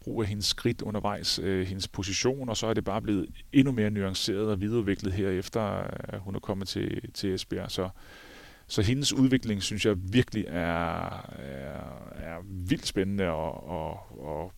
brug 0.00 0.22
af 0.22 0.28
hendes 0.28 0.46
skridt 0.46 0.82
undervejs, 0.82 1.38
øh, 1.38 1.66
hendes 1.66 1.88
position, 1.88 2.48
og 2.48 2.56
så 2.56 2.66
er 2.66 2.74
det 2.74 2.84
bare 2.84 3.02
blevet 3.02 3.26
endnu 3.52 3.72
mere 3.72 3.90
nuanceret 3.90 4.50
og 4.50 4.60
videreudviklet 4.60 5.12
her 5.12 5.28
efter, 5.28 5.60
at 5.60 6.20
hun 6.20 6.34
er 6.34 6.40
kommet 6.40 6.68
til, 6.68 7.12
til 7.12 7.34
Esbjerg. 7.34 7.70
Så, 7.70 7.88
så 8.66 8.82
hendes 8.82 9.12
udvikling, 9.12 9.62
synes 9.62 9.86
jeg 9.86 9.96
virkelig 10.12 10.44
er, 10.48 11.30
er, 11.38 12.12
er 12.16 12.36
vildt 12.46 12.86
spændende 12.86 13.28
og, 13.28 13.68
og, 13.68 14.00
og 14.28 14.52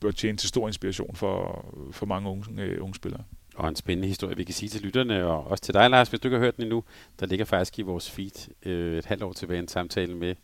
bør 0.00 0.10
tjene 0.10 0.38
til 0.38 0.48
stor 0.48 0.66
inspiration 0.66 1.16
for, 1.16 1.64
for 1.92 2.06
mange 2.06 2.28
unge, 2.28 2.62
øh, 2.62 2.82
unge 2.82 2.94
spillere. 2.94 3.22
Og 3.54 3.68
en 3.68 3.76
spændende 3.76 4.08
historie, 4.08 4.36
vi 4.36 4.44
kan 4.44 4.54
sige 4.54 4.68
til 4.68 4.80
lytterne, 4.80 5.26
og 5.26 5.46
også 5.46 5.64
til 5.64 5.74
dig, 5.74 5.90
Lars, 5.90 6.08
hvis 6.08 6.20
du 6.20 6.28
ikke 6.28 6.36
har 6.36 6.44
hørt 6.44 6.56
den 6.56 6.64
endnu. 6.64 6.84
Der 7.20 7.26
ligger 7.26 7.44
faktisk 7.44 7.78
i 7.78 7.82
vores 7.82 8.10
feed 8.10 8.48
øh, 8.66 8.98
et 8.98 9.06
halvt 9.06 9.22
år 9.22 9.32
tilbage 9.32 9.58
en 9.58 9.68
samtale 9.68 10.14
med, 10.14 10.34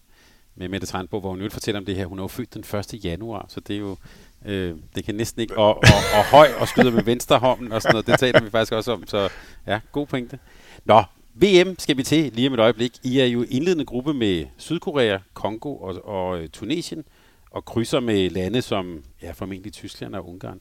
med 0.55 0.69
Mette 0.69 0.87
Trandbo, 0.87 1.21
hvor 1.21 1.31
hun 1.31 1.43
jo 1.43 1.51
fortæller 1.51 1.79
om 1.79 1.85
det 1.85 1.97
her. 1.97 2.07
Hun 2.07 2.19
er 2.19 2.23
jo 2.23 2.29
født 2.29 2.55
den 2.55 2.65
1. 2.95 3.05
januar, 3.05 3.47
så 3.49 3.61
det 3.61 3.77
er 3.77 3.81
jo 3.81 3.97
Øh, 4.45 4.77
det 4.95 5.05
kan 5.05 5.15
næsten 5.15 5.43
ikke... 5.43 5.59
Og, 5.59 5.77
og, 5.77 6.19
og 6.19 6.25
høj 6.25 6.49
og 6.61 6.69
skyder 6.69 6.91
med 6.91 7.03
venstre 7.03 7.39
hånd 7.39 7.73
og 7.73 7.83
sådan 7.83 7.93
noget. 7.93 8.07
Det 8.07 8.19
taler 8.19 8.41
vi 8.41 8.51
faktisk 8.51 8.73
også 8.73 8.93
om. 8.93 9.07
Så 9.07 9.29
ja, 9.67 9.81
god 9.93 10.07
pointe. 10.07 10.39
Nå, 10.85 11.03
VM 11.35 11.79
skal 11.79 11.97
vi 11.97 12.03
til 12.03 12.33
lige 12.33 12.49
om 12.49 12.55
et 12.55 12.61
øjeblik. 12.61 12.93
I 13.03 13.19
er 13.19 13.25
jo 13.25 13.45
indledende 13.49 13.85
gruppe 13.85 14.15
med 14.15 14.47
Sydkorea, 14.57 15.19
Kongo 15.35 15.77
og, 15.77 16.05
og 16.05 16.39
øh, 16.39 16.49
Tunesien, 16.49 17.05
og 17.51 17.65
krydser 17.65 18.01
med 18.01 18.31
lande 18.31 18.63
som 18.63 19.05
ja, 19.23 19.33
formentlig 19.33 19.73
Tyskland 19.73 20.15
og 20.15 20.29
Ungarn. 20.29 20.61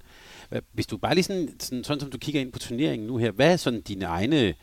Hvis 0.71 0.87
du 0.87 0.97
bare 0.97 1.13
lige 1.13 1.23
sådan, 1.23 1.59
sådan, 1.59 1.83
sådan 1.83 1.99
som 1.99 2.11
du 2.11 2.17
kigger 2.17 2.41
ind 2.41 2.51
på 2.51 2.59
turneringen 2.59 3.07
nu 3.07 3.17
her, 3.17 3.31
hvad 3.31 3.53
er 3.53 3.57
sådan 3.57 3.81
dine 3.81 4.05
egne 4.05 4.53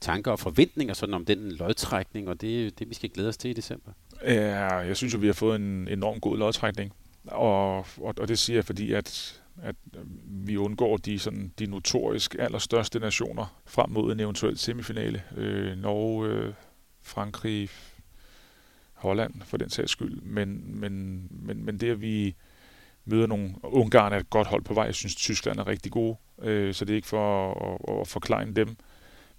tanker 0.00 0.30
og 0.30 0.38
forventninger 0.38 0.94
sådan 0.94 1.14
om 1.14 1.24
den 1.24 1.52
lodtrækning, 1.52 2.28
og 2.28 2.40
det, 2.40 2.78
det 2.78 2.88
vi 2.88 2.94
skal 2.94 3.10
glæde 3.10 3.28
os 3.28 3.36
til 3.36 3.50
i 3.50 3.54
december? 3.54 3.92
Ja, 4.24 4.76
jeg 4.76 4.96
synes 4.96 5.14
jo, 5.14 5.18
vi 5.18 5.26
har 5.26 5.34
fået 5.34 5.56
en 5.56 5.88
enorm 5.88 6.20
god 6.20 6.38
lodtrækning. 6.38 6.92
Og, 7.24 7.76
og, 7.78 8.14
og 8.18 8.28
det 8.28 8.38
siger 8.38 8.56
jeg, 8.56 8.64
fordi 8.64 8.92
at, 8.92 9.40
at 9.62 9.76
vi 10.26 10.56
undgår 10.56 10.96
de, 10.96 11.18
sådan, 11.18 11.52
de 11.58 11.66
notorisk 11.66 12.36
allerstørste 12.38 12.98
nationer 12.98 13.62
frem 13.66 13.90
mod 13.90 14.12
en 14.12 14.20
eventuel 14.20 14.58
semifinale. 14.58 15.22
Øh, 15.36 15.78
Norge, 15.78 16.28
øh, 16.28 16.52
Frankrig, 17.02 17.68
Holland 19.02 19.34
for 19.44 19.56
den 19.56 19.70
sags 19.70 19.90
skyld. 19.90 20.20
Men, 20.20 20.80
men, 20.80 21.22
men, 21.30 21.64
men 21.64 21.78
det, 21.78 21.90
at 21.90 22.00
vi 22.00 22.34
møder 23.04 23.26
nogle... 23.26 23.54
Ungarn 23.62 24.12
er 24.12 24.16
et 24.16 24.30
godt 24.30 24.46
hold 24.46 24.62
på 24.62 24.74
vej. 24.74 24.84
Jeg 24.84 24.94
synes, 24.94 25.14
Tyskland 25.14 25.58
er 25.58 25.66
rigtig 25.66 25.92
gode, 25.92 26.16
øh, 26.42 26.74
så 26.74 26.84
det 26.84 26.92
er 26.92 26.96
ikke 26.96 27.08
for 27.08 27.52
at, 27.52 28.00
at 28.00 28.08
forklare 28.08 28.50
dem. 28.50 28.76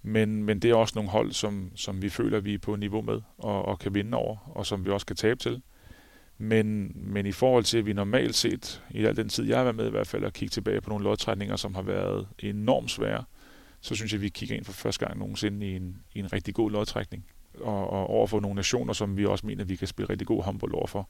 Men, 0.02 0.44
men 0.44 0.58
det 0.58 0.70
er 0.70 0.74
også 0.74 0.92
nogle 0.94 1.10
hold, 1.10 1.32
som, 1.32 1.70
som 1.74 2.02
vi 2.02 2.08
føler, 2.08 2.40
vi 2.40 2.54
er 2.54 2.58
på 2.58 2.76
niveau 2.76 3.02
med 3.02 3.20
og, 3.38 3.64
og 3.64 3.78
kan 3.78 3.94
vinde 3.94 4.16
over, 4.16 4.36
og 4.54 4.66
som 4.66 4.84
vi 4.84 4.90
også 4.90 5.06
kan 5.06 5.16
tabe 5.16 5.40
til. 5.40 5.62
Men, 6.38 6.92
men 6.94 7.26
i 7.26 7.32
forhold 7.32 7.64
til, 7.64 7.78
at 7.78 7.86
vi 7.86 7.92
normalt 7.92 8.34
set, 8.34 8.82
i 8.90 9.04
al 9.04 9.16
den 9.16 9.28
tid, 9.28 9.44
jeg 9.44 9.56
har 9.56 9.64
været 9.64 9.76
med 9.76 9.86
i 9.86 9.90
hvert 9.90 10.06
fald, 10.06 10.24
at 10.24 10.32
kigge 10.32 10.50
tilbage 10.50 10.80
på 10.80 10.90
nogle 10.90 11.04
lodtrækninger, 11.04 11.56
som 11.56 11.74
har 11.74 11.82
været 11.82 12.28
enormt 12.38 12.90
svære, 12.90 13.24
så 13.80 13.94
synes 13.94 14.12
jeg, 14.12 14.18
at 14.18 14.22
vi 14.22 14.28
kigger 14.28 14.56
ind 14.56 14.64
for 14.64 14.72
første 14.72 15.06
gang 15.06 15.18
nogensinde 15.18 15.66
i 15.66 15.76
en, 15.76 15.96
i 16.14 16.18
en 16.18 16.32
rigtig 16.32 16.54
god 16.54 16.70
lodtrækning. 16.70 17.26
Og, 17.60 17.90
og 17.90 18.10
overfor 18.10 18.40
nogle 18.40 18.54
nationer, 18.54 18.92
som 18.92 19.16
vi 19.16 19.26
også 19.26 19.46
mener, 19.46 19.62
at 19.62 19.68
vi 19.68 19.76
kan 19.76 19.88
spille 19.88 20.10
rigtig 20.10 20.26
god 20.26 20.42
håndbold 20.42 20.74
overfor. 20.74 21.08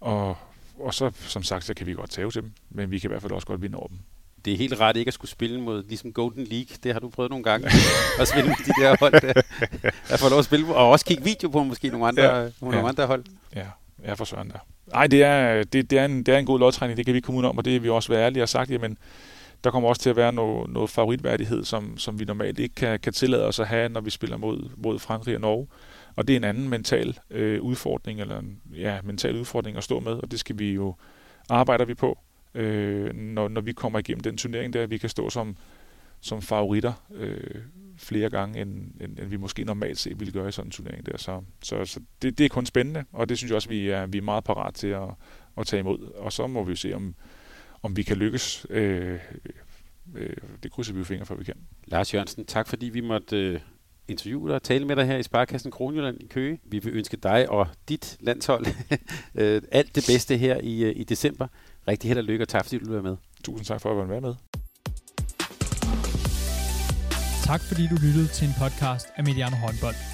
Og, 0.00 0.36
og 0.78 0.94
så, 0.94 1.10
som 1.14 1.42
sagt, 1.42 1.64
så 1.64 1.74
kan 1.74 1.86
vi 1.86 1.94
godt 1.94 2.10
tage 2.10 2.30
til 2.30 2.42
dem, 2.42 2.52
men 2.70 2.90
vi 2.90 2.98
kan 2.98 3.08
i 3.08 3.12
hvert 3.12 3.22
fald 3.22 3.32
også 3.32 3.46
godt 3.46 3.62
vinde 3.62 3.78
over 3.78 3.88
dem 3.88 3.98
det 4.44 4.52
er 4.52 4.56
helt 4.56 4.80
ret 4.80 4.96
ikke 4.96 5.08
at 5.08 5.14
skulle 5.14 5.30
spille 5.30 5.60
mod 5.60 5.84
ligesom 5.88 6.12
Golden 6.12 6.44
League. 6.44 6.76
Det 6.82 6.92
har 6.92 7.00
du 7.00 7.08
prøvet 7.08 7.30
nogle 7.30 7.44
gange. 7.44 7.66
at 8.20 8.28
spille 8.28 8.48
med 8.48 8.56
de 8.66 8.82
der 8.82 8.96
hold 9.00 9.20
der. 9.20 9.42
At 10.08 10.20
få 10.20 10.28
lov 10.28 10.38
at 10.38 10.44
spille 10.44 10.74
og 10.74 10.90
også 10.90 11.04
kigge 11.04 11.24
video 11.24 11.48
på 11.48 11.62
måske 11.62 11.88
nogle 11.88 12.06
andre, 12.06 12.22
ja. 12.22 12.48
nogle 12.60 12.78
ja. 12.78 12.88
andre 12.88 13.06
hold. 13.06 13.24
Ja, 13.56 13.66
Ja, 14.04 14.12
for 14.12 14.24
søren 14.24 14.50
der. 14.50 14.58
Nej, 14.86 15.06
det 15.06 15.22
er, 15.22 15.64
det, 15.64 15.90
det, 15.90 15.98
er 15.98 16.04
en, 16.04 16.22
det 16.22 16.34
er 16.34 16.38
en 16.38 16.46
god 16.46 16.58
lodtrækning, 16.58 16.96
det 16.96 17.06
kan 17.06 17.14
vi 17.14 17.20
komme 17.20 17.40
ud 17.40 17.44
om, 17.44 17.58
og 17.58 17.64
det 17.64 17.76
er 17.76 17.80
vi 17.80 17.88
også 17.88 18.12
være 18.12 18.26
ærlige 18.26 18.42
og 18.42 18.48
sagt, 18.48 18.70
jamen, 18.70 18.98
der 19.64 19.70
kommer 19.70 19.88
også 19.88 20.02
til 20.02 20.10
at 20.10 20.16
være 20.16 20.32
noget, 20.32 20.70
noget 20.70 20.90
favoritværdighed, 20.90 21.64
som, 21.64 21.98
som 21.98 22.20
vi 22.20 22.24
normalt 22.24 22.58
ikke 22.58 22.74
kan, 22.74 23.00
kan 23.00 23.12
tillade 23.12 23.46
os 23.46 23.60
at 23.60 23.66
have, 23.66 23.88
når 23.88 24.00
vi 24.00 24.10
spiller 24.10 24.36
mod, 24.36 24.70
mod 24.76 24.98
Frankrig 24.98 25.34
og 25.34 25.40
Norge. 25.40 25.66
Og 26.16 26.28
det 26.28 26.32
er 26.32 26.36
en 26.36 26.44
anden 26.44 26.68
mental 26.68 27.18
øh, 27.30 27.62
udfordring, 27.62 28.20
eller 28.20 28.38
en 28.38 28.60
ja, 28.74 28.98
mental 29.04 29.36
udfordring 29.36 29.76
at 29.76 29.84
stå 29.84 30.00
med, 30.00 30.12
og 30.12 30.30
det 30.30 30.40
skal 30.40 30.58
vi 30.58 30.72
jo, 30.72 30.94
arbejder 31.50 31.84
vi 31.84 31.94
på, 31.94 32.18
øh, 32.54 33.14
når, 33.14 33.48
når 33.48 33.60
vi 33.60 33.72
kommer 33.72 33.98
igennem 33.98 34.22
den 34.22 34.36
turnering 34.36 34.72
der, 34.72 34.86
vi 34.86 34.98
kan 34.98 35.08
stå 35.08 35.30
som, 35.30 35.56
som 36.20 36.42
favoritter 36.42 36.92
øh, 37.14 37.60
flere 37.96 38.30
gange, 38.30 38.60
end, 38.60 38.70
end, 39.00 39.18
end 39.18 39.28
vi 39.28 39.36
måske 39.36 39.64
normalt 39.64 39.98
set 39.98 40.20
ville 40.20 40.32
gøre 40.32 40.48
i 40.48 40.52
sådan 40.52 40.66
en 40.66 40.70
turnering 40.72 41.06
der. 41.06 41.18
Så, 41.18 41.40
så, 41.62 41.84
så 41.84 42.00
det, 42.22 42.38
det 42.38 42.44
er 42.44 42.48
kun 42.48 42.66
spændende, 42.66 43.04
og 43.12 43.28
det 43.28 43.38
synes 43.38 43.50
jeg 43.50 43.56
også, 43.56 43.68
vi 43.68 43.88
er, 43.88 44.06
vi 44.06 44.18
er 44.18 44.22
meget 44.22 44.44
parat 44.44 44.74
til 44.74 44.88
at, 44.88 45.08
at 45.58 45.66
tage 45.66 45.80
imod. 45.80 45.98
Og 46.16 46.32
så 46.32 46.46
må 46.46 46.64
vi 46.64 46.72
jo 46.72 46.76
se, 46.76 46.94
om, 46.94 47.14
om 47.84 47.96
vi 47.96 48.02
kan 48.02 48.16
lykkes. 48.16 48.66
Øh, 48.70 49.18
øh, 50.14 50.36
det 50.62 50.72
krydser 50.72 50.92
vi 50.92 50.98
jo 50.98 51.04
fingre 51.04 51.26
for, 51.26 51.34
vi 51.34 51.44
kan. 51.44 51.54
Lars 51.86 52.14
Jørgensen, 52.14 52.44
tak 52.44 52.68
fordi 52.68 52.86
vi 52.86 53.00
måtte 53.00 53.36
øh, 53.36 53.60
interviewe 54.08 54.48
dig 54.48 54.54
og 54.54 54.62
tale 54.62 54.84
med 54.84 54.96
dig 54.96 55.06
her 55.06 55.16
i 55.16 55.22
Sparkassen 55.22 55.70
Kronjylland 55.70 56.16
i 56.20 56.26
Køge. 56.26 56.60
Vi 56.64 56.78
vil 56.78 56.92
ønske 56.92 57.16
dig 57.16 57.50
og 57.50 57.66
dit 57.88 58.16
landshold 58.20 58.66
øh, 59.40 59.62
alt 59.72 59.94
det 59.94 60.04
bedste 60.08 60.36
her 60.36 60.60
i, 60.62 60.84
øh, 60.84 60.92
i 60.96 61.04
december. 61.04 61.46
Rigtig 61.88 62.08
held 62.08 62.18
og 62.18 62.24
lykke, 62.24 62.44
og 62.44 62.48
tak 62.48 62.64
fordi 62.64 62.78
du 62.78 62.92
være 62.92 63.02
med. 63.02 63.16
Tusind 63.44 63.66
tak 63.66 63.80
for 63.80 64.02
at 64.02 64.08
være 64.08 64.20
med. 64.20 64.34
Tak 67.44 67.60
fordi 67.60 67.86
du 67.86 67.94
lyttede 67.94 68.28
til 68.28 68.48
en 68.48 68.54
podcast 68.58 69.06
af 69.16 69.24
Mediano 69.24 69.56
Håndbold. 69.56 70.13